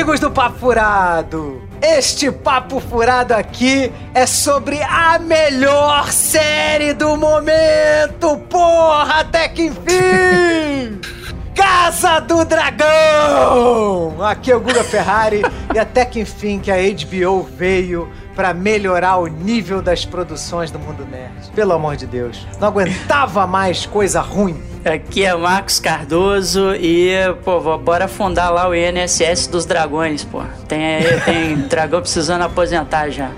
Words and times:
Amigos 0.00 0.18
do 0.18 0.30
Papo 0.30 0.58
Furado, 0.58 1.60
este 1.82 2.32
Papo 2.32 2.80
Furado 2.80 3.34
aqui 3.34 3.92
é 4.14 4.24
sobre 4.24 4.82
a 4.82 5.18
melhor 5.18 6.10
série 6.10 6.94
do 6.94 7.18
momento, 7.18 8.38
porra, 8.48 9.20
até 9.20 9.46
que 9.46 9.66
enfim! 9.66 10.98
Casa 11.54 12.18
do 12.18 12.46
Dragão! 12.46 14.24
Aqui 14.24 14.50
é 14.50 14.56
o 14.56 14.60
Guga 14.60 14.82
Ferrari 14.82 15.42
e 15.74 15.78
até 15.78 16.06
que 16.06 16.20
enfim 16.20 16.58
que 16.60 16.70
a 16.70 16.76
HBO 16.76 17.42
veio 17.42 18.10
para 18.40 18.54
melhorar 18.54 19.18
o 19.18 19.26
nível 19.26 19.82
das 19.82 20.06
produções 20.06 20.70
do 20.70 20.78
mundo 20.78 21.06
nerd. 21.10 21.50
Pelo 21.54 21.74
amor 21.74 21.94
de 21.94 22.06
Deus, 22.06 22.46
não 22.58 22.68
aguentava 22.68 23.46
mais 23.46 23.84
coisa 23.84 24.22
ruim. 24.22 24.58
Aqui 24.82 25.26
é 25.26 25.36
Marcos 25.36 25.78
Cardoso 25.78 26.74
e, 26.74 27.10
pô, 27.44 27.76
bora 27.76 28.08
fundar 28.08 28.48
lá 28.48 28.66
o 28.66 28.74
INSS 28.74 29.46
dos 29.46 29.66
dragões, 29.66 30.24
pô. 30.24 30.42
Tem, 30.66 31.02
tem 31.26 31.54
dragão 31.68 32.00
precisando 32.00 32.40
aposentar 32.40 33.10
já. 33.10 33.30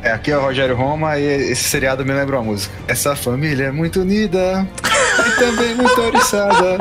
É, 0.00 0.12
aqui 0.12 0.30
é 0.30 0.38
o 0.38 0.42
Rogério 0.42 0.76
Roma 0.76 1.18
e 1.18 1.24
esse 1.24 1.64
seriado 1.64 2.04
me 2.04 2.12
lembra 2.12 2.36
uma 2.36 2.44
música. 2.44 2.72
Essa 2.86 3.16
família 3.16 3.64
é 3.64 3.72
muito 3.72 4.02
unida 4.02 4.64
e 5.26 5.40
também 5.40 5.74
muito 5.74 6.00
oriçada. 6.00 6.78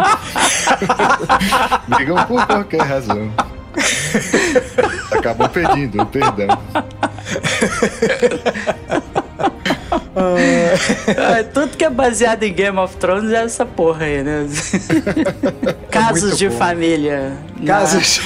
Brigam 1.89 2.23
por 2.27 2.45
qualquer 2.45 2.83
razão. 2.83 3.31
Acabam 5.11 5.49
pedindo 5.49 6.05
perdão. 6.05 6.47
Ah, 10.15 11.43
tudo 11.53 11.75
que 11.75 11.83
é 11.83 11.89
baseado 11.89 12.43
em 12.43 12.53
Game 12.53 12.77
of 12.77 12.95
Thrones 12.97 13.31
é 13.31 13.43
essa 13.43 13.65
porra 13.65 14.05
aí, 14.05 14.23
né? 14.23 14.47
Casos 15.91 16.23
muito 16.23 16.37
de 16.37 16.49
bom. 16.49 16.57
família. 16.57 17.33
Casos 17.65 18.21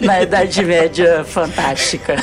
na, 0.00 0.06
na 0.06 0.22
Idade 0.22 0.64
Média 0.64 1.24
fantástica. 1.24 2.16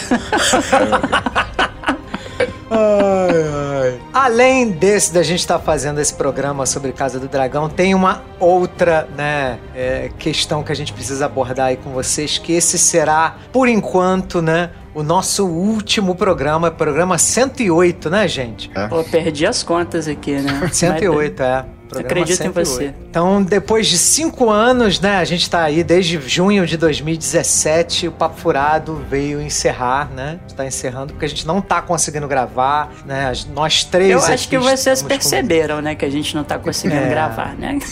Ai, 2.70 3.92
ai. 3.92 4.00
Além 4.14 4.72
desse, 4.72 5.14
da 5.14 5.24
gente 5.24 5.40
estar 5.40 5.60
fazendo 5.60 6.00
esse 6.00 6.14
programa 6.14 6.66
sobre 6.66 6.92
Casa 6.92 7.20
do 7.20 7.28
Dragão, 7.28 7.70
tem 7.70 7.94
uma 7.96 8.24
outra 8.40 9.08
né, 9.16 9.60
é, 9.76 10.10
questão 10.18 10.64
que 10.64 10.72
a 10.72 10.76
gente 10.76 10.92
precisa 10.92 11.26
abordar 11.26 11.68
aí 11.68 11.78
com 11.78 11.92
vocês, 11.92 12.38
que 12.38 12.54
esse 12.54 12.78
será, 12.78 13.38
por 13.52 13.68
enquanto, 13.68 14.42
né, 14.42 14.72
o 14.94 15.04
nosso 15.04 15.46
último 15.46 16.16
programa, 16.16 16.72
programa 16.72 17.18
108, 17.18 18.10
né, 18.10 18.28
gente? 18.28 18.70
Pô, 18.90 19.04
perdi 19.04 19.46
as 19.46 19.62
contas 19.64 20.08
aqui, 20.08 20.40
né? 20.40 20.70
108, 20.74 21.44
é. 21.44 21.66
Acredito 21.96 22.34
em 22.42 22.52
108. 22.54 22.54
você. 22.70 22.94
Então, 23.10 23.42
depois 23.42 23.88
de 23.88 23.98
cinco 23.98 24.50
anos, 24.50 25.00
né? 25.00 25.18
A 25.18 25.26
gente 25.26 25.50
tá 25.50 25.64
aí 25.64 25.84
desde 25.84 26.20
junho 26.22 26.66
de 26.66 26.76
2017. 26.78 28.08
O 28.08 28.12
Papo 28.12 28.40
Furado 28.40 29.04
veio 29.10 29.42
encerrar, 29.42 30.10
né? 30.14 30.40
Está 30.48 30.66
encerrando 30.66 31.14
porque 31.14 31.26
a 31.26 31.30
gente 31.30 31.46
não 31.48 31.62
tá 31.62 31.82
conseguindo 31.82 32.28
gravar, 32.28 32.92
né? 33.06 33.32
Nós 33.54 33.84
três. 33.84 34.12
Eu 34.12 34.20
acho 34.20 34.48
que 34.50 34.58
vocês 34.58 34.80
estamos 35.00 35.02
com- 35.04 35.08
perceberam, 35.08 35.82
né? 35.82 35.96
Que 35.96 36.06
a 36.06 36.10
gente 36.10 36.36
não 36.36 36.44
tá 36.44 36.58
conseguindo 36.60 37.02
É. 37.04 37.10
gravar, 37.10 37.56
né? 37.56 37.78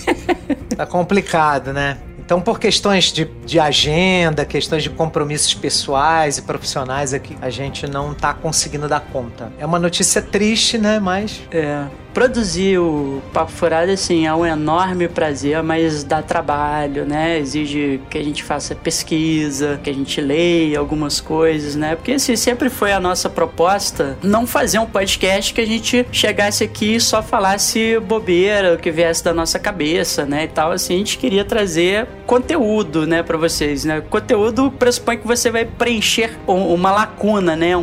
Tá 0.76 0.86
complicado, 0.86 1.72
né? 1.72 1.98
Então, 2.20 2.42
por 2.42 2.60
questões 2.60 3.06
de, 3.14 3.26
de 3.46 3.60
agenda, 3.60 4.44
questões 4.44 4.84
de 4.84 4.90
compromissos 4.90 5.54
pessoais 5.54 6.38
e 6.38 6.42
profissionais 6.42 7.14
aqui, 7.14 7.38
a 7.42 7.50
gente 7.50 7.88
não 7.88 8.14
tá 8.14 8.34
conseguindo 8.34 8.88
dar 8.88 9.00
conta. 9.00 9.54
É 9.60 9.66
uma 9.66 9.78
notícia 9.80 10.22
triste, 10.22 10.78
né? 10.78 11.00
Mas 11.00 11.40
É, 11.52 11.86
produzir 12.16 12.80
o 12.80 13.22
Papo 13.34 13.52
Furado, 13.52 13.92
assim, 13.92 14.26
é 14.26 14.34
um 14.34 14.46
enorme 14.46 15.06
prazer, 15.10 15.62
mas 15.62 16.02
dá 16.02 16.22
trabalho, 16.22 17.04
né? 17.06 17.38
Exige 17.38 18.00
que 18.10 18.18
a 18.18 18.24
gente 18.24 18.42
faça 18.42 18.74
pesquisa, 18.74 19.78
que 19.84 19.90
a 19.90 19.94
gente 19.94 20.22
leia 20.22 20.80
algumas 20.80 21.20
coisas, 21.20 21.76
né? 21.76 21.94
Porque, 21.94 22.14
assim, 22.14 22.38
sempre 22.38 22.70
foi 22.70 22.94
a 22.94 23.02
nossa 23.02 23.30
proposta 23.30 24.18
não 24.24 24.48
fazer 24.48 24.80
um 24.80 24.86
podcast 24.86 25.54
que 25.54 25.60
a 25.60 25.66
gente 25.68 26.06
chegasse 26.10 26.64
aqui 26.64 26.96
e 26.96 27.02
só 27.02 27.22
falasse 27.22 28.00
bobeira, 28.00 28.76
o 28.76 28.78
que 28.78 28.90
viesse 28.92 29.22
da 29.22 29.34
nossa 29.34 29.60
cabeça, 29.60 30.26
né? 30.26 30.46
E 30.46 30.48
tal, 30.48 30.72
assim, 30.72 30.96
a 30.96 30.98
gente 31.00 31.18
queria 31.18 31.44
trazer 31.44 32.08
conteúdo, 32.26 33.06
né, 33.06 33.24
pra 33.24 33.38
vocês, 33.38 33.84
né? 33.84 34.02
Conteúdo 34.10 34.72
pressupõe 34.72 35.18
que 35.18 35.28
você 35.28 35.52
vai 35.52 35.66
preencher 35.66 36.32
um- 36.48 36.74
uma 36.74 36.92
lacuna, 36.92 37.58
né? 37.58 37.76
Um, 37.76 37.82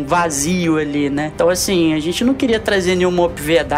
um 0.00 0.04
vazio 0.06 0.76
ali, 0.76 1.08
né? 1.08 1.32
Então, 1.34 1.48
assim, 1.48 1.94
a 1.94 1.98
gente 1.98 2.22
não 2.22 2.34
queria 2.34 2.60
trazer 2.60 2.94
nenhuma 2.94 3.22
obviedade, 3.22 3.69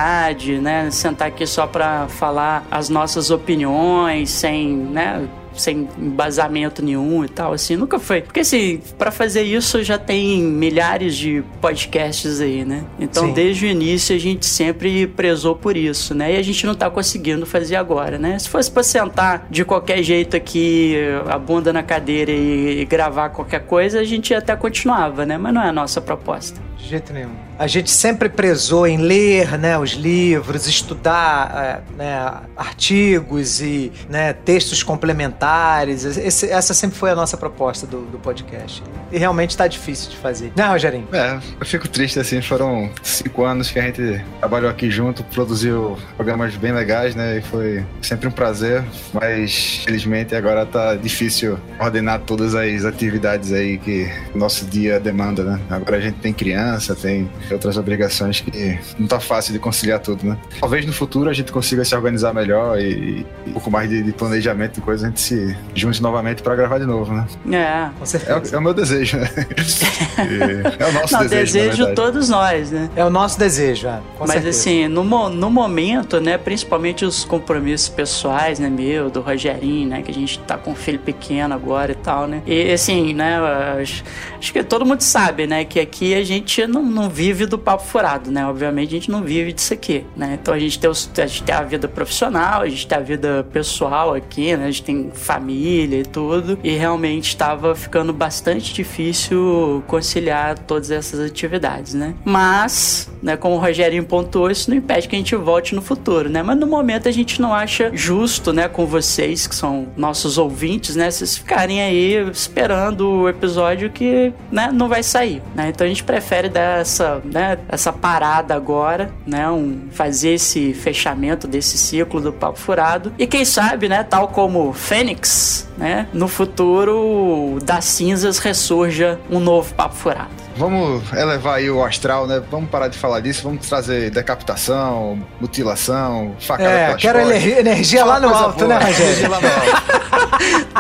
né? 0.61 0.91
Sentar 0.91 1.29
aqui 1.29 1.47
só 1.47 1.67
pra 1.67 2.09
falar 2.09 2.67
as 2.71 2.89
nossas 2.89 3.31
opiniões, 3.31 4.31
sem, 4.31 4.75
né? 4.75 5.29
Sem 5.55 5.87
embasamento 5.99 6.83
nenhum 6.83 7.23
e 7.27 7.29
tal, 7.29 7.53
assim, 7.53 7.77
nunca 7.77 7.99
foi. 7.99 8.23
Porque, 8.23 8.41
assim, 8.41 8.81
pra 8.97 9.11
fazer 9.11 9.43
isso 9.43 9.83
já 9.85 9.99
tem 9.99 10.41
milhares 10.41 11.15
de 11.15 11.45
podcasts 11.61 12.41
aí, 12.41 12.65
né? 12.65 12.85
Então, 12.99 13.27
Sim. 13.27 13.33
desde 13.35 13.67
o 13.67 13.69
início, 13.69 14.17
a 14.17 14.19
gente 14.19 14.47
sempre 14.47 15.07
prezou 15.07 15.55
por 15.55 15.77
isso, 15.77 16.15
né? 16.15 16.33
E 16.33 16.37
a 16.39 16.43
gente 16.43 16.65
não 16.65 16.75
tá 16.75 16.89
conseguindo 16.89 17.45
fazer 17.45 17.77
agora, 17.77 18.19
né? 18.19 18.39
Se 18.39 18.49
fosse 18.49 18.71
pra 18.71 18.83
sentar 18.83 19.47
de 19.51 19.63
qualquer 19.63 20.03
jeito 20.03 20.35
aqui, 20.35 20.97
a 21.29 21.39
bunda 21.39 21.71
na 21.71 21.83
cadeira 21.83 22.31
e, 22.31 22.81
e 22.81 22.85
gravar 22.87 23.29
qualquer 23.29 23.67
coisa, 23.67 24.01
a 24.01 24.05
gente 24.05 24.33
até 24.33 24.57
continuava, 24.57 25.27
né? 25.27 25.37
Mas 25.37 25.53
não 25.53 25.63
é 25.63 25.69
a 25.69 25.73
nossa 25.73 26.01
proposta. 26.01 26.72
De 26.83 26.89
jeito 26.89 27.13
nenhum. 27.13 27.31
A 27.59 27.67
gente 27.69 27.91
sempre 27.91 28.29
prezou 28.29 28.87
em 28.87 28.97
ler, 28.97 29.57
né, 29.59 29.79
os 29.79 29.91
livros, 29.93 30.67
estudar, 30.67 31.83
é, 31.95 31.97
né, 31.97 32.33
artigos 32.57 33.61
e 33.61 33.93
né, 34.09 34.33
textos 34.33 34.83
complementares. 34.83 36.05
Esse- 36.05 36.51
essa 36.51 36.75
sempre 36.75 36.99
foi 36.99 37.11
a 37.11 37.15
nossa 37.15 37.37
proposta 37.37 37.87
do, 37.87 38.03
do 38.07 38.19
podcast. 38.19 38.83
E 39.13 39.19
realmente 39.19 39.57
tá 39.57 39.67
difícil 39.69 40.11
de 40.11 40.17
fazer. 40.17 40.53
Não, 40.57 40.71
Rogerinho? 40.73 41.07
É, 41.13 41.39
eu 41.61 41.67
fico 41.67 41.87
triste 41.89 42.19
assim, 42.19 42.41
foram 42.43 42.91
cinco 43.03 43.45
anos 43.45 43.71
que 43.71 43.79
a 43.79 43.83
gente 43.83 44.21
trabalhou 44.41 44.71
aqui 44.71 44.91
junto, 44.91 45.23
produziu 45.25 45.97
programas 46.17 46.57
bem 46.57 46.73
legais, 46.73 47.15
né? 47.15 47.39
E 47.39 47.43
foi 47.43 47.85
sempre 48.01 48.27
um 48.27 48.31
prazer, 48.33 48.83
mas 49.13 49.83
felizmente 49.85 50.35
agora 50.35 50.67
tá 50.67 50.95
difícil 50.97 51.59
ordenar 51.79 52.21
todas 52.21 52.55
as 52.55 52.85
atividades 52.85 53.53
aí 53.53 53.79
que 53.79 54.11
o 54.35 54.39
nosso 54.39 54.65
dia 54.65 54.99
demanda, 54.99 55.45
né? 55.45 55.61
Agora 55.71 55.99
a 55.99 56.01
gente 56.01 56.19
tem 56.19 56.33
criança, 56.33 56.72
tem 57.01 57.31
outras 57.51 57.77
obrigações 57.77 58.41
que 58.41 58.79
não 58.99 59.07
tá 59.07 59.19
fácil 59.21 59.53
de 59.53 59.59
conciliar 59.59 60.01
tudo, 60.01 60.25
né? 60.27 60.37
Talvez 60.61 60.85
no 60.87 60.93
futuro 60.93 61.29
a 61.31 61.33
gente 61.33 61.51
consiga 61.53 61.85
se 61.85 61.95
organizar 61.95 62.33
melhor 62.35 62.79
e, 62.81 63.25
e 63.47 63.51
um 63.51 63.53
pouco 63.53 63.71
mais 63.71 63.89
de, 63.89 64.03
de 64.03 64.13
planejamento 64.13 64.79
e 64.79 64.81
coisa, 64.83 65.07
a 65.07 65.09
gente 65.09 65.21
se 65.21 65.57
junte 65.75 66.03
novamente 66.03 66.43
para 66.43 66.55
gravar 66.57 66.79
de 66.79 66.87
novo, 66.87 67.13
né? 67.13 67.27
É. 67.53 67.91
Com 67.99 68.03
É, 68.05 68.07
certeza. 68.07 68.53
o- 68.53 68.57
é 68.57 68.59
o 68.59 68.63
meu 68.63 68.75
desejo, 68.75 69.17
né? 69.19 69.29
É 70.79 70.87
o 70.87 70.93
nosso 70.93 71.15
Não, 71.15 71.21
desejo, 71.23 71.59
na 71.59 71.65
desejo 71.71 71.95
todos 71.95 72.29
nós, 72.29 72.71
né? 72.71 72.91
É, 72.97 73.05
o 73.05 73.11
nosso 73.11 73.39
desejo, 73.39 73.89
é, 73.89 74.01
com 74.19 74.21
Mas 74.27 74.33
certeza. 74.33 74.59
assim, 74.61 74.89
no, 74.89 75.03
no 75.29 75.51
momento, 75.51 76.21
né, 76.21 76.39
principalmente 76.39 77.05
os 77.05 77.25
compromissos 77.25 77.89
pessoais, 77.89 78.59
né, 78.59 78.69
meu, 78.69 79.11
do 79.11 79.21
Rogerinho, 79.21 79.89
né, 79.89 80.03
que 80.03 80.11
a 80.11 80.15
gente 80.15 80.39
tá 80.41 80.57
com 80.57 80.73
um 80.73 80.75
filho 80.75 80.99
pequeno 80.99 81.55
agora 81.55 81.93
e 81.93 81.97
tal, 81.97 82.27
né. 82.27 82.43
E 82.47 82.73
assim, 82.73 83.13
né, 83.15 83.39
acho, 83.81 84.03
acho 84.39 84.53
que 84.53 84.63
todo 84.63 84.85
mundo 84.85 85.01
sabe, 85.01 85.47
né, 85.47 85.65
que 85.65 85.81
aqui 85.81 86.15
a 86.15 86.25
gente 86.25 86.62
não, 86.67 86.83
não 86.83 87.09
vive 87.09 87.47
do 87.47 87.59
papo 87.59 87.85
furado, 87.85 88.31
né, 88.31 88.47
obviamente 88.47 88.89
a 88.89 88.93
gente 88.99 89.11
não 89.11 89.23
vive 89.23 89.53
disso 89.53 89.73
aqui, 89.75 90.05
né. 90.17 90.39
Então 90.41 90.53
a 90.55 90.59
gente 90.59 90.79
tem, 90.79 90.89
os- 90.91 91.11
a 91.17 91.27
gente 91.27 91.43
tem 91.43 91.55
a 91.55 91.63
vida 91.63 91.89
profissional, 91.89 92.63
a 92.63 92.69
gente 92.69 92.87
tem 92.87 92.99
a 92.99 93.01
vida 93.01 93.47
pessoal 93.53 94.15
aqui, 94.15 94.57
né, 94.57 94.65
a 94.65 94.71
gente 94.71 94.83
tem 94.83 95.11
família 95.13 95.99
e 96.01 96.05
tudo, 96.05 96.59
e 96.63 96.71
realmente 96.73 97.29
estava 97.29 97.75
ficando 97.75 98.13
bastante 98.13 98.73
difícil 98.73 99.83
conciliar 99.87 100.59
todas 100.59 100.91
essas 100.91 101.21
atividades, 101.21 101.95
né. 101.95 102.15
Mas, 102.25 103.11
né, 103.23 103.37
como 103.37 103.57
o 103.57 103.59
Rogerinho 103.59 104.05
pontuou, 104.05 104.51
isso 104.51 104.71
não 104.71 104.77
impede 104.77 105.09
que 105.09 105.15
a 105.15 105.19
gente 105.19 105.35
volte 105.37 105.75
no 105.75 105.83
futuro, 105.83 106.29
né? 106.29 106.43
Mas 106.43 106.59
no 106.59 106.67
momento 106.67 107.09
a 107.09 107.13
gente 107.13 107.41
não 107.41 107.55
acha 107.55 107.91
justo, 107.95 108.53
né, 108.53 108.69
com 108.69 108.87
vocês, 108.87 109.47
que 109.47 109.55
são 109.55 109.89
nossos 109.97 110.39
ouvintes, 110.39 110.97
né, 110.97 111.11
vocês 111.11 111.37
ficarem 111.37 111.81
aí 111.81 112.15
esperando 112.31 113.09
o 113.09 113.29
episódio 113.29 113.91
que, 113.91 114.33
né, 114.51 114.71
não 114.73 114.89
vai 114.89 115.03
sair, 115.03 115.43
né? 115.55 115.69
Então 115.69 115.85
a 115.85 115.89
gente 115.89 116.03
prefere 116.05 116.49
dar 116.53 116.81
essa, 116.81 117.21
né, 117.25 117.59
essa 117.69 117.93
parada 117.93 118.55
agora, 118.55 119.11
né, 119.27 119.49
um, 119.51 119.89
fazer 119.91 120.35
esse 120.35 120.73
fechamento 120.75 121.47
desse 121.49 121.79
ciclo 121.79 122.21
do 122.21 122.33
Papo 122.33 122.59
Furado. 122.59 123.13
E 123.19 123.27
quem 123.27 123.45
sabe, 123.45 123.89
né, 123.89 124.03
tal 124.03 124.29
como 124.29 124.73
Fênix, 124.73 125.69
né, 125.77 126.07
no 126.13 126.29
futuro 126.29 127.59
das 127.65 127.85
cinzas 127.87 128.39
ressurja 128.39 129.19
um 129.31 129.41
novo 129.41 129.75
Papo 129.75 129.95
Furado. 129.95 130.43
Vamos 130.57 131.03
elevar 131.15 131.57
aí 131.57 131.71
o 131.71 131.83
astral, 131.83 132.27
né? 132.27 132.43
Vamos 132.51 132.69
parar 132.71 132.89
de 132.89 132.99
falar 132.99 133.21
disso, 133.21 133.43
vamos 133.43 133.67
trazer 133.67 134.11
decapitação, 134.11 135.19
mutilação, 135.41 136.37
facada 136.41 136.69
É, 136.71 136.95
quero 136.95 137.21
costas. 137.21 137.43
ener- 137.43 137.59
energia 137.59 138.05
lá 138.05 138.21
no 138.21 138.29
alto, 138.35 138.59
boa, 138.67 138.69
né, 138.69 138.75
Rogério? 138.85 139.03
energia 139.05 139.29
lá 139.29 139.41
no 139.41 139.47
alto. 139.49 139.93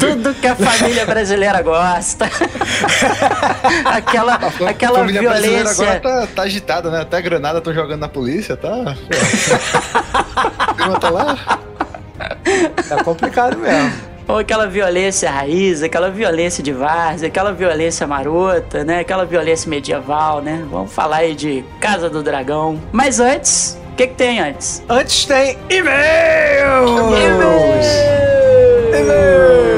Tudo 0.01 0.35
que 0.35 0.47
a 0.47 0.57
família 0.57 1.07
brasileira 1.07 1.63
gosta. 1.63 2.27
aquela 3.87 4.35
A 4.35 4.71
aquela 4.71 4.99
família 4.99 5.23
brasileira 5.23 5.59
violência. 5.73 5.97
agora 5.97 6.27
tá, 6.27 6.29
tá 6.35 6.43
agitada, 6.43 6.91
né? 6.91 7.01
Até 7.01 7.23
granada 7.23 7.59
estão 7.59 7.73
jogando 7.73 8.01
na 8.01 8.09
polícia, 8.09 8.57
tá? 8.57 8.73
Tá 11.01 11.11
lá. 11.11 11.37
Tá 12.89 13.05
complicado 13.05 13.57
mesmo. 13.59 13.93
Ou 14.29 14.39
aquela 14.39 14.67
violência 14.67 15.31
raiz, 15.31 15.83
aquela 15.83 16.11
violência 16.11 16.63
de 16.63 16.73
várzea, 16.73 17.29
aquela 17.29 17.53
violência 17.53 18.07
marota, 18.07 18.85
né? 18.85 19.01
Aquela 19.01 19.25
violência 19.25 19.69
medieval, 19.69 20.41
né? 20.41 20.65
Vamos 20.71 20.93
falar 20.93 21.19
aí 21.19 21.35
de 21.35 21.65
Casa 21.81 22.09
do 22.09 22.23
Dragão. 22.23 22.81
Mas 22.93 23.21
antes, 23.21 23.79
o 23.93 23.97
que, 23.97 24.07
que 24.07 24.15
tem 24.15 24.41
antes? 24.41 24.83
Antes 24.89 25.25
tem 25.25 25.59
e-mails! 25.69 26.91
E-mails! 26.91 27.87
E-mails! 28.95 29.72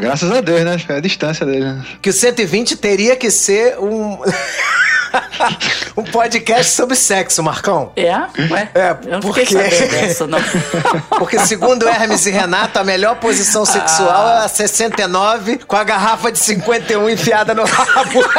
Graças 0.00 0.30
a 0.30 0.40
Deus, 0.40 0.62
né? 0.62 0.76
É 0.88 0.94
a 0.96 1.00
distância 1.00 1.44
dele. 1.46 1.64
né? 1.64 1.84
Que 2.02 2.10
o 2.10 2.12
120 2.12 2.76
teria 2.76 3.16
que 3.16 3.30
ser 3.30 3.78
um. 3.78 4.18
um 5.96 6.02
podcast 6.04 6.72
sobre 6.72 6.96
sexo, 6.96 7.42
Marcão. 7.42 7.92
É? 7.96 8.14
Ué? 8.50 8.68
É, 8.74 8.96
eu 9.06 9.12
não 9.12 9.20
porque- 9.20 9.44
dessa, 9.54 10.26
não. 10.26 10.38
Porque, 11.18 11.38
segundo 11.38 11.88
Hermes 11.88 12.26
e 12.26 12.30
Renato, 12.30 12.78
a 12.78 12.84
melhor 12.84 13.16
posição 13.16 13.64
sexual 13.64 14.28
é 14.28 14.44
a 14.44 14.48
69 14.48 15.58
com 15.58 15.76
a 15.76 15.84
garrafa 15.84 16.30
de 16.32 16.38
51 16.38 17.08
enfiada 17.10 17.54
no 17.54 17.64
rabo. 17.64 18.22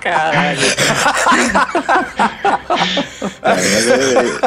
Caralho. 0.00 0.60
Aí, 3.42 3.70
mas 3.72 3.90
aí, 3.90 4.38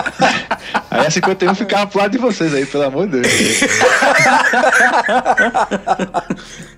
a 1.08 1.12
51 1.12 1.56
ficava 1.56 1.88
pro 1.88 2.00
lado 2.00 2.12
de 2.12 2.18
vocês 2.18 2.54
aí, 2.54 2.66
pelo 2.66 2.84
amor 2.86 3.08
de 3.08 3.22
Deus. 3.22 3.60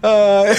Ai, 0.04 0.56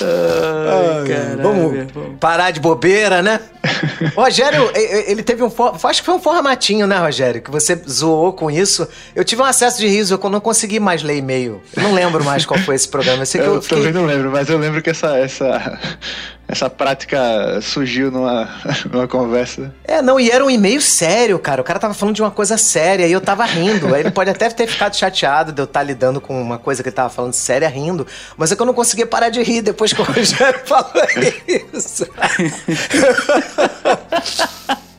Ai, 0.00 1.08
ai, 1.08 1.21
caralho. 1.22 1.42
vamos 1.42 1.88
parar 2.20 2.50
de 2.50 2.60
bobeira, 2.60 3.22
né? 3.22 3.40
Rogério, 4.16 4.70
ele 4.74 5.22
teve 5.22 5.42
um. 5.42 5.50
Acho 5.84 6.00
que 6.00 6.06
foi 6.06 6.14
um 6.14 6.20
formatinho, 6.20 6.86
né, 6.86 6.96
Rogério? 6.98 7.40
Que 7.40 7.50
você 7.50 7.74
zoou 7.88 8.32
com 8.32 8.50
isso. 8.50 8.86
Eu 9.14 9.24
tive 9.24 9.40
um 9.42 9.44
acesso 9.44 9.78
de 9.78 9.86
riso, 9.88 10.18
eu 10.22 10.30
não 10.30 10.40
consegui 10.40 10.80
mais 10.80 11.02
ler 11.02 11.16
e-mail. 11.18 11.60
Eu 11.76 11.82
não 11.82 11.92
lembro 11.94 12.24
mais 12.24 12.44
qual 12.44 12.58
foi 12.60 12.74
esse 12.74 12.88
programa. 12.88 13.22
Eu 13.22 13.26
sei 13.26 13.40
que 13.40 13.46
eu, 13.48 13.54
Eu 13.54 13.62
fiquei- 13.62 13.78
também 13.78 13.92
não 13.92 14.04
lembro, 14.06 14.30
mas 14.30 14.48
eu 14.48 14.58
lembro 14.58 14.82
que 14.82 14.90
essa, 14.90 15.16
essa, 15.16 15.78
essa 16.52 16.68
prática 16.68 17.18
surgiu 17.62 18.10
numa, 18.10 18.46
numa 18.92 19.08
conversa. 19.08 19.74
É, 19.84 20.02
não, 20.02 20.20
e 20.20 20.30
era 20.30 20.44
um 20.44 20.50
e-mail 20.50 20.82
sério, 20.82 21.38
cara. 21.38 21.62
O 21.62 21.64
cara 21.64 21.78
tava 21.78 21.94
falando 21.94 22.14
de 22.14 22.22
uma 22.22 22.30
coisa 22.30 22.58
séria 22.58 23.06
e 23.06 23.12
eu 23.12 23.22
tava 23.22 23.44
rindo. 23.44 23.96
Ele 23.96 24.10
pode 24.10 24.28
até 24.28 24.50
ter 24.50 24.66
ficado 24.66 24.94
chateado 24.94 25.50
de 25.50 25.62
eu 25.62 25.64
estar 25.64 25.82
lidando 25.82 26.20
com 26.20 26.40
uma 26.40 26.58
coisa 26.58 26.82
que 26.82 26.90
ele 26.90 26.96
tava 26.96 27.08
falando 27.08 27.32
séria 27.32 27.68
rindo, 27.68 28.06
mas 28.36 28.52
é 28.52 28.56
que 28.56 28.60
eu 28.60 28.66
não 28.66 28.74
conseguia 28.74 29.06
parar 29.06 29.30
de 29.30 29.42
rir 29.42 29.62
depois 29.62 29.94
que 29.94 30.00
o 30.02 30.04
Rogério 30.04 30.60
falou 30.66 30.92
isso. 31.72 32.06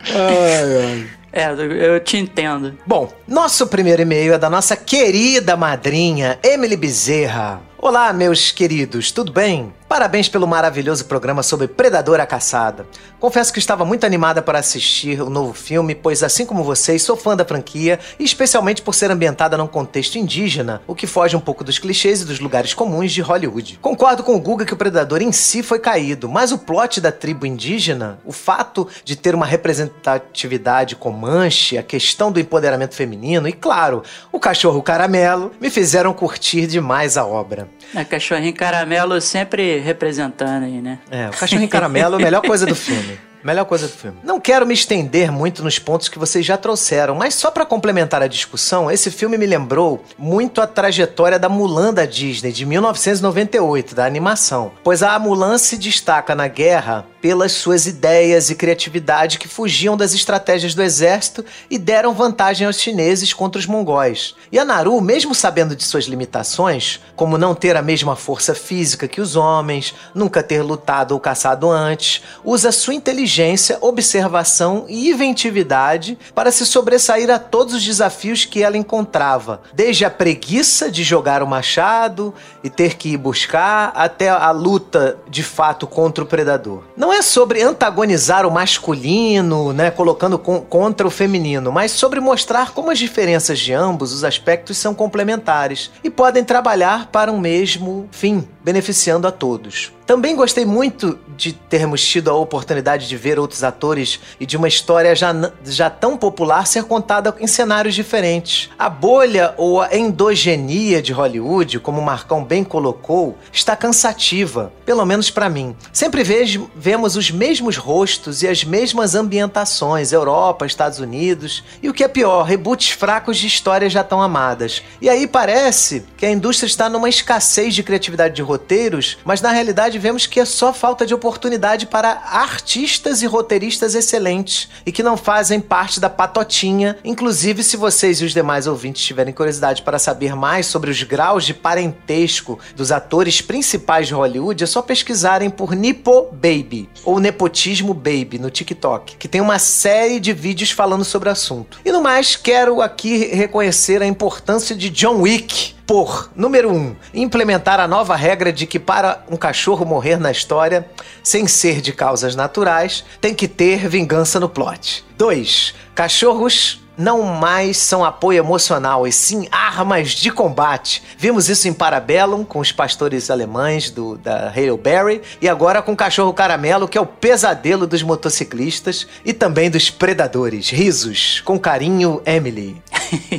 ai, 0.09 0.77
ai. 0.81 1.07
É, 1.35 1.47
eu 1.49 1.99
te 1.99 2.17
entendo. 2.17 2.77
Bom, 2.85 3.11
nosso 3.33 3.65
primeiro 3.65 4.03
e-mail 4.03 4.35
é 4.35 4.37
da 4.37 4.47
nossa 4.47 4.75
querida 4.75 5.57
madrinha, 5.57 6.37
Emily 6.43 6.77
Bezerra. 6.77 7.59
Olá, 7.79 8.13
meus 8.13 8.51
queridos, 8.51 9.11
tudo 9.11 9.31
bem? 9.31 9.73
Parabéns 9.89 10.29
pelo 10.29 10.47
maravilhoso 10.47 11.05
programa 11.05 11.43
sobre 11.43 11.67
Predador 11.67 12.19
a 12.19 12.25
Caçada. 12.25 12.87
Confesso 13.19 13.51
que 13.51 13.59
estava 13.59 13.83
muito 13.83 14.05
animada 14.05 14.41
para 14.41 14.57
assistir 14.57 15.21
o 15.21 15.29
novo 15.29 15.53
filme, 15.53 15.93
pois, 15.93 16.23
assim 16.23 16.45
como 16.45 16.63
vocês, 16.63 17.03
sou 17.03 17.15
fã 17.15 17.35
da 17.35 17.45
franquia 17.45 17.99
especialmente 18.17 18.81
por 18.81 18.95
ser 18.95 19.11
ambientada 19.11 19.57
num 19.57 19.67
contexto 19.67 20.17
indígena, 20.17 20.81
o 20.87 20.95
que 20.95 21.05
foge 21.05 21.35
um 21.35 21.39
pouco 21.39 21.63
dos 21.63 21.77
clichês 21.77 22.21
e 22.21 22.25
dos 22.25 22.39
lugares 22.39 22.73
comuns 22.73 23.11
de 23.11 23.21
Hollywood. 23.21 23.77
Concordo 23.81 24.23
com 24.23 24.35
o 24.35 24.39
Guga 24.39 24.65
que 24.65 24.73
o 24.73 24.77
Predador 24.77 25.21
em 25.21 25.31
si 25.31 25.61
foi 25.61 25.77
caído, 25.77 26.29
mas 26.29 26.51
o 26.51 26.57
plot 26.57 27.01
da 27.01 27.11
tribo 27.11 27.45
indígena, 27.45 28.17
o 28.25 28.31
fato 28.31 28.87
de 29.03 29.15
ter 29.15 29.35
uma 29.35 29.45
representatividade 29.45 30.95
comanche, 30.95 31.77
a 31.77 31.83
questão 31.83 32.31
do 32.31 32.39
empoderamento 32.39 32.95
feminino 32.95 33.22
e, 33.47 33.53
claro, 33.53 34.03
o 34.31 34.39
cachorro 34.39 34.81
caramelo 34.81 35.51
me 35.59 35.69
fizeram 35.69 36.13
curtir 36.13 36.67
demais 36.67 37.17
a 37.17 37.25
obra. 37.25 37.67
É, 37.95 38.03
cachorrinho 38.03 38.53
caramelo 38.53 39.19
sempre 39.21 39.79
representando 39.79 40.63
aí, 40.63 40.81
né? 40.81 40.99
É, 41.09 41.29
o 41.29 41.31
cachorrinho 41.31 41.69
caramelo 41.69 42.15
é 42.15 42.21
a 42.21 42.25
melhor 42.25 42.41
coisa 42.41 42.65
do 42.65 42.75
filme. 42.75 43.17
Melhor 43.43 43.65
coisa 43.65 43.87
do 43.87 43.93
filme. 43.93 44.17
Não 44.23 44.39
quero 44.39 44.65
me 44.65 44.73
estender 44.73 45.31
muito 45.31 45.63
nos 45.63 45.77
pontos 45.77 46.07
que 46.07 46.17
vocês 46.17 46.45
já 46.45 46.57
trouxeram, 46.57 47.13
mas 47.13 47.35
só 47.35 47.51
pra 47.51 47.65
complementar 47.65 48.21
a 48.21 48.27
discussão, 48.27 48.89
esse 48.89 49.11
filme 49.11 49.37
me 49.37 49.45
lembrou 49.45 50.03
muito 50.17 50.61
a 50.61 50.67
trajetória 50.67 51.37
da 51.37 51.49
Mulan 51.49 51.93
da 51.93 52.05
Disney 52.05 52.53
de 52.53 52.65
1998, 52.65 53.93
da 53.93 54.05
animação, 54.05 54.71
pois 54.83 55.03
a 55.03 55.19
Mulan 55.19 55.57
se 55.57 55.77
destaca 55.77 56.33
na 56.33 56.47
guerra 56.47 57.05
pelas 57.21 57.53
suas 57.53 57.85
ideias 57.85 58.49
e 58.49 58.55
criatividade 58.55 59.39
que 59.39 59.47
fugiam 59.47 59.95
das 59.95 60.13
estratégias 60.13 60.75
do 60.75 60.83
exército 60.83 61.45
e 61.69 61.77
deram 61.77 62.13
vantagem 62.13 62.67
aos 62.67 62.77
chineses 62.77 63.31
contra 63.31 63.57
os 63.57 63.65
mongóis. 63.65 64.35
E 64.51 64.59
a 64.59 64.65
Naru, 64.65 64.99
mesmo 64.99 65.33
sabendo 65.33 65.73
de 65.73 65.85
suas 65.85 66.03
limitações, 66.03 66.99
como 67.15 67.37
não 67.37 67.55
ter 67.55 67.77
a 67.77 67.81
mesma 67.81 68.17
força 68.17 68.53
física 68.53 69.07
que 69.07 69.21
os 69.21 69.37
homens, 69.37 69.95
nunca 70.13 70.43
ter 70.43 70.61
lutado 70.61 71.13
ou 71.13 71.19
caçado 71.19 71.71
antes, 71.71 72.21
usa 72.43 72.73
sua 72.73 72.93
inteligência, 72.93 73.32
observação 73.81 74.85
e 74.87 75.09
inventividade 75.09 76.17
para 76.35 76.51
se 76.51 76.65
sobressair 76.65 77.29
a 77.29 77.39
todos 77.39 77.73
os 77.73 77.83
desafios 77.83 78.45
que 78.45 78.61
ela 78.61 78.77
encontrava, 78.77 79.61
desde 79.73 80.05
a 80.05 80.09
preguiça 80.09 80.91
de 80.91 81.03
jogar 81.03 81.41
o 81.41 81.47
machado 81.47 82.33
e 82.63 82.69
ter 82.69 82.95
que 82.95 83.09
ir 83.09 83.17
buscar, 83.17 83.91
até 83.95 84.29
a 84.29 84.51
luta 84.51 85.17
de 85.29 85.43
fato 85.43 85.87
contra 85.87 86.23
o 86.23 86.27
predador. 86.27 86.83
Não 86.95 87.11
é 87.11 87.21
sobre 87.21 87.61
antagonizar 87.61 88.45
o 88.45 88.51
masculino, 88.51 89.73
né, 89.73 89.89
colocando 89.91 90.37
con- 90.37 90.61
contra 90.61 91.07
o 91.07 91.11
feminino, 91.11 91.71
mas 91.71 91.91
sobre 91.91 92.19
mostrar 92.19 92.71
como 92.71 92.91
as 92.91 92.99
diferenças 92.99 93.59
de 93.59 93.73
ambos 93.73 94.13
os 94.13 94.23
aspectos 94.23 94.77
são 94.77 94.93
complementares 94.93 95.91
e 96.03 96.09
podem 96.09 96.43
trabalhar 96.43 97.07
para 97.11 97.31
um 97.31 97.39
mesmo 97.39 98.07
fim. 98.11 98.47
Beneficiando 98.63 99.27
a 99.27 99.31
todos. 99.31 99.91
Também 100.05 100.35
gostei 100.35 100.65
muito 100.65 101.17
de 101.35 101.53
termos 101.53 102.05
tido 102.05 102.29
a 102.29 102.33
oportunidade 102.33 103.07
de 103.07 103.15
ver 103.15 103.39
outros 103.39 103.63
atores 103.63 104.19
e 104.39 104.45
de 104.45 104.57
uma 104.57 104.67
história 104.67 105.15
já, 105.15 105.33
já 105.63 105.89
tão 105.89 106.17
popular 106.17 106.67
ser 106.67 106.83
contada 106.83 107.33
em 107.39 107.47
cenários 107.47 107.95
diferentes. 107.95 108.69
A 108.77 108.89
bolha 108.89 109.53
ou 109.57 109.81
a 109.81 109.95
endogenia 109.95 111.01
de 111.01 111.13
Hollywood, 111.13 111.79
como 111.79 112.01
o 112.01 112.05
Marcão 112.05 112.43
bem 112.43 112.63
colocou, 112.63 113.37
está 113.51 113.75
cansativa, 113.75 114.73
pelo 114.85 115.05
menos 115.05 115.29
para 115.29 115.49
mim. 115.49 115.75
Sempre 115.91 116.23
vejo, 116.23 116.69
vemos 116.75 117.15
os 117.15 117.31
mesmos 117.31 117.77
rostos 117.77 118.43
e 118.43 118.47
as 118.47 118.63
mesmas 118.63 119.15
ambientações, 119.15 120.11
Europa, 120.11 120.65
Estados 120.65 120.99
Unidos, 120.99 121.63
e 121.81 121.89
o 121.89 121.93
que 121.93 122.03
é 122.03 122.07
pior, 122.09 122.43
reboots 122.43 122.91
fracos 122.91 123.37
de 123.37 123.47
histórias 123.47 123.93
já 123.93 124.03
tão 124.03 124.21
amadas. 124.21 124.83
E 125.01 125.09
aí 125.09 125.27
parece 125.27 126.05
que 126.17 126.25
a 126.25 126.31
indústria 126.31 126.67
está 126.67 126.89
numa 126.89 127.07
escassez 127.07 127.73
de 127.73 127.83
criatividade 127.83 128.35
de 128.35 128.41
roteiros, 128.53 129.17
mas 129.25 129.41
na 129.41 129.51
realidade 129.51 129.97
vemos 129.97 130.27
que 130.27 130.39
é 130.39 130.45
só 130.45 130.71
falta 130.71 131.05
de 131.05 131.13
oportunidade 131.13 131.87
para 131.87 132.21
artistas 132.25 133.21
e 133.21 133.25
roteiristas 133.25 133.95
excelentes 133.95 134.69
e 134.85 134.91
que 134.91 135.01
não 135.01 135.17
fazem 135.17 135.59
parte 135.59 135.99
da 135.99 136.09
patotinha. 136.09 136.97
Inclusive, 137.03 137.63
se 137.63 137.75
vocês 137.75 138.21
e 138.21 138.25
os 138.25 138.33
demais 138.33 138.67
ouvintes 138.67 139.03
tiverem 139.03 139.33
curiosidade 139.33 139.81
para 139.81 139.97
saber 139.97 140.35
mais 140.35 140.67
sobre 140.67 140.91
os 140.91 141.01
graus 141.01 141.45
de 141.45 141.53
parentesco 141.53 142.59
dos 142.75 142.91
atores 142.91 143.41
principais 143.41 144.07
de 144.07 144.13
Hollywood, 144.13 144.63
é 144.63 144.67
só 144.67 144.81
pesquisarem 144.81 145.49
por 145.49 145.75
Nipo 145.75 146.29
Baby 146.31 146.87
ou 147.03 147.19
Nepotismo 147.19 147.93
Baby 147.93 148.37
no 148.39 148.51
TikTok, 148.51 149.17
que 149.17 149.27
tem 149.27 149.41
uma 149.41 149.57
série 149.57 150.19
de 150.19 150.31
vídeos 150.31 150.69
falando 150.69 151.03
sobre 151.03 151.29
o 151.29 151.31
assunto. 151.31 151.79
E 151.83 151.91
no 151.91 152.01
mais, 152.01 152.35
quero 152.35 152.81
aqui 152.81 153.25
reconhecer 153.33 154.01
a 154.01 154.05
importância 154.05 154.75
de 154.75 154.89
John 154.89 155.21
Wick 155.21 155.73
por, 155.85 156.31
número 156.35 156.71
um, 156.71 156.95
implementar 157.13 157.79
a 157.79 157.87
nova 157.87 158.15
regra 158.15 158.53
de 158.53 158.65
que 158.65 158.79
para 158.79 159.23
um 159.29 159.35
cachorro 159.35 159.85
morrer 159.85 160.17
na 160.17 160.31
história, 160.31 160.87
sem 161.21 161.47
ser 161.47 161.81
de 161.81 161.91
causas 161.91 162.35
naturais, 162.35 163.03
tem 163.19 163.33
que 163.33 163.47
ter 163.47 163.87
vingança 163.87 164.39
no 164.39 164.47
plot. 164.47 165.05
2. 165.17 165.73
Cachorros 165.93 166.82
não 166.97 167.23
mais 167.23 167.77
são 167.77 168.03
apoio 168.03 168.39
emocional, 168.39 169.07
e 169.07 169.11
sim 169.11 169.47
armas 169.51 170.11
de 170.11 170.31
combate. 170.31 171.03
Vimos 171.17 171.49
isso 171.49 171.67
em 171.67 171.73
Parabellum 171.73 172.43
com 172.43 172.59
os 172.59 172.71
pastores 172.71 173.29
alemães 173.29 173.89
do, 173.89 174.17
da 174.17 174.49
Hail 174.49 174.77
Berry 174.77 175.21
e 175.41 175.49
agora 175.49 175.81
com 175.81 175.93
o 175.93 175.97
cachorro 175.97 176.33
caramelo, 176.33 176.87
que 176.87 176.97
é 176.97 177.01
o 177.01 177.05
pesadelo 177.05 177.87
dos 177.87 178.03
motociclistas 178.03 179.07
e 179.25 179.33
também 179.33 179.69
dos 179.69 179.89
predadores. 179.89 180.69
Risos, 180.69 181.41
com 181.41 181.59
carinho, 181.59 182.21
Emily. 182.25 182.81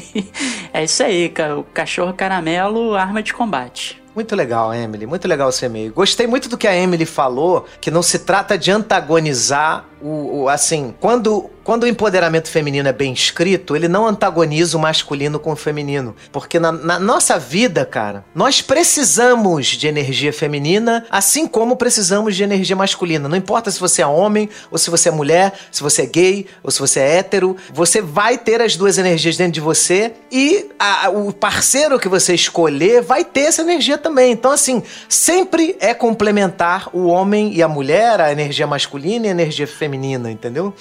é 0.73 0.85
isso 0.85 1.03
aí, 1.03 1.33
o 1.57 1.65
cachorro 1.65 2.13
caramelo, 2.13 2.95
arma 2.95 3.23
de 3.23 3.33
combate. 3.33 4.03
Muito 4.15 4.37
legal, 4.37 4.73
Emily. 4.73 5.07
Muito 5.07 5.27
legal 5.27 5.49
esse 5.49 5.67
e-mail. 5.67 5.93
Gostei 5.93 6.27
muito 6.27 6.49
do 6.49 6.57
que 6.57 6.69
a 6.69 6.77
Emily 6.77 7.05
falou, 7.05 7.67
que 7.81 7.91
não 7.91 8.03
se 8.03 8.21
trata 8.21 8.57
de 8.57 8.71
antagonizar 8.71 9.85
o, 10.05 10.43
o 10.43 10.49
assim, 10.51 10.95
quando 11.01 11.51
quando 11.65 11.85
o 11.85 11.89
empoderamento 11.89 12.51
feminino 12.51 12.87
é 12.87 12.93
bem 12.93 13.13
escrito, 13.13 13.75
ele 13.75 13.89
não 13.89 14.07
antagoniza 14.07 14.77
o 14.77 14.81
masculino 14.81 15.41
com 15.41 15.53
o 15.53 15.57
feminino. 15.57 16.15
Porque 16.31 16.61
na, 16.61 16.71
na, 16.71 17.01
nossa 17.01 17.39
vida, 17.39 17.87
cara, 17.87 18.23
nós 18.35 18.61
precisamos 18.61 19.69
de 19.69 19.89
energia 19.89 20.33
feminina, 20.33 21.07
assim 21.11 21.49
como 21.49 21.75
precisamos 21.75 22.37
de 22.37 22.45
energia 22.45 22.77
masculina. 22.77 23.29
Não 23.31 23.37
importa 23.37 23.71
se 23.71 23.81
você 23.81 24.03
é 24.03 24.07
homem, 24.07 24.49
ou 24.71 24.77
se 24.77 24.91
você 24.91 25.09
é 25.09 25.13
mulher, 25.13 25.55
se 25.73 25.83
você 25.83 26.03
é 26.03 26.07
gay, 26.07 26.47
ou 26.63 26.71
se 26.71 26.79
você 26.79 27.01
é 27.01 27.17
hétero, 27.17 27.57
você 27.73 28.03
vai 28.03 28.37
ter 28.37 28.61
as 28.61 28.77
duas 28.77 28.99
energias 28.99 29.39
dentro 29.39 29.55
de 29.55 29.61
você 29.61 30.13
e 30.31 30.69
a, 30.79 31.09
o 31.09 31.33
parceiro 31.33 31.99
que 31.99 32.09
você 32.09 32.35
escolher 32.35 33.01
vai 33.01 33.25
ter 33.25 33.43
essa 33.43 33.63
energia 33.63 33.97
também. 33.97 34.33
Então, 34.33 34.51
assim, 34.51 34.83
sempre 35.09 35.77
é 35.81 35.95
complementar 35.95 36.91
o 36.93 37.07
homem 37.07 37.55
e 37.55 37.63
a 37.63 37.69
mulher, 37.69 38.21
a 38.21 38.31
energia 38.31 38.67
masculina 38.67 39.27
e 39.27 39.29
a 39.31 39.33
energia 39.33 39.67
feminina, 39.67 39.94
entendeu? 40.31 40.75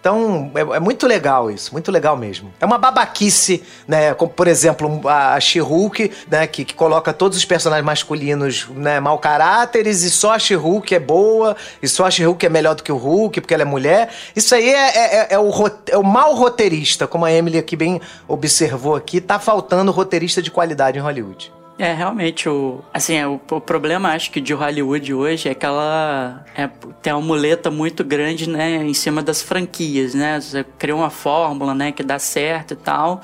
Então, 0.00 0.50
é, 0.54 0.60
é, 0.76 0.80
muito 0.80 1.06
legal 1.06 1.50
isso, 1.50 1.72
muito 1.72 1.90
legal 1.90 2.16
mesmo. 2.16 2.52
É 2.60 2.64
uma 2.64 2.78
babaquice, 2.78 3.62
né? 3.86 4.14
Como, 4.14 4.30
por 4.30 4.46
exemplo, 4.46 5.00
a 5.08 5.38
She-Hulk, 5.40 6.10
né? 6.30 6.46
Que, 6.46 6.64
que, 6.64 6.74
coloca 6.74 7.12
todos 7.12 7.36
os 7.36 7.44
personagens 7.44 7.84
masculinos, 7.84 8.68
né? 8.70 9.00
Mau 9.00 9.18
caráteres 9.18 10.02
e 10.02 10.10
só 10.10 10.34
a 10.34 10.38
She-Hulk 10.38 10.94
é 10.94 11.00
boa 11.00 11.56
e 11.82 11.88
só 11.88 12.06
a 12.06 12.10
She-Hulk 12.10 12.46
é 12.46 12.48
melhor 12.48 12.74
do 12.76 12.82
que 12.82 12.92
o 12.92 12.96
Hulk 12.96 13.40
porque 13.40 13.52
ela 13.52 13.64
é 13.64 13.66
mulher. 13.66 14.10
Isso 14.36 14.54
aí 14.54 14.68
é, 14.68 14.88
é, 14.88 15.16
é, 15.16 15.26
é 15.30 15.38
o, 15.38 15.50
é 15.88 15.98
o 15.98 16.04
mal 16.04 16.34
roteirista, 16.34 17.06
como 17.06 17.24
a 17.24 17.32
Emily 17.32 17.58
aqui 17.58 17.76
bem 17.76 18.00
observou 18.28 18.94
aqui. 18.94 19.20
Tá 19.20 19.38
faltando 19.40 19.90
roteirista 19.90 20.40
de 20.40 20.50
qualidade 20.50 20.96
em 20.96 21.02
Hollywood. 21.02 21.57
É, 21.78 21.92
realmente, 21.92 22.48
o, 22.48 22.82
assim, 22.92 23.14
é, 23.14 23.24
o, 23.24 23.40
o, 23.50 23.60
problema, 23.60 24.10
acho 24.10 24.32
que 24.32 24.40
de 24.40 24.52
Hollywood 24.52 25.14
hoje 25.14 25.48
é 25.48 25.54
que 25.54 25.64
ela 25.64 26.44
é, 26.56 26.66
tem 27.00 27.12
uma 27.12 27.22
muleta 27.22 27.70
muito 27.70 28.02
grande, 28.02 28.48
né, 28.48 28.82
em 28.82 28.92
cima 28.92 29.22
das 29.22 29.42
franquias, 29.42 30.12
né? 30.12 30.40
Você 30.40 30.64
cria 30.76 30.96
uma 30.96 31.08
fórmula, 31.08 31.76
né, 31.76 31.92
que 31.92 32.02
dá 32.02 32.18
certo 32.18 32.72
e 32.72 32.76
tal. 32.76 33.22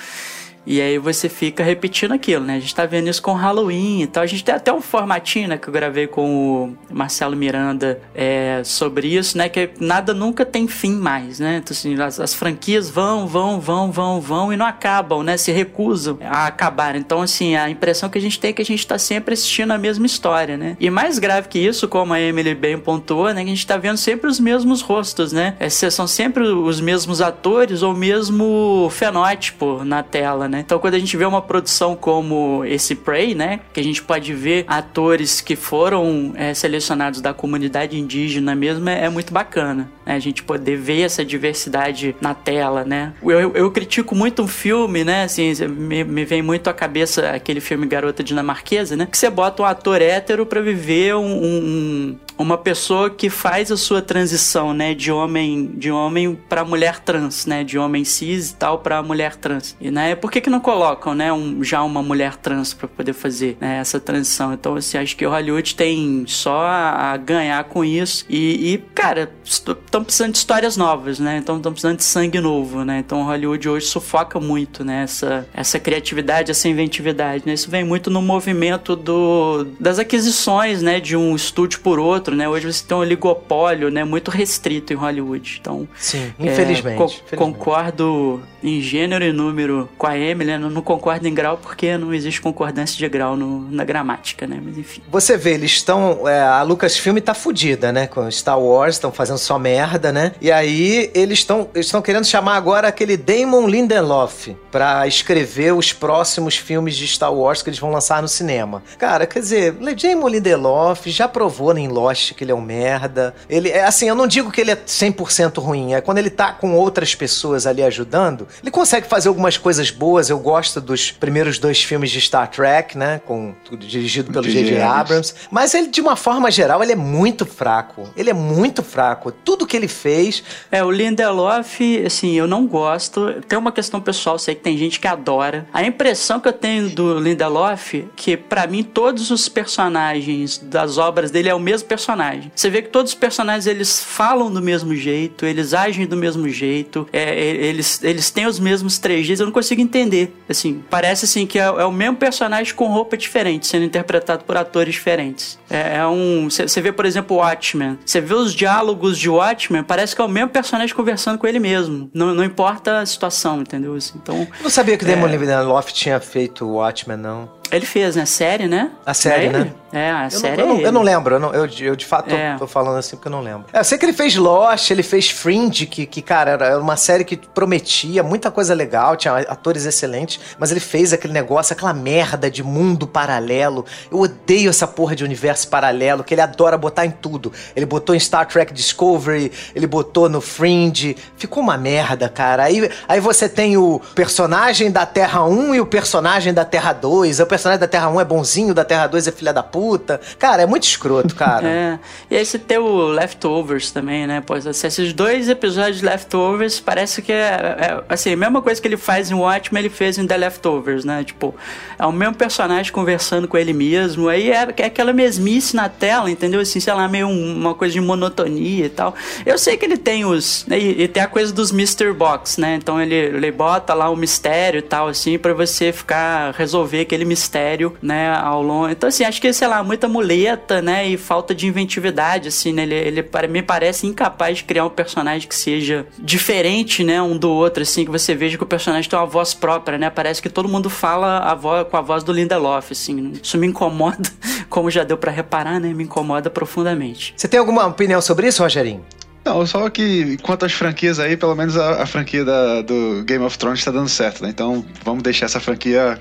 E 0.67 0.81
aí 0.81 0.99
você 0.99 1.29
fica 1.29 1.63
repetindo 1.63 2.13
aquilo, 2.13 2.45
né? 2.45 2.57
A 2.57 2.61
gente 2.61 2.75
tá 2.75 2.87
vendo 2.87 3.09
isso 3.09 3.23
com 3.23 3.33
Halloween 3.33 4.03
e 4.03 4.07
tal. 4.07 4.23
A 4.23 4.27
gente 4.27 4.45
tem 4.45 4.55
até 4.55 4.73
um 4.73 4.81
formatinho, 4.81 5.49
né, 5.49 5.59
que 5.59 5.69
eu 5.69 5.73
gravei 5.73 6.07
com 6.07 6.75
o 6.91 6.95
Marcelo 6.95 7.37
Miranda 7.37 8.01
é, 8.15 8.63
sobre 8.65 9.09
isso, 9.09 9.37
né? 9.37 9.49
Que 9.49 9.71
nada 9.79 10.15
nunca 10.15 10.45
tem 10.45 10.67
fim 10.67 10.95
mais, 10.95 11.39
né? 11.39 11.59
Então, 11.59 11.73
assim, 11.73 12.01
as, 12.01 12.19
as, 12.19 12.35
franquias 12.35 12.89
vão, 12.89 13.27
vão, 13.27 13.61
vão, 13.61 13.93
vão, 13.93 14.21
vão 14.21 14.53
e 14.53 14.57
não 14.57 14.67
acabam, 14.67 15.23
né? 15.23 15.37
Se 15.37 15.53
recusam 15.53 16.19
a 16.23 16.47
acabar. 16.47 16.97
Então, 16.97 17.21
assim, 17.21 17.57
a 17.57 17.69
impressão 17.69 18.09
que 18.09 18.19
a 18.19 18.21
gente 18.21 18.41
tem 18.41 18.51
é 18.51 18.53
que 18.53 18.63
a 18.63 18.65
gente 18.65 18.87
tá 18.87 18.99
sempre 18.99 19.35
assistindo 19.35 19.73
a 19.73 19.79
mesma 19.79 20.07
história, 20.07 20.57
né? 20.57 20.77
E 20.81 20.89
mais 20.89 21.19
grave 21.19 21.49
que 21.49 21.59
isso, 21.59 21.87
como 21.89 22.15
a 22.15 22.21
Emily 22.21 22.55
bem 22.55 22.79
pontuou, 22.79 23.33
né? 23.33 23.43
Que 23.43 23.51
a 23.51 23.55
gente 23.55 23.67
tá 23.67 23.77
vendo 23.77 23.97
sempre 23.97 24.29
os 24.29 24.41
mesmos 24.41 24.81
rostos, 24.81 25.33
né? 25.33 25.57
É, 25.61 25.69
são 25.69 26.07
sempre 26.07 26.45
os 26.45 26.81
mesmos 26.81 27.21
atores 27.21 27.83
ou 27.83 27.93
o 27.93 27.97
mesmo 27.97 28.89
fenótipo 28.91 29.85
na 29.85 30.03
tela, 30.03 30.49
né? 30.49 30.54
Né? 30.55 30.61
Então 30.61 30.79
quando 30.79 30.95
a 30.95 30.99
gente 30.99 31.17
vê 31.17 31.25
uma 31.25 31.43
produção 31.43 31.97
como 31.97 32.65
esse 32.65 32.95
Prey, 32.95 33.35
né? 33.35 33.61
Que 33.73 33.81
a 33.81 33.85
gente 33.85 34.03
pode 34.03 34.33
ver 34.33 34.65
atores 34.69 35.41
que 35.41 35.57
foram 35.57 36.33
é, 36.37 36.55
selecionados 36.55 37.21
da 37.21 37.35
comunidade 37.35 37.99
indígena 37.99 38.55
mesmo, 38.55 38.89
é, 38.89 39.07
é 39.07 39.09
muito 39.09 39.33
bacana, 39.33 39.91
né? 40.07 40.15
A 40.15 40.19
gente 40.21 40.43
poder 40.45 40.77
ver 40.77 41.03
essa 41.03 41.25
diversidade 41.25 42.15
na 42.21 42.35
tela, 42.35 42.85
né? 42.85 43.13
Eu, 43.23 43.41
eu, 43.41 43.53
eu 43.55 43.71
critico 43.71 44.15
muito 44.15 44.43
um 44.43 44.49
filme, 44.49 45.03
né? 45.03 45.25
Assim, 45.25 45.53
me, 45.67 46.05
me, 46.05 46.25
vem 46.25 46.43
muito 46.43 46.71
à 46.71 46.73
cabeça 46.73 47.31
aquele 47.31 47.61
filme 47.61 47.87
Garota 47.87 48.23
Dinamarquesa, 48.23 48.97
né? 48.97 49.07
Que 49.07 49.19
você 49.19 49.29
bota 49.29 49.63
um 49.63 49.67
ator 49.67 50.01
hétero 50.01 50.47
pra 50.47 50.61
viver 50.61 51.17
um, 51.17 51.45
um 51.45 52.17
uma 52.37 52.59
pessoa 52.59 53.11
que 53.11 53.31
faz 53.31 53.71
a 53.71 53.77
sua 53.77 54.03
transição, 54.03 54.75
né, 54.75 54.95
de 54.95 55.11
homem 55.13 55.67
de 55.77 55.91
homem 55.91 56.39
para 56.49 56.65
mulher 56.65 56.99
trans, 57.01 57.47
né, 57.47 57.63
de 57.63 57.79
homem 57.79 58.05
cis 58.05 58.51
e 58.51 58.57
tal 58.57 58.79
para 58.79 59.03
mulher 59.03 59.37
trans. 59.37 59.77
E 59.81 59.91
né, 59.91 60.15
por 60.15 60.31
que 60.45 60.51
não 60.51 60.61
colocam, 60.61 61.15
né, 61.15 61.33
um, 61.33 61.65
já 61.65 61.83
uma 61.83 62.03
mulher 62.03 62.37
trans 62.37 62.75
para 62.75 62.87
poder 62.87 63.15
fazer 63.15 63.57
né, 63.61 63.79
essa 63.79 63.99
transição? 63.99 64.53
Então, 64.53 64.77
assim, 64.77 64.99
acho 64.99 65.17
que 65.17 65.27
o 65.27 65.31
Hollywood 65.31 65.75
tem 65.75 66.25
só 66.27 66.61
a, 66.61 67.17
ganhar 67.17 67.65
com 67.65 67.85
isso 67.85 68.27
e, 68.29 68.75
e 68.75 68.79
cara, 68.95 69.33
estão 69.43 70.05
precisando 70.05 70.33
de 70.33 70.39
histórias 70.39 70.77
novas, 70.77 71.19
né? 71.19 71.39
Então, 71.39 71.57
estão 71.57 71.73
precisando 71.73 71.97
de 71.97 72.05
sangue 72.05 72.41
novo, 72.41 72.85
né? 72.85 72.99
Então, 72.99 73.23
o 73.23 73.25
Hollywood 73.25 73.69
hoje 73.69 73.87
sufoca 73.87 74.39
muito, 74.39 74.85
né, 74.85 75.05
essa 75.05 75.49
essa 75.55 75.79
criatividade, 75.79 76.51
essa 76.51 76.69
inventividade, 76.69 77.45
né? 77.47 77.55
Isso 77.55 77.71
vem 77.71 77.85
muito 77.85 78.11
no 78.11 78.21
movimento 78.21 78.95
do 78.95 79.65
das 79.81 79.99
aquisições, 79.99 80.83
né, 80.83 81.01
de 81.01 81.17
um 81.17 81.35
estúdio 81.35 81.81
por 81.81 81.99
outro 81.99 82.35
né? 82.35 82.49
Hoje 82.49 82.73
você 82.73 82.85
tem 82.85 82.97
um 82.97 83.01
oligopólio, 83.01 83.91
né? 83.91 84.05
Muito 84.05 84.31
restrito 84.31 84.93
em 84.93 84.97
Hollywood. 84.97 85.59
Então, 85.61 85.89
sim, 85.97 86.33
infelizmente, 86.39 86.95
é, 86.95 86.97
co 86.97 87.05
infelizmente. 87.05 87.37
concordo 87.37 88.43
em 88.63 88.81
gênero 88.81 89.25
e 89.25 89.33
número 89.33 89.89
com 89.97 90.07
a 90.07 90.19
Emily, 90.19 90.34
né? 90.35 90.59
não 90.59 90.83
concordo 90.83 91.27
em 91.29 91.35
grau 91.35 91.59
porque 91.59 91.97
não 91.97 92.13
existe 92.13 92.41
concordância 92.41 92.97
de 92.97 93.09
grau 93.09 93.37
no, 93.37 93.71
na 93.71 93.85
gramática, 93.85 94.47
né? 94.47 94.61
Mas 94.63 94.79
enfim. 94.79 95.03
Você 95.11 95.37
vê, 95.37 95.55
eles 95.55 95.73
estão. 95.73 96.29
É, 96.29 96.41
a 96.41 96.63
Lucasfilm 96.63 97.19
tá 97.19 97.35
fudida, 97.35 97.93
né? 97.93 98.07
Com 98.07 98.31
Star 98.31 98.59
Wars, 98.59 98.97
estão 98.97 99.13
fazendo 99.13 99.39
só 99.39 99.59
merda, 99.59 100.13
né? 100.13 100.33
E 100.41 100.51
aí 100.51 101.11
eles 101.15 101.41
estão 101.41 101.69
eles 101.75 101.93
querendo 102.03 102.25
chamar 102.25 102.57
agora 102.57 102.89
aquele 102.89 103.17
Damon 103.17 103.67
Lindelof 103.69 104.57
para 104.71 105.07
escrever 105.07 105.73
os 105.73 105.93
próximos 105.93 106.57
filmes 106.57 106.97
de 106.97 107.07
Star 107.07 107.33
Wars 107.33 107.63
que 107.63 107.71
eles 107.71 107.79
vão 107.79 107.91
lançar 107.91 108.21
no 108.21 108.29
cinema. 108.29 108.83
Cara, 108.99 109.27
quer 109.27 109.41
dizer, 109.41 109.73
Damon 109.73 110.29
Lindelof 110.29 111.09
já 111.09 111.29
provou 111.29 111.77
em 111.77 111.89
Lost 111.89 112.35
que 112.35 112.45
ele 112.45 112.53
é 112.53 112.55
um 112.55 112.61
merda. 112.61 113.35
Ele 113.49 113.69
é 113.69 113.85
assim, 113.85 114.09
eu 114.09 114.15
não 114.15 114.27
digo 114.27 114.51
que 114.51 114.61
ele 114.61 114.71
é 114.71 114.77
100% 114.77 115.61
ruim, 115.63 115.95
é 115.95 116.01
quando 116.01 116.19
ele 116.19 116.31
tá 116.31 116.53
com 116.53 116.75
outras 116.75 117.15
pessoas 117.15 117.67
ali 117.67 117.83
ajudando, 117.83 118.47
ele 118.63 118.71
consegue 118.71 119.07
fazer 119.07 119.29
algumas 119.29 119.57
coisas 119.57 119.91
boas. 119.91 120.24
Eu 120.31 120.39
gosto 120.39 120.81
dos 120.81 121.11
primeiros 121.11 121.59
dois 121.59 121.83
filmes 121.83 122.11
de 122.11 122.21
Star 122.21 122.51
Trek, 122.51 122.97
né? 122.97 123.21
Com, 123.27 123.55
dirigido 123.79 124.33
pelo 124.33 124.49
J.J. 124.49 124.81
Abrams. 124.81 125.35
Mas 125.51 125.75
ele, 125.75 125.89
de 125.89 126.01
uma 126.01 126.17
forma 126.17 126.51
geral, 126.51 126.83
ele 126.83 126.93
é 126.93 126.97
muito 126.97 127.45
fraco. 127.45 128.09
Ele 128.17 128.31
é 128.31 128.35
muito 128.35 128.83
fraco. 128.83 129.31
Tudo 129.31 129.67
que 129.67 129.75
que 129.75 129.79
ele 129.79 129.89
fez. 129.89 130.45
É, 130.71 130.85
o 130.85 130.91
Lindelof, 130.91 131.81
assim, 132.07 132.35
eu 132.35 132.47
não 132.47 132.65
gosto. 132.65 133.43
Tem 133.49 133.59
uma 133.59 133.73
questão 133.73 134.01
pessoal, 134.01 134.39
sei 134.39 134.55
que 134.55 134.63
tem 134.63 134.79
gente 134.79 135.01
que 135.01 135.09
adora. 135.09 135.67
A 135.73 135.83
impressão 135.83 136.39
que 136.39 136.47
eu 136.47 136.53
tenho 136.53 136.91
do 136.91 137.19
Lindelof, 137.19 138.05
que 138.15 138.37
para 138.37 138.69
mim 138.69 138.85
todos 138.85 139.33
os 139.33 139.49
personagens 139.49 140.59
das 140.59 140.97
obras 140.97 141.33
dele 141.33 141.49
é 141.49 141.55
o 141.55 141.59
mesmo 141.59 141.89
personagem. 141.89 142.53
Você 142.55 142.71
vê 142.71 142.83
que 142.83 142.89
todos 142.89 143.11
os 143.13 143.19
personagens 143.19 143.67
eles 143.67 144.01
falam 144.01 144.53
do 144.53 144.63
mesmo 144.63 144.95
jeito, 144.95 145.45
eles 145.45 145.75
agem 145.75 146.07
do 146.07 146.17
mesmo 146.17 146.49
jeito, 146.49 147.09
é, 147.13 147.37
eles, 147.37 148.01
eles 148.05 148.31
têm 148.31 148.47
os 148.47 148.61
mesmos 148.61 148.99
trejeitos, 148.99 149.41
eu 149.41 149.47
não 149.47 149.53
consigo 149.53 149.81
entender. 149.81 150.14
Assim, 150.49 150.83
parece 150.91 151.25
assim 151.25 151.47
que 151.47 151.59
é, 151.59 151.65
é 151.65 151.85
o 151.85 151.93
mesmo 151.93 152.17
personagem 152.17 152.75
com 152.75 152.87
roupa 152.87 153.17
diferente, 153.17 153.67
sendo 153.67 153.85
interpretado 153.85 154.45
por 154.45 154.57
atores 154.57 154.95
diferentes. 154.95 155.59
É, 155.69 155.99
é 155.99 156.07
um. 156.07 156.49
Você 156.51 156.81
vê, 156.81 156.93
por 156.93 157.07
exemplo, 157.07 157.37
Watchmen. 157.37 157.99
Você 158.05 158.21
vê 158.21 158.35
os 158.35 158.55
diálogos 158.55 159.19
de 159.19 159.29
Watchmen, 159.29 159.83
parece 159.83 160.15
que 160.15 160.21
é 160.21 160.25
o 160.25 160.29
mesmo 160.29 160.51
personagem 160.51 160.95
conversando 160.95 161.39
com 161.39 161.47
ele 161.47 161.59
mesmo. 161.59 162.11
Não, 162.13 162.35
não 162.35 162.45
importa 162.45 163.01
a 163.01 163.07
situação, 163.07 163.61
entendeu? 163.61 163.95
Assim, 163.95 164.15
então. 164.23 164.47
Não 164.63 164.71
sabia 164.71 164.97
que 164.97 165.05
o 165.05 165.07
Damon 165.07 165.29
é... 165.29 165.37
Lindelof 165.37 165.93
tinha 165.93 166.21
feito 166.21 166.67
Watchmen, 166.67 167.17
não. 167.17 167.49
Ele 167.75 167.87
fez, 167.87 168.15
né? 168.15 168.25
Série, 168.25 168.69
né? 168.69 168.91
A 169.05 169.13
série, 169.13 169.47
é 169.47 169.51
né? 169.51 169.73
É, 169.93 170.11
a 170.11 170.25
eu 170.25 170.31
série 170.31 170.57
não, 170.57 170.71
eu, 170.71 170.73
é 170.73 170.77
não, 170.77 170.81
eu 170.87 170.93
não 170.93 171.03
lembro, 171.03 171.35
eu, 171.37 171.41
não, 171.41 171.55
eu, 171.55 171.67
eu, 171.67 171.95
de 171.95 172.05
fato 172.05 172.35
é. 172.35 172.55
tô, 172.55 172.61
tô, 172.61 172.67
falando 172.67 172.99
assim 172.99 173.15
porque 173.17 173.29
eu 173.29 173.33
não 173.33 173.41
lembro. 173.41 173.67
É, 173.73 173.79
eu 173.79 173.85
sei 173.85 173.97
que 173.97 174.05
ele 174.05 174.13
fez 174.13 174.35
Lost, 174.35 174.91
ele 174.91 175.03
fez 175.03 175.31
Fringe, 175.31 175.87
que, 175.87 176.05
que 176.07 176.21
cara, 176.21 176.53
era 176.53 176.81
uma 176.81 176.97
série 176.97 177.25
que 177.25 177.37
prometia 177.37 178.23
muita 178.23 178.51
coisa 178.51 178.75
legal, 178.75 179.17
tinha 179.17 179.37
atores 179.39 179.85
excelentes, 179.87 180.41
mas 180.59 180.71
ele 180.71 180.81
fez 180.81 181.13
aquele 181.13 181.33
negócio, 181.33 181.73
aquela 181.73 181.93
merda 181.93 182.51
de 182.51 182.63
mundo 182.63 183.07
paralelo. 183.07 183.85
Eu 184.11 184.21
odeio 184.21 184.71
essa 184.71 184.87
porra 184.87 185.15
de 185.15 185.25
universo 185.25 185.69
paralelo, 185.69 186.25
que 186.25 186.35
ele 186.35 186.41
adora 186.41 186.77
botar 186.77 187.07
em 187.07 187.11
tudo. 187.11 187.53
Ele 187.77 187.87
botou 187.87 188.15
em 188.17 188.21
Star 188.21 188.47
Trek 188.47 188.73
Discovery, 188.73 189.53
ele 189.75 189.87
botou 189.87 190.29
no 190.29 190.41
Fringe, 190.41 191.17
ficou 191.37 191.63
uma 191.63 191.77
merda, 191.77 192.29
cara. 192.29 192.65
Aí, 192.65 192.91
aí 193.09 193.21
você 193.21 193.49
tem 193.49 193.77
o 193.77 194.01
personagem 194.15 194.91
da 194.91 195.07
Terra 195.07 195.45
1 195.45 195.75
e 195.77 195.81
o 195.81 195.87
personagem 195.87 196.53
da 196.53 196.65
Terra 196.65 196.93
2, 196.93 197.41
o 197.41 197.47
personagem 197.47 197.64
da 197.65 197.89
Terra 197.89 198.09
1 198.11 198.21
é 198.21 198.25
bonzinho, 198.25 198.75
da 198.75 198.85
Terra 198.85 199.07
2 199.07 199.29
é 199.29 199.33
filha 199.33 199.53
da 199.53 199.63
puta. 199.63 200.21
Cara, 200.39 200.63
é 200.63 200.67
muito 200.67 200.85
escroto, 200.85 201.35
cara. 201.37 201.67
é. 201.67 201.99
E 202.31 202.37
aí 202.37 202.45
você 202.45 202.59
tem 202.59 202.79
o 202.79 203.09
Leftovers 203.09 203.91
também, 203.91 204.27
né? 204.27 204.43
Pois 204.45 204.67
esses 204.67 205.13
dois 205.13 205.49
episódios 205.49 205.99
de 205.99 206.05
Leftovers 206.05 206.81
parece 206.81 207.23
que 207.23 207.33
é, 207.33 207.37
é, 207.37 208.05
assim, 208.09 208.33
a 208.33 208.37
mesma 208.37 208.61
coisa 208.63 208.81
que 208.81 208.89
ele 208.89 208.97
faz 208.97 209.31
em 209.31 209.35
Watchmen, 209.35 209.81
ele 209.83 209.91
fez 209.91 210.19
em 210.19 210.27
The 210.27 210.37
Leftovers, 210.37 211.05
né? 211.05 211.25
Tipo, 211.25 211.55
é 211.99 212.07
o 212.07 212.13
mesmo 212.13 212.35
personagem 212.35 212.93
conversando 212.93 213.49
com 213.49 213.57
ele 213.57 213.73
mesmo. 213.73 214.29
Aí 214.29 214.51
é, 214.51 214.69
é 214.77 214.85
aquela 214.85 215.13
mesmice 215.13 215.75
na 215.75 215.89
tela, 215.89 216.31
entendeu? 216.31 216.61
Assim, 216.61 216.81
sei 216.81 216.93
lá, 216.93 217.09
meio 217.09 217.29
uma 217.29 217.75
coisa 217.75 217.93
de 217.93 218.01
monotonia 218.01 218.87
e 218.87 218.89
tal. 218.89 219.15
Eu 219.45 219.59
sei 219.59 219.77
que 219.77 219.85
ele 219.85 219.97
tem 219.97 220.25
os. 220.25 220.65
Né? 220.67 220.79
E, 220.79 221.03
e, 221.03 221.09
tem 221.09 221.23
a 221.23 221.29
coisa 221.29 221.53
dos 221.53 221.73
Mystery 221.73 222.13
Box, 222.13 222.61
né? 222.61 222.75
Então 222.77 223.01
ele, 223.01 223.15
ele 223.15 223.51
bota 223.51 223.95
lá 223.95 224.09
o 224.11 224.17
mistério 224.17 224.79
e 224.79 224.83
tal, 224.83 225.09
assim, 225.09 225.39
para 225.39 225.55
você 225.55 225.93
ficar 225.93 226.53
resolver 226.53 227.01
aquele 227.01 227.25
mistério 227.25 227.44
mistério, 227.45 227.95
né, 228.01 228.35
ao 228.35 228.63
longo. 228.63 228.89
Então, 228.89 229.09
assim, 229.09 229.25
acho 229.25 229.41
que, 229.41 229.53
sei 229.53 229.69
lá, 229.69 229.83
muita 229.85 230.09
muleta, 230.09 230.81
né, 230.81 231.07
e 231.07 231.17
falta 231.17 231.55
de 231.55 231.67
inventividade, 231.67 232.49
assim, 232.49 232.73
né, 232.73 232.83
ele, 232.83 232.95
ele 232.95 233.49
me 233.49 233.63
parece 233.63 234.07
incapaz 234.07 234.59
de 234.59 234.65
criar 234.65 234.87
um 234.87 234.91
personagem 234.91 235.47
que 235.47 235.55
seja 235.55 236.07
diferente, 236.19 237.05
né, 237.05 237.21
um 237.21 237.37
do 237.37 237.51
outro, 237.51 237.83
assim, 237.83 238.05
que 238.05 238.11
você 238.11 238.35
veja 238.35 238.57
que 238.57 238.65
o 238.65 238.67
personagem 238.67 239.09
tem 239.09 239.19
uma 239.19 239.27
voz 239.27 239.53
própria, 239.53 239.99
né, 239.99 240.09
parece 240.09 240.41
que 240.41 240.49
todo 240.49 240.69
mundo 240.69 240.89
fala 240.89 241.39
a 241.39 241.55
voz, 241.55 241.87
com 241.89 241.97
a 241.97 242.01
voz 242.01 242.25
do 242.25 242.33
Lindelof, 242.33 242.93
assim, 242.93 243.33
isso 243.43 243.59
me 243.59 243.67
incomoda, 243.67 244.31
como 244.71 244.91
já 244.91 245.05
deu 245.05 245.19
para 245.19 245.31
reparar, 245.31 245.79
né, 245.79 245.93
me 245.93 246.05
incomoda 246.05 246.49
profundamente. 246.49 247.35
Você 247.37 247.47
tem 247.47 247.61
alguma 247.61 247.87
opinião 247.87 248.21
sobre 248.21 248.49
isso, 248.49 248.63
Rogerinho? 248.63 249.05
Não, 249.45 249.67
só 249.67 249.91
que 249.91 250.39
quanto 250.39 250.65
às 250.65 250.73
franquias 250.73 251.19
aí, 251.19 251.37
pelo 251.37 251.55
menos 251.55 251.77
a, 251.77 252.03
a 252.03 252.07
franquia 252.07 252.45
da, 252.45 252.81
do 252.81 253.23
Game 253.25 253.45
of 253.45 253.59
Thrones 253.59 253.81
está 253.81 253.91
dando 253.91 254.09
certo, 254.09 254.43
né? 254.43 254.49
Então 254.49 254.85
vamos 255.05 255.23
deixar 255.23 255.47
essa 255.47 255.61
franquia 255.61 256.19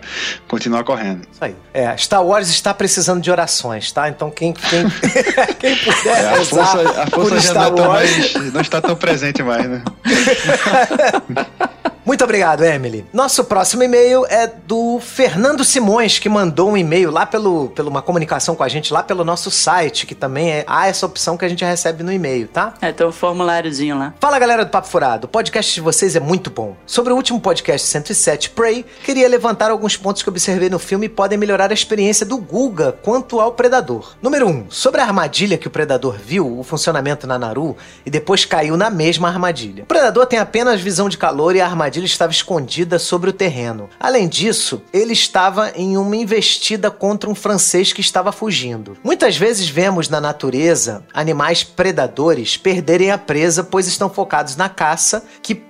continuar 0.47 0.83
correndo. 0.83 1.21
Isso 1.31 1.43
aí. 1.43 1.55
É, 1.73 1.95
Star 1.95 2.23
Wars 2.23 2.49
está 2.49 2.73
precisando 2.73 3.21
de 3.21 3.31
orações, 3.31 3.91
tá? 3.91 4.09
Então 4.09 4.29
quem, 4.29 4.51
quem, 4.51 4.83
quem 5.57 5.75
puder 5.77 6.23
é, 6.23 6.29
a 6.29 6.45
força, 6.45 7.01
a 7.01 7.07
força 7.07 7.39
já 7.39 7.53
não, 7.53 7.75
tá 7.75 7.87
mais, 7.87 8.33
não 8.53 8.61
está 8.61 8.81
tão 8.81 8.95
presente 8.95 9.41
mais, 9.41 9.69
né? 9.69 9.83
Muito 12.05 12.21
obrigado, 12.21 12.65
Emily. 12.65 13.05
Nosso 13.13 13.45
próximo 13.45 13.81
e-mail 13.81 14.25
é 14.27 14.45
do 14.45 14.99
Fernando 14.99 15.63
Simões, 15.63 16.19
que 16.19 16.27
mandou 16.27 16.71
um 16.71 16.77
e-mail 16.77 17.09
lá 17.09 17.25
pelo, 17.25 17.69
pelo 17.69 17.89
uma 17.89 18.01
comunicação 18.01 18.55
com 18.55 18.63
a 18.63 18.67
gente 18.67 18.91
lá 18.91 19.01
pelo 19.01 19.23
nosso 19.23 19.49
site, 19.49 20.05
que 20.05 20.13
também 20.13 20.51
é, 20.51 20.65
há 20.67 20.87
essa 20.87 21.05
opção 21.05 21.37
que 21.37 21.45
a 21.45 21.47
gente 21.47 21.63
recebe 21.63 22.03
no 22.03 22.11
e-mail, 22.11 22.49
tá? 22.49 22.73
É, 22.81 22.91
tem 22.91 23.07
um 23.07 23.11
formuláriozinho 23.11 23.97
lá. 23.97 24.13
Fala 24.19 24.37
galera 24.37 24.65
do 24.65 24.71
Papo 24.71 24.89
Furado, 24.89 25.27
o 25.27 25.29
podcast 25.29 25.73
de 25.73 25.79
vocês 25.79 26.13
é 26.17 26.19
muito 26.19 26.49
bom. 26.49 26.75
Sobre 26.85 27.13
o 27.13 27.15
último 27.15 27.39
podcast 27.39 27.87
107, 27.87 28.49
Prey, 28.49 28.85
queria 29.05 29.29
levantar 29.29 29.71
alguns 29.71 29.95
pontos 29.95 30.21
que 30.21 30.29
observei 30.29 30.69
no 30.69 30.79
filme 30.79 31.05
e 31.05 31.09
podem 31.09 31.37
melhorar 31.37 31.71
a 31.71 31.73
experiência 31.73 32.25
do 32.25 32.37
Guga 32.37 32.91
quanto 33.01 33.39
ao 33.39 33.53
Predador. 33.53 34.15
Número 34.21 34.45
1. 34.47 34.49
Um, 34.49 34.65
sobre 34.69 34.99
a 34.99 35.05
armadilha 35.05 35.57
que 35.57 35.67
o 35.67 35.71
Predador 35.71 36.17
viu, 36.17 36.59
o 36.59 36.63
funcionamento 36.63 37.25
na 37.25 37.39
Naru, 37.39 37.77
e 38.05 38.09
depois 38.09 38.43
caiu 38.43 38.75
na 38.75 38.89
mesma 38.89 39.29
armadilha. 39.29 39.83
O 39.83 39.87
Predador 39.87 40.25
tem 40.25 40.37
apenas 40.37 40.81
visão 40.81 41.07
de 41.07 41.17
calor 41.17 41.55
e 41.55 41.61
a 41.61 41.65
armadilha 41.65 41.92
armadilha 41.93 42.05
estava 42.05 42.31
escondida 42.31 42.97
sobre 42.97 43.29
o 43.29 43.33
terreno. 43.33 43.89
Além 43.99 44.27
disso, 44.27 44.81
ele 44.91 45.13
estava 45.13 45.71
em 45.75 45.95
uma 45.95 46.15
investida 46.15 46.89
contra 46.89 47.29
um 47.29 47.35
francês 47.35 47.93
que 47.93 48.01
estava 48.01 48.31
fugindo. 48.31 48.97
Muitas 49.03 49.37
vezes 49.37 49.69
vemos 49.69 50.09
na 50.09 50.19
natureza 50.19 51.05
animais 51.13 51.63
predadores 51.63 52.57
perderem 52.57 53.11
a 53.11 53.17
presa 53.17 53.63
pois 53.63 53.87
estão 53.87 54.09
focados 54.09 54.55
na 54.55 54.69
caça 54.69 55.23
que, 55.41 55.61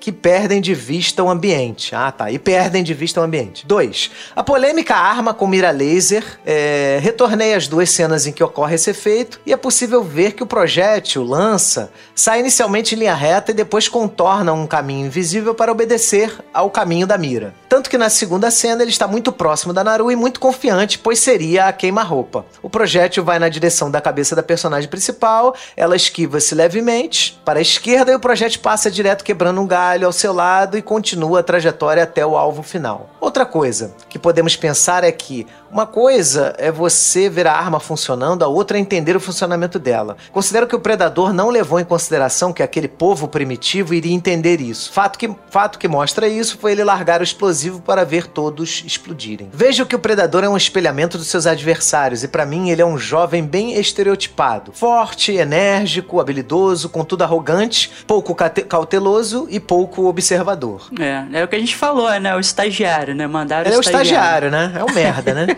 que 0.00 0.10
perdem 0.10 0.60
de 0.60 0.74
vista 0.74 1.22
o 1.22 1.30
ambiente. 1.30 1.94
Ah, 1.94 2.10
tá. 2.10 2.30
E 2.30 2.38
perdem 2.38 2.82
de 2.82 2.94
vista 2.94 3.20
o 3.20 3.24
ambiente. 3.24 3.66
2. 3.66 4.10
A 4.34 4.42
polêmica 4.42 4.96
arma 4.96 5.32
com 5.32 5.46
mira 5.46 5.70
laser. 5.70 6.24
É, 6.44 6.98
retornei 7.00 7.54
às 7.54 7.68
duas 7.68 7.90
cenas 7.90 8.26
em 8.26 8.32
que 8.32 8.42
ocorre 8.42 8.74
esse 8.74 8.90
efeito 8.90 9.40
e 9.46 9.52
é 9.52 9.56
possível 9.56 10.02
ver 10.02 10.32
que 10.32 10.42
o 10.42 10.46
projétil 10.46 11.22
lança 11.22 11.92
sai 12.14 12.40
inicialmente 12.40 12.94
em 12.94 12.98
linha 12.98 13.14
reta 13.14 13.52
e 13.52 13.54
depois 13.54 13.88
contorna 13.88 14.52
um 14.52 14.66
caminho 14.66 15.06
invisível 15.06 15.54
para 15.54 15.67
obedecer 15.72 16.32
ao 16.52 16.70
caminho 16.70 17.06
da 17.06 17.18
mira. 17.18 17.54
Tanto 17.68 17.90
que 17.90 17.98
na 17.98 18.08
segunda 18.08 18.50
cena 18.50 18.82
ele 18.82 18.90
está 18.90 19.06
muito 19.06 19.30
próximo 19.30 19.72
da 19.72 19.84
Naru 19.84 20.10
e 20.10 20.16
muito 20.16 20.40
confiante, 20.40 20.98
pois 20.98 21.18
seria 21.18 21.66
a 21.66 21.72
queima-roupa. 21.72 22.46
O 22.62 22.70
projétil 22.70 23.22
vai 23.24 23.38
na 23.38 23.48
direção 23.48 23.90
da 23.90 24.00
cabeça 24.00 24.34
da 24.34 24.42
personagem 24.42 24.88
principal, 24.88 25.54
ela 25.76 25.94
esquiva-se 25.94 26.54
levemente 26.54 27.38
para 27.44 27.58
a 27.58 27.62
esquerda 27.62 28.12
e 28.12 28.14
o 28.14 28.20
projétil 28.20 28.60
passa 28.60 28.90
direto 28.90 29.24
quebrando 29.24 29.60
um 29.60 29.66
galho 29.66 30.06
ao 30.06 30.12
seu 30.12 30.32
lado 30.32 30.78
e 30.78 30.82
continua 30.82 31.40
a 31.40 31.42
trajetória 31.42 32.02
até 32.02 32.24
o 32.24 32.36
alvo 32.36 32.62
final. 32.62 33.10
Outra 33.20 33.44
coisa 33.44 33.94
que 34.08 34.18
podemos 34.18 34.56
pensar 34.56 35.04
é 35.04 35.12
que 35.12 35.46
uma 35.70 35.86
coisa 35.86 36.54
é 36.56 36.72
você 36.72 37.28
ver 37.28 37.46
a 37.46 37.52
arma 37.52 37.78
funcionando, 37.78 38.42
a 38.42 38.48
outra 38.48 38.78
é 38.78 38.80
entender 38.80 39.14
o 39.14 39.20
funcionamento 39.20 39.78
dela. 39.78 40.16
Considero 40.32 40.66
que 40.66 40.74
o 40.74 40.80
predador 40.80 41.32
não 41.32 41.50
levou 41.50 41.78
em 41.78 41.84
consideração 41.84 42.54
que 42.54 42.62
aquele 42.62 42.88
povo 42.88 43.28
primitivo 43.28 43.92
iria 43.92 44.14
entender 44.14 44.62
isso. 44.62 44.90
Fato 44.90 45.18
que, 45.18 45.28
fato 45.58 45.76
que 45.76 45.88
mostra 45.88 46.28
isso 46.28 46.56
foi 46.56 46.70
ele 46.70 46.84
largar 46.84 47.20
o 47.20 47.24
explosivo 47.24 47.80
para 47.80 48.04
ver 48.04 48.28
todos 48.28 48.84
explodirem. 48.86 49.50
Vejo 49.52 49.84
que 49.86 49.96
o 49.96 49.98
predador 49.98 50.44
é 50.44 50.48
um 50.48 50.56
espelhamento 50.56 51.18
dos 51.18 51.26
seus 51.26 51.48
adversários 51.48 52.22
e 52.22 52.28
para 52.28 52.46
mim 52.46 52.70
ele 52.70 52.80
é 52.80 52.86
um 52.86 52.96
jovem 52.96 53.44
bem 53.44 53.74
estereotipado. 53.74 54.70
Forte, 54.72 55.32
enérgico, 55.32 56.20
habilidoso, 56.20 56.88
contudo 56.88 57.24
arrogante, 57.24 57.90
pouco 58.06 58.36
cauteloso 58.36 59.48
e 59.50 59.58
pouco 59.58 60.06
observador. 60.06 60.88
É, 60.96 61.40
é 61.40 61.42
o 61.42 61.48
que 61.48 61.56
a 61.56 61.58
gente 61.58 61.74
falou, 61.74 62.08
né? 62.20 62.36
O 62.36 62.38
estagiário, 62.38 63.12
né? 63.12 63.26
Mandaram 63.26 63.68
ele 63.68 63.76
o 63.78 63.80
estagiário. 63.80 64.46
é 64.46 64.50
o 64.50 64.50
estagiário, 64.50 64.50
né? 64.52 64.72
É 64.78 64.84
o 64.84 64.94
merda, 64.94 65.34
né? 65.34 65.56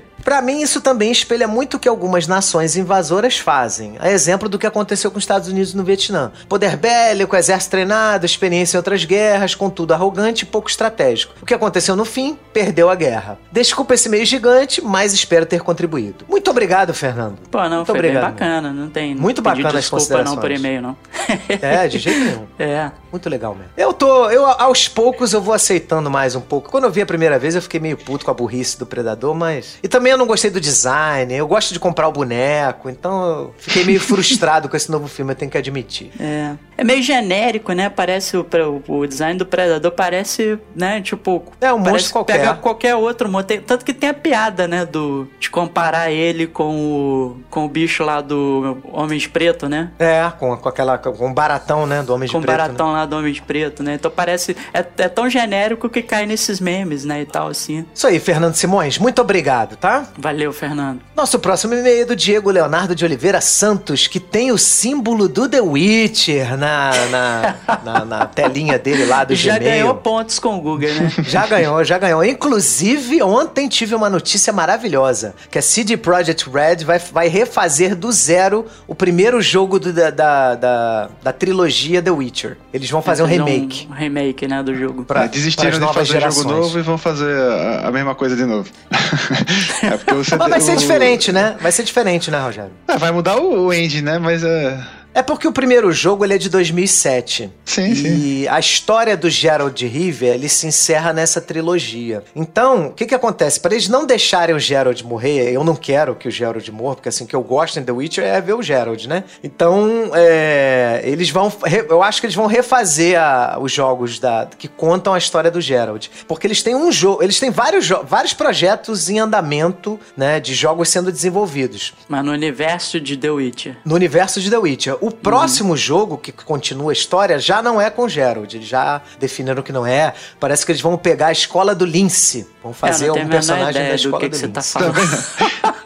Para 0.24 0.42
mim, 0.42 0.60
isso 0.60 0.80
também 0.80 1.10
espelha 1.10 1.48
muito 1.48 1.76
o 1.76 1.80
que 1.80 1.88
algumas 1.88 2.26
nações 2.26 2.76
invasoras 2.76 3.38
fazem. 3.38 3.96
A 3.98 4.10
exemplo 4.10 4.48
do 4.48 4.58
que 4.58 4.66
aconteceu 4.66 5.10
com 5.10 5.18
os 5.18 5.24
Estados 5.24 5.48
Unidos 5.48 5.74
no 5.74 5.84
Vietnã. 5.84 6.32
Poder 6.48 6.76
bélico, 6.76 7.36
exército 7.36 7.70
treinado, 7.70 8.26
experiência 8.26 8.76
em 8.76 8.78
outras 8.78 9.04
guerras, 9.04 9.54
contudo 9.54 9.94
arrogante 9.94 10.42
e 10.42 10.46
pouco 10.46 10.68
estratégico. 10.68 11.34
O 11.40 11.46
que 11.46 11.54
aconteceu 11.54 11.96
no 11.96 12.04
fim? 12.04 12.38
Perdeu 12.52 12.90
a 12.90 12.94
guerra. 12.94 13.38
Desculpa 13.50 13.94
esse 13.94 14.08
meio 14.08 14.24
gigante, 14.24 14.82
mas 14.82 15.12
espero 15.12 15.46
ter 15.46 15.60
contribuído. 15.60 16.24
Muito 16.28 16.50
obrigado, 16.50 16.92
Fernando. 16.92 17.38
Pô, 17.50 17.58
não, 17.68 17.76
muito 17.76 17.86
foi 17.86 17.96
obrigado. 17.96 18.24
bem 18.24 18.32
bacana. 18.32 18.72
Não 18.72 18.88
tem. 18.88 19.14
Muito 19.14 19.40
bacana 19.40 19.78
as 19.78 19.88
considerações. 19.88 20.34
não 20.34 20.40
por 20.40 20.50
e-mail, 20.50 20.82
não. 20.82 20.96
é, 21.48 21.88
de 21.88 21.98
jeito 21.98 22.18
nenhum. 22.20 22.48
É. 22.58 22.90
Muito 23.10 23.30
legal 23.30 23.54
mesmo. 23.54 23.70
Eu 23.76 23.92
tô, 23.92 24.28
eu 24.30 24.44
aos 24.44 24.88
poucos 24.88 25.32
eu 25.32 25.40
vou 25.40 25.54
aceitando 25.54 26.10
mais 26.10 26.34
um 26.34 26.40
pouco. 26.40 26.70
Quando 26.70 26.84
eu 26.84 26.90
vi 26.90 27.00
a 27.00 27.06
primeira 27.06 27.38
vez, 27.38 27.54
eu 27.54 27.62
fiquei 27.62 27.80
meio 27.80 27.96
puto 27.96 28.24
com 28.24 28.30
a 28.30 28.34
burrice 28.34 28.78
do 28.78 28.84
Predador, 28.84 29.34
mas. 29.34 29.78
E 29.82 29.88
também 29.88 30.12
eu 30.18 30.20
não 30.20 30.26
gostei 30.26 30.50
do 30.50 30.60
design, 30.60 31.32
eu 31.32 31.46
gosto 31.46 31.72
de 31.72 31.78
comprar 31.78 32.08
o 32.08 32.12
boneco, 32.12 32.90
então 32.90 33.24
eu 33.24 33.54
fiquei 33.56 33.84
meio 33.84 34.00
frustrado 34.00 34.68
com 34.68 34.76
esse 34.76 34.90
novo 34.90 35.06
filme, 35.06 35.32
eu 35.32 35.36
tenho 35.36 35.50
que 35.50 35.56
admitir. 35.56 36.10
É. 36.18 36.54
é 36.76 36.84
meio 36.84 37.02
genérico, 37.02 37.72
né? 37.72 37.88
Parece 37.88 38.36
o, 38.36 38.46
o 38.88 39.06
design 39.06 39.38
do 39.38 39.46
Predador 39.46 39.92
parece, 39.92 40.58
né? 40.74 41.00
Tipo. 41.00 41.44
É 41.60 41.72
um 41.72 41.78
monstro 41.78 42.12
qualquer. 42.12 42.38
Pega 42.38 42.54
qualquer 42.54 42.94
outro 42.96 43.28
monstro. 43.28 43.62
Tanto 43.62 43.84
que 43.84 43.94
tem 43.94 44.10
a 44.10 44.14
piada, 44.14 44.66
né? 44.66 44.84
Do, 44.84 45.28
de 45.38 45.48
comparar 45.48 46.10
ele 46.10 46.46
com 46.46 46.74
o, 46.74 47.36
com 47.48 47.64
o 47.64 47.68
bicho 47.68 48.02
lá 48.02 48.20
do 48.20 48.78
Homem 48.92 49.18
de 49.18 49.28
Preto, 49.28 49.68
né? 49.68 49.92
É, 49.98 50.30
com, 50.38 50.56
com 50.56 50.68
aquela. 50.68 50.98
Com 50.98 51.30
o 51.30 51.34
baratão, 51.34 51.86
né? 51.86 52.02
Do 52.02 52.12
Homem 52.12 52.26
de 52.26 52.32
com 52.32 52.40
Preto. 52.40 52.56
Com 52.56 52.62
o 52.62 52.66
baratão 52.66 52.86
né? 52.88 52.92
lá 52.94 53.06
do 53.06 53.16
Homem 53.16 53.32
de 53.32 53.42
Preto, 53.42 53.82
né? 53.82 53.94
Então 53.94 54.10
parece. 54.10 54.56
É, 54.74 54.84
é 54.98 55.08
tão 55.08 55.30
genérico 55.30 55.88
que 55.88 56.02
cai 56.02 56.26
nesses 56.26 56.58
memes, 56.58 57.04
né? 57.04 57.22
E 57.22 57.26
tal, 57.26 57.48
assim. 57.48 57.86
Isso 57.94 58.06
aí, 58.06 58.18
Fernando 58.18 58.54
Simões. 58.54 58.98
Muito 58.98 59.20
obrigado, 59.20 59.76
tá? 59.76 59.97
Valeu, 60.16 60.52
Fernando. 60.52 61.00
Nosso 61.16 61.38
próximo 61.38 61.74
e-mail 61.74 62.02
é 62.02 62.04
do 62.04 62.16
Diego 62.16 62.50
Leonardo 62.50 62.94
de 62.94 63.04
Oliveira 63.04 63.40
Santos, 63.40 64.06
que 64.06 64.20
tem 64.20 64.52
o 64.52 64.58
símbolo 64.58 65.28
do 65.28 65.48
The 65.48 65.60
Witcher 65.60 66.56
na, 66.56 66.90
na, 67.10 67.54
na, 67.84 68.04
na 68.04 68.26
telinha 68.26 68.78
dele 68.78 69.04
lá 69.04 69.24
do 69.24 69.34
já 69.34 69.58
Gmail. 69.58 69.70
Já 69.70 69.76
ganhou 69.76 69.94
pontos 69.94 70.38
com 70.38 70.56
o 70.56 70.60
Google, 70.60 70.92
né? 70.92 71.12
já 71.26 71.46
ganhou, 71.46 71.82
já 71.84 71.98
ganhou. 71.98 72.24
Inclusive, 72.24 73.22
ontem 73.22 73.68
tive 73.68 73.94
uma 73.94 74.10
notícia 74.10 74.52
maravilhosa, 74.52 75.34
que 75.50 75.58
a 75.58 75.62
CD 75.62 75.96
Projekt 75.96 76.48
Red 76.48 76.84
vai, 76.84 76.98
vai 76.98 77.28
refazer 77.28 77.94
do 77.94 78.10
zero 78.12 78.66
o 78.86 78.94
primeiro 78.94 79.40
jogo 79.40 79.78
do, 79.78 79.92
da, 79.92 80.10
da, 80.10 80.54
da, 80.54 81.10
da, 81.22 81.32
trilogia 81.32 82.02
The 82.02 82.10
Witcher. 82.10 82.56
Eles 82.72 82.90
vão 82.90 83.02
fazer 83.02 83.22
um 83.22 83.26
remake. 83.26 83.88
Um 83.90 83.94
remake, 83.94 84.46
né, 84.46 84.62
do 84.62 84.74
jogo. 84.74 85.04
Pra, 85.04 85.26
desistiram 85.26 85.78
de 85.78 85.94
fazer 85.94 86.12
gerações. 86.12 86.44
jogo 86.44 86.60
novo 86.60 86.78
e 86.78 86.82
vão 86.82 86.98
fazer 86.98 87.34
a, 87.34 87.88
a 87.88 87.90
mesma 87.90 88.14
coisa 88.14 88.36
de 88.36 88.44
novo. 88.44 88.68
é 89.94 89.96
porque 89.96 90.14
você 90.14 90.36
Mas 90.36 90.48
vai 90.48 90.60
ser 90.60 90.76
diferente, 90.76 91.32
né? 91.32 91.56
Vai 91.60 91.72
ser 91.72 91.82
diferente, 91.82 92.30
né, 92.30 92.40
Rogério? 92.40 92.72
É, 92.86 92.96
vai 92.96 93.10
mudar 93.10 93.36
o, 93.36 93.66
o 93.66 93.72
engine, 93.72 94.02
né? 94.02 94.18
Mas 94.18 94.44
é... 94.44 94.78
É 95.18 95.22
porque 95.22 95.48
o 95.48 95.52
primeiro 95.52 95.90
jogo 95.90 96.24
ele 96.24 96.34
é 96.34 96.38
de 96.38 96.48
2007. 96.48 97.50
Sim, 97.64 97.92
sim. 97.92 98.06
E 98.06 98.46
a 98.46 98.60
história 98.60 99.16
do 99.16 99.28
Geralt 99.28 99.74
de 99.74 99.84
Rivia, 99.84 100.32
ele 100.32 100.48
se 100.48 100.64
encerra 100.64 101.12
nessa 101.12 101.40
trilogia. 101.40 102.22
Então, 102.36 102.86
o 102.86 102.92
que 102.92 103.04
que 103.04 103.16
acontece? 103.16 103.58
Para 103.58 103.74
eles 103.74 103.88
não 103.88 104.06
deixarem 104.06 104.54
o 104.54 104.60
Geralt 104.60 105.02
morrer, 105.02 105.50
eu 105.50 105.64
não 105.64 105.74
quero 105.74 106.14
que 106.14 106.28
o 106.28 106.30
Geralt 106.30 106.68
morra, 106.68 106.94
porque 106.94 107.08
assim, 107.08 107.24
o 107.24 107.26
que 107.26 107.34
eu 107.34 107.42
gosto 107.42 107.80
em 107.80 107.82
The 107.82 107.90
Witcher 107.90 108.22
é 108.22 108.40
ver 108.40 108.52
o 108.52 108.62
Geralt, 108.62 109.06
né? 109.06 109.24
Então, 109.42 110.12
é, 110.14 111.00
eles 111.02 111.30
vão... 111.30 111.52
Eu 111.88 112.00
acho 112.00 112.20
que 112.20 112.26
eles 112.26 112.36
vão 112.36 112.46
refazer 112.46 113.20
a, 113.20 113.58
os 113.60 113.72
jogos 113.72 114.20
da, 114.20 114.48
que 114.56 114.68
contam 114.68 115.14
a 115.14 115.18
história 115.18 115.50
do 115.50 115.60
Geralt. 115.60 116.06
Porque 116.28 116.46
eles 116.46 116.62
têm 116.62 116.76
um 116.76 116.92
jogo... 116.92 117.24
Eles 117.24 117.40
têm 117.40 117.50
vários, 117.50 117.88
vários 118.04 118.34
projetos 118.34 119.10
em 119.10 119.18
andamento, 119.18 119.98
né? 120.16 120.38
De 120.38 120.54
jogos 120.54 120.90
sendo 120.90 121.10
desenvolvidos. 121.10 121.92
Mas 122.08 122.24
no 122.24 122.30
universo 122.30 123.00
de 123.00 123.16
The 123.16 123.30
Witcher. 123.32 123.76
No 123.84 123.96
universo 123.96 124.40
de 124.40 124.48
The 124.48 124.58
Witcher. 124.58 125.07
O 125.08 125.10
próximo 125.10 125.70
uhum. 125.70 125.76
jogo 125.76 126.18
que 126.18 126.30
continua 126.30 126.90
a 126.90 126.92
história 126.92 127.38
já 127.38 127.62
não 127.62 127.80
é 127.80 127.88
com 127.88 128.06
Gerald. 128.06 128.54
Eles 128.54 128.68
já 128.68 129.00
definiram 129.18 129.62
que 129.62 129.72
não 129.72 129.86
é. 129.86 130.12
Parece 130.38 130.66
que 130.66 130.72
eles 130.72 130.82
vão 130.82 130.98
pegar 130.98 131.28
a 131.28 131.32
escola 131.32 131.74
do 131.74 131.86
Lince. 131.86 132.46
Vão 132.62 132.74
fazer 132.74 133.10
um 133.10 133.26
personagem 133.26 133.88
da 133.88 133.94
escola 133.94 134.18
do, 134.18 134.30
que, 134.30 134.38
que 134.38 134.46
do 134.46 134.52
Tá 134.52 134.60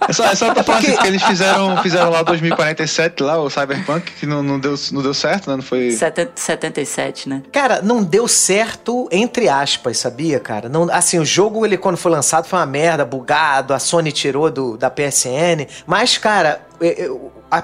é 0.08 0.12
só, 0.12 0.24
é 0.24 0.34
só 0.34 0.52
pra 0.52 0.64
falar 0.64 0.78
assim, 0.78 0.96
que 0.96 1.06
eles 1.06 1.22
fizeram, 1.22 1.80
fizeram 1.82 2.10
lá 2.10 2.22
2047, 2.24 3.22
lá, 3.22 3.38
o 3.38 3.48
Cyberpunk, 3.48 4.10
que 4.12 4.26
não, 4.26 4.42
não, 4.42 4.58
deu, 4.58 4.74
não 4.90 5.02
deu 5.02 5.14
certo, 5.14 5.48
né? 5.48 5.56
Não 5.56 5.62
foi. 5.62 5.92
77, 5.92 7.28
né? 7.28 7.42
Cara, 7.52 7.80
não 7.80 8.02
deu 8.02 8.26
certo, 8.26 9.08
entre 9.12 9.48
aspas, 9.48 9.98
sabia, 9.98 10.40
cara? 10.40 10.68
Não, 10.68 10.90
assim, 10.90 11.20
o 11.20 11.24
jogo, 11.24 11.64
ele 11.64 11.76
quando 11.76 11.96
foi 11.96 12.10
lançado, 12.10 12.46
foi 12.48 12.58
uma 12.58 12.66
merda, 12.66 13.04
bugado, 13.04 13.72
a 13.72 13.78
Sony 13.78 14.10
tirou 14.10 14.50
do, 14.50 14.76
da 14.76 14.90
PSN. 14.90 15.68
Mas, 15.86 16.18
cara, 16.18 16.60
eu, 16.80 17.32
a, 17.52 17.62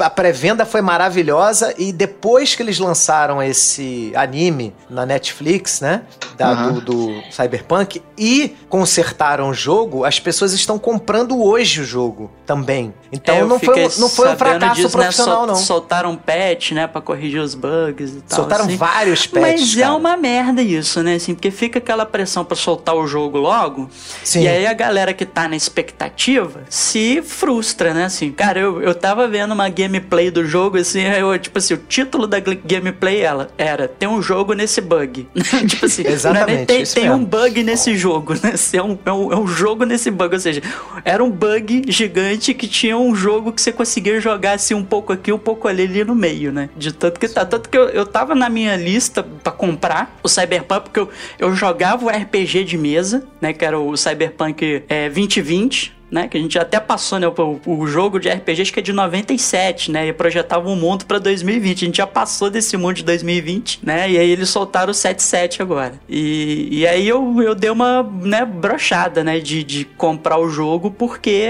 a 0.00 0.10
pré-venda 0.10 0.66
foi 0.66 0.82
maravilhosa 0.82 1.72
e 1.78 1.92
depois 1.92 2.56
que 2.56 2.62
eles 2.62 2.80
lançaram 2.80 3.40
esse 3.40 4.12
anime 4.16 4.74
na 4.90 5.06
Netflix, 5.06 5.80
né? 5.80 6.02
Da, 6.36 6.50
uhum. 6.50 6.72
do, 6.72 6.80
do, 6.80 7.22
Cyberpunk 7.30 8.02
e 8.18 8.56
consertaram 8.68 9.50
o 9.50 9.54
jogo, 9.54 10.04
as 10.04 10.18
pessoas 10.18 10.52
estão 10.52 10.76
comprando 10.76 11.40
hoje 11.40 11.82
o 11.82 11.84
jogo 11.84 12.32
também. 12.44 12.92
Então 13.12 13.36
é, 13.36 13.44
não, 13.44 13.60
foi, 13.60 13.88
não 13.98 14.08
foi 14.08 14.30
um 14.30 14.36
fracasso 14.36 14.74
disso, 14.74 14.90
profissional, 14.90 15.42
né? 15.42 15.52
não. 15.52 15.54
Soltaram 15.54 16.10
um 16.10 16.16
patch, 16.16 16.72
né? 16.72 16.88
Pra 16.88 17.00
corrigir 17.00 17.40
os 17.40 17.54
bugs 17.54 18.10
e 18.10 18.22
tal. 18.22 18.40
Soltaram 18.40 18.64
assim. 18.64 18.76
vários 18.76 19.26
patches. 19.26 19.60
Mas 19.60 19.74
cara. 19.76 19.86
é 19.86 19.90
uma 19.90 20.16
merda 20.16 20.62
isso, 20.62 21.00
né? 21.00 21.14
Assim, 21.14 21.34
porque 21.34 21.52
fica 21.52 21.78
aquela 21.78 22.04
pressão 22.04 22.44
para 22.44 22.56
soltar 22.56 22.96
o 22.96 23.06
jogo 23.06 23.38
logo. 23.38 23.88
Sim. 24.24 24.42
E 24.42 24.48
aí 24.48 24.66
a 24.66 24.72
galera 24.72 25.14
que 25.14 25.24
tá 25.24 25.46
na 25.46 25.54
expectativa 25.54 26.62
se 26.68 27.22
frustra, 27.22 27.94
né? 27.94 28.06
Assim, 28.06 28.32
cara, 28.32 28.58
eu, 28.58 28.82
eu 28.82 28.94
tava 28.94 29.11
tava 29.12 29.28
vendo 29.28 29.52
uma 29.52 29.68
gameplay 29.68 30.30
do 30.30 30.46
jogo, 30.46 30.78
assim, 30.78 31.02
eu, 31.02 31.38
tipo 31.38 31.58
assim, 31.58 31.74
o 31.74 31.76
título 31.76 32.26
da 32.26 32.40
gameplay 32.40 33.20
ela, 33.20 33.50
era 33.58 33.86
Tem 33.86 34.08
um 34.08 34.22
jogo 34.22 34.54
nesse 34.54 34.80
bug. 34.80 35.28
tipo 35.68 35.84
assim, 35.84 36.06
Exatamente, 36.06 36.66
tem, 36.66 36.84
tem 36.84 37.10
um 37.10 37.22
bug 37.22 37.62
nesse 37.62 37.94
jogo, 37.94 38.32
né? 38.34 38.54
É 38.72 38.82
um, 38.82 38.98
é, 39.04 39.12
um, 39.12 39.32
é 39.32 39.36
um 39.36 39.46
jogo 39.46 39.84
nesse 39.84 40.10
bug, 40.10 40.34
ou 40.34 40.40
seja, 40.40 40.62
era 41.04 41.22
um 41.22 41.30
bug 41.30 41.82
gigante 41.88 42.54
que 42.54 42.66
tinha 42.66 42.96
um 42.96 43.14
jogo 43.14 43.52
que 43.52 43.60
você 43.60 43.70
conseguia 43.70 44.18
jogar 44.18 44.52
assim 44.52 44.72
um 44.72 44.84
pouco 44.84 45.12
aqui, 45.12 45.30
um 45.30 45.38
pouco 45.38 45.68
ali, 45.68 45.82
ali 45.82 46.04
no 46.04 46.14
meio, 46.14 46.50
né? 46.50 46.70
De 46.74 46.92
tanto 46.92 47.20
que 47.20 47.28
tá. 47.28 47.44
Tanto 47.44 47.68
que 47.68 47.76
eu, 47.76 47.88
eu 47.90 48.06
tava 48.06 48.34
na 48.34 48.48
minha 48.48 48.76
lista 48.76 49.22
para 49.22 49.52
comprar 49.52 50.18
o 50.22 50.28
Cyberpunk, 50.28 50.84
porque 50.84 51.00
eu, 51.00 51.10
eu 51.38 51.54
jogava 51.54 52.06
o 52.06 52.08
RPG 52.08 52.64
de 52.64 52.78
mesa, 52.78 53.26
né? 53.40 53.52
Que 53.52 53.64
era 53.64 53.78
o 53.78 53.94
Cyberpunk 53.94 54.84
é, 54.88 55.10
2020 55.10 56.01
né? 56.12 56.28
Que 56.28 56.36
a 56.36 56.40
gente 56.40 56.58
até 56.58 56.78
passou, 56.78 57.18
né? 57.18 57.26
O, 57.26 57.60
o 57.66 57.86
jogo 57.86 58.20
de 58.20 58.28
RPG 58.28 58.60
acho 58.60 58.72
que 58.72 58.80
é 58.80 58.82
de 58.82 58.92
97, 58.92 59.90
né? 59.90 60.08
E 60.08 60.12
projetava 60.12 60.68
um 60.68 60.76
mundo 60.76 61.06
para 61.06 61.18
2020. 61.18 61.82
A 61.82 61.86
gente 61.86 61.96
já 61.96 62.06
passou 62.06 62.50
desse 62.50 62.76
mundo 62.76 62.96
de 62.96 63.04
2020, 63.04 63.80
né? 63.82 64.10
E 64.10 64.18
aí 64.18 64.30
eles 64.30 64.50
soltaram 64.50 64.90
o 64.90 64.94
77 64.94 65.62
agora. 65.62 65.94
E, 66.06 66.68
e 66.70 66.86
aí 66.86 67.08
eu, 67.08 67.42
eu 67.42 67.54
dei 67.54 67.70
uma, 67.70 68.02
né, 68.02 68.44
brochada, 68.44 69.24
né? 69.24 69.40
De, 69.40 69.64
de 69.64 69.86
comprar 69.86 70.38
o 70.38 70.50
jogo 70.50 70.90
porque 70.90 71.48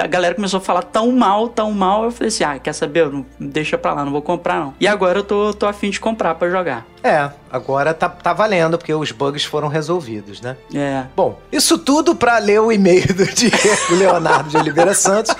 a 0.00 0.06
galera 0.08 0.34
começou 0.34 0.58
a 0.58 0.60
falar 0.60 0.82
tão 0.82 1.12
mal, 1.12 1.48
tão 1.48 1.70
mal. 1.70 2.04
Eu 2.04 2.10
falei 2.10 2.28
assim, 2.28 2.42
ah, 2.42 2.58
quer 2.58 2.72
saber? 2.72 3.08
Não, 3.08 3.24
deixa 3.38 3.78
pra 3.78 3.94
lá, 3.94 4.04
não 4.04 4.10
vou 4.10 4.22
comprar 4.22 4.58
não. 4.58 4.74
E 4.80 4.88
agora 4.88 5.20
eu 5.20 5.24
tô, 5.24 5.54
tô 5.54 5.66
afim 5.66 5.90
de 5.90 6.00
comprar 6.00 6.34
para 6.34 6.50
jogar. 6.50 6.91
É, 7.02 7.30
agora 7.50 7.92
tá, 7.92 8.08
tá 8.08 8.32
valendo, 8.32 8.78
porque 8.78 8.94
os 8.94 9.10
bugs 9.10 9.44
foram 9.44 9.68
resolvidos, 9.68 10.40
né? 10.40 10.56
É. 10.72 11.04
Bom, 11.16 11.38
isso 11.50 11.76
tudo 11.76 12.14
pra 12.14 12.38
ler 12.38 12.60
o 12.60 12.70
e-mail 12.70 13.12
do 13.12 13.26
Diego 13.34 13.94
Leonardo 13.96 14.50
de 14.50 14.56
Oliveira 14.56 14.94
Santos. 14.94 15.34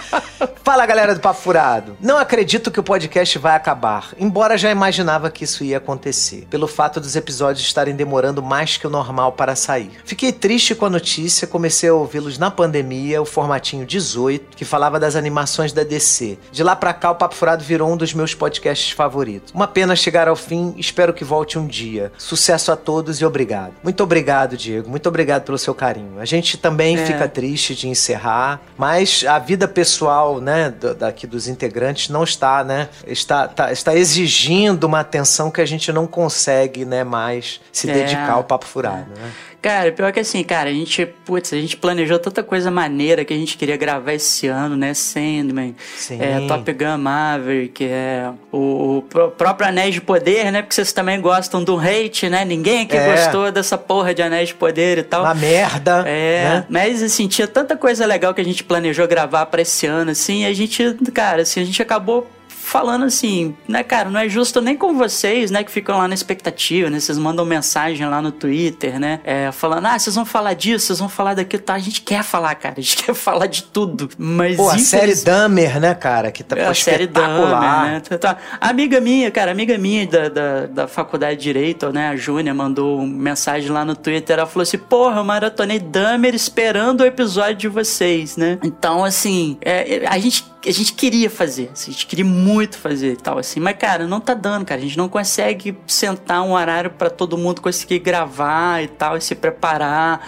Fala, 0.64 0.85
galera 0.87 1.14
do 1.14 1.20
Papo 1.20 1.40
Furado. 1.40 1.96
Não 2.01 2.18
acredito 2.18 2.70
que 2.70 2.81
o 2.81 2.83
podcast 2.83 3.38
vai 3.38 3.55
acabar, 3.55 4.11
embora 4.18 4.59
já 4.59 4.70
imaginava 4.70 5.31
que 5.31 5.44
isso 5.44 5.62
ia 5.62 5.79
acontecer, 5.79 6.46
pelo 6.51 6.66
fato 6.66 7.01
dos 7.01 7.14
episódios 7.14 7.64
estarem 7.64 7.94
demorando 7.94 8.42
mais 8.42 8.77
que 8.77 8.87
o 8.87 8.90
normal 8.90 9.33
para 9.33 9.55
sair. 9.55 9.90
Fiquei 10.05 10.33
triste 10.33 10.75
com 10.75 10.87
a 10.87 10.90
notícia, 10.90 11.46
comecei 11.46 11.88
a 11.88 11.94
ouvi-los 11.94 12.38
na 12.38 12.51
pandemia, 12.51 13.22
o 13.22 13.25
formatinho 13.25 13.87
18, 13.87 14.57
que 14.57 14.64
falava 14.64 14.98
das 14.98 15.14
animações 15.14 15.72
da 15.72 15.85
DC. 15.85 16.38
De 16.51 16.62
lá 16.62 16.75
pra 16.75 16.92
cá, 16.92 17.11
o 17.11 17.14
Papo 17.14 17.35
Furado 17.35 17.64
virou 17.64 17.90
um 17.92 17.96
dos 17.96 18.12
meus 18.14 18.35
podcasts 18.35 18.90
favoritos. 18.90 19.53
Uma 19.53 19.68
pena 19.68 19.94
chegar 19.94 20.29
ao 20.29 20.37
fim, 20.37 20.75
espero 20.77 21.12
que 21.12 21.25
volte 21.25 21.52
um 21.59 21.67
dia. 21.67 22.12
Sucesso 22.19 22.73
a 22.73 22.77
todos 22.77 23.21
e 23.21 23.25
obrigado. 23.25 23.73
Muito 23.83 24.03
obrigado, 24.03 24.57
Diego. 24.57 24.88
Muito 24.88 25.09
obrigado 25.09 25.45
pelo 25.45 25.59
seu 25.59 25.75
carinho. 25.75 26.19
A 26.19 26.25
gente 26.25 26.57
também 26.57 26.97
é. 26.97 27.07
fica 27.07 27.29
triste 27.29 27.75
de 27.75 27.88
encerrar, 27.88 28.61
mas 28.77 29.25
a 29.27 29.38
vida 29.38 29.67
pessoal, 29.67 30.41
né, 30.41 30.73
daqui 30.99 31.27
dos 31.27 31.49
integrantes 31.49 32.09
não 32.09 32.25
está, 32.25 32.62
né, 32.65 32.88
está, 33.07 33.49
tá, 33.49 33.73
está 33.73 33.95
exigindo 33.95 34.85
uma 34.85 35.01
atenção 35.01 35.51
que 35.51 35.61
a 35.61 35.67
gente 35.67 35.93
não 35.93 36.07
consegue, 36.07 36.85
né, 36.85 37.05
mais 37.05 37.61
se 37.73 37.88
é. 37.88 37.93
dedicar 37.93 38.33
ao 38.33 38.45
papo 38.45 38.67
furado, 38.67 39.11
né? 39.11 39.33
Cara, 39.62 39.92
pior 39.92 40.12
que 40.12 40.18
assim, 40.18 40.42
cara, 40.42 40.68
a 40.70 40.72
gente, 40.72 41.07
putz, 41.07 41.53
a 41.53 41.57
gente 41.57 41.77
planejou 41.77 42.18
tanta 42.18 42.42
coisa 42.42 42.68
maneira 42.68 43.25
que 43.25 43.33
a 43.33 43.37
gente 43.37 43.57
queria 43.57 43.77
gravar 43.77 44.12
esse 44.12 44.48
ano, 44.48 44.77
né? 44.77 44.92
Sandman, 44.92 45.77
Sim. 45.96 46.18
é, 46.20 46.44
Top 46.48 46.70
Gun 46.72 46.98
Maverick, 46.98 47.85
é, 47.85 48.29
o, 48.51 48.98
o 48.98 49.03
próprio 49.31 49.68
Anéis 49.68 49.94
de 49.94 50.01
Poder, 50.01 50.51
né? 50.51 50.62
Porque 50.62 50.75
vocês 50.75 50.92
também 50.92 51.20
gostam 51.20 51.62
do 51.62 51.79
hate, 51.79 52.29
né? 52.29 52.44
Ninguém 52.44 52.83
aqui 52.83 52.96
é. 52.96 53.12
gostou 53.12 53.53
dessa 53.53 53.79
porra 53.79 54.12
de 54.12 54.20
Anéis 54.20 54.48
de 54.48 54.57
Poder 54.57 54.98
e 54.98 55.03
tal. 55.05 55.22
Uma 55.22 55.35
merda. 55.35 56.03
É, 56.09 56.44
né? 56.44 56.66
mas 56.68 57.01
assim, 57.01 57.29
tinha 57.29 57.46
tanta 57.46 57.77
coisa 57.77 58.05
legal 58.05 58.35
que 58.35 58.40
a 58.40 58.44
gente 58.44 58.64
planejou 58.64 59.07
gravar 59.07 59.46
para 59.46 59.62
esse 59.62 59.87
ano, 59.87 60.11
assim, 60.11 60.42
e 60.42 60.46
a 60.46 60.53
gente, 60.53 60.92
cara, 61.14 61.42
assim, 61.42 61.61
a 61.61 61.64
gente 61.64 61.81
acabou 61.81 62.29
falando 62.73 63.05
assim, 63.05 63.55
né, 63.69 63.85
cara, 63.85 64.09
não 64.09 64.19
é 64.19 64.27
justo 64.31 64.59
nem 64.63 64.75
com 64.75 64.97
vocês, 64.97 65.51
né, 65.51 65.63
que 65.63 65.71
ficam 65.71 65.99
lá 65.99 66.09
na 66.09 66.15
expectativa, 66.15 66.89
né, 66.89 66.99
vocês 66.99 67.19
mandam 67.19 67.45
mensagem 67.45 68.09
lá 68.09 68.23
no 68.23 68.33
Twitter, 68.33 68.99
né, 68.99 69.21
é, 69.25 69.53
falando, 69.53 69.85
ah, 69.85 69.99
vocês 69.99 70.17
vão 70.17 70.25
falar 70.25 70.55
disso, 70.55 70.87
vocês 70.87 70.99
vão 70.99 71.09
falar 71.09 71.35
daquilo, 71.35 71.63
tá, 71.63 71.75
a 71.75 71.79
gente 71.79 72.01
quer 72.01 72.23
falar, 72.23 72.55
cara, 72.55 72.77
a 72.79 72.81
gente 72.81 72.97
quer 73.05 73.15
falar 73.15 73.47
de 73.47 73.65
tudo, 73.65 74.09
mas... 74.17 74.57
Pô, 74.57 74.71
a 74.71 74.79
série 74.79 75.15
Dahmer, 75.15 75.79
né, 75.79 75.95
cara, 75.95 76.33
que 76.33 76.43
tá 76.43 76.57
é, 76.57 76.65
a 76.65 76.73
série 76.73 77.07
Dahmer, 77.07 77.91
né, 77.91 78.01
tá, 78.01 78.17
tá. 78.17 78.39
amiga 78.59 79.03
minha, 79.03 79.31
cara, 79.31 79.51
amiga 79.51 79.77
minha 79.77 80.07
da, 80.07 80.31
da, 80.31 80.67
da 80.67 80.89
faculdade 80.89 81.37
de 81.37 81.43
Direito, 81.43 81.93
né, 81.93 82.09
a 82.09 82.17
Júnia, 82.17 82.55
mandou 82.55 83.07
mensagem 83.07 83.69
lá 83.69 83.85
no 83.85 83.95
Twitter, 83.95 84.39
ela 84.39 84.47
falou 84.47 84.63
assim, 84.63 84.79
porra, 84.79 85.19
eu 85.19 85.25
maratonei 85.25 85.79
Dahmer 85.79 86.35
esperando 86.35 87.03
o 87.03 87.05
episódio 87.05 87.57
de 87.57 87.69
vocês, 87.69 88.39
né, 88.39 88.59
então, 88.63 89.05
assim, 89.05 89.59
é, 89.61 90.07
a 90.07 90.19
gente 90.19 90.51
a 90.69 90.71
gente 90.71 90.93
queria 90.93 91.29
fazer, 91.29 91.71
a 91.75 91.91
gente 91.91 92.07
queria 92.07 92.25
muito 92.25 92.62
muito 92.62 92.79
fazer 92.79 93.12
e 93.12 93.16
tal, 93.16 93.38
assim. 93.38 93.61
Mas, 93.61 93.77
cara, 93.77 94.07
não 94.07 94.20
tá 94.20 94.35
dando, 94.35 94.64
cara. 94.64 94.81
A 94.81 94.83
gente 94.83 94.96
não 94.96 95.09
consegue 95.09 95.77
sentar 95.87 96.42
um 96.42 96.53
horário 96.53 96.90
para 96.90 97.11
todo 97.11 97.37
mundo 97.37 97.61
conseguir 97.61 97.98
gravar 97.98 98.83
e 98.83 98.88
tal, 98.88 99.16
e 99.16 99.20
se 99.20 99.35
preparar, 99.35 100.27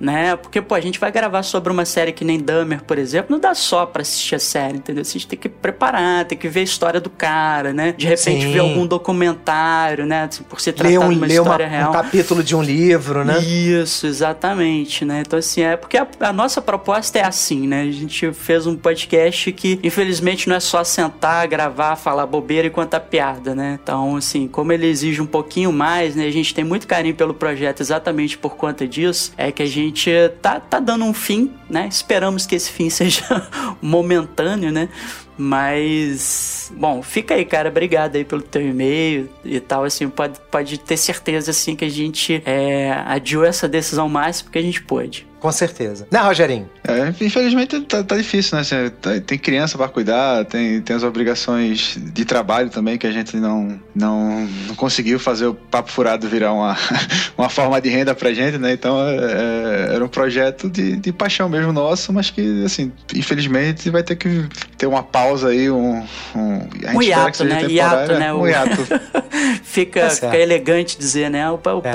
né? 0.00 0.36
Porque, 0.36 0.60
pô, 0.60 0.74
a 0.74 0.80
gente 0.80 0.98
vai 0.98 1.12
gravar 1.12 1.42
sobre 1.42 1.72
uma 1.72 1.84
série 1.84 2.12
que 2.12 2.24
nem 2.24 2.38
Dahmer, 2.38 2.82
por 2.82 2.98
exemplo, 2.98 3.30
não 3.30 3.40
dá 3.40 3.54
só 3.54 3.86
pra 3.86 4.02
assistir 4.02 4.34
a 4.34 4.38
série, 4.38 4.78
entendeu? 4.78 5.02
A 5.02 5.04
gente 5.04 5.26
tem 5.26 5.38
que 5.38 5.48
preparar, 5.48 6.24
tem 6.24 6.36
que 6.36 6.48
ver 6.48 6.60
a 6.60 6.64
história 6.64 7.00
do 7.00 7.08
cara, 7.08 7.72
né? 7.72 7.92
De 7.96 8.06
repente 8.06 8.42
Sim. 8.42 8.52
ver 8.52 8.58
algum 8.58 8.86
documentário, 8.86 10.04
né? 10.04 10.28
Por 10.48 10.60
se 10.60 10.72
tratar 10.72 10.98
um, 10.98 11.10
de 11.10 11.16
uma 11.16 11.26
história 11.26 11.66
uma, 11.66 11.76
real. 11.76 11.90
Um 11.90 11.92
capítulo 11.92 12.42
de 12.42 12.56
um 12.56 12.62
livro, 12.62 13.24
né? 13.24 13.38
Isso, 13.38 14.06
exatamente, 14.06 15.04
né? 15.04 15.22
Então, 15.24 15.38
assim, 15.38 15.62
é 15.62 15.76
porque 15.76 15.96
a, 15.96 16.06
a 16.20 16.32
nossa 16.32 16.60
proposta 16.60 17.18
é 17.18 17.24
assim, 17.24 17.66
né? 17.66 17.82
A 17.82 17.92
gente 17.92 18.32
fez 18.32 18.66
um 18.66 18.76
podcast 18.76 19.52
que, 19.52 19.78
infelizmente, 19.82 20.48
não 20.48 20.56
é 20.56 20.60
só 20.60 20.82
sentar, 20.82 21.46
gravar, 21.46 21.75
falar 21.96 22.24
bobeira 22.26 22.66
e 22.66 22.70
contar 22.70 23.00
piada, 23.00 23.54
né? 23.54 23.78
Então, 23.82 24.16
assim, 24.16 24.48
como 24.48 24.72
ele 24.72 24.86
exige 24.86 25.20
um 25.20 25.26
pouquinho 25.26 25.72
mais, 25.72 26.16
né? 26.16 26.24
A 26.24 26.30
gente 26.30 26.54
tem 26.54 26.64
muito 26.64 26.86
carinho 26.86 27.14
pelo 27.14 27.34
projeto 27.34 27.80
exatamente 27.80 28.38
por 28.38 28.56
conta 28.56 28.88
disso, 28.88 29.32
é 29.36 29.52
que 29.52 29.62
a 29.62 29.66
gente 29.66 30.10
tá, 30.40 30.58
tá 30.58 30.80
dando 30.80 31.04
um 31.04 31.12
fim, 31.12 31.52
né? 31.68 31.86
Esperamos 31.88 32.46
que 32.46 32.54
esse 32.54 32.70
fim 32.70 32.88
seja 32.90 33.46
momentâneo, 33.82 34.72
né? 34.72 34.88
Mas, 35.38 36.72
bom, 36.76 37.02
fica 37.02 37.34
aí, 37.34 37.44
cara. 37.44 37.68
Obrigado 37.68 38.16
aí 38.16 38.24
pelo 38.24 38.42
teu 38.42 38.62
e-mail 38.62 39.28
e 39.44 39.60
tal. 39.60 39.84
Assim, 39.84 40.08
pode, 40.08 40.38
pode 40.50 40.78
ter 40.78 40.96
certeza, 40.96 41.50
assim, 41.50 41.76
que 41.76 41.84
a 41.84 41.90
gente 41.90 42.42
é, 42.46 42.92
adiou 43.06 43.44
essa 43.44 43.68
decisão 43.68 44.08
mais 44.08 44.40
porque 44.40 44.58
a 44.58 44.62
gente 44.62 44.82
pôde. 44.82 45.26
Com 45.46 45.52
certeza. 45.52 46.08
Né, 46.10 46.18
Rogerinho? 46.18 46.68
É, 46.82 47.08
infelizmente 47.24 47.80
tá, 47.82 48.02
tá 48.02 48.16
difícil, 48.16 48.56
né? 48.56 48.62
Assim, 48.62 49.20
tem 49.20 49.38
criança 49.38 49.76
para 49.76 49.88
cuidar, 49.88 50.44
tem, 50.46 50.80
tem 50.80 50.96
as 50.96 51.02
obrigações 51.02 51.96
de 51.96 52.24
trabalho 52.24 52.70
também 52.70 52.96
que 52.96 53.06
a 53.06 53.12
gente 53.12 53.36
não, 53.36 53.78
não, 53.94 54.48
não 54.66 54.74
conseguiu 54.74 55.18
fazer 55.18 55.46
o 55.46 55.54
Papo 55.54 55.90
Furado 55.90 56.26
virar 56.26 56.52
uma, 56.52 56.76
uma 57.36 57.48
forma 57.48 57.80
de 57.80 57.88
renda 57.88 58.14
pra 58.14 58.32
gente, 58.32 58.56
né? 58.58 58.72
Então 58.72 58.98
é, 59.00 59.16
é, 59.16 59.94
era 59.94 60.04
um 60.04 60.08
projeto 60.08 60.70
de, 60.70 60.96
de 60.96 61.12
paixão 61.12 61.48
mesmo 61.48 61.72
nosso, 61.72 62.12
mas 62.12 62.30
que, 62.30 62.64
assim, 62.64 62.90
infelizmente 63.14 63.90
vai 63.90 64.02
ter 64.02 64.16
que 64.16 64.48
ter 64.76 64.86
uma 64.86 65.02
pausa 65.02 65.25
aí, 65.44 65.70
um. 65.70 66.04
Um, 66.34 66.68
um 66.94 67.02
hiato, 67.02 67.44
né? 67.44 67.62
Hiato, 67.64 68.14
né? 68.14 68.32
Um 68.32 68.46
hiato. 68.46 68.86
fica, 69.62 70.02
tá 70.02 70.10
fica 70.10 70.36
elegante 70.36 70.98
dizer, 70.98 71.30
né? 71.30 71.50
O, 71.50 71.54
o, 71.54 71.82
é. 71.84 71.92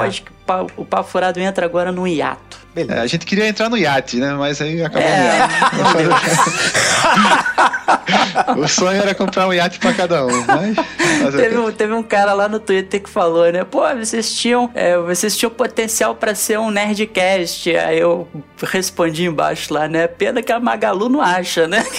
o 0.77 0.85
Papo 0.85 1.09
Furado 1.09 1.39
entra 1.39 1.65
agora 1.65 1.91
no 1.91 2.07
hiato. 2.07 2.59
Beleza. 2.73 2.99
É, 2.99 3.01
a 3.01 3.07
gente 3.07 3.25
queria 3.25 3.47
entrar 3.47 3.69
no 3.69 3.77
iate, 3.77 4.17
né? 4.17 4.33
Mas 4.33 4.61
aí 4.61 4.81
acabou 4.81 5.01
é. 5.01 5.41
o 8.57 8.67
sonho 8.67 9.01
era 9.01 9.13
comprar 9.13 9.47
um 9.47 9.53
iate 9.53 9.79
pra 9.79 9.93
cada 9.93 10.25
um, 10.25 10.45
mas... 10.45 10.75
Teve 11.35 11.57
um, 11.57 11.71
teve 11.71 11.93
um 11.93 12.03
cara 12.03 12.33
lá 12.33 12.47
no 12.47 12.59
Twitter 12.59 13.01
que 13.01 13.09
falou, 13.09 13.51
né? 13.51 13.63
Pô, 13.63 13.81
vocês 13.95 14.33
tinham, 14.33 14.69
é, 14.73 14.97
vocês 14.97 15.37
tinham 15.37 15.51
potencial 15.51 16.15
para 16.15 16.33
ser 16.33 16.57
um 16.59 16.71
Nerdcast. 16.71 17.75
Aí 17.75 17.99
eu 17.99 18.27
respondi 18.63 19.25
embaixo 19.25 19.73
lá, 19.73 19.87
né? 19.87 20.07
Pena 20.07 20.41
que 20.41 20.51
a 20.51 20.59
Magalu 20.59 21.09
não 21.09 21.21
acha, 21.21 21.67
né? 21.67 21.85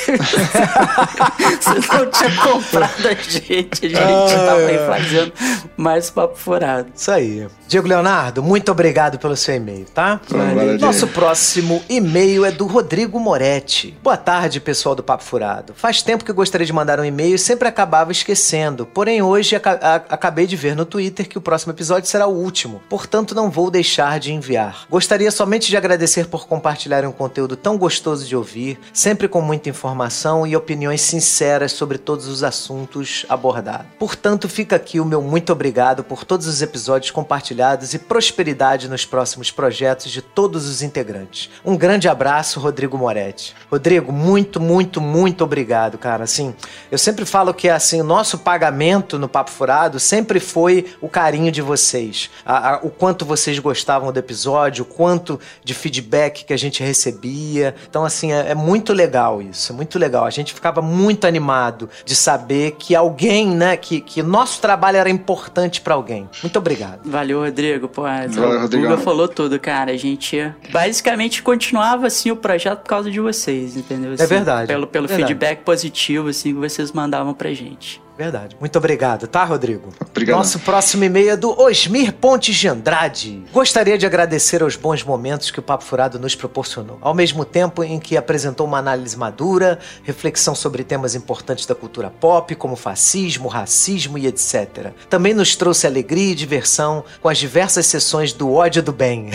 Você 1.60 1.74
não 1.92 2.10
tinha 2.10 2.36
comprado 2.42 3.08
a 3.08 3.14
gente. 3.14 3.86
A 3.86 3.88
gente 3.88 4.34
ah, 4.34 4.46
tava 4.46 4.66
aí 4.66 4.78
fazendo 4.86 5.32
mais 5.76 6.10
papo 6.10 6.36
furado. 6.36 6.88
Isso 6.94 7.10
aí. 7.10 7.46
Diego 7.68 7.88
Leonardo, 7.88 8.42
muito 8.42 8.70
obrigado 8.70 9.18
pelo 9.18 9.36
seu 9.36 9.54
e-mail, 9.54 9.86
tá? 9.86 10.20
Valeu. 10.28 10.78
Nosso 10.78 11.06
próximo 11.08 11.82
e-mail 11.88 12.44
é 12.44 12.50
do 12.50 12.66
Rodrigo 12.66 13.18
Moretti. 13.18 13.96
Boa 14.02 14.16
tarde, 14.16 14.60
pessoal 14.60 14.94
do 14.94 15.02
Papo 15.02 15.24
Furado. 15.24 15.72
Faz 15.82 16.00
tempo 16.00 16.24
que 16.24 16.30
eu 16.30 16.34
gostaria 16.36 16.64
de 16.64 16.72
mandar 16.72 17.00
um 17.00 17.04
e-mail 17.04 17.34
e 17.34 17.38
sempre 17.38 17.66
acabava 17.66 18.12
esquecendo. 18.12 18.86
Porém, 18.86 19.20
hoje 19.20 19.56
acabei 19.56 20.46
de 20.46 20.54
ver 20.54 20.76
no 20.76 20.84
Twitter 20.84 21.28
que 21.28 21.36
o 21.36 21.40
próximo 21.40 21.72
episódio 21.72 22.08
será 22.08 22.28
o 22.28 22.36
último. 22.36 22.80
Portanto, 22.88 23.34
não 23.34 23.50
vou 23.50 23.68
deixar 23.68 24.20
de 24.20 24.32
enviar. 24.32 24.86
Gostaria 24.88 25.28
somente 25.32 25.68
de 25.68 25.76
agradecer 25.76 26.28
por 26.28 26.46
compartilharem 26.46 27.08
um 27.10 27.12
conteúdo 27.12 27.56
tão 27.56 27.76
gostoso 27.76 28.24
de 28.24 28.36
ouvir, 28.36 28.78
sempre 28.92 29.26
com 29.26 29.40
muita 29.40 29.70
informação 29.70 30.46
e 30.46 30.54
opiniões 30.54 31.00
sinceras 31.00 31.72
sobre 31.72 31.98
todos 31.98 32.28
os 32.28 32.44
assuntos 32.44 33.26
abordados. 33.28 33.88
Portanto, 33.98 34.48
fica 34.48 34.76
aqui 34.76 35.00
o 35.00 35.04
meu 35.04 35.20
muito 35.20 35.52
obrigado 35.52 36.04
por 36.04 36.24
todos 36.24 36.46
os 36.46 36.62
episódios 36.62 37.10
compartilhados 37.10 37.92
e 37.92 37.98
prosperidade 37.98 38.88
nos 38.88 39.04
próximos 39.04 39.50
projetos 39.50 40.12
de 40.12 40.22
todos 40.22 40.68
os 40.68 40.80
integrantes. 40.80 41.50
Um 41.64 41.76
grande 41.76 42.08
abraço, 42.08 42.60
Rodrigo 42.60 42.96
Moretti. 42.96 43.52
Rodrigo, 43.68 44.12
muito, 44.12 44.60
muito, 44.60 45.00
muito 45.00 45.42
obrigado, 45.42 45.71
cara. 45.98 46.24
Assim, 46.24 46.54
eu 46.90 46.98
sempre 46.98 47.24
falo 47.24 47.52
que 47.54 47.68
assim, 47.68 48.00
o 48.00 48.04
nosso 48.04 48.38
pagamento 48.38 49.18
no 49.18 49.28
Papo 49.28 49.50
Furado 49.50 49.98
sempre 49.98 50.40
foi 50.40 50.86
o 51.00 51.08
carinho 51.08 51.50
de 51.50 51.62
vocês. 51.62 52.30
A, 52.44 52.74
a, 52.74 52.76
o 52.82 52.90
quanto 52.90 53.24
vocês 53.24 53.58
gostavam 53.58 54.12
do 54.12 54.18
episódio, 54.18 54.82
o 54.82 54.86
quanto 54.86 55.38
de 55.64 55.74
feedback 55.74 56.44
que 56.44 56.52
a 56.52 56.56
gente 56.56 56.82
recebia. 56.82 57.74
Então, 57.88 58.04
assim, 58.04 58.32
é, 58.32 58.50
é 58.50 58.54
muito 58.54 58.92
legal 58.92 59.40
isso, 59.40 59.72
é 59.72 59.74
muito 59.74 59.98
legal. 59.98 60.24
A 60.24 60.30
gente 60.30 60.52
ficava 60.52 60.82
muito 60.82 61.26
animado 61.26 61.88
de 62.04 62.14
saber 62.14 62.72
que 62.72 62.94
alguém, 62.94 63.48
né, 63.48 63.76
que, 63.76 64.00
que 64.00 64.22
nosso 64.22 64.60
trabalho 64.60 64.96
era 64.96 65.10
importante 65.10 65.80
para 65.80 65.94
alguém. 65.94 66.28
Muito 66.42 66.58
obrigado. 66.58 67.00
Valeu, 67.04 67.40
Rodrigo. 67.40 67.88
Pô, 67.88 68.02
o 68.02 68.68
Guga 68.68 68.98
falou 68.98 69.28
tudo, 69.28 69.58
cara. 69.58 69.92
A 69.92 69.96
gente 69.96 70.52
basicamente 70.70 71.42
continuava 71.42 72.06
assim 72.06 72.30
o 72.30 72.36
projeto 72.36 72.80
por 72.80 72.88
causa 72.88 73.10
de 73.10 73.20
vocês, 73.20 73.76
entendeu? 73.76 74.12
Assim, 74.12 74.22
é 74.22 74.26
verdade. 74.26 74.66
Pelo, 74.66 74.86
pelo 74.86 75.06
verdade. 75.06 75.28
feedback 75.28 75.51
positivo 75.56 76.28
assim, 76.28 76.54
que 76.54 76.60
vocês 76.60 76.92
mandavam 76.92 77.34
pra 77.34 77.52
gente. 77.52 78.00
Verdade. 78.22 78.56
Muito 78.60 78.78
obrigado, 78.78 79.26
tá, 79.26 79.42
Rodrigo? 79.42 79.92
Obrigado. 80.00 80.36
Nosso 80.36 80.60
próximo 80.60 81.02
e-mail 81.02 81.30
é 81.30 81.36
do 81.36 81.60
Osmir 81.60 82.12
Pontes 82.12 82.54
de 82.54 82.68
Andrade. 82.68 83.42
Gostaria 83.52 83.98
de 83.98 84.06
agradecer 84.06 84.62
aos 84.62 84.76
bons 84.76 85.02
momentos 85.02 85.50
que 85.50 85.58
o 85.58 85.62
Papo 85.62 85.82
Furado 85.82 86.20
nos 86.20 86.36
proporcionou, 86.36 86.98
ao 87.00 87.14
mesmo 87.14 87.44
tempo 87.44 87.82
em 87.82 87.98
que 87.98 88.16
apresentou 88.16 88.64
uma 88.64 88.78
análise 88.78 89.16
madura, 89.16 89.80
reflexão 90.04 90.54
sobre 90.54 90.84
temas 90.84 91.16
importantes 91.16 91.66
da 91.66 91.74
cultura 91.74 92.10
pop, 92.10 92.54
como 92.54 92.76
fascismo, 92.76 93.48
racismo 93.48 94.16
e 94.16 94.28
etc. 94.28 94.92
Também 95.10 95.34
nos 95.34 95.56
trouxe 95.56 95.88
alegria 95.88 96.30
e 96.30 96.36
diversão 96.36 97.02
com 97.20 97.28
as 97.28 97.38
diversas 97.38 97.86
sessões 97.86 98.32
do 98.32 98.52
ódio 98.52 98.84
do 98.84 98.92
bem, 98.92 99.30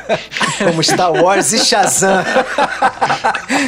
como 0.64 0.82
Star 0.82 1.12
Wars 1.12 1.52
e 1.52 1.58
Shazam. 1.58 2.24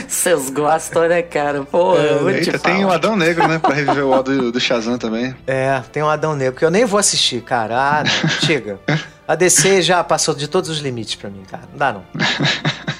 Vocês 0.08 0.48
gostam, 0.48 1.06
né, 1.06 1.20
cara? 1.20 1.64
Pô, 1.64 1.98
é, 1.98 2.12
eu 2.14 2.30
eita, 2.30 2.58
tem 2.58 2.82
o 2.82 2.90
Adão 2.90 3.14
Negro, 3.14 3.46
né, 3.46 3.58
pra 3.58 3.74
reviver 3.74 4.06
o 4.06 4.10
ódio 4.10 4.53
do, 4.54 4.60
Shazam 4.60 4.96
também. 4.98 5.34
É, 5.46 5.82
tem 5.92 6.02
um 6.02 6.08
Adão 6.08 6.34
Negro, 6.34 6.58
que 6.58 6.64
eu 6.64 6.70
nem 6.70 6.84
vou 6.84 6.98
assistir, 6.98 7.42
cara. 7.42 7.74
Ah, 7.76 8.04
chega. 8.44 8.78
A 9.26 9.34
DC 9.34 9.82
já 9.82 10.04
passou 10.04 10.34
de 10.34 10.48
todos 10.48 10.70
os 10.70 10.78
limites 10.78 11.14
para 11.14 11.30
mim, 11.30 11.42
cara. 11.50 11.64
Não 11.70 11.78
dá 11.78 11.92
não. 11.92 12.04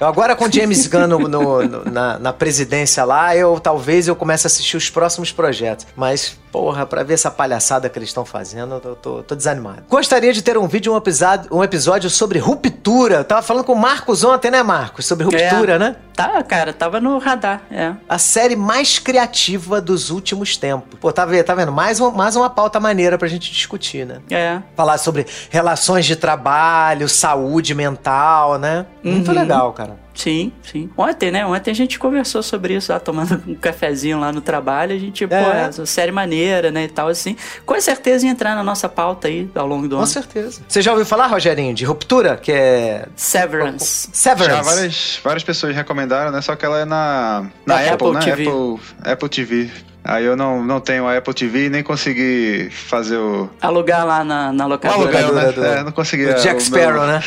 Eu 0.01 0.07
agora 0.07 0.35
com 0.35 0.51
James 0.51 0.87
Gunn 0.87 1.07
no, 1.07 1.29
no, 1.29 1.85
na, 1.85 2.19
na, 2.19 2.33
presidência 2.33 3.05
lá, 3.05 3.37
eu 3.37 3.61
talvez 3.61 4.09
eu 4.09 4.17
comece 4.17 4.47
a 4.47 4.49
assistir 4.49 4.77
os 4.77 4.91
próximos 4.91 5.31
projetos. 5.31 5.87
Mas, 5.95 6.37
porra, 6.55 6.87
pra 6.87 7.03
ver 7.03 7.15
essa 7.15 7.33
palhaçada 7.33 7.89
que 7.89 7.99
eles 7.99 8.11
estão 8.11 8.25
fazendo, 8.25 8.81
eu 8.85 8.95
tô, 8.95 9.25
tô, 9.25 9.35
desanimado. 9.35 9.83
Gostaria 9.91 10.33
de 10.33 10.41
ter 10.41 10.57
um 10.57 10.69
vídeo, 10.69 10.95
um 10.95 10.97
episódio, 10.97 11.49
um 11.53 11.65
episódio 11.65 12.09
sobre 12.09 12.39
ruptura. 12.39 13.17
Eu 13.17 13.25
tava 13.25 13.43
falando 13.43 13.65
com 13.65 13.73
o 13.73 13.77
Marcos 13.77 14.23
ontem, 14.23 14.53
né, 14.53 14.63
Marcos? 14.63 15.05
Sobre 15.05 15.25
ruptura, 15.25 15.73
é. 15.73 15.79
né? 15.81 15.97
Tá, 16.15 16.41
cara, 16.45 16.73
tava 16.73 17.01
no 17.01 17.19
radar, 17.19 17.63
é. 17.73 17.93
A 18.09 18.19
série 18.19 18.55
mais 18.55 19.01
criativa 19.01 19.81
dos 19.81 20.11
últimos 20.11 20.57
tempos. 20.57 20.97
Pô, 21.01 21.13
tá 21.13 21.27
vendo? 21.27 21.45
Tá 21.45 21.57
vendo? 21.57 21.73
Mais, 21.73 21.99
um, 21.99 22.13
mais 22.13 22.37
uma 22.37 22.49
pauta 22.49 22.79
maneira 22.79 23.19
pra 23.19 23.27
gente 23.27 23.51
discutir, 23.51 24.07
né? 24.07 24.21
É. 24.31 24.63
Falar 24.77 24.99
sobre 24.99 25.27
relações 25.51 26.07
de 26.07 26.15
trabalho, 26.15 27.09
saúde 27.09 27.75
mental, 27.75 28.61
né? 28.61 28.87
Muito 29.03 29.33
uhum. 29.33 29.37
legal, 29.37 29.73
cara. 29.73 30.04
Sim, 30.15 30.53
sim. 30.63 30.89
Ontem, 30.97 31.31
né? 31.31 31.45
Ontem 31.45 31.73
a 31.73 31.75
gente 31.75 31.99
conversou 31.99 32.43
sobre 32.43 32.75
isso 32.75 32.93
lá, 32.93 33.01
tomando 33.01 33.43
um 33.47 33.55
cafezinho 33.55 34.19
lá 34.21 34.33
no 34.33 34.41
trabalho. 34.41 34.95
A 34.95 34.99
gente, 34.99 35.25
é. 35.25 35.27
pô, 35.27 35.35
essa 35.35 35.85
série 35.85 36.13
maneira, 36.13 36.71
né? 36.71 36.85
E 36.85 36.89
tal, 36.89 37.09
assim. 37.09 37.37
Com 37.67 37.79
certeza 37.81 38.25
ia 38.25 38.31
entrar 38.31 38.55
na 38.55 38.63
nossa 38.63 38.89
pauta 38.89 39.27
aí 39.27 39.51
ao 39.55 39.67
longo 39.67 39.89
do 39.89 39.97
Com 39.97 40.03
ano. 40.03 40.07
Com 40.07 40.13
certeza. 40.13 40.63
Você 40.69 40.81
já 40.81 40.93
ouviu 40.93 41.05
falar, 41.05 41.27
Rogerinho, 41.27 41.75
de 41.75 41.85
Ruptura? 41.85 42.37
Que 42.37 42.53
é. 42.53 43.07
Severance. 43.17 44.09
Severance. 44.13 44.57
Já 44.57 44.63
várias, 44.63 45.21
várias 45.23 45.43
pessoas 45.43 45.75
recomendaram, 45.75 46.31
né? 46.31 46.41
Só 46.41 46.55
que 46.55 46.65
ela 46.65 46.81
é 46.81 46.85
na, 46.85 47.47
na, 47.67 47.75
na 47.75 47.81
Apple, 47.81 47.93
Apple, 47.93 48.13
né? 48.13 48.21
TV. 48.21 48.43
Apple, 48.49 49.13
Apple 49.13 49.29
TV. 49.29 49.71
Aí 50.05 50.25
eu 50.27 50.37
não, 50.37 50.63
não 50.63 50.81
tenho 50.81 51.07
a 51.07 51.17
Apple 51.17 51.33
TV 51.33 51.67
e 51.67 51.71
nem 51.71 51.83
consegui 51.83 52.69
fazer 52.71 53.17
o. 53.17 53.49
Alugar 53.59 54.07
lá 54.07 54.23
na, 54.23 54.53
na 54.53 54.67
locadora. 54.67 55.01
Alugar, 55.01 55.33
né? 55.33 55.53
Do, 55.53 55.65
é, 55.65 55.83
não 55.83 55.93
consegui. 55.93 56.27
O 56.27 56.35
Jack 56.35 56.63
Sparrow, 56.63 57.07
meu... 57.07 57.07
né? 57.07 57.23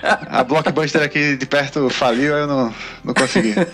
é. 0.00 0.22
A 0.32 0.44
Blockbuster 0.44 1.02
aqui 1.02 1.36
de 1.36 1.44
perto 1.44 1.90
faliu, 1.90 2.34
aí 2.34 2.42
eu 2.42 2.46
não, 2.46 2.74
não 3.04 3.14
consegui. 3.14 3.54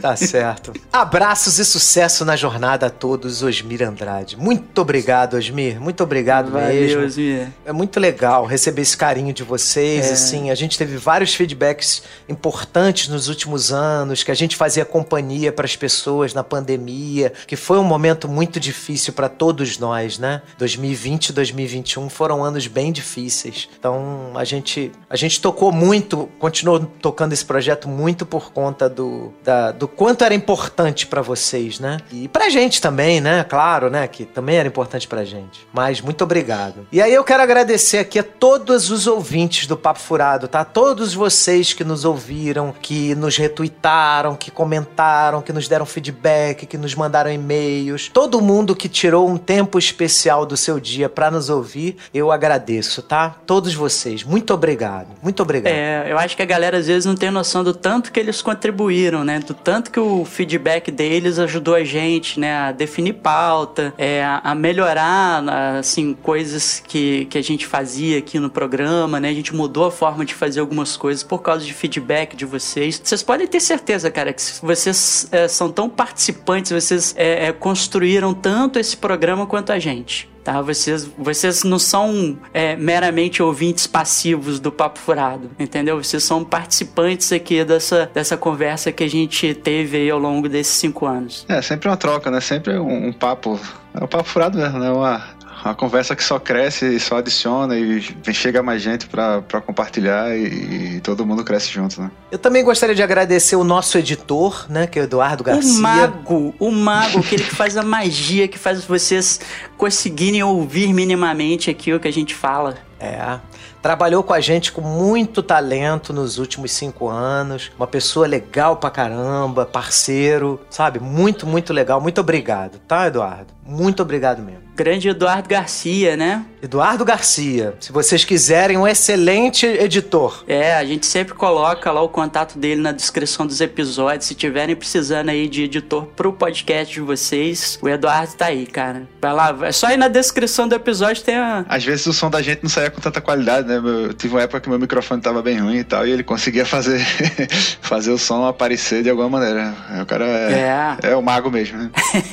Tá 0.00 0.14
certo. 0.14 0.72
Abraços 0.92 1.58
e 1.58 1.64
sucesso 1.64 2.24
na 2.24 2.36
jornada 2.36 2.86
a 2.86 2.90
todos, 2.90 3.42
Osmir 3.42 3.82
Andrade. 3.82 4.36
Muito 4.36 4.80
obrigado, 4.80 5.34
Osmir. 5.34 5.80
Muito 5.80 6.02
obrigado 6.02 6.52
Valeu, 6.52 6.68
mesmo. 6.68 7.02
Osmir. 7.02 7.48
É 7.64 7.72
muito 7.72 7.98
legal 7.98 8.44
receber 8.44 8.82
esse 8.82 8.96
carinho 8.96 9.32
de 9.32 9.42
vocês. 9.42 10.06
É. 10.06 10.12
Assim, 10.12 10.50
a 10.50 10.54
gente 10.54 10.78
teve 10.78 10.96
vários 10.96 11.34
feedbacks 11.34 12.02
importantes 12.28 13.08
nos 13.08 13.28
últimos 13.28 13.72
anos, 13.72 14.22
que 14.22 14.30
a 14.30 14.34
gente 14.34 14.56
fazia 14.56 14.84
companhia 14.84 15.50
para 15.52 15.64
as 15.64 15.74
pessoas 15.78 16.34
na 16.34 16.44
pandemia, 16.44 17.32
que 17.46 17.56
foi 17.56 17.78
um 17.78 17.84
momento 17.84 18.28
muito 18.28 18.60
difícil 18.60 19.12
para 19.12 19.28
todos 19.28 19.78
nós, 19.78 20.18
né? 20.18 20.42
2020 20.58 21.28
e 21.28 21.32
2021 21.32 22.10
foram 22.10 22.44
anos 22.44 22.66
bem 22.66 22.92
difíceis. 22.92 23.68
Então 23.78 24.32
a 24.34 24.44
gente 24.44 24.92
a 25.08 25.16
gente 25.16 25.40
tocou 25.40 25.72
muito, 25.72 26.28
continuou 26.38 26.80
tocando 26.80 27.32
esse 27.32 27.44
projeto 27.44 27.88
muito 27.88 28.26
por 28.26 28.52
conta 28.52 28.88
do, 28.88 29.32
da, 29.42 29.72
do 29.72 29.86
quanto 29.86 30.24
era 30.24 30.34
importante 30.34 31.06
para 31.06 31.22
vocês, 31.22 31.78
né? 31.78 31.98
E 32.12 32.28
pra 32.28 32.50
gente 32.50 32.80
também, 32.80 33.20
né? 33.20 33.44
Claro, 33.44 33.88
né? 33.88 34.06
Que 34.08 34.24
também 34.24 34.56
era 34.56 34.68
importante 34.68 35.06
pra 35.06 35.24
gente. 35.24 35.66
Mas 35.72 36.00
muito 36.00 36.24
obrigado. 36.24 36.86
E 36.90 37.00
aí 37.00 37.14
eu 37.14 37.24
quero 37.24 37.42
agradecer 37.42 37.98
aqui 37.98 38.18
a 38.18 38.22
todos 38.22 38.90
os 38.90 39.06
ouvintes 39.06 39.66
do 39.66 39.76
Papo 39.76 40.00
Furado, 40.00 40.48
tá? 40.48 40.64
Todos 40.64 41.14
vocês 41.14 41.72
que 41.72 41.84
nos 41.84 42.04
ouviram, 42.04 42.74
que 42.80 43.14
nos 43.14 43.36
retuitaram, 43.36 44.34
que 44.34 44.50
comentaram, 44.50 45.40
que 45.42 45.52
nos 45.52 45.67
deram 45.68 45.86
feedback, 45.86 46.66
que 46.66 46.78
nos 46.78 46.94
mandaram 46.94 47.30
e-mails. 47.30 48.08
Todo 48.08 48.40
mundo 48.40 48.74
que 48.74 48.88
tirou 48.88 49.28
um 49.28 49.36
tempo 49.36 49.78
especial 49.78 50.44
do 50.44 50.56
seu 50.56 50.80
dia 50.80 51.08
para 51.08 51.30
nos 51.30 51.48
ouvir, 51.48 51.96
eu 52.12 52.32
agradeço, 52.32 53.02
tá? 53.02 53.36
Todos 53.46 53.74
vocês. 53.74 54.24
Muito 54.24 54.52
obrigado. 54.52 55.08
Muito 55.22 55.42
obrigado. 55.42 55.72
É, 55.72 56.10
eu 56.10 56.18
acho 56.18 56.36
que 56.36 56.42
a 56.42 56.46
galera 56.46 56.78
às 56.78 56.86
vezes 56.86 57.04
não 57.04 57.14
tem 57.14 57.30
noção 57.30 57.62
do 57.62 57.74
tanto 57.74 58.10
que 58.10 58.18
eles 58.18 58.42
contribuíram, 58.42 59.24
né? 59.24 59.38
Do 59.40 59.54
tanto 59.54 59.90
que 59.90 60.00
o 60.00 60.24
feedback 60.24 60.90
deles 60.90 61.38
ajudou 61.38 61.74
a 61.74 61.84
gente, 61.84 62.40
né? 62.40 62.54
A 62.56 62.72
definir 62.72 63.14
pauta, 63.14 63.92
é, 63.98 64.24
a 64.24 64.54
melhorar, 64.54 65.42
assim, 65.78 66.14
coisas 66.14 66.82
que, 66.86 67.26
que 67.26 67.38
a 67.38 67.42
gente 67.42 67.66
fazia 67.66 68.18
aqui 68.18 68.38
no 68.38 68.50
programa, 68.50 69.20
né? 69.20 69.28
A 69.28 69.34
gente 69.34 69.54
mudou 69.54 69.86
a 69.86 69.90
forma 69.90 70.24
de 70.24 70.34
fazer 70.34 70.60
algumas 70.60 70.96
coisas 70.96 71.22
por 71.22 71.40
causa 71.42 71.64
de 71.64 71.72
feedback 71.72 72.36
de 72.36 72.44
vocês. 72.44 73.00
Vocês 73.02 73.22
podem 73.22 73.46
ter 73.46 73.60
certeza, 73.60 74.10
cara, 74.10 74.32
que 74.32 74.42
vocês 74.62 75.28
é, 75.32 75.48
são 75.58 75.70
tão 75.70 75.88
participantes, 75.88 76.70
vocês 76.70 77.14
é, 77.18 77.48
é, 77.48 77.52
construíram 77.52 78.32
tanto 78.32 78.78
esse 78.78 78.96
programa 78.96 79.44
quanto 79.44 79.72
a 79.72 79.78
gente. 79.78 80.30
Tá? 80.44 80.62
Vocês, 80.62 81.04
vocês 81.18 81.64
não 81.64 81.78
são 81.78 82.38
é, 82.54 82.76
meramente 82.76 83.42
ouvintes 83.42 83.86
passivos 83.86 84.60
do 84.60 84.70
Papo 84.72 84.98
Furado, 84.98 85.50
entendeu? 85.58 86.02
Vocês 86.02 86.22
são 86.22 86.44
participantes 86.44 87.32
aqui 87.32 87.62
dessa, 87.64 88.08
dessa 88.14 88.36
conversa 88.36 88.92
que 88.92 89.02
a 89.02 89.10
gente 89.10 89.52
teve 89.52 89.96
aí 89.98 90.10
ao 90.10 90.18
longo 90.18 90.48
desses 90.48 90.74
cinco 90.74 91.04
anos. 91.04 91.44
É, 91.48 91.60
sempre 91.60 91.88
uma 91.88 91.96
troca, 91.96 92.30
né? 92.30 92.40
Sempre 92.40 92.78
um, 92.78 93.08
um 93.08 93.12
papo. 93.12 93.60
É 93.92 94.02
um 94.02 94.06
papo 94.06 94.24
furado 94.24 94.56
mesmo, 94.56 94.78
né? 94.78 94.90
Uma, 94.90 95.22
uma 95.64 95.74
conversa 95.74 96.14
que 96.14 96.22
só 96.22 96.38
cresce 96.38 96.96
e 96.96 97.00
só 97.00 97.18
adiciona 97.18 97.76
e 97.76 98.00
chega 98.32 98.62
mais 98.62 98.82
gente 98.82 99.06
para 99.06 99.60
compartilhar 99.64 100.36
e, 100.36 100.96
e, 100.96 101.00
todo 101.00 101.26
mundo 101.26 101.44
cresce 101.44 101.70
junto, 101.70 102.00
né? 102.00 102.10
Eu 102.30 102.38
também 102.38 102.64
gostaria 102.64 102.94
de 102.94 103.02
agradecer 103.02 103.56
o 103.56 103.64
nosso 103.64 103.98
editor, 103.98 104.66
né, 104.68 104.86
que 104.86 104.98
é 104.98 105.02
o 105.02 105.04
Eduardo 105.04 105.42
Garcia. 105.42 105.78
O 105.78 105.80
mago, 105.80 106.54
o 106.58 106.70
mago, 106.70 107.18
aquele 107.20 107.42
que 107.42 107.54
faz 107.54 107.76
a 107.76 107.82
magia, 107.82 108.46
que 108.46 108.58
faz 108.58 108.84
vocês 108.84 109.40
conseguirem 109.76 110.42
ouvir 110.42 110.92
minimamente 110.92 111.70
aqui 111.70 111.92
o 111.92 112.00
que 112.00 112.08
a 112.08 112.12
gente 112.12 112.34
fala. 112.34 112.76
É. 113.00 113.38
Trabalhou 113.80 114.24
com 114.24 114.32
a 114.32 114.40
gente 114.40 114.72
com 114.72 114.80
muito 114.80 115.40
talento 115.40 116.12
nos 116.12 116.38
últimos 116.38 116.72
cinco 116.72 117.08
anos. 117.08 117.70
Uma 117.76 117.86
pessoa 117.86 118.26
legal 118.26 118.76
pra 118.76 118.90
caramba, 118.90 119.64
parceiro, 119.64 120.60
sabe? 120.68 120.98
Muito, 120.98 121.46
muito 121.46 121.72
legal. 121.72 122.00
Muito 122.00 122.20
obrigado, 122.20 122.78
tá, 122.80 123.06
Eduardo? 123.06 123.54
Muito 123.64 124.02
obrigado 124.02 124.42
mesmo. 124.42 124.67
Grande 124.78 125.08
Eduardo 125.08 125.48
Garcia, 125.48 126.16
né? 126.16 126.44
Eduardo 126.62 127.04
Garcia. 127.04 127.74
Se 127.80 127.90
vocês 127.90 128.24
quiserem, 128.24 128.76
um 128.76 128.86
excelente 128.86 129.66
editor. 129.66 130.44
É, 130.46 130.76
a 130.76 130.84
gente 130.84 131.04
sempre 131.04 131.34
coloca 131.34 131.90
lá 131.90 132.00
o 132.00 132.08
contato 132.08 132.56
dele 132.56 132.80
na 132.80 132.92
descrição 132.92 133.44
dos 133.44 133.60
episódios. 133.60 134.26
Se 134.26 134.36
tiverem 134.36 134.76
precisando 134.76 135.30
aí 135.30 135.48
de 135.48 135.64
editor 135.64 136.06
pro 136.06 136.32
podcast 136.32 136.94
de 136.94 137.00
vocês, 137.00 137.76
o 137.82 137.88
Eduardo 137.88 138.34
tá 138.34 138.46
aí, 138.46 138.66
cara. 138.66 139.02
Vai 139.20 139.32
lá, 139.32 139.58
é 139.62 139.72
só 139.72 139.90
ir 139.90 139.96
na 139.96 140.06
descrição 140.06 140.68
do 140.68 140.76
episódio 140.76 141.24
tem 141.24 141.34
a. 141.34 141.64
Às 141.68 141.84
vezes 141.84 142.06
o 142.06 142.12
som 142.12 142.30
da 142.30 142.40
gente 142.40 142.62
não 142.62 142.70
saía 142.70 142.90
com 142.90 143.00
tanta 143.00 143.20
qualidade, 143.20 143.66
né? 143.66 143.78
Eu 143.78 144.14
tive 144.14 144.34
uma 144.34 144.42
época 144.42 144.60
que 144.60 144.68
meu 144.68 144.78
microfone 144.78 145.20
tava 145.20 145.42
bem 145.42 145.58
ruim 145.58 145.78
e 145.78 145.84
tal, 145.84 146.06
e 146.06 146.12
ele 146.12 146.22
conseguia 146.22 146.64
fazer, 146.64 147.04
fazer 147.82 148.12
o 148.12 148.18
som 148.18 148.46
aparecer 148.46 149.02
de 149.02 149.10
alguma 149.10 149.28
maneira. 149.28 149.74
O 150.00 150.06
cara 150.06 150.24
é, 150.24 150.96
é. 151.02 151.10
é 151.10 151.16
o 151.16 151.22
mago 151.22 151.50
mesmo, 151.50 151.78
né? 151.78 151.90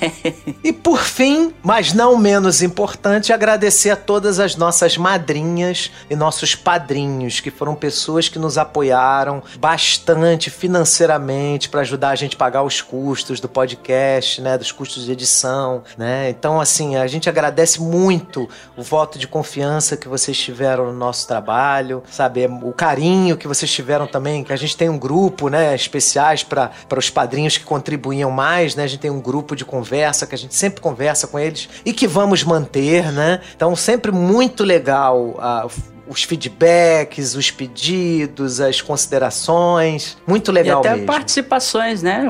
e 0.64 0.72
por 0.72 1.02
fim, 1.02 1.52
mas 1.64 1.92
não 1.92 2.16
menos 2.16 2.35
importante, 2.62 3.32
agradecer 3.32 3.90
a 3.90 3.96
todas 3.96 4.40
as 4.40 4.56
nossas 4.56 4.98
madrinhas 4.98 5.92
e 6.10 6.16
nossos 6.16 6.56
padrinhos, 6.56 7.40
que 7.40 7.52
foram 7.52 7.76
pessoas 7.76 8.28
que 8.28 8.40
nos 8.40 8.58
apoiaram 8.58 9.44
bastante 9.60 10.50
financeiramente 10.50 11.70
para 11.70 11.82
ajudar 11.82 12.10
a 12.10 12.16
gente 12.16 12.36
a 12.36 12.40
pagar 12.40 12.64
os 12.64 12.82
custos 12.82 13.40
do 13.40 13.48
podcast, 13.48 14.42
né? 14.42 14.58
Dos 14.58 14.72
custos 14.72 15.06
de 15.06 15.12
edição, 15.12 15.84
né? 15.98 16.30
Então, 16.30 16.60
assim, 16.60 16.96
a 16.96 17.08
gente 17.08 17.30
agradece 17.30 17.82
muito 17.82 18.50
o 18.76 18.84
voto 18.84 19.18
de 19.20 19.28
confiança 19.28 19.96
que 19.96 20.08
vocês 20.08 20.38
tiveram 20.38 20.88
no 20.88 20.94
nosso 20.94 21.28
trabalho, 21.28 22.04
sabe? 22.10 22.46
O 22.64 22.74
carinho 22.74 23.38
que 23.38 23.48
vocês 23.48 23.72
tiveram 23.72 24.08
também, 24.08 24.44
que 24.44 24.54
a 24.54 24.58
gente 24.58 24.76
tem 24.76 24.90
um 24.90 24.98
grupo, 24.98 25.50
né, 25.50 25.76
especiais 25.76 26.44
para 26.44 26.72
os 26.98 27.10
padrinhos 27.10 27.58
que 27.58 27.64
contribuíam 27.64 28.32
mais, 28.32 28.76
né? 28.76 28.84
A 28.84 28.88
gente 28.88 29.00
tem 29.00 29.12
um 29.12 29.22
grupo 29.22 29.56
de 29.56 29.64
conversa 29.64 30.26
que 30.26 30.36
a 30.36 30.38
gente 30.38 30.56
sempre 30.56 30.82
conversa 30.82 31.28
com 31.28 31.40
eles 31.40 31.70
e 31.86 31.94
que 31.94 32.08
vamos 32.08 32.25
manter, 32.44 33.12
né? 33.12 33.42
Então, 33.56 33.76
sempre 33.76 34.12
muito 34.12 34.64
legal 34.64 35.36
uh, 35.38 35.70
os 36.08 36.24
feedbacks, 36.24 37.36
os 37.36 37.50
pedidos, 37.50 38.62
as 38.62 38.82
considerações. 38.82 40.18
Muito 40.26 40.52
legal 40.52 40.78
e 40.78 40.88
até 40.88 40.92
mesmo. 40.92 41.08
participações, 41.08 42.04
né? 42.04 42.26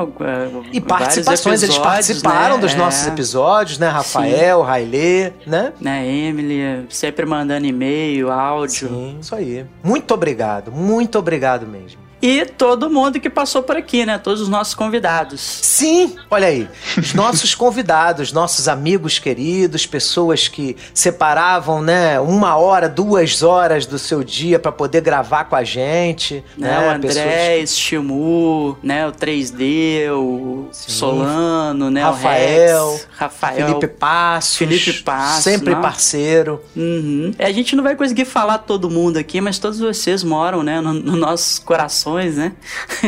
E 0.71 0.79
participações, 0.79 1.63
eles 1.63 1.77
participaram 1.77 2.55
né? 2.55 2.61
dos 2.61 2.73
é. 2.73 2.77
nossos 2.77 3.07
episódios, 3.07 3.77
né? 3.77 3.87
Rafael, 3.87 4.61
Sim. 4.61 4.65
Railê, 4.65 5.33
né? 5.45 5.73
Né, 5.79 6.07
Emily, 6.07 6.85
sempre 6.89 7.25
mandando 7.25 7.65
e-mail, 7.65 8.31
áudio. 8.31 8.87
Sim, 8.87 9.17
isso 9.19 9.35
aí. 9.35 9.65
Muito 9.83 10.13
obrigado, 10.13 10.71
muito 10.71 11.19
obrigado 11.19 11.67
mesmo 11.67 12.04
e 12.27 12.43
todo 12.43 12.89
mundo 12.89 13.19
que 13.19 13.29
passou 13.29 13.61
por 13.61 13.77
aqui, 13.77 14.03
né? 14.03 14.17
Todos 14.17 14.41
os 14.41 14.49
nossos 14.49 14.73
convidados. 14.73 15.39
Sim, 15.61 16.15
olha 16.31 16.47
aí. 16.47 16.67
Os 16.97 17.13
nossos 17.13 17.53
convidados, 17.55 18.31
nossos 18.31 18.67
amigos 18.67 19.19
queridos, 19.19 19.85
pessoas 19.85 20.47
que 20.47 20.75
separavam, 20.91 21.83
né, 21.83 22.19
uma 22.19 22.55
hora, 22.55 22.89
duas 22.89 23.43
horas 23.43 23.85
do 23.85 23.99
seu 23.99 24.23
dia 24.23 24.57
para 24.57 24.71
poder 24.71 25.01
gravar 25.01 25.43
com 25.43 25.55
a 25.55 25.63
gente. 25.63 26.43
Né? 26.57 26.67
né? 26.67 26.87
O 26.87 26.95
André, 26.95 27.59
pessoas... 27.59 27.77
Shimu, 27.77 28.75
né? 28.81 29.07
O 29.07 29.11
3D, 29.11 30.11
o 30.11 30.67
Sim. 30.71 30.91
Solano, 30.93 31.91
né? 31.91 32.01
Rafael, 32.01 32.85
o 32.85 32.91
Rex, 32.93 33.07
Rafael. 33.15 33.67
Felipe 33.67 33.87
Passos. 33.87 34.57
Felipe 34.57 34.93
Passos. 35.03 35.43
Sempre 35.43 35.75
não? 35.75 35.81
parceiro. 35.81 36.59
Uhum. 36.75 37.35
A 37.37 37.51
gente 37.51 37.75
não 37.75 37.83
vai 37.83 37.95
conseguir 37.95 38.25
falar 38.25 38.57
todo 38.57 38.89
mundo 38.89 39.17
aqui, 39.17 39.39
mas 39.39 39.59
todos 39.59 39.79
vocês 39.79 40.23
moram, 40.23 40.63
né? 40.63 40.81
No, 40.81 40.91
no 40.91 41.15
nossos 41.15 41.59
corações 41.59 42.14
né? 42.15 42.53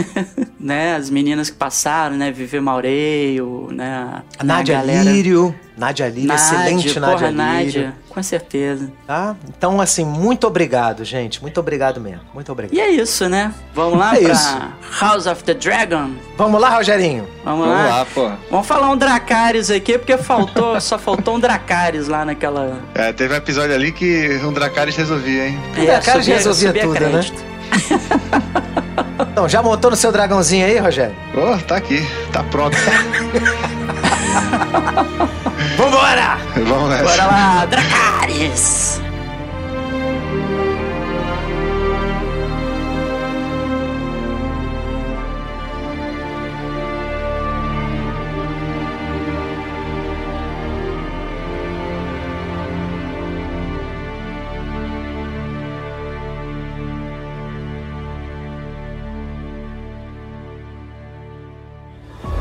né? 0.59 0.95
As 0.95 1.09
meninas 1.09 1.49
que 1.49 1.55
passaram, 1.55 2.15
né? 2.15 2.31
Viver 2.31 2.61
Maureio, 2.61 3.69
né? 3.71 4.23
A 4.37 4.43
Nádia 4.43 4.75
galera... 4.75 5.03
Lírio. 5.03 5.55
Nádia 5.77 6.09
Lírio, 6.09 6.27
Nádia, 6.27 6.43
excelente 6.43 6.99
Nádia 6.99 7.27
Lírio. 7.27 7.37
Nádia, 7.37 7.95
com 8.09 8.23
certeza. 8.23 8.91
Tá? 9.05 9.35
Então, 9.47 9.79
assim, 9.79 10.03
muito 10.03 10.47
obrigado, 10.47 11.05
gente. 11.05 11.39
Muito 11.39 11.59
obrigado 11.59 12.01
mesmo. 12.01 12.21
Muito 12.33 12.51
obrigado. 12.51 12.75
E 12.75 12.81
é 12.81 12.89
isso, 12.89 13.29
né? 13.29 13.53
Vamos 13.75 13.99
lá 13.99 14.17
é 14.17 14.21
pra 14.21 14.31
isso. 14.31 14.57
House 14.99 15.27
of 15.27 15.43
the 15.43 15.53
Dragon. 15.53 16.13
Vamos 16.35 16.59
lá, 16.59 16.69
Rogerinho. 16.69 17.27
Vamos, 17.45 17.67
Vamos 17.67 17.83
lá. 17.83 17.97
lá. 17.97 18.05
pô. 18.05 18.31
Vamos 18.49 18.65
falar 18.65 18.89
um 18.89 18.97
Dracarys 18.97 19.69
aqui, 19.69 19.99
porque 19.99 20.17
faltou, 20.17 20.81
só 20.81 20.97
faltou 20.97 21.35
um 21.35 21.39
Dracarys 21.39 22.07
lá 22.07 22.25
naquela... 22.25 22.79
É, 22.95 23.13
teve 23.13 23.35
um 23.35 23.37
episódio 23.37 23.75
ali 23.75 23.91
que 23.91 24.41
um 24.43 24.51
Dracarys 24.51 24.95
resolvia, 24.95 25.49
hein? 25.49 25.59
É, 25.75 25.81
um 25.81 25.85
Dracarys 25.85 26.25
resolvia 26.25 26.73
tudo, 26.73 26.93
né? 26.93 26.99
crédito. 26.99 27.39
né? 27.39 27.57
então, 29.19 29.47
já 29.49 29.61
montou 29.61 29.91
no 29.91 29.97
seu 29.97 30.11
dragãozinho 30.11 30.65
aí, 30.65 30.77
Rogério? 30.77 31.15
Oh, 31.35 31.57
tá 31.65 31.77
aqui, 31.77 32.07
tá 32.31 32.43
pronto. 32.43 32.77
Vambora! 35.77 36.37
Vamos 36.65 36.89
nessa. 36.89 37.03
Bora 37.03 37.25
lá, 37.25 37.65
Dracarys! 37.65 38.76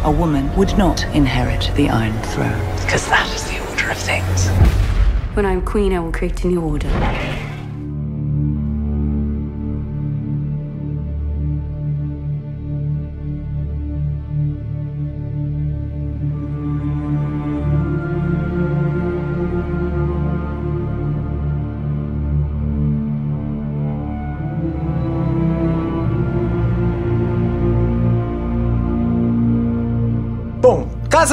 A 0.06 0.10
woman 0.10 0.54
would 0.56 0.78
not 0.78 1.02
inherit 1.16 1.68
the 1.74 1.88
Iron 1.88 2.16
Throne. 2.22 2.76
Because 2.76 3.08
that 3.08 3.28
is 3.34 3.42
the 3.50 3.58
order 3.70 3.90
of 3.90 3.98
things. 3.98 4.46
When 5.34 5.44
I'm 5.44 5.60
queen, 5.62 5.92
I 5.92 5.98
will 5.98 6.12
create 6.12 6.44
a 6.44 6.46
new 6.46 6.60
order. 6.60 7.45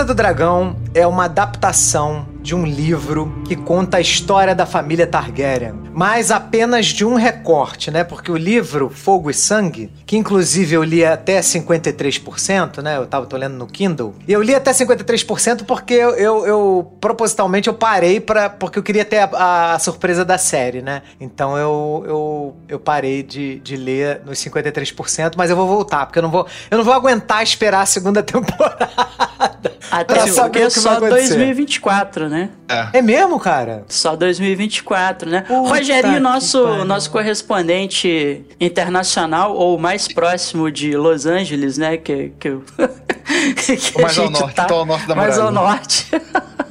Casa 0.04 0.14
do 0.14 0.18
Dragão 0.18 0.76
é 0.93 1.08
uma 1.08 1.24
adaptação 1.26 2.26
de 2.41 2.54
um 2.54 2.66
livro 2.66 3.41
que 3.47 3.56
conta 3.56 3.95
a 3.95 4.01
história 4.01 4.54
da 4.54 4.66
família 4.66 5.08
Targaryen, 5.08 5.82
mas 5.94 6.32
apenas 6.32 6.88
de 6.88 7.06
um 7.06 7.16
recorte, 7.16 7.91
né? 7.91 8.04
Porque 8.04 8.32
o 8.32 8.38
livro 8.38 8.89
Fogo 8.89 9.30
e 9.30 9.34
Sangue, 9.34 9.91
que 10.06 10.18
inclusive 10.18 10.76
eu 10.76 10.84
li 10.84 11.06
até 11.06 11.39
53%, 11.39 12.82
né? 12.82 12.98
Eu 12.98 13.06
tava 13.06 13.26
tô 13.26 13.38
lendo 13.38 13.56
no 13.56 13.68
Kindle, 13.68 14.16
e 14.28 14.34
eu 14.34 14.41
li 14.41 14.56
até 14.56 14.72
53% 14.72 15.64
porque 15.66 15.94
eu, 15.94 16.12
eu, 16.12 16.48
eu 16.48 16.94
propositalmente 17.00 17.68
eu 17.68 17.74
parei 17.74 18.20
para 18.20 18.50
porque 18.50 18.80
eu 18.80 18.84
queria 18.84 19.06
ter 19.06 19.18
a, 19.20 19.74
a, 19.74 19.80
surpresa 19.80 20.26
da 20.26 20.38
série, 20.38 20.82
né? 20.82 21.04
Então 21.20 21.58
eu, 21.58 22.04
eu, 22.08 22.56
eu 22.68 22.80
parei 22.80 23.22
de, 23.24 23.60
de 23.60 23.76
ler 23.76 24.22
nos 24.26 24.39
53%, 24.39 25.34
mas 25.38 25.50
eu 25.50 25.56
vou 25.56 25.68
voltar, 25.68 26.06
porque 26.06 26.20
eu 26.20 26.24
não 26.24 26.32
vou, 26.32 26.48
eu 26.72 26.78
não 26.78 26.86
vou 26.86 26.94
aguentar 26.94 27.44
esperar 27.44 27.82
a 27.82 27.86
segunda 27.86 28.24
temporada. 28.24 28.89
Até 29.91 30.26
porque 30.26 30.60
é 30.60 30.70
só 30.70 31.00
2024, 31.00 32.28
né? 32.28 32.50
É. 32.68 32.98
é 32.98 33.02
mesmo, 33.02 33.39
cara? 33.39 33.84
Só 33.88 34.16
2024, 34.16 35.30
né? 35.30 35.41
Puta 35.41 35.82
Rogerinho, 35.84 36.19
nosso, 36.21 36.86
nosso 36.86 37.11
correspondente 37.11 38.41
internacional, 38.59 39.55
ou 39.55 39.77
mais 39.77 40.07
próximo 40.07 40.71
de 40.71 40.95
Los 40.95 41.25
Angeles, 41.25 41.77
né? 41.77 41.97
Que, 41.97 42.31
que, 42.39 42.49
que 43.91 44.01
mais 44.01 44.17
ao 44.17 44.29
norte, 44.29 44.55
tá, 44.55 44.67
ao 44.69 44.86
norte 44.86 45.07
da 45.07 45.15
Mais 45.15 45.38
ao 45.38 45.51
norte. 45.51 46.07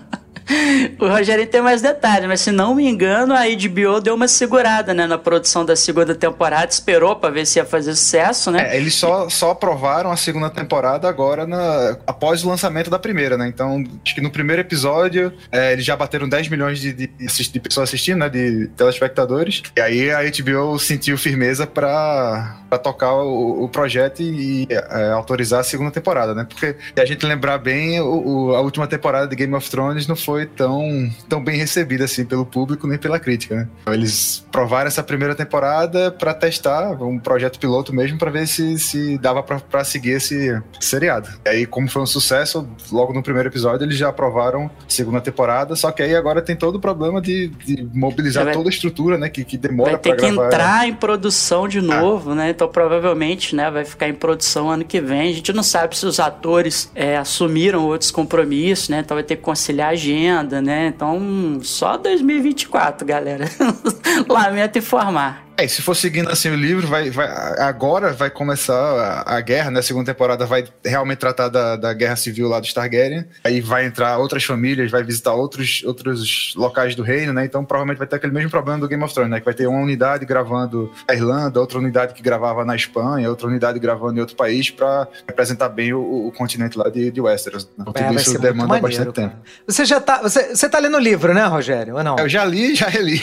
o 0.98 1.08
Rogério 1.08 1.46
tem 1.46 1.60
mais 1.60 1.82
detalhes, 1.82 2.26
mas 2.28 2.40
se 2.40 2.50
não 2.50 2.74
me 2.74 2.86
engano, 2.88 3.34
a 3.34 3.42
HBO 3.42 4.00
deu 4.00 4.14
uma 4.14 4.28
segurada, 4.28 4.94
né, 4.94 5.06
na 5.06 5.18
produção 5.18 5.64
da 5.64 5.76
segunda 5.76 6.14
temporada, 6.14 6.70
esperou 6.70 7.16
para 7.16 7.30
ver 7.30 7.46
se 7.46 7.58
ia 7.58 7.64
fazer 7.64 7.94
sucesso, 7.94 8.50
né? 8.50 8.74
É, 8.74 8.76
eles 8.76 8.94
só, 8.94 9.28
só 9.28 9.50
aprovaram 9.50 10.10
a 10.10 10.16
segunda 10.16 10.50
temporada 10.50 11.08
agora 11.08 11.46
na, 11.46 11.96
após 12.06 12.44
o 12.44 12.48
lançamento 12.48 12.90
da 12.90 12.98
primeira, 12.98 13.36
né? 13.36 13.48
Então, 13.48 13.82
acho 14.04 14.14
que 14.14 14.20
no 14.20 14.30
primeiro 14.30 14.60
episódio 14.62 15.32
é, 15.50 15.72
eles 15.72 15.84
já 15.84 15.96
bateram 15.96 16.28
10 16.28 16.48
milhões 16.48 16.80
de, 16.80 16.92
de, 16.92 17.06
de, 17.06 17.60
pessoas 17.60 17.88
assistindo, 17.88 18.18
né? 18.18 18.28
De 18.28 18.68
telespectadores. 18.76 19.62
E 19.76 19.80
aí 19.80 20.10
a 20.10 20.20
HBO 20.22 20.78
sentiu 20.78 21.16
firmeza 21.18 21.66
para 21.66 22.78
tocar 22.82 23.14
o, 23.14 23.64
o, 23.64 23.68
projeto 23.68 24.22
e, 24.22 24.66
é, 24.70 25.10
autorizar 25.10 25.60
a 25.60 25.64
segunda 25.64 25.90
temporada, 25.90 26.34
né? 26.34 26.46
Porque 26.48 26.76
se 26.94 27.00
a 27.00 27.04
gente 27.04 27.24
lembrar 27.26 27.58
bem, 27.58 28.00
o, 28.00 28.48
o, 28.48 28.54
a 28.54 28.60
última 28.60 28.86
temporada 28.86 29.26
de 29.26 29.36
Game 29.36 29.54
of 29.54 29.68
Thrones 29.70 30.06
não 30.06 30.16
foi 30.16 30.41
foi 30.42 30.46
tão, 30.46 31.10
tão 31.28 31.42
bem 31.42 31.56
recebida 31.56 32.04
assim 32.04 32.24
pelo 32.24 32.44
público 32.44 32.86
nem 32.86 32.98
pela 32.98 33.18
crítica, 33.18 33.54
né? 33.54 33.68
Então, 33.82 33.94
eles 33.94 34.44
provaram 34.50 34.88
essa 34.88 35.02
primeira 35.02 35.34
temporada 35.34 36.10
para 36.10 36.34
testar 36.34 36.90
um 37.02 37.18
projeto 37.18 37.58
piloto 37.58 37.94
mesmo 37.94 38.18
para 38.18 38.30
ver 38.30 38.46
se, 38.46 38.78
se 38.78 39.18
dava 39.18 39.42
para 39.42 39.84
seguir 39.84 40.12
esse 40.12 40.60
seriado. 40.80 41.28
E 41.44 41.48
aí, 41.48 41.66
como 41.66 41.88
foi 41.88 42.02
um 42.02 42.06
sucesso, 42.06 42.68
logo 42.90 43.12
no 43.12 43.22
primeiro 43.22 43.48
episódio 43.48 43.84
eles 43.84 43.96
já 43.96 44.08
aprovaram 44.08 44.70
segunda 44.88 45.20
temporada, 45.20 45.76
só 45.76 45.90
que 45.90 46.02
aí 46.02 46.14
agora 46.14 46.42
tem 46.42 46.56
todo 46.56 46.76
o 46.76 46.80
problema 46.80 47.20
de, 47.20 47.48
de 47.48 47.88
mobilizar 47.94 48.44
vai, 48.44 48.54
toda 48.54 48.68
a 48.68 48.70
estrutura, 48.70 49.16
né? 49.16 49.28
Que, 49.28 49.44
que 49.44 49.56
demora 49.56 49.98
para 49.98 50.14
gravar. 50.14 50.20
Vai 50.20 50.30
ter 50.30 50.38
que 50.38 50.46
entrar 50.46 50.88
em 50.88 50.94
produção 50.94 51.68
de 51.68 51.80
novo, 51.80 52.32
ah. 52.32 52.34
né? 52.34 52.50
Então 52.50 52.68
provavelmente, 52.68 53.54
né, 53.54 53.70
vai 53.70 53.84
ficar 53.84 54.08
em 54.08 54.14
produção 54.14 54.70
ano 54.70 54.84
que 54.84 55.00
vem. 55.00 55.30
A 55.30 55.34
gente 55.34 55.52
não 55.52 55.62
sabe 55.62 55.96
se 55.96 56.06
os 56.06 56.18
atores 56.18 56.90
é, 56.94 57.16
assumiram 57.16 57.84
outros 57.84 58.10
compromissos, 58.10 58.88
né? 58.88 59.00
Então 59.00 59.14
vai 59.14 59.24
ter 59.24 59.36
que 59.36 59.42
conciliar 59.42 59.88
a 59.88 59.92
agenda 59.92 60.31
né? 60.62 60.86
Então, 60.86 61.58
só 61.62 61.96
2024, 61.96 63.06
galera. 63.06 63.44
Lamento 64.28 64.78
informar. 64.78 65.51
É, 65.62 65.68
se 65.68 65.80
for 65.80 65.94
seguindo 65.94 66.28
assim 66.28 66.50
o 66.50 66.56
livro, 66.56 66.88
vai, 66.88 67.08
vai, 67.08 67.28
agora 67.60 68.12
vai 68.12 68.28
começar 68.28 68.74
a, 68.74 69.36
a, 69.36 69.40
guerra, 69.40 69.70
né? 69.70 69.78
A 69.78 69.82
segunda 69.82 70.12
temporada 70.12 70.44
vai 70.44 70.64
realmente 70.84 71.18
tratar 71.18 71.48
da, 71.48 71.76
da 71.76 71.92
guerra 71.92 72.16
civil 72.16 72.48
lá 72.48 72.58
do 72.58 72.66
Targaryen. 72.72 73.24
Aí 73.44 73.60
vai 73.60 73.86
entrar 73.86 74.18
outras 74.18 74.42
famílias, 74.42 74.90
vai 74.90 75.04
visitar 75.04 75.32
outros, 75.34 75.84
outros 75.84 76.52
locais 76.56 76.96
do 76.96 77.02
reino, 77.04 77.32
né? 77.32 77.44
Então 77.44 77.64
provavelmente 77.64 77.98
vai 77.98 78.08
ter 78.08 78.16
aquele 78.16 78.32
mesmo 78.32 78.50
problema 78.50 78.80
do 78.80 78.88
Game 78.88 79.04
of 79.04 79.14
Thrones, 79.14 79.30
né? 79.30 79.38
Que 79.38 79.44
vai 79.44 79.54
ter 79.54 79.68
uma 79.68 79.78
unidade 79.78 80.26
gravando 80.26 80.90
na 81.06 81.14
Irlanda, 81.14 81.60
outra 81.60 81.78
unidade 81.78 82.12
que 82.12 82.22
gravava 82.22 82.64
na 82.64 82.74
Espanha, 82.74 83.30
outra 83.30 83.46
unidade 83.46 83.78
gravando 83.78 84.18
em 84.18 84.20
outro 84.20 84.34
país 84.34 84.68
para 84.68 85.06
representar 85.28 85.68
bem 85.68 85.92
o, 85.92 86.26
o, 86.26 86.32
continente 86.32 86.76
lá 86.76 86.88
de, 86.88 87.08
de 87.12 87.20
Westeros. 87.20 87.66
Né? 87.78 87.84
Então, 87.86 87.92
tudo 87.92 88.16
isso 88.16 88.36
demanda 88.40 88.66
maneiro, 88.66 88.88
bastante 88.88 89.14
cara. 89.14 89.28
tempo. 89.28 89.42
Você 89.64 89.84
já 89.84 90.00
tá. 90.00 90.22
Você, 90.22 90.56
você 90.56 90.68
tá 90.68 90.80
lendo 90.80 90.96
o 90.96 91.00
livro, 91.00 91.32
né, 91.32 91.44
Rogério? 91.44 91.94
Ou 91.94 92.02
não? 92.02 92.18
Eu 92.18 92.28
já 92.28 92.44
li, 92.44 92.74
já 92.74 92.88
reli. 92.88 93.20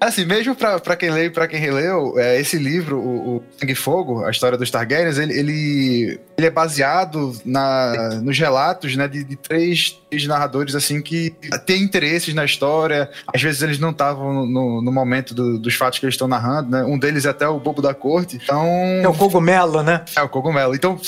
assim, 0.00 0.24
mesmo 0.24 0.54
para 0.54 0.96
quem 0.96 1.10
lê 1.10 1.28
para 1.28 1.49
quem 1.50 1.60
releu, 1.60 2.18
é, 2.18 2.40
esse 2.40 2.56
livro, 2.56 2.98
o, 2.98 3.36
o 3.36 3.42
Sangue 3.58 3.72
e 3.72 3.76
Fogo, 3.76 4.24
a 4.24 4.30
história 4.30 4.56
dos 4.56 4.70
Targaryens, 4.70 5.18
ele, 5.18 5.38
ele, 5.38 6.20
ele, 6.38 6.46
é 6.46 6.50
baseado 6.50 7.32
na, 7.44 8.20
nos 8.22 8.38
relatos 8.38 8.96
né, 8.96 9.06
de, 9.08 9.24
de 9.24 9.36
três, 9.36 10.00
três, 10.08 10.26
narradores 10.26 10.74
assim 10.74 11.02
que 11.02 11.34
têm 11.66 11.82
interesses 11.82 12.32
na 12.32 12.44
história. 12.44 13.10
Às 13.34 13.42
vezes 13.42 13.62
eles 13.62 13.78
não 13.78 13.90
estavam 13.90 14.46
no, 14.46 14.80
no, 14.80 14.92
momento 14.92 15.34
do, 15.34 15.58
dos 15.58 15.74
fatos 15.74 15.98
que 15.98 16.06
eles 16.06 16.14
estão 16.14 16.28
narrando, 16.28 16.70
né? 16.70 16.84
Um 16.84 16.98
deles 16.98 17.26
é 17.26 17.30
até 17.30 17.48
o 17.48 17.58
Bobo 17.58 17.82
da 17.82 17.92
Corte. 17.92 18.36
Então. 18.42 18.66
É 19.02 19.08
o 19.08 19.14
cogumelo, 19.14 19.82
né? 19.82 20.04
É 20.16 20.22
o 20.22 20.28
cogumelo. 20.28 20.74
Então 20.74 20.98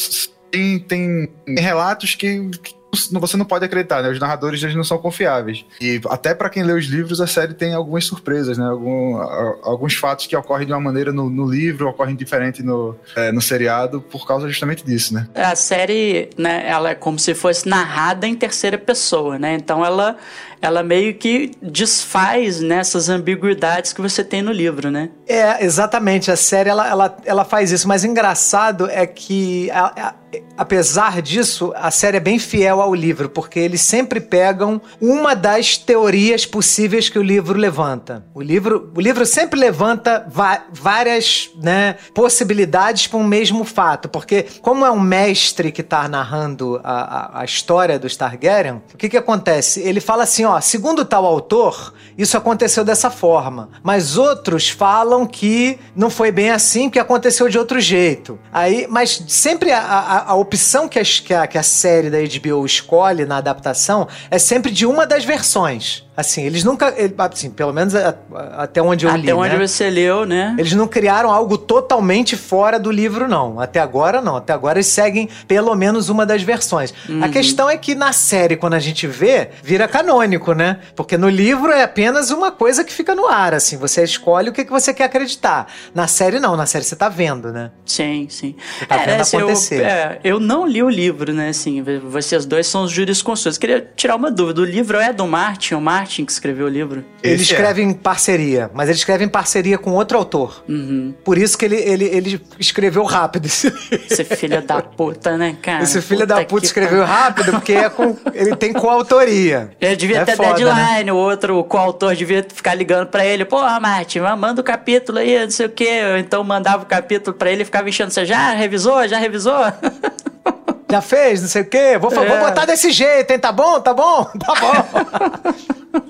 tem, 0.50 0.78
tem 0.80 1.28
relatos 1.56 2.14
que, 2.14 2.50
que 2.62 2.81
você 3.12 3.36
não 3.36 3.44
pode 3.44 3.64
acreditar, 3.64 4.02
né? 4.02 4.10
Os 4.10 4.20
narradores 4.20 4.62
eles 4.62 4.76
não 4.76 4.84
são 4.84 4.98
confiáveis. 4.98 5.64
E 5.80 6.00
até 6.10 6.34
para 6.34 6.50
quem 6.50 6.62
lê 6.62 6.74
os 6.74 6.84
livros, 6.86 7.20
a 7.20 7.26
série 7.26 7.54
tem 7.54 7.72
algumas 7.72 8.04
surpresas, 8.04 8.58
né? 8.58 8.66
Algum, 8.66 9.16
alguns 9.62 9.94
fatos 9.94 10.26
que 10.26 10.36
ocorrem 10.36 10.66
de 10.66 10.72
uma 10.72 10.80
maneira 10.80 11.12
no, 11.12 11.30
no 11.30 11.48
livro, 11.48 11.88
ocorrem 11.88 12.14
diferente 12.14 12.62
no, 12.62 12.94
é, 13.16 13.32
no 13.32 13.40
seriado, 13.40 14.00
por 14.00 14.26
causa 14.26 14.46
justamente 14.46 14.84
disso, 14.84 15.14
né? 15.14 15.26
A 15.34 15.56
série, 15.56 16.28
né, 16.36 16.64
ela 16.68 16.90
é 16.90 16.94
como 16.94 17.18
se 17.18 17.34
fosse 17.34 17.66
narrada 17.68 18.26
em 18.26 18.34
terceira 18.34 18.76
pessoa, 18.76 19.38
né? 19.38 19.54
Então 19.54 19.84
ela 19.84 20.16
ela 20.60 20.80
meio 20.84 21.12
que 21.14 21.50
desfaz 21.60 22.60
nessas 22.60 23.08
ambiguidades 23.08 23.92
que 23.92 24.00
você 24.00 24.22
tem 24.22 24.42
no 24.42 24.52
livro, 24.52 24.92
né? 24.92 25.10
É, 25.26 25.64
exatamente. 25.64 26.30
A 26.30 26.36
série 26.36 26.70
ela, 26.70 26.88
ela, 26.88 27.16
ela 27.24 27.44
faz 27.44 27.72
isso, 27.72 27.88
mas 27.88 28.04
engraçado 28.04 28.88
é 28.88 29.04
que 29.04 29.68
a, 29.72 30.08
a, 30.08 30.14
apesar 30.56 31.20
disso, 31.20 31.72
a 31.76 31.90
série 31.90 32.16
é 32.16 32.20
bem 32.20 32.38
fiel 32.38 32.80
ao 32.80 32.94
livro, 32.94 33.28
porque 33.28 33.58
eles 33.58 33.80
sempre 33.80 34.20
pegam 34.20 34.80
uma 35.00 35.34
das 35.34 35.76
teorias 35.76 36.46
possíveis 36.46 37.08
que 37.08 37.18
o 37.18 37.22
livro 37.22 37.58
levanta. 37.58 38.24
O 38.34 38.40
livro, 38.40 38.90
o 38.94 39.00
livro 39.00 39.26
sempre 39.26 39.58
levanta 39.58 40.26
várias 40.72 41.50
né, 41.60 41.96
possibilidades 42.14 43.06
para 43.06 43.18
um 43.18 43.24
mesmo 43.24 43.64
fato, 43.64 44.08
porque 44.08 44.46
como 44.60 44.84
é 44.84 44.90
um 44.90 45.00
mestre 45.00 45.72
que 45.72 45.80
está 45.80 46.08
narrando 46.08 46.80
a, 46.82 47.38
a, 47.38 47.40
a, 47.40 47.44
história 47.44 47.98
dos 47.98 48.16
Targaryen, 48.16 48.82
o 48.94 48.96
que, 48.96 49.08
que 49.08 49.16
acontece? 49.16 49.80
Ele 49.80 50.00
fala 50.00 50.22
assim, 50.22 50.44
ó, 50.44 50.60
segundo 50.60 51.04
tal 51.04 51.24
autor, 51.24 51.92
isso 52.16 52.36
aconteceu 52.36 52.84
dessa 52.84 53.10
forma, 53.10 53.70
mas 53.82 54.16
outros 54.16 54.68
falam 54.68 55.26
que 55.26 55.78
não 55.94 56.10
foi 56.10 56.30
bem 56.30 56.50
assim, 56.50 56.88
que 56.88 56.98
aconteceu 56.98 57.48
de 57.48 57.58
outro 57.58 57.80
jeito. 57.80 58.38
Aí, 58.52 58.86
mas 58.88 59.24
sempre 59.28 59.72
a, 59.72 59.80
a, 59.80 60.21
a 60.26 60.34
opção 60.34 60.88
que, 60.88 60.98
as, 60.98 61.20
que, 61.20 61.34
a, 61.34 61.46
que 61.46 61.58
a 61.58 61.62
série 61.62 62.10
da 62.10 62.18
HBO 62.18 62.64
escolhe 62.64 63.24
na 63.24 63.36
adaptação 63.36 64.08
é 64.30 64.38
sempre 64.38 64.70
de 64.70 64.86
uma 64.86 65.06
das 65.06 65.24
versões. 65.24 66.04
Assim, 66.14 66.44
eles 66.44 66.62
nunca. 66.62 66.94
Assim, 67.18 67.50
pelo 67.50 67.72
menos 67.72 67.94
até 67.94 68.82
onde 68.82 69.06
eu 69.06 69.10
até 69.10 69.18
li. 69.18 69.30
Até 69.30 69.34
onde 69.34 69.56
né? 69.56 69.66
você 69.66 69.88
leu, 69.88 70.26
né? 70.26 70.54
Eles 70.58 70.74
não 70.74 70.86
criaram 70.86 71.30
algo 71.30 71.56
totalmente 71.56 72.36
fora 72.36 72.78
do 72.78 72.90
livro, 72.90 73.26
não. 73.26 73.58
Até 73.58 73.80
agora, 73.80 74.20
não. 74.20 74.36
Até 74.36 74.52
agora 74.52 74.78
eles 74.78 74.88
seguem 74.88 75.28
pelo 75.48 75.74
menos 75.74 76.10
uma 76.10 76.26
das 76.26 76.42
versões. 76.42 76.92
Uhum. 77.08 77.24
A 77.24 77.30
questão 77.30 77.68
é 77.68 77.78
que 77.78 77.94
na 77.94 78.12
série, 78.12 78.56
quando 78.56 78.74
a 78.74 78.78
gente 78.78 79.06
vê, 79.06 79.48
vira 79.62 79.88
canônico, 79.88 80.52
né? 80.52 80.80
Porque 80.94 81.16
no 81.16 81.30
livro 81.30 81.72
é 81.72 81.82
apenas 81.82 82.30
uma 82.30 82.50
coisa 82.50 82.84
que 82.84 82.92
fica 82.92 83.14
no 83.14 83.26
ar, 83.26 83.54
assim. 83.54 83.78
Você 83.78 84.04
escolhe 84.04 84.50
o 84.50 84.52
que, 84.52 84.66
que 84.66 84.70
você 84.70 84.92
quer 84.92 85.04
acreditar. 85.04 85.66
Na 85.94 86.06
série, 86.06 86.38
não. 86.38 86.56
Na 86.56 86.66
série 86.66 86.84
você 86.84 86.94
tá 86.94 87.08
vendo, 87.08 87.50
né? 87.50 87.70
Sim, 87.86 88.26
sim. 88.28 88.54
Você 88.78 88.84
tá 88.84 88.96
é, 88.96 89.06
vendo 89.06 89.20
assim, 89.22 89.36
acontecer. 89.38 89.80
Eu, 89.80 89.86
é, 89.86 90.20
eu 90.22 90.40
não 90.40 90.66
li 90.66 90.82
o 90.82 90.90
livro, 90.90 91.32
né? 91.32 91.48
Assim, 91.48 91.82
vocês 91.82 92.44
dois 92.44 92.66
são 92.66 92.84
os 92.84 92.90
jurisconsultos. 92.90 93.56
Queria 93.56 93.80
tirar 93.96 94.16
uma 94.16 94.30
dúvida. 94.30 94.60
O 94.60 94.64
livro 94.64 94.98
é 94.98 95.10
do 95.10 95.26
Martin, 95.26 95.74
o 95.74 95.80
Martin 95.80 96.01
que 96.06 96.32
escreveu 96.32 96.66
o 96.66 96.68
livro? 96.68 97.04
Ele 97.22 97.34
Esse 97.34 97.44
escreve 97.44 97.82
é. 97.82 97.84
em 97.84 97.92
parceria, 97.92 98.70
mas 98.74 98.88
ele 98.88 98.98
escreve 98.98 99.24
em 99.24 99.28
parceria 99.28 99.78
com 99.78 99.92
outro 99.92 100.18
autor. 100.18 100.64
Uhum. 100.68 101.14
Por 101.24 101.38
isso 101.38 101.56
que 101.56 101.64
ele, 101.64 101.76
ele, 101.76 102.04
ele 102.04 102.40
escreveu 102.58 103.04
rápido. 103.04 103.46
Esse 103.46 104.24
filho 104.24 104.62
da 104.62 104.82
puta, 104.82 105.36
né, 105.36 105.56
cara? 105.60 105.82
Esse 105.82 106.00
filho 106.02 106.26
da 106.26 106.44
puta 106.44 106.66
escreveu 106.66 107.04
rápido 107.04 107.52
porque 107.52 107.72
é 107.72 107.88
com, 107.88 108.16
ele 108.34 108.56
tem 108.56 108.72
coautoria. 108.72 109.70
Ele 109.80 109.96
devia 109.96 110.18
é 110.18 110.24
ter 110.24 110.36
foda, 110.36 110.54
deadline, 110.54 111.04
né? 111.04 111.12
o 111.12 111.16
outro 111.16 111.62
coautor 111.64 112.14
devia 112.14 112.44
ficar 112.52 112.74
ligando 112.74 113.06
pra 113.06 113.24
ele, 113.24 113.44
porra, 113.44 113.78
Martin, 113.80 114.20
manda 114.38 114.60
o 114.60 114.62
um 114.62 114.66
capítulo 114.66 115.18
aí, 115.18 115.38
não 115.38 115.50
sei 115.50 115.66
o 115.66 115.70
quê. 115.70 116.00
Então 116.18 116.42
mandava 116.44 116.82
o 116.82 116.86
capítulo 116.86 117.36
pra 117.36 117.50
ele 117.50 117.62
e 117.62 117.64
ficava 117.64 117.88
enchendo, 117.88 118.10
você 118.10 118.24
já 118.24 118.50
revisou? 118.50 119.06
Já 119.06 119.18
revisou? 119.18 119.54
Já 120.92 121.00
fez, 121.00 121.40
não 121.40 121.48
sei 121.48 121.62
o 121.62 121.64
quê. 121.64 121.96
Vou, 121.98 122.12
é. 122.12 122.28
vou 122.28 122.38
botar 122.38 122.66
desse 122.66 122.90
jeito, 122.90 123.30
hein? 123.30 123.38
Tá 123.38 123.50
bom? 123.50 123.80
Tá 123.80 123.94
bom? 123.94 124.30
Tá 124.38 124.54
bom. 124.54 126.02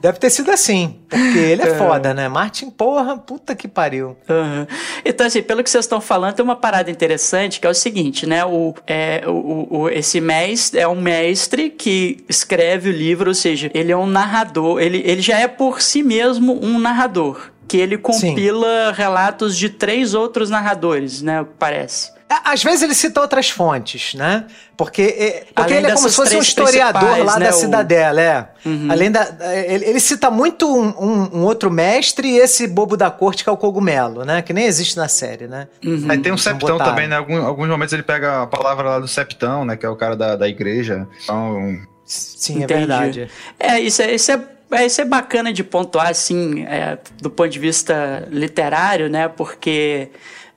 Deve 0.00 0.18
ter 0.18 0.28
sido 0.28 0.50
assim, 0.50 0.98
porque 1.08 1.38
ele 1.38 1.62
é, 1.62 1.78
foda, 1.78 2.12
né? 2.12 2.28
Martin, 2.28 2.68
porra, 2.68 3.16
puta 3.16 3.54
que 3.54 3.66
pariu. 3.66 4.16
Uhum. 4.28 4.66
Então, 5.02 5.26
assim, 5.26 5.40
pelo 5.40 5.64
que 5.64 5.70
vocês 5.70 5.86
estão 5.86 5.98
falando, 5.98 6.34
tem 6.34 6.44
uma 6.44 6.56
parada 6.56 6.90
interessante 6.90 7.58
que 7.58 7.66
é 7.66 7.70
o 7.70 7.74
seguinte, 7.74 8.26
né? 8.26 8.44
O, 8.44 8.74
é, 8.86 9.22
o, 9.26 9.66
o, 9.70 9.88
esse 9.88 10.20
mestre 10.20 10.78
é 10.78 10.86
um 10.86 11.00
mestre 11.00 11.70
que 11.70 12.22
escreve 12.28 12.90
o 12.90 12.92
livro, 12.92 13.30
ou 13.30 13.34
seja, 13.34 13.70
ele 13.72 13.92
é 13.92 13.96
um 13.96 14.06
narrador, 14.06 14.78
ele, 14.78 15.02
ele 15.06 15.22
já 15.22 15.38
é 15.38 15.48
por 15.48 15.80
si 15.80 16.02
mesmo 16.02 16.58
um 16.62 16.78
narrador 16.78 17.50
que 17.66 17.78
ele 17.78 17.96
compila 17.96 18.92
Sim. 18.92 19.00
relatos 19.00 19.56
de 19.56 19.70
três 19.70 20.12
outros 20.12 20.50
narradores, 20.50 21.22
né? 21.22 21.46
Parece. 21.58 22.13
Às 22.44 22.62
vezes 22.62 22.82
ele 22.82 22.94
cita 22.94 23.20
outras 23.20 23.50
fontes, 23.50 24.14
né? 24.14 24.46
Porque, 24.76 25.02
é, 25.02 25.46
porque 25.54 25.74
ele 25.74 25.86
é 25.86 25.94
como 25.94 26.08
se 26.08 26.16
fosse 26.16 26.36
um 26.36 26.40
historiador 26.40 27.24
lá 27.24 27.38
né, 27.38 27.46
da 27.46 27.52
Cidadela, 27.52 28.20
é. 28.20 28.48
Uhum. 28.64 28.88
Além 28.90 29.10
da. 29.10 29.26
Ele, 29.66 29.84
ele 29.84 30.00
cita 30.00 30.30
muito 30.30 30.66
um, 30.66 30.88
um, 30.88 31.38
um, 31.38 31.42
outro 31.44 31.70
mestre 31.70 32.28
e 32.28 32.38
esse 32.38 32.66
bobo 32.66 32.96
da 32.96 33.10
corte 33.10 33.44
que 33.44 33.50
é 33.50 33.52
o 33.52 33.56
cogumelo, 33.56 34.24
né? 34.24 34.42
Que 34.42 34.52
nem 34.52 34.64
existe 34.64 34.96
na 34.96 35.08
série, 35.08 35.46
né? 35.46 35.68
Uhum. 35.84 36.06
Aí 36.08 36.18
tem 36.18 36.32
um 36.32 36.38
septão 36.38 36.78
também, 36.78 37.06
né? 37.06 37.16
Alguns, 37.16 37.44
alguns 37.44 37.68
momentos 37.68 37.92
ele 37.92 38.02
pega 38.02 38.42
a 38.42 38.46
palavra 38.46 38.90
lá 38.90 38.98
do 38.98 39.08
septão, 39.08 39.64
né? 39.64 39.76
Que 39.76 39.86
é 39.86 39.88
o 39.88 39.96
cara 39.96 40.16
da, 40.16 40.36
da 40.36 40.48
igreja. 40.48 41.06
Então. 41.22 41.78
Sim, 42.04 42.60
é 42.60 42.64
Entendi. 42.64 42.72
é 42.72 42.76
verdade. 42.76 43.30
É, 43.58 43.80
isso 43.80 44.02
é, 44.02 44.14
isso 44.14 44.30
é 44.32 44.40
é, 44.74 44.86
isso 44.86 45.00
é 45.00 45.04
bacana 45.04 45.52
de 45.52 45.62
pontuar, 45.62 46.08
assim, 46.08 46.64
é, 46.64 46.98
do 47.20 47.30
ponto 47.30 47.48
de 47.48 47.58
vista 47.58 48.26
literário, 48.30 49.08
né? 49.08 49.28
Porque 49.28 50.08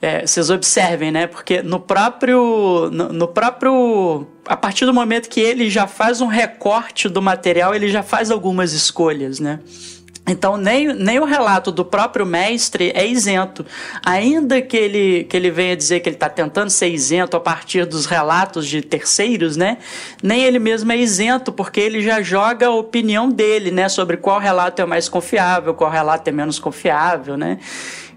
é, 0.01 0.25
vocês 0.25 0.49
observem, 0.49 1.11
né? 1.11 1.27
Porque 1.27 1.61
no 1.61 1.79
próprio, 1.79 2.89
no, 2.91 3.11
no, 3.11 3.27
próprio, 3.27 4.27
a 4.45 4.55
partir 4.55 4.85
do 4.85 4.93
momento 4.93 5.27
que 5.27 5.39
ele 5.39 5.69
já 5.69 5.87
faz 5.87 6.21
um 6.21 6.27
recorte 6.27 7.09
do 7.09 7.21
material, 7.21 7.73
ele 7.73 7.89
já 7.89 8.03
faz 8.03 8.29
algumas 8.29 8.73
escolhas, 8.73 9.39
né? 9.39 9.59
Então, 10.29 10.57
nem, 10.57 10.93
nem 10.93 11.19
o 11.19 11.23
relato 11.23 11.71
do 11.71 11.85
próprio 11.85 12.25
mestre 12.25 12.91
é 12.93 13.07
isento. 13.07 13.65
Ainda 14.05 14.61
que 14.61 14.75
ele, 14.75 15.23
que 15.23 15.37
ele 15.37 15.49
venha 15.49 15.75
dizer 15.75 16.01
que 16.01 16.09
ele 16.09 16.17
está 16.17 16.27
tentando 16.27 16.69
ser 16.69 16.89
isento 16.89 17.37
a 17.37 17.39
partir 17.39 17.85
dos 17.85 18.05
relatos 18.05 18.67
de 18.67 18.81
terceiros, 18.81 19.55
né? 19.55 19.77
Nem 20.21 20.43
ele 20.43 20.59
mesmo 20.59 20.91
é 20.91 20.97
isento, 20.97 21.53
porque 21.53 21.79
ele 21.79 22.01
já 22.01 22.21
joga 22.21 22.67
a 22.67 22.71
opinião 22.71 23.29
dele, 23.29 23.71
né? 23.71 23.87
Sobre 23.87 24.17
qual 24.17 24.37
relato 24.37 24.81
é 24.81 24.85
mais 24.85 25.07
confiável, 25.07 25.73
qual 25.73 25.89
relato 25.89 26.27
é 26.27 26.31
menos 26.33 26.59
confiável, 26.59 27.37
né? 27.37 27.57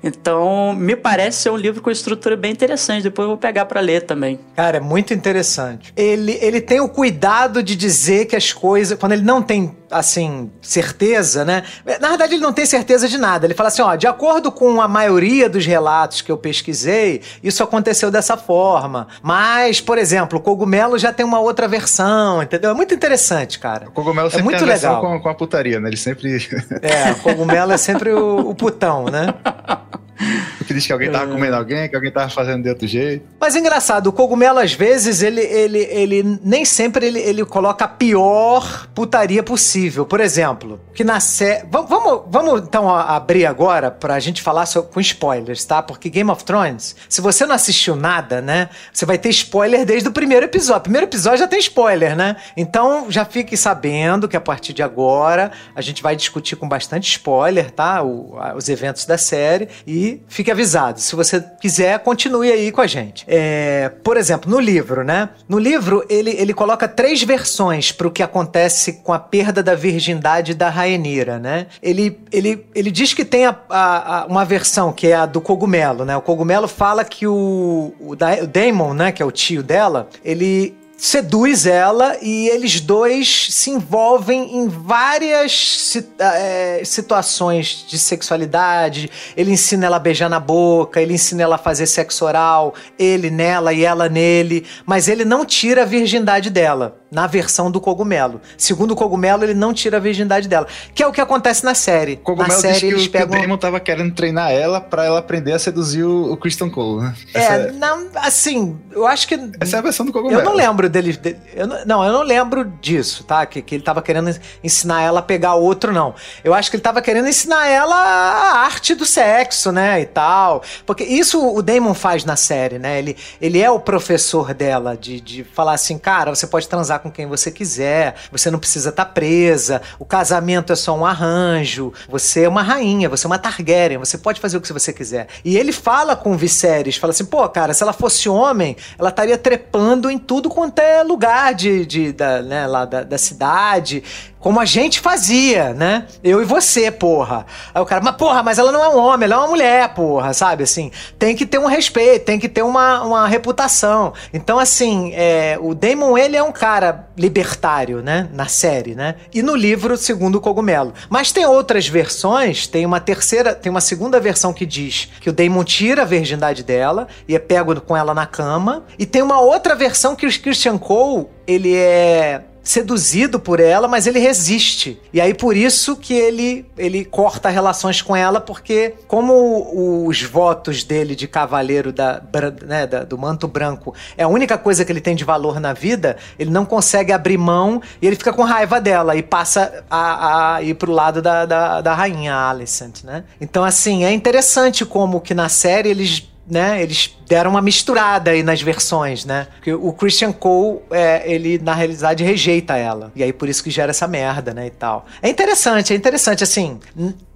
Então, 0.03 0.75
me 0.75 0.97
parece 0.97 1.43
ser 1.43 1.51
um 1.51 1.57
livro 1.57 1.83
com 1.83 1.91
estrutura 1.91 2.37
bem 2.37 2.53
interessante. 2.53 3.03
Depois 3.03 3.25
eu 3.25 3.31
vou 3.31 3.39
pegar 3.39 3.67
para 3.67 3.81
ler 3.81 4.03
também. 4.03 4.39
Cara, 4.57 4.79
é 4.79 4.81
muito 4.81 5.13
interessante. 5.13 5.93
Ele, 5.97 6.39
ele 6.41 6.61
tem 6.61 6.81
o 6.81 6.89
cuidado 6.89 7.63
de 7.63 7.77
dizer 7.77 8.27
que 8.27 8.35
as 8.35 8.53
coisas. 8.53 8.99
Quando 8.99 9.13
ele 9.13 9.23
não 9.23 9.43
tem, 9.43 9.77
assim, 9.91 10.51
certeza, 10.63 11.45
né? 11.45 11.65
Na 12.01 12.09
verdade, 12.09 12.35
ele 12.35 12.43
não 12.43 12.53
tem 12.53 12.65
certeza 12.65 13.09
de 13.09 13.19
nada. 13.19 13.47
Ele 13.47 13.55
fala 13.55 13.69
assim: 13.69 13.83
ó, 13.83 13.95
de 13.97 14.07
acordo 14.07 14.53
com 14.53 14.81
a 14.81 14.89
maioria 14.89 15.49
dos 15.49 15.67
relatos 15.67 16.21
que 16.23 16.31
eu 16.31 16.39
pesquisei, 16.39 17.23
isso 17.43 17.63
aconteceu 17.63 18.11
dessa 18.11 18.37
forma. 18.37 19.09
Mas, 19.23 19.81
por 19.81 19.99
exemplo, 19.99 20.39
o 20.39 20.43
cogumelo 20.43 20.99
já 20.99 21.13
tem 21.13 21.25
uma 21.25 21.41
outra 21.41 21.67
versão, 21.67 22.43
entendeu? 22.43 22.71
É 22.71 22.75
muito 22.75 22.95
interessante, 22.95 23.59
cara. 23.59 23.89
O 23.89 23.93
cogumelo 23.93 24.29
é 24.29 24.31
sempre 24.31 24.45
muito 24.45 24.59
tem 24.59 24.69
a 24.69 24.75
legal. 24.75 25.01
Com, 25.01 25.21
com 25.21 25.29
a 25.29 25.35
putaria, 25.35 25.81
né? 25.81 25.89
Ele 25.89 25.97
sempre. 25.97 26.39
É, 26.83 27.13
o 27.13 27.17
cogumelo 27.17 27.73
é 27.73 27.77
sempre 27.77 28.13
o, 28.13 28.51
o 28.51 28.55
putão, 28.55 29.07
né? 29.07 29.35
que 30.67 30.75
diz 30.75 30.87
que 30.87 30.93
alguém 30.93 31.11
tava 31.11 31.31
é. 31.31 31.33
comendo 31.35 31.57
alguém, 31.57 31.89
que 31.89 31.97
alguém 31.97 32.11
tava 32.11 32.29
fazendo 32.29 32.63
de 32.63 32.69
outro 32.69 32.87
jeito. 32.87 33.25
Mas 33.41 33.57
engraçado, 33.57 34.09
o 34.09 34.13
cogumelo, 34.13 34.59
às 34.59 34.73
vezes, 34.73 35.23
ele, 35.23 35.41
ele, 35.41 35.79
ele 35.91 36.39
nem 36.45 36.65
sempre 36.65 37.07
ele, 37.07 37.19
ele 37.21 37.45
coloca 37.45 37.85
a 37.85 37.89
pior 37.89 38.89
putaria 38.95 39.43
possível. 39.43 40.05
Por 40.05 40.21
exemplo, 40.21 40.81
que 40.95 41.03
na 41.03 41.21
série. 41.21 41.67
Vamos, 41.71 42.23
vamos 42.29 42.63
então 42.63 42.95
abrir 42.95 43.47
agora 43.47 43.91
pra 43.91 44.21
gente 44.21 44.43
falar 44.43 44.67
sobre, 44.67 44.93
com 44.93 45.01
spoilers, 45.01 45.65
tá? 45.65 45.83
Porque 45.83 46.11
Game 46.11 46.31
of 46.31 46.45
Thrones, 46.45 46.97
se 47.09 47.21
você 47.21 47.47
não 47.47 47.55
assistiu 47.55 47.97
nada, 47.97 48.41
né? 48.41 48.69
Você 48.93 49.07
vai 49.07 49.19
ter 49.19 49.31
spoiler 49.31 49.85
desde 49.85 50.09
o 50.09 50.13
primeiro 50.13 50.45
episódio. 50.47 50.83
Primeiro 50.83 51.07
episódio 51.07 51.39
já 51.39 51.49
tem 51.49 51.59
spoiler, 51.59 52.17
né? 52.17 52.37
Então 52.57 53.07
já 53.09 53.25
fique 53.25 53.57
sabendo 53.57 54.29
que 54.29 54.37
a 54.37 54.41
partir 54.41 54.73
de 54.73 54.83
agora 54.83 55.53
a 55.75 55.81
gente 55.81 56.03
vai 56.03 56.15
discutir 56.15 56.57
com 56.57 56.69
bastante 56.69 57.11
spoiler, 57.11 57.71
tá? 57.71 58.03
O, 58.03 58.37
os 58.57 58.69
eventos 58.69 59.07
da 59.07 59.17
série. 59.17 59.69
E 59.87 60.10
fique 60.29 60.51
avisado. 60.51 61.01
Se 61.01 61.15
você 61.15 61.45
quiser, 61.61 61.99
continue 62.01 62.51
aí 62.51 62.73
com 62.73 62.81
a 62.81 62.87
gente. 62.87 63.25
É, 63.29 63.91
por 64.03 64.17
exemplo, 64.17 64.51
no 64.51 64.59
livro, 64.59 65.05
né? 65.05 65.29
No 65.49 65.59
livro, 65.59 66.05
ele, 66.09 66.31
ele 66.31 66.55
coloca 66.55 66.89
três 66.89 67.23
versões 67.23 67.93
para 67.93 68.09
o 68.09 68.11
que 68.11 68.23
acontece 68.23 68.95
com 69.05 69.13
a 69.13 69.19
perda 69.19 69.63
da 69.63 69.75
virgindade 69.75 70.55
da 70.55 70.69
Rainira, 70.69 71.39
né? 71.39 71.67
Ele, 71.83 72.19
ele, 72.33 72.67
ele 72.75 72.91
diz 72.91 73.13
que 73.15 73.25
tem 73.25 73.47
a, 73.47 73.57
a, 73.69 74.23
a, 74.23 74.27
uma 74.27 74.45
versão 74.45 74.93
que 74.93 75.09
é 75.09 75.15
a 75.15 75.27
do 75.27 75.41
cogumelo, 75.41 76.05
né? 76.05 76.17
O 76.17 76.23
cogumelo 76.23 76.67
fala 76.67 77.05
que 77.05 77.27
o, 77.27 77.93
o, 78.01 78.13
o 78.13 78.47
Damon, 78.47 78.95
né? 78.95 79.13
Que 79.13 79.23
é 79.23 79.27
o 79.27 79.31
tio 79.31 79.63
dela, 79.63 80.09
ele 80.25 80.80
seduz 81.01 81.67
ela 81.67 82.19
e 82.21 82.49
eles 82.49 82.79
dois 82.79 83.49
se 83.51 83.71
envolvem 83.71 84.59
em 84.59 84.69
várias 84.69 85.97
é, 86.19 86.83
situações 86.85 87.87
de 87.89 87.99
sexualidade. 87.99 89.11
Ele 89.35 89.51
ensina 89.51 89.87
ela 89.87 89.97
a 89.97 90.01
beijar 90.01 90.29
na 90.29 90.39
boca, 90.39 91.01
ele 91.01 91.15
ensina 91.15 91.43
ela 91.43 91.55
a 91.55 91.59
fazer 91.59 91.87
sexo 91.87 92.27
oral, 92.27 92.75
ele 92.99 93.31
nela 93.31 93.73
e 93.73 93.83
ela 93.83 94.11
nele, 94.11 94.67
mas 94.85 95.09
ele 95.09 95.25
não 95.25 95.45
tira 95.47 95.83
a 95.83 95.87
virgindade 95.87 96.51
dela 96.51 97.00
na 97.11 97.27
versão 97.27 97.71
do 97.71 97.81
cogumelo. 97.81 98.41
Segundo 98.57 98.93
o 98.93 98.97
cogumelo, 98.97 99.45
ele 99.45 99.55
não 99.55 99.75
tira 99.75 99.97
a 99.97 100.01
virgindade 100.01 100.49
dela, 100.49 100.67
que 100.95 101.03
é 101.03 101.07
o 101.07 101.13
que 101.13 101.21
acontece 101.21 101.65
na 101.65 101.75
série. 101.75 102.15
O 102.15 102.19
cogumelo 102.19 102.55
na 102.55 102.61
série 102.61 102.87
eles 102.87 103.03
que 103.03 103.09
pegam... 103.09 103.37
o 103.37 103.43
Damon 103.43 103.57
tava 103.57 103.81
querendo 103.81 104.15
treinar 104.15 104.53
ela 104.53 104.81
para 104.81 105.05
ela 105.05 105.19
aprender 105.19 105.53
a 105.53 105.59
seduzir 105.59 106.05
o, 106.05 106.37
Christian 106.37 106.71
Cole, 106.71 107.03
né? 107.03 107.15
É, 107.35 107.45
é, 107.45 107.73
não, 107.73 108.09
assim, 108.17 108.79
eu 108.93 109.07
acho 109.07 109.27
que 109.27 109.39
Essa 109.61 109.77
é 109.77 109.79
a 109.79 109.83
versão 109.83 110.07
do 110.07 110.13
cogumelo. 110.13 110.41
Eu 110.41 110.45
não 110.45 110.55
lembro 110.55 110.89
dele, 110.89 111.13
dele 111.17 111.39
eu 111.55 111.67
não, 111.67 111.85
não, 111.85 112.05
eu 112.05 112.13
não 112.13 112.23
lembro 112.23 112.65
disso, 112.81 113.25
tá? 113.25 113.45
Que, 113.45 113.61
que 113.61 113.75
ele 113.75 113.85
tava 113.85 114.01
querendo 114.01 114.31
ensinar 114.63 115.03
ela 115.03 115.21
a 115.21 115.23
pegar 115.23 115.55
outro, 115.55 115.93
não. 115.93 116.15
Eu 116.45 116.55
acho 116.55 116.71
que 116.71 116.77
ele 116.77 116.83
tava 116.83 117.03
querendo 117.03 117.29
ensinar 117.29 117.67
ela 117.67 117.95
a 117.95 118.65
arte 118.65 118.95
do 118.95 119.05
sexo, 119.05 119.73
né, 119.73 120.01
e 120.01 120.07
tal. 120.07 120.63
Porque 120.87 121.05
isso 121.05 121.55
o 121.55 121.61
Damon 121.63 121.95
faz 121.95 122.25
na 122.25 122.37
série, 122.37 122.79
né? 122.79 122.99
Ele, 122.99 123.17
ele 123.41 123.61
é 123.61 123.71
o 123.71 123.81
professor 123.81 124.55
dela 124.55 124.97
de, 124.97 125.21
de 125.21 125.45
falar 125.45 125.73
assim, 125.73 125.99
cara, 125.99 126.35
você 126.35 126.47
pode 126.47 126.69
transar 126.69 127.00
com 127.01 127.11
quem 127.11 127.27
você 127.27 127.51
quiser, 127.51 128.15
você 128.31 128.51
não 128.51 128.59
precisa 128.59 128.91
estar 128.91 129.05
tá 129.05 129.11
presa, 129.11 129.83
o 129.99 130.05
casamento 130.05 130.73
é 130.73 130.77
só 130.77 130.97
um 130.97 131.05
arranjo, 131.05 131.93
você 132.09 132.45
é 132.45 132.49
uma 132.49 132.63
rainha, 132.63 133.09
você 133.09 133.27
é 133.27 133.29
uma 133.29 133.39
Targaryen, 133.39 133.99
você 133.99 134.17
pode 134.17 134.41
fazer 134.41 134.57
o 134.57 134.61
que 134.61 134.73
você 134.73 134.93
quiser. 134.93 135.29
E 135.45 135.57
ele 135.57 135.73
fala 135.73 136.15
com 136.15 136.33
o 136.33 136.37
Viserys, 136.37 136.97
fala 136.97 137.13
assim, 137.13 137.25
pô, 137.25 137.49
cara, 137.49 137.75
se 137.75 137.83
ela 137.83 137.93
fosse 137.93 138.29
homem, 138.29 138.77
ela 138.99 139.11
estaria 139.11 139.37
trepando 139.37 140.11
em 140.11 140.19
tudo 140.19 140.49
quanto 140.49 140.79
é 140.81 141.03
lugar 141.03 141.55
de, 141.55 141.85
de 141.85 142.13
da, 142.13 142.43
né, 142.43 142.67
lá 142.67 142.85
da, 142.85 143.03
da 143.03 143.19
cidade, 143.19 144.03
como 144.41 144.59
a 144.59 144.65
gente 144.65 144.99
fazia, 144.99 145.75
né? 145.75 146.07
Eu 146.25 146.43
e 146.43 146.45
você, 146.45 146.91
porra. 146.91 147.47
Aí 147.75 147.81
o 147.81 147.87
cara, 147.87 148.03
mas 148.03 148.17
porra, 148.17 148.43
mas 148.43 148.59
ela 148.59 148.73
não 148.73 148.83
é 148.83 148.89
um 148.89 148.99
homem, 148.99 149.27
ela 149.27 149.35
é 149.35 149.39
uma 149.39 149.49
mulher, 149.49 149.95
porra, 149.95 150.33
sabe? 150.33 150.65
Assim, 150.65 150.91
tem 151.19 151.37
que 151.37 151.45
ter 151.45 151.59
um 151.59 151.67
respeito, 151.67 152.25
tem 152.25 152.39
que 152.39 152.49
ter 152.49 152.63
uma, 152.63 153.03
uma 153.03 153.29
reputação. 153.29 154.15
Então, 154.33 154.59
assim, 154.59 155.13
é, 155.15 155.59
o 155.61 155.75
Damon, 155.75 156.17
ele 156.17 156.37
é 156.37 156.43
um 156.43 156.53
cara 156.53 157.09
libertário, 157.17 158.03
né? 158.03 158.29
Na 158.33 158.47
série, 158.47 158.95
né? 158.95 159.17
E 159.33 159.43
no 159.43 159.55
livro, 159.55 159.97
segundo 159.97 160.37
o 160.37 160.41
Cogumelo. 160.41 160.95
Mas 161.11 161.31
tem 161.31 161.45
outras 161.45 161.87
versões, 161.87 162.67
tem 162.67 162.87
uma 162.87 162.99
terceira, 162.99 163.55
tem 163.55 163.71
uma 163.71 163.81
segunda 163.81 164.19
versão 164.19 164.53
que 164.53 164.65
diz 164.65 165.11
que 165.21 165.29
o 165.29 165.33
Damon 165.33 165.65
tira 165.65 166.03
a 166.03 166.07
virgindade 166.07 166.63
dela 166.63 167.07
e 167.29 167.37
é 167.37 167.39
pego 167.39 167.79
com 167.81 167.97
ela 167.97 168.15
na 168.15 168.25
cama. 168.25 168.85
E 168.99 169.05
tem 169.05 169.21
uma 169.21 169.41
outra 169.41 169.75
versão 169.75 170.17
que 170.17 170.27
o 170.27 170.41
Christian 170.41 170.79
Cole, 170.79 171.27
ele 171.47 171.77
é 171.77 172.43
seduzido 172.63 173.41
por 173.41 173.61
ela, 173.61 173.89
mas 173.89 174.07
ele 174.07 174.19
resiste. 174.19 175.01
E 175.13 175.21
aí 175.21 175.35
por 175.35 175.57
isso 175.57 175.97
que 175.97 176.15
ele 176.15 176.67
ele 176.77 177.05
corta 177.05 177.49
relações 177.49 178.03
com 178.03 178.15
ela, 178.15 178.41
porque 178.41 178.95
como 179.07 180.07
os 180.07 180.23
votos 180.23 180.85
dele 180.85 181.15
de 181.15 181.27
cavaleiro 181.27 181.93
da, 181.93 182.23
né, 182.67 182.87
da, 182.87 183.05
do 183.05 183.19
manto 183.19 183.49
branco 183.49 183.95
é 184.17 184.25
a 184.25 184.29
única 184.29 184.57
coisa 184.57 184.85
que 184.85 184.93
ele 184.93 185.01
tem 185.01 185.15
de 185.15 185.25
valor 185.25 185.61
na 185.61 185.73
vida, 185.73 186.17
ele 186.39 186.51
não 186.51 186.65
consegue 186.65 187.13
abrir 187.13 187.39
mão 187.39 187.83
e 188.01 188.07
ele 188.07 188.17
fica 188.17 188.33
com 188.33 188.43
raiva 188.43 188.81
dela 188.81 189.17
e 189.17 189.23
passa 189.23 189.85
a, 189.91 190.57
a 190.57 190.63
ir 190.63 190.75
pro 190.75 190.93
lado 190.93 191.21
da, 191.23 191.47
da, 191.47 191.81
da 191.81 191.95
rainha 191.95 192.35
Alicent, 192.35 193.05
né? 193.05 193.25
Então 193.41 193.65
assim, 193.65 194.05
é 194.05 194.13
interessante 194.13 194.85
como 194.85 195.21
que 195.21 195.35
na 195.35 195.49
série 195.49 195.89
eles 195.89 196.31
né, 196.51 196.83
eles 196.83 197.17
deram 197.27 197.51
uma 197.51 197.63
misturada 197.63 198.33
aí 198.33 198.43
nas 198.43 198.61
versões, 198.61 199.25
né? 199.25 199.47
Porque 199.57 199.73
o 199.73 199.93
Christian 199.93 200.33
Cole, 200.33 200.81
é, 200.91 201.23
ele 201.31 201.59
na 201.59 201.75
realidade 201.75 202.25
rejeita 202.25 202.77
ela. 202.77 203.13
E 203.15 203.23
aí 203.23 203.33
por 203.33 203.49
isso 203.49 203.63
que 203.63 203.71
gera 203.71 203.91
essa 203.91 204.09
merda, 204.09 204.53
né, 204.53 204.67
e 204.67 204.71
tal. 204.71 205.07
É 205.23 205.29
interessante, 205.29 205.93
é 205.93 205.97
interessante, 205.97 206.43
assim, 206.43 206.81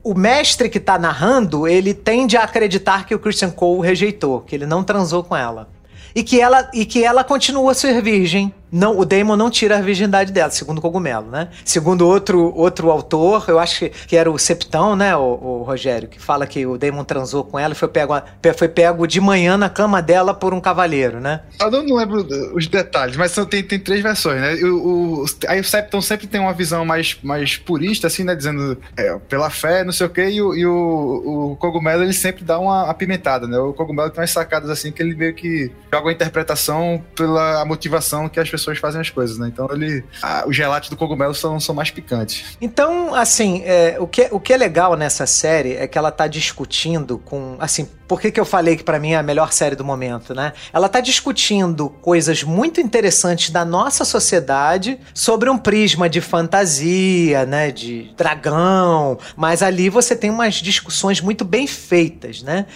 o 0.03 0.15
mestre 0.15 0.69
que 0.69 0.81
tá 0.81 0.99
narrando, 0.99 1.67
ele 1.67 1.95
tende 1.95 2.37
a 2.37 2.43
acreditar 2.43 3.07
que 3.07 3.15
o 3.15 3.19
Christian 3.19 3.51
Cole 3.51 3.87
rejeitou, 3.87 4.41
que 4.41 4.55
ele 4.55 4.67
não 4.67 4.83
transou 4.83 5.23
com 5.23 5.37
ela. 5.37 5.69
E 6.15 6.23
que 6.23 6.41
ela, 6.41 6.71
e 6.73 6.85
que 6.85 7.03
ela 7.03 7.25
continua 7.25 7.73
a 7.73 7.75
ser 7.75 8.01
virgem 8.01 8.55
não, 8.75 8.99
o 8.99 9.05
Daemon 9.05 9.37
não 9.37 9.49
tira 9.51 9.79
a 9.79 9.81
virgindade 9.81 10.33
dela, 10.33 10.51
segundo 10.51 10.79
o 10.79 10.81
Cogumelo, 10.81 11.31
né? 11.31 11.49
Segundo 11.65 12.09
outro, 12.09 12.53
outro 12.57 12.91
autor, 12.91 13.45
eu 13.47 13.61
acho 13.61 13.79
que, 13.79 13.89
que 13.89 14.17
era 14.17 14.29
o 14.29 14.37
Septão, 14.37 14.97
né, 14.97 15.17
o, 15.17 15.21
o 15.21 15.63
Rogério, 15.63 16.09
que 16.09 16.21
fala 16.21 16.45
que 16.45 16.67
o 16.67 16.77
Daemon 16.77 17.05
transou 17.05 17.45
com 17.45 17.57
ela 17.57 17.73
e 17.73 17.77
foi 17.77 17.87
pego, 17.87 18.15
foi 18.57 18.69
pego 18.69 19.07
de 19.07 19.21
manhã 19.21 19.57
na 19.57 19.71
cama 19.71 20.03
dela 20.03 20.35
por 20.35 20.53
um 20.53 20.61
cavaleiro, 20.61 21.21
né? 21.21 21.43
Eu 21.61 21.71
não, 21.71 21.95
lembro 21.95 22.27
os 22.53 22.67
detalhes, 22.67 23.17
mas 23.17 23.33
tem, 23.49 23.63
tem 23.63 23.79
três 23.79 24.03
versões, 24.03 24.41
né? 24.41 24.55
O, 24.65 25.23
o, 25.23 25.25
aí 25.47 25.61
o 25.61 25.65
Septon 25.65 26.01
sempre 26.01 26.27
tem 26.27 26.41
uma 26.41 26.53
visão 26.53 26.85
mais, 26.85 27.17
mais 27.23 27.57
purista, 27.57 28.09
assim, 28.09 28.25
né? 28.25 28.35
Dizendo 28.35 28.77
é, 28.97 29.17
pela 29.29 29.51
fé, 29.51 29.85
não 29.85 29.93
sei 29.93 30.09
o 30.09 30.11
quê, 30.11 30.31
e, 30.31 30.43
o, 30.43 30.53
e 30.53 30.67
o, 30.67 31.53
o 31.53 31.57
Cogumelo 31.61 32.03
ele 32.03 32.13
sempre 32.13 32.43
dá 32.43 32.59
uma 32.59 32.91
apimentada, 32.91 33.47
né? 33.47 33.57
O 33.57 33.73
Cogumelo 33.73 34.11
tem 34.11 34.21
umas 34.21 34.33
sacadas 34.33 34.69
assim 34.69 34.91
que 34.91 35.01
ele 35.01 35.15
meio 35.15 35.35
que 35.35 35.71
joga 35.93 36.07
uma 36.07 36.13
interpretação 36.13 37.01
pela 37.15 37.65
motivação 37.65 38.29
que 38.29 38.41
as 38.41 38.51
pessoas 38.51 38.64
fazem 38.79 39.01
as 39.01 39.11
coisas, 39.11 39.39
né? 39.39 39.49
Então 39.49 39.69
ele. 39.73 40.05
A, 40.23 40.45
os 40.47 40.57
relatos 40.57 40.89
do 40.89 40.97
Cogumelo 40.97 41.35
são, 41.35 41.59
são 41.61 41.75
mais 41.75 41.91
picantes. 41.91 42.57
Então, 42.61 43.15
assim, 43.15 43.63
é, 43.65 43.97
o, 43.99 44.07
que, 44.07 44.29
o 44.31 44.41
que 44.41 44.53
é 44.53 44.57
legal 44.57 44.97
nessa 44.97 45.27
série 45.27 45.75
é 45.75 45.87
que 45.87 45.99
ela 45.99 46.11
tá 46.11 46.27
discutindo 46.27 47.19
com. 47.19 47.57
Assim, 47.59 47.89
por 48.07 48.21
que, 48.21 48.31
que 48.31 48.41
eu 48.41 48.45
falei 48.45 48.77
que 48.77 48.85
para 48.85 48.99
mim 48.99 49.13
é 49.13 49.17
a 49.17 49.23
melhor 49.23 49.53
série 49.53 49.75
do 49.75 49.85
momento, 49.85 50.35
né? 50.35 50.53
Ela 50.73 50.89
tá 50.89 51.01
discutindo 51.01 51.89
coisas 51.89 52.43
muito 52.43 52.81
interessantes 52.81 53.51
da 53.51 53.65
nossa 53.65 54.05
sociedade 54.05 54.99
sobre 55.13 55.49
um 55.49 55.57
prisma 55.57 56.09
de 56.09 56.21
fantasia, 56.21 57.47
né? 57.47 57.71
De 57.71 58.13
dragão. 58.17 59.19
Mas 59.37 59.63
ali 59.63 59.89
você 59.89 60.15
tem 60.15 60.31
umas 60.31 60.55
discussões 60.57 61.21
muito 61.21 61.45
bem 61.45 61.67
feitas, 61.67 62.43
né? 62.43 62.67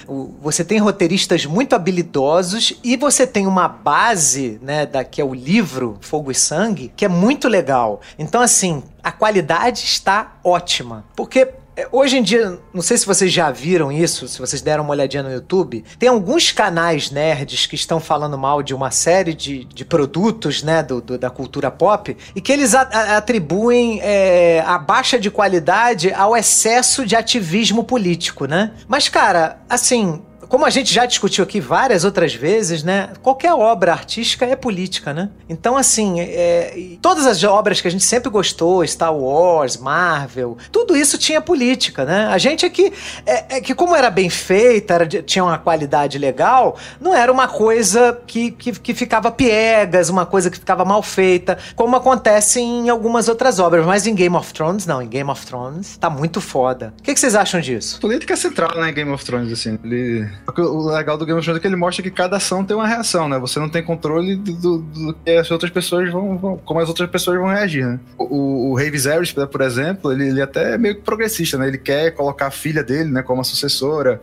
Você 0.41 0.65
tem 0.65 0.79
roteiristas 0.79 1.45
muito 1.45 1.75
habilidosos 1.75 2.75
e 2.83 2.97
você 2.97 3.27
tem 3.27 3.47
uma 3.47 3.69
base, 3.69 4.59
né? 4.63 4.87
Da, 4.87 5.05
que 5.05 5.21
é 5.21 5.25
o 5.25 5.35
livro 5.35 5.78
Fogo 6.01 6.31
e 6.31 6.35
Sangue, 6.35 6.93
que 6.97 7.05
é 7.05 7.09
muito 7.09 7.49
legal. 7.49 8.01
Então, 8.19 8.41
assim, 8.41 8.83
a 9.03 9.13
qualidade 9.13 9.85
está 9.85 10.37
ótima. 10.43 11.05
Porque 11.15 11.49
é, 11.79 11.87
hoje 11.93 12.19
em 12.19 12.23
dia, 12.25 12.59
não 12.75 12.83
sei 12.83 12.99
se 12.99 13.07
vocês 13.07 13.33
já 13.33 13.53
viram 13.53 13.93
isso, 13.93 14.27
se 14.27 14.41
vocês 14.41 14.61
deram 14.61 14.83
uma 14.83 14.91
olhadinha 14.91 15.23
no 15.23 15.33
YouTube, 15.33 15.85
tem 15.97 16.09
alguns 16.09 16.51
canais 16.51 17.09
nerds 17.13 17.67
que 17.67 17.77
estão 17.77 18.01
falando 18.01 18.37
mal 18.37 18.65
de 18.65 18.75
uma 18.75 18.91
série 18.91 19.33
de, 19.33 19.65
de 19.65 19.85
produtos, 19.85 20.61
né, 20.65 20.83
do, 20.83 21.01
do 21.01 21.17
da 21.17 21.31
cultura 21.31 21.71
pop, 21.71 22.17
e 22.35 22.41
que 22.41 22.53
eles 22.53 22.75
atribuem 22.75 24.01
é, 24.03 24.61
a 24.67 24.77
baixa 24.77 25.21
de 25.21 25.31
qualidade 25.31 26.13
ao 26.13 26.37
excesso 26.37 27.07
de 27.07 27.15
ativismo 27.15 27.85
político, 27.85 28.47
né? 28.47 28.73
Mas, 28.89 29.09
cara, 29.09 29.61
assim, 29.71 30.21
como 30.49 30.65
a 30.65 30.71
gente 30.71 30.93
já 30.93 31.05
discutiu 31.07 31.45
aqui 31.45 31.61
várias 31.61 32.05
outras 32.05 32.35
vezes, 32.35 32.83
né? 32.83 33.11
Qualquer 33.23 33.53
obra 33.53 33.93
artística 33.93 34.45
é 34.45 34.57
política, 34.57 35.13
né? 35.13 35.31
Então, 35.49 35.77
assim, 35.77 36.21
é, 36.21 36.97
todas 37.03 37.27
as 37.27 37.43
obras 37.45 37.81
que 37.81 37.89
a 37.89 37.91
gente 37.91 38.05
sempre 38.05 38.31
gostou, 38.31 38.87
Star 38.87 39.15
Wars, 39.15 39.77
Marvel, 39.77 40.57
tudo 40.73 40.97
isso 40.97 41.19
tinha 41.19 41.41
política, 41.41 42.05
né? 42.05 42.27
A 42.27 42.39
gente 42.39 42.65
aqui, 42.65 42.93
é, 43.27 43.57
é 43.57 43.61
que 43.61 43.75
como 43.75 43.95
era 43.95 44.11
bem 44.11 44.31
feita, 44.31 44.95
era, 44.95 45.07
tinha 45.07 45.45
uma 45.45 45.59
qualidade 45.59 46.19
legal, 46.19 46.77
não 47.01 47.15
era 47.15 47.31
uma 47.31 47.49
coisa 47.49 48.19
que, 48.27 48.51
que, 48.51 48.73
que 48.73 48.95
ficava 48.95 49.31
piegas, 49.31 50.09
uma 50.09 50.25
coisa 50.25 50.51
que 50.51 50.59
ficava 50.59 50.85
mal 50.85 51.03
feita, 51.03 51.59
como 51.77 51.95
acontece 51.97 52.61
em 52.61 52.89
algumas 52.89 53.29
outras 53.29 53.59
obras. 53.59 53.85
Mas 53.85 54.07
em 54.07 54.15
Game 54.15 54.35
of 54.35 54.53
Thrones, 54.53 54.87
não. 54.87 55.03
Em 55.03 55.09
Game 55.09 55.31
of 55.31 55.45
Thrones, 55.47 55.97
tá 55.97 56.09
muito 56.09 56.41
foda. 56.41 56.95
O 56.99 57.03
que, 57.03 57.13
que 57.13 57.21
vocês 57.21 57.35
acham 57.35 57.61
disso? 57.61 58.01
Política 58.01 58.35
é 58.35 58.37
central, 58.37 58.77
né, 58.81 58.91
Game 58.93 59.11
of 59.11 59.25
Thrones, 59.25 59.53
assim. 59.53 59.79
Ele 59.85 60.29
o 60.57 60.91
legal 60.91 61.17
do 61.17 61.27
Game 61.27 61.39
of 61.39 61.45
Thrones 61.45 61.59
é 61.59 61.61
que 61.61 61.67
ele 61.67 61.77
mostra 61.77 62.03
que 62.03 62.11
cada 62.11 62.37
ação 62.37 62.65
tem 62.65 62.77
uma 62.77 62.87
reação, 62.87 63.29
né? 63.29 63.39
Você 63.39 63.59
não 63.59 63.69
tem 63.69 63.83
controle 63.83 64.37
do, 64.37 64.53
do, 64.53 64.79
do 64.79 65.15
que 65.15 65.31
as 65.31 65.51
outras 65.51 65.71
pessoas 65.71 66.11
vão, 66.11 66.39
vão, 66.39 66.57
como 66.59 66.81
as 66.81 66.89
outras 66.89 67.09
pessoas 67.11 67.39
vão 67.39 67.49
reagir, 67.49 67.87
né? 67.87 68.01
O, 68.17 68.71
o 68.71 68.75
Rei 68.75 68.91
Viserys, 68.91 69.33
por 69.33 69.61
exemplo, 69.61 70.13
ele, 70.13 70.29
ele 70.29 70.43
até 70.43 70.75
é 70.75 70.79
meio 70.79 71.01
progressista, 71.03 71.59
né? 71.59 71.69
Ele 71.69 71.79
quer 71.79 72.13
colocar 72.13 72.47
a 72.47 72.51
filha 72.51 72.83
dele, 72.83 73.11
né, 73.11 73.23
como 73.23 73.41
a 73.41 73.45
sucessora 73.45 74.21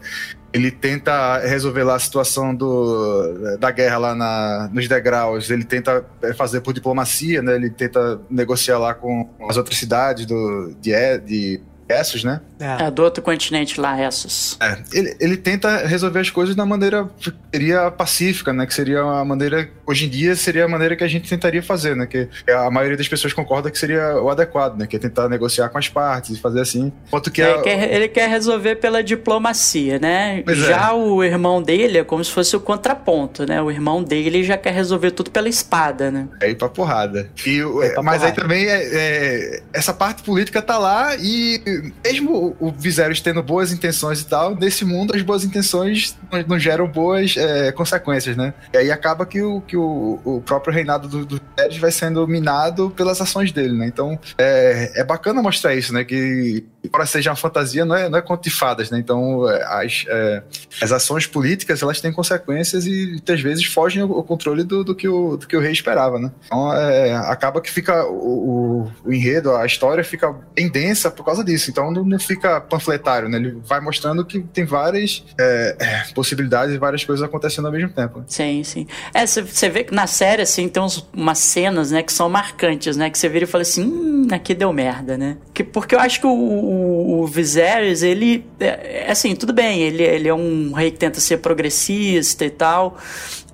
ele 0.55 0.71
tenta 0.71 1.39
resolver 1.39 1.83
lá 1.83 1.95
a 1.95 1.99
situação 1.99 2.55
do, 2.55 3.57
da 3.57 3.71
guerra 3.71 3.97
lá 3.97 4.15
na, 4.15 4.69
nos 4.71 4.87
degraus, 4.87 5.49
ele 5.49 5.65
tenta 5.65 6.05
fazer 6.37 6.61
por 6.61 6.73
diplomacia, 6.73 7.41
né? 7.41 7.55
Ele 7.55 7.69
tenta 7.69 8.21
negociar 8.29 8.79
lá 8.79 8.93
com 8.93 9.29
as 9.49 9.57
outras 9.57 9.77
cidades 9.77 10.25
do, 10.25 10.73
de, 10.79 10.93
de 11.25 11.61
Essos, 11.87 12.23
né? 12.23 12.41
É. 12.59 12.85
é. 12.85 12.91
do 12.91 13.03
outro 13.03 13.21
continente 13.21 13.79
lá, 13.79 14.01
Essos. 14.01 14.57
É, 14.59 14.77
ele, 14.91 15.15
ele 15.19 15.37
tenta 15.37 15.85
resolver 15.85 16.19
as 16.19 16.29
coisas 16.29 16.55
da 16.55 16.65
maneira 16.65 17.07
que 17.19 17.31
seria 17.53 17.91
pacífica, 17.91 18.51
né? 18.51 18.65
Que 18.65 18.73
seria 18.73 19.01
a 19.01 19.23
maneira, 19.23 19.69
hoje 19.85 20.05
em 20.05 20.09
dia, 20.09 20.35
seria 20.35 20.65
a 20.65 20.67
maneira 20.67 20.95
que 20.95 21.03
a 21.03 21.07
gente 21.07 21.29
tentaria 21.29 21.61
fazer, 21.61 21.95
né? 21.95 22.07
Que 22.07 22.27
a 22.49 22.71
maioria 22.71 22.97
das 22.97 23.07
pessoas 23.07 23.33
concorda 23.33 23.69
que 23.69 23.77
seria 23.77 24.19
o 24.21 24.29
adequado, 24.29 24.77
né? 24.77 24.87
Que 24.87 24.95
é 24.95 24.99
tentar 24.99 25.29
negociar 25.29 25.69
com 25.69 25.77
as 25.77 25.87
partes 25.87 26.37
e 26.37 26.39
fazer 26.39 26.61
assim. 26.61 26.91
Quanto 27.09 27.29
que 27.29 27.41
é, 27.41 27.51
ele, 27.51 27.61
quer, 27.61 27.93
ele 27.93 28.07
quer 28.07 28.29
resolver 28.29 28.75
pela 28.77 29.03
diplomacia, 29.03 29.99
né? 29.99 30.41
Pois 30.43 30.59
é. 30.59 30.67
já 30.67 30.89
é. 30.89 30.93
o 30.93 31.23
irmão 31.23 31.61
dele 31.61 31.99
é 31.99 32.03
como 32.03 32.23
se 32.23 32.31
fosse 32.31 32.55
o 32.55 32.59
contraponto, 32.59 33.45
né? 33.45 33.61
O 33.61 33.69
irmão 33.69 34.03
dele 34.03 34.43
já 34.43 34.57
quer 34.57 34.73
resolver 34.73 35.11
tudo 35.11 35.29
pela 35.29 35.47
espada, 35.47 36.09
né? 36.09 36.27
É 36.41 36.49
ir 36.49 36.55
pra 36.55 36.67
porrada. 36.67 37.29
E, 37.45 37.59
é 37.59 37.89
pra 37.89 38.01
mas 38.01 38.21
porrada. 38.21 38.25
aí 38.25 38.31
também 38.33 38.65
é, 38.67 39.61
essa 39.71 39.93
parte 39.93 40.23
política 40.23 40.61
tá 40.61 40.77
lá 40.77 41.15
e 41.15 41.61
mesmo 42.03 42.55
o, 42.59 42.71
Viserys 42.71 43.21
tendo 43.21 43.41
boas 43.41 43.71
intenções 43.71 44.21
e 44.21 44.25
tal, 44.25 44.55
nesse 44.55 44.85
mundo 44.85 45.15
as 45.15 45.21
boas 45.21 45.43
intenções 45.43 46.17
não, 46.47 46.59
geram 46.59 46.87
boas 46.87 47.35
é, 47.37 47.71
consequências, 47.71 48.35
né? 48.35 48.53
E 48.73 48.77
aí 48.77 48.91
acaba 48.91 49.25
que 49.25 49.41
o, 49.41 49.61
que 49.61 49.77
o, 49.77 50.19
o 50.23 50.41
próprio 50.41 50.73
reinado 50.73 51.07
do, 51.07 51.25
do 51.25 51.41
Viserys 51.57 51.77
vai 51.79 51.91
sendo 51.91 52.27
minado 52.27 52.89
pelas 52.91 53.21
ações 53.21 53.51
dele, 53.51 53.77
né? 53.77 53.87
Então 53.87 54.19
é, 54.37 54.91
é 54.95 55.03
bacana 55.03 55.41
mostrar 55.41 55.75
isso, 55.75 55.93
né? 55.93 56.03
Que 56.03 56.65
embora 56.85 57.05
seja 57.05 57.31
uma 57.31 57.35
fantasia, 57.35 57.83
não 57.83 57.95
é, 57.95 58.07
não 58.07 58.17
é 58.17 58.21
conto 58.21 58.43
de 58.43 58.49
fadas, 58.49 58.89
né? 58.89 58.99
Então, 58.99 59.49
é, 59.49 59.63
as, 59.63 60.05
é, 60.07 60.43
as 60.81 60.91
ações 60.91 61.25
políticas, 61.25 61.81
elas 61.81 61.99
têm 61.99 62.11
consequências 62.11 62.85
e, 62.85 63.07
muitas 63.07 63.41
vezes, 63.41 63.65
fogem 63.65 64.03
o, 64.03 64.23
controle 64.23 64.63
do, 64.63 64.83
do, 64.83 64.95
que 64.95 65.07
o, 65.07 65.37
do 65.37 65.47
que 65.47 65.57
o 65.57 65.59
rei 65.59 65.71
esperava, 65.71 66.19
né? 66.19 66.31
Então, 66.45 66.73
é, 66.73 67.15
acaba 67.15 67.59
que 67.59 67.71
fica 67.71 68.05
o, 68.05 68.85
o, 68.85 68.91
o, 69.05 69.13
enredo, 69.13 69.55
a 69.55 69.65
história 69.65 70.03
fica 70.03 70.33
bem 70.53 70.69
densa 70.69 71.09
por 71.09 71.25
causa 71.25 71.43
disso. 71.43 71.64
Então, 71.71 71.91
não, 71.91 72.19
fica 72.19 72.59
panfletário, 72.61 73.29
né? 73.29 73.37
Ele 73.37 73.57
vai 73.65 73.79
mostrando 73.79 74.25
que 74.25 74.39
tem 74.39 74.65
várias 74.65 75.23
é, 75.37 75.75
é, 75.79 76.13
possibilidades 76.13 76.73
e 76.73 76.77
várias 76.77 77.03
coisas 77.03 77.25
acontecendo 77.25 77.65
ao 77.65 77.71
mesmo 77.71 77.89
tempo. 77.89 78.23
Sim, 78.27 78.63
sim. 78.63 78.87
É, 79.13 79.25
você 79.25 79.69
vê 79.69 79.83
que 79.83 79.93
na 79.93 80.07
série, 80.07 80.41
assim, 80.41 80.67
tem 80.67 80.81
uns, 80.81 81.07
umas 81.13 81.39
cenas, 81.39 81.91
né, 81.91 82.01
que 82.01 82.13
são 82.13 82.29
marcantes, 82.29 82.97
né? 82.97 83.09
Que 83.09 83.17
você 83.17 83.29
vira 83.29 83.45
e 83.45 83.47
fala 83.47 83.61
assim, 83.61 83.83
hum, 83.83 84.27
aqui 84.31 84.53
deu 84.53 84.71
merda, 84.71 85.17
né? 85.17 85.37
Que, 85.53 85.63
porque 85.63 85.95
eu 85.95 85.99
acho 85.99 86.19
que 86.19 86.27
o 86.27 86.45
o, 86.65 87.27
Viserys, 87.27 88.03
ele. 88.03 88.45
É, 88.59 89.05
é, 89.07 89.11
assim, 89.11 89.35
tudo 89.35 89.53
bem, 89.53 89.81
ele, 89.81 90.03
ele 90.03 90.27
é 90.27 90.33
um 90.33 90.71
rei 90.73 90.91
que 90.91 90.97
tenta 90.97 91.19
ser 91.19 91.37
progressista 91.37 92.45
e 92.45 92.49
tal. 92.49 92.97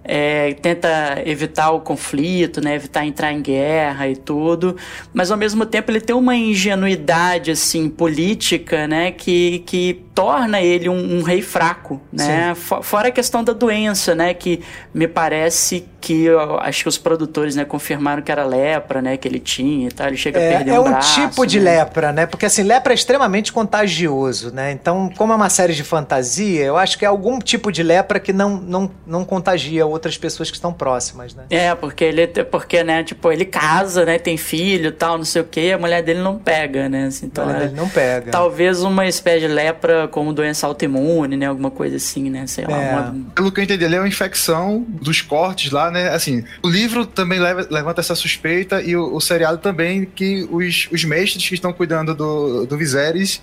É, 0.04 0.54
tenta 0.56 1.22
evitar 1.26 1.70
o 1.72 1.80
conflito, 1.80 2.60
né, 2.60 2.76
evitar 2.76 3.06
entrar 3.06 3.32
em 3.32 3.42
guerra 3.42 4.08
e 4.10 4.16
tudo, 4.16 4.76
mas 5.14 5.30
ao 5.30 5.38
mesmo 5.38 5.64
tempo 5.64 5.92
ele 5.92 6.02
tem 6.02 6.16
uma 6.16 6.36
ingenuidade 6.36 7.52
assim 7.52 7.88
política, 7.88 8.88
né, 8.88 9.12
que, 9.12 9.60
que 9.60 10.04
torna 10.16 10.60
ele 10.60 10.90
um, 10.90 11.20
um 11.20 11.22
rei 11.22 11.42
fraco, 11.42 12.02
né, 12.12 12.56
fora 12.56 13.10
a 13.10 13.12
questão 13.12 13.44
da 13.44 13.54
doença, 13.54 14.16
né, 14.16 14.34
que 14.34 14.62
me 14.92 15.08
parece 15.08 15.86
que 16.02 16.28
acho 16.62 16.82
que 16.82 16.90
os 16.90 16.98
produtores, 16.98 17.56
né, 17.56 17.64
confirmaram 17.64 18.24
que 18.24 18.32
era 18.32 18.44
lepra, 18.44 19.04
né, 19.04 19.18
que 19.18 19.28
ele 19.28 19.40
tinha 19.40 19.88
e 19.88 19.92
tal, 19.92 20.08
ele 20.08 20.18
chega 20.18 20.40
é, 20.40 20.48
a 20.48 20.58
perder 20.58 20.72
é 20.72 20.80
um, 20.80 20.88
um 20.88 21.00
tipo 21.00 21.46
de 21.46 21.60
né? 21.60 21.78
lepra, 21.78 22.12
né, 22.12 22.26
porque 22.26 22.48
assim, 22.48 22.64
lepra 22.64 22.92
é 22.92 22.96
extremamente 22.96 23.54
contagioso, 23.54 24.52
né, 24.52 24.72
então 24.72 25.12
como 25.16 25.32
é 25.32 25.36
uma 25.36 25.50
série 25.50 25.74
de 25.74 25.84
fantasia, 25.84 26.64
eu 26.64 26.76
acho 26.76 26.98
que 26.98 27.06
é 27.06 27.08
algum 27.08 27.38
tipo 27.38 27.72
de 27.72 27.84
lepra 27.84 28.20
que 28.20 28.34
não, 28.34 28.58
não, 28.58 28.92
não 29.06 29.24
contagia 29.24 29.86
outras 29.92 30.18
pessoas 30.18 30.50
que 30.50 30.58
estão 30.58 30.74
próximas, 30.74 31.34
né. 31.36 31.46
É, 31.50 31.74
porque 31.76 32.04
ele, 32.04 32.28
porque, 32.28 32.84
né, 32.84 33.04
tipo, 33.04 33.32
ele 33.32 33.46
casa, 33.46 34.06
né, 34.06 34.18
tem 34.18 34.38
filho 34.38 34.92
tal, 34.92 35.18
não 35.18 35.26
sei 35.26 35.42
o 35.42 35.46
que, 35.46 35.72
a 35.72 35.78
mulher 35.78 36.02
dele 36.02 36.20
não 36.22 36.38
pega, 36.38 36.90
né, 36.90 37.06
assim, 37.06 37.28
então... 37.28 37.44
A 37.44 37.48
mulher 37.48 37.62
é, 37.62 37.66
dele 37.68 37.80
não 37.80 37.90
pega. 37.90 38.32
Talvez 38.32 38.82
uma 38.82 39.08
espécie 39.08 39.42
de 39.42 39.48
lepra 39.48 40.08
como 40.08 40.34
doença 40.34 40.66
autoimune, 40.68 41.38
né, 41.38 41.46
alguma 41.46 41.72
coisa 41.72 41.98
assim, 41.98 42.30
né, 42.30 42.48
sei 42.48 42.66
lá. 42.66 42.82
É. 42.82 42.92
Uma... 42.92 43.16
Pelo 43.36 43.52
que 43.52 43.60
eu 43.60 43.64
entendi, 43.64 43.84
ele 43.84 43.96
é 43.96 44.00
uma 44.00 44.08
infecção 44.08 44.86
dos 44.88 45.22
cortes 45.22 45.72
lá, 45.72 45.92
né? 45.92 46.10
Assim, 46.10 46.44
o 46.64 46.70
livro 46.70 47.06
também 47.06 47.40
leva, 47.40 47.68
levanta 47.70 48.02
essa 48.02 48.16
suspeita 48.16 48.82
e 48.82 48.96
o, 48.96 49.16
o 49.16 49.22
seriado 49.22 49.58
também 49.58 50.06
que 50.06 50.48
os, 50.52 50.88
os 50.92 51.04
mestres 51.04 51.48
que 51.48 51.56
estão 51.56 51.74
cuidando 51.74 52.14
do, 52.14 52.66
do 52.66 52.78
Viserys 52.78 53.42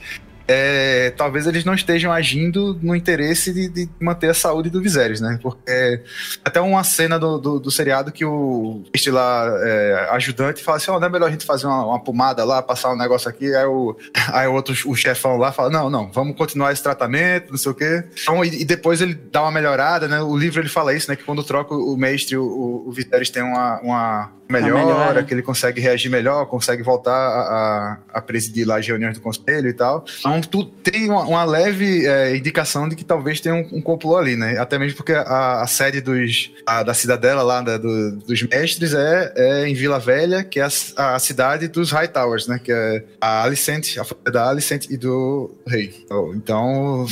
é, 0.49 1.11
talvez 1.11 1.47
eles 1.47 1.63
não 1.63 1.75
estejam 1.75 2.11
agindo 2.11 2.79
no 2.83 2.97
interesse 2.97 3.53
de, 3.53 3.69
de 3.69 3.91
manter 4.01 4.31
a 4.31 4.35
saúde 4.35 4.71
do 4.71 4.81
Viserys, 4.81 5.21
né? 5.21 5.39
Porque 5.43 6.03
até 6.43 6.59
uma 6.59 6.83
cena 6.83 7.19
do, 7.19 7.37
do, 7.37 7.61
do 7.61 7.71
seriado 7.71 8.11
que 8.11 8.25
o 8.25 8.83
este 8.95 9.11
lá, 9.11 9.47
é, 9.63 10.09
ajudante 10.13 10.65
fala 10.65 10.79
assim, 10.79 10.91
oh, 10.91 10.99
não 10.99 11.07
é 11.07 11.11
melhor 11.11 11.27
a 11.27 11.31
gente 11.31 11.45
fazer 11.45 11.67
uma, 11.67 11.85
uma, 11.85 12.01
pomada 12.03 12.45
lá, 12.47 12.63
passar 12.63 12.91
um 12.91 12.97
negócio 12.97 13.29
aqui, 13.29 13.55
aí 13.55 13.67
o, 13.67 13.95
aí 14.33 14.49
o 14.49 14.55
outro, 14.55 14.75
o 14.87 14.97
chefão 14.97 15.37
lá 15.37 15.53
fala, 15.53 15.69
não, 15.69 15.91
não, 15.91 16.11
vamos 16.11 16.35
continuar 16.35 16.73
esse 16.73 16.83
tratamento, 16.83 17.51
não 17.51 17.59
sei 17.59 17.73
o 17.73 17.75
quê. 17.75 18.05
Então, 18.23 18.43
e, 18.43 18.63
e 18.63 18.65
depois 18.65 19.03
ele 19.03 19.15
dá 19.15 19.43
uma 19.43 19.53
melhorada, 19.53 20.09
né? 20.09 20.23
O 20.23 20.35
livro 20.35 20.63
ele 20.63 20.71
fala 20.71 20.95
isso, 20.95 21.11
né? 21.11 21.17
Que 21.17 21.25
quando 21.25 21.45
troca 21.45 21.75
o 21.75 21.95
mestre, 21.95 22.39
o, 22.39 22.85
o 22.87 22.91
Viserys 22.91 23.29
tem 23.29 23.43
uma, 23.43 23.81
uma 23.81 24.33
melhora, 24.49 25.23
que 25.23 25.35
ele 25.35 25.43
consegue 25.43 25.81
reagir 25.81 26.11
melhor, 26.11 26.47
consegue 26.47 26.83
voltar 26.83 27.13
a, 27.13 27.41
a, 27.41 27.99
a, 28.15 28.23
presidir 28.23 28.67
lá 28.67 28.79
as 28.79 28.87
reuniões 28.87 29.15
do 29.15 29.21
conselho 29.21 29.69
e 29.69 29.73
tal. 29.73 30.05
Então, 30.19 30.38
tu 30.41 30.64
tem 30.64 31.09
uma, 31.09 31.22
uma 31.22 31.45
leve 31.45 32.07
é, 32.07 32.36
indicação 32.36 32.89
de 32.89 32.97
que 32.97 33.05
talvez 33.05 33.41
tenha 33.41 33.55
um, 33.55 33.78
um 33.78 33.80
complô 33.80 34.16
ali, 34.16 34.36
né? 34.36 34.59
Até 34.59 34.78
mesmo 34.78 34.97
porque 34.97 35.12
a, 35.12 35.62
a 35.62 35.66
sede 35.66 36.01
dos, 36.01 36.51
a, 36.66 36.82
da 36.82 36.95
cidadela 36.95 37.43
lá, 37.43 37.61
da, 37.61 37.78
do, 37.78 38.16
dos 38.16 38.43
mestres, 38.43 38.95
é, 38.95 39.32
é 39.36 39.68
em 39.68 39.74
Vila 39.74 39.99
Velha, 39.99 40.45
que 40.45 40.61
é 40.61 40.68
a, 40.97 41.14
a 41.14 41.18
cidade 41.18 41.68
dos 41.68 41.91
High 41.91 42.09
Towers, 42.09 42.47
né? 42.47 42.61
Que 42.62 42.72
é 42.72 43.05
a 43.20 43.43
Alicente, 43.43 43.99
a 43.99 44.30
da 44.30 44.49
Alicente 44.49 44.93
e 44.93 44.97
do 44.97 45.51
rei. 45.66 45.95
Então, 46.05 46.34
então 46.34 47.07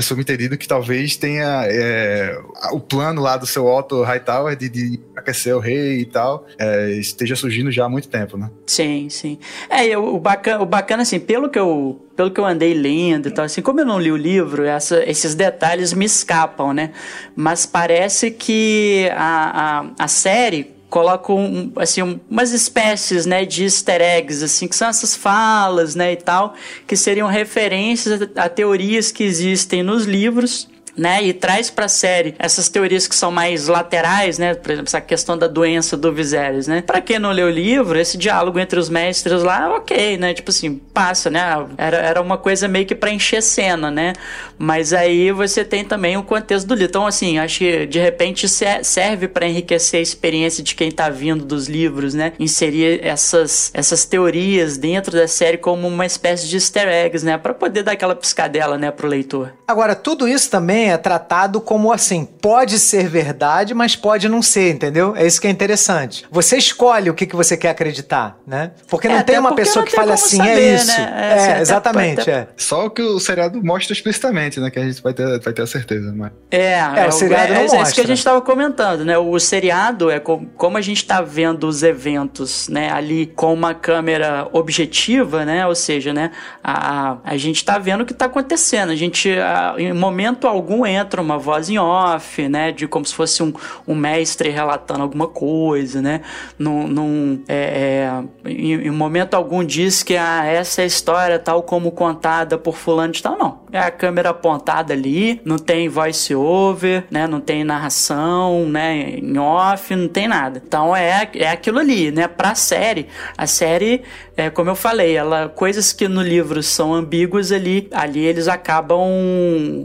subentendido 0.00 0.58
que 0.58 0.66
talvez 0.66 1.16
tenha 1.16 1.64
é, 1.66 2.36
o 2.72 2.80
plano 2.80 3.22
lá 3.22 3.36
do 3.36 3.46
seu 3.46 3.66
Otto 3.66 4.02
Hightower 4.02 4.56
de, 4.56 4.68
de 4.68 5.00
aquecer 5.16 5.56
o 5.56 5.60
rei 5.60 6.00
e 6.00 6.04
tal, 6.04 6.46
é, 6.58 6.90
esteja 6.92 7.36
surgindo 7.36 7.70
já 7.70 7.84
há 7.84 7.88
muito 7.88 8.08
tempo, 8.08 8.36
né? 8.36 8.50
Sim, 8.66 9.08
sim. 9.08 9.38
É, 9.70 9.96
o 9.96 10.18
bacana, 10.18 10.62
o 10.62 10.66
bacana 10.66 11.02
assim, 11.02 11.20
pelo 11.20 11.48
que 11.48 11.58
eu 11.58 12.00
pelo 12.16 12.30
que 12.30 12.40
eu 12.40 12.44
andei 12.44 12.74
lendo 12.74 13.28
e 13.28 13.30
tal, 13.32 13.44
assim, 13.44 13.60
como 13.60 13.80
eu 13.80 13.84
não 13.86 13.98
li 13.98 14.12
o 14.12 14.16
livro, 14.16 14.64
essa, 14.64 15.02
esses 15.08 15.34
detalhes 15.34 15.92
me 15.92 16.04
escapam, 16.04 16.72
né? 16.72 16.92
Mas 17.34 17.66
parece 17.66 18.30
que 18.30 19.10
a, 19.16 19.80
a, 19.80 20.04
a 20.04 20.08
série 20.08 20.73
colocam 20.94 21.72
assim 21.74 22.20
umas 22.30 22.52
espécies 22.52 23.26
né 23.26 23.44
de 23.44 23.64
easter 23.64 24.00
eggs 24.00 24.44
assim 24.44 24.68
que 24.68 24.76
são 24.76 24.86
essas 24.86 25.16
falas 25.16 25.96
né 25.96 26.12
e 26.12 26.16
tal 26.16 26.54
que 26.86 26.96
seriam 26.96 27.26
referências 27.26 28.22
a, 28.22 28.44
a 28.44 28.48
teorias 28.48 29.10
que 29.10 29.24
existem 29.24 29.82
nos 29.82 30.04
livros 30.04 30.68
né? 30.96 31.22
E 31.22 31.32
traz 31.32 31.70
pra 31.70 31.88
série 31.88 32.34
essas 32.38 32.68
teorias 32.68 33.06
que 33.06 33.14
são 33.14 33.30
mais 33.30 33.68
laterais, 33.68 34.38
né? 34.38 34.54
Por 34.54 34.70
exemplo, 34.70 34.88
essa 34.88 35.00
questão 35.00 35.36
da 35.36 35.46
doença 35.46 35.96
do 35.96 36.12
Viserys, 36.12 36.66
né? 36.66 36.82
Pra 36.82 37.00
quem 37.00 37.18
não 37.18 37.32
leu 37.32 37.48
o 37.48 37.50
livro, 37.50 37.98
esse 37.98 38.16
diálogo 38.16 38.58
entre 38.58 38.78
os 38.78 38.88
mestres 38.88 39.42
lá, 39.42 39.74
ok, 39.76 40.16
né? 40.16 40.34
Tipo 40.34 40.50
assim, 40.50 40.76
passa, 40.92 41.30
né? 41.30 41.40
Era, 41.76 41.96
era 41.98 42.20
uma 42.20 42.38
coisa 42.38 42.68
meio 42.68 42.86
que 42.86 42.94
pra 42.94 43.10
encher 43.10 43.42
cena, 43.42 43.90
né? 43.90 44.12
Mas 44.58 44.92
aí 44.92 45.32
você 45.32 45.64
tem 45.64 45.84
também 45.84 46.16
o 46.16 46.22
contexto 46.22 46.66
do 46.66 46.74
livro. 46.74 46.90
Então, 46.90 47.06
assim, 47.06 47.38
acho 47.38 47.58
que 47.58 47.86
de 47.86 47.98
repente 47.98 48.46
serve 48.48 49.28
para 49.28 49.46
enriquecer 49.46 49.98
a 49.98 50.02
experiência 50.02 50.62
de 50.62 50.74
quem 50.74 50.90
tá 50.90 51.08
vindo 51.08 51.44
dos 51.44 51.68
livros, 51.68 52.14
né? 52.14 52.32
Inserir 52.38 53.00
essas, 53.04 53.70
essas 53.74 54.04
teorias 54.04 54.76
dentro 54.76 55.12
da 55.12 55.26
série 55.26 55.58
como 55.58 55.86
uma 55.86 56.06
espécie 56.06 56.48
de 56.48 56.56
easter 56.56 56.88
eggs, 56.88 57.24
né? 57.24 57.36
Pra 57.36 57.54
poder 57.54 57.82
dar 57.82 57.92
aquela 57.92 58.14
piscadela, 58.14 58.78
né, 58.78 58.90
pro 58.90 59.08
leitor. 59.08 59.52
Agora, 59.66 59.94
tudo 59.94 60.28
isso 60.28 60.50
também 60.50 60.83
é 60.90 60.96
tratado 60.96 61.60
como 61.60 61.92
assim, 61.92 62.24
pode 62.24 62.78
ser 62.78 63.08
verdade, 63.08 63.74
mas 63.74 63.96
pode 63.96 64.28
não 64.28 64.42
ser, 64.42 64.72
entendeu? 64.74 65.14
É 65.16 65.26
isso 65.26 65.40
que 65.40 65.46
é 65.46 65.50
interessante. 65.50 66.24
Você 66.30 66.56
escolhe 66.56 67.10
o 67.10 67.14
que, 67.14 67.26
que 67.26 67.36
você 67.36 67.56
quer 67.56 67.70
acreditar, 67.70 68.38
né? 68.46 68.72
Porque 68.88 69.08
não 69.08 69.16
é, 69.16 69.22
tem 69.22 69.38
uma 69.38 69.54
pessoa 69.54 69.84
que 69.84 69.92
fale 69.92 70.12
assim, 70.12 70.40
é 70.40 70.44
saber, 70.44 70.60
é 70.60 70.74
isso. 70.74 70.86
Né? 70.86 71.14
É, 71.16 71.58
é 71.58 71.60
exatamente. 71.60 72.20
Até... 72.22 72.32
É. 72.32 72.48
Só 72.56 72.86
o 72.86 72.90
que 72.90 73.02
o 73.02 73.20
seriado 73.20 73.62
mostra 73.62 73.92
explicitamente, 73.92 74.60
né? 74.60 74.70
Que 74.70 74.78
a 74.78 74.84
gente 74.84 75.02
vai 75.02 75.12
ter, 75.12 75.40
vai 75.40 75.52
ter 75.52 75.62
a 75.62 75.66
certeza. 75.66 76.12
Mas... 76.16 76.32
É, 76.50 76.74
é, 76.74 77.06
o 77.06 77.12
seriado 77.12 77.52
é, 77.52 77.54
não 77.54 77.62
mostra. 77.62 77.78
É 77.78 77.82
isso 77.82 77.94
que 77.94 78.00
a 78.00 78.06
gente 78.06 78.18
estava 78.18 78.40
comentando, 78.40 79.04
né? 79.04 79.16
O 79.18 79.38
seriado 79.38 80.10
é 80.10 80.18
como, 80.18 80.46
como 80.56 80.76
a 80.76 80.80
gente 80.80 80.98
está 80.98 81.20
vendo 81.20 81.66
os 81.66 81.82
eventos, 81.82 82.68
né? 82.68 82.90
Ali 82.90 83.26
com 83.26 83.52
uma 83.52 83.74
câmera 83.74 84.48
objetiva, 84.52 85.44
né? 85.44 85.66
Ou 85.66 85.74
seja, 85.74 86.12
né? 86.12 86.30
A, 86.62 87.18
a 87.24 87.36
gente 87.36 87.56
está 87.56 87.78
vendo 87.78 88.02
o 88.02 88.06
que 88.06 88.12
está 88.12 88.26
acontecendo. 88.26 88.90
A 88.90 88.96
gente, 88.96 89.30
a, 89.30 89.74
em 89.78 89.92
momento 89.92 90.46
algum 90.46 90.73
algum 90.74 90.86
entra 90.86 91.22
uma 91.22 91.38
voz 91.38 91.70
em 91.70 91.78
off, 91.78 92.48
né? 92.48 92.72
De 92.72 92.86
como 92.86 93.06
se 93.06 93.14
fosse 93.14 93.42
um, 93.42 93.52
um 93.86 93.94
mestre 93.94 94.50
relatando 94.50 95.02
alguma 95.02 95.28
coisa, 95.28 96.02
né? 96.02 96.20
Num, 96.58 96.86
num 96.86 97.42
é, 97.48 98.10
é, 98.44 98.50
em, 98.50 98.86
em, 98.86 98.90
momento 98.90 99.34
algum 99.34 99.64
diz 99.64 100.02
que 100.02 100.16
ah, 100.16 100.44
essa 100.44 100.82
é 100.82 100.84
a 100.84 100.86
história 100.86 101.38
tal 101.38 101.62
como 101.62 101.92
contada 101.92 102.58
por 102.58 102.76
fulano 102.76 103.12
de 103.12 103.22
tal. 103.22 103.38
Não. 103.38 103.64
É 103.72 103.78
a 103.78 103.90
câmera 103.90 104.30
apontada 104.30 104.92
ali, 104.92 105.40
não 105.44 105.58
tem 105.58 105.88
voice 105.88 106.34
over, 106.34 107.04
né? 107.10 107.26
Não 107.26 107.40
tem 107.40 107.64
narração, 107.64 108.68
né? 108.68 109.18
Em 109.18 109.38
off, 109.38 109.94
não 109.94 110.08
tem 110.08 110.28
nada. 110.28 110.62
Então 110.64 110.94
é, 110.94 111.28
é 111.34 111.48
aquilo 111.48 111.78
ali, 111.78 112.10
né? 112.10 112.28
Pra 112.28 112.54
série, 112.54 113.06
a 113.36 113.46
série 113.46 114.02
é, 114.36 114.50
como 114.50 114.68
eu 114.68 114.74
falei, 114.74 115.16
ela 115.16 115.48
coisas 115.48 115.92
que 115.92 116.08
no 116.08 116.20
livro 116.20 116.60
são 116.60 116.92
ambíguas 116.92 117.52
ali, 117.52 117.88
ali 117.92 118.24
eles 118.24 118.48
acabam 118.48 119.08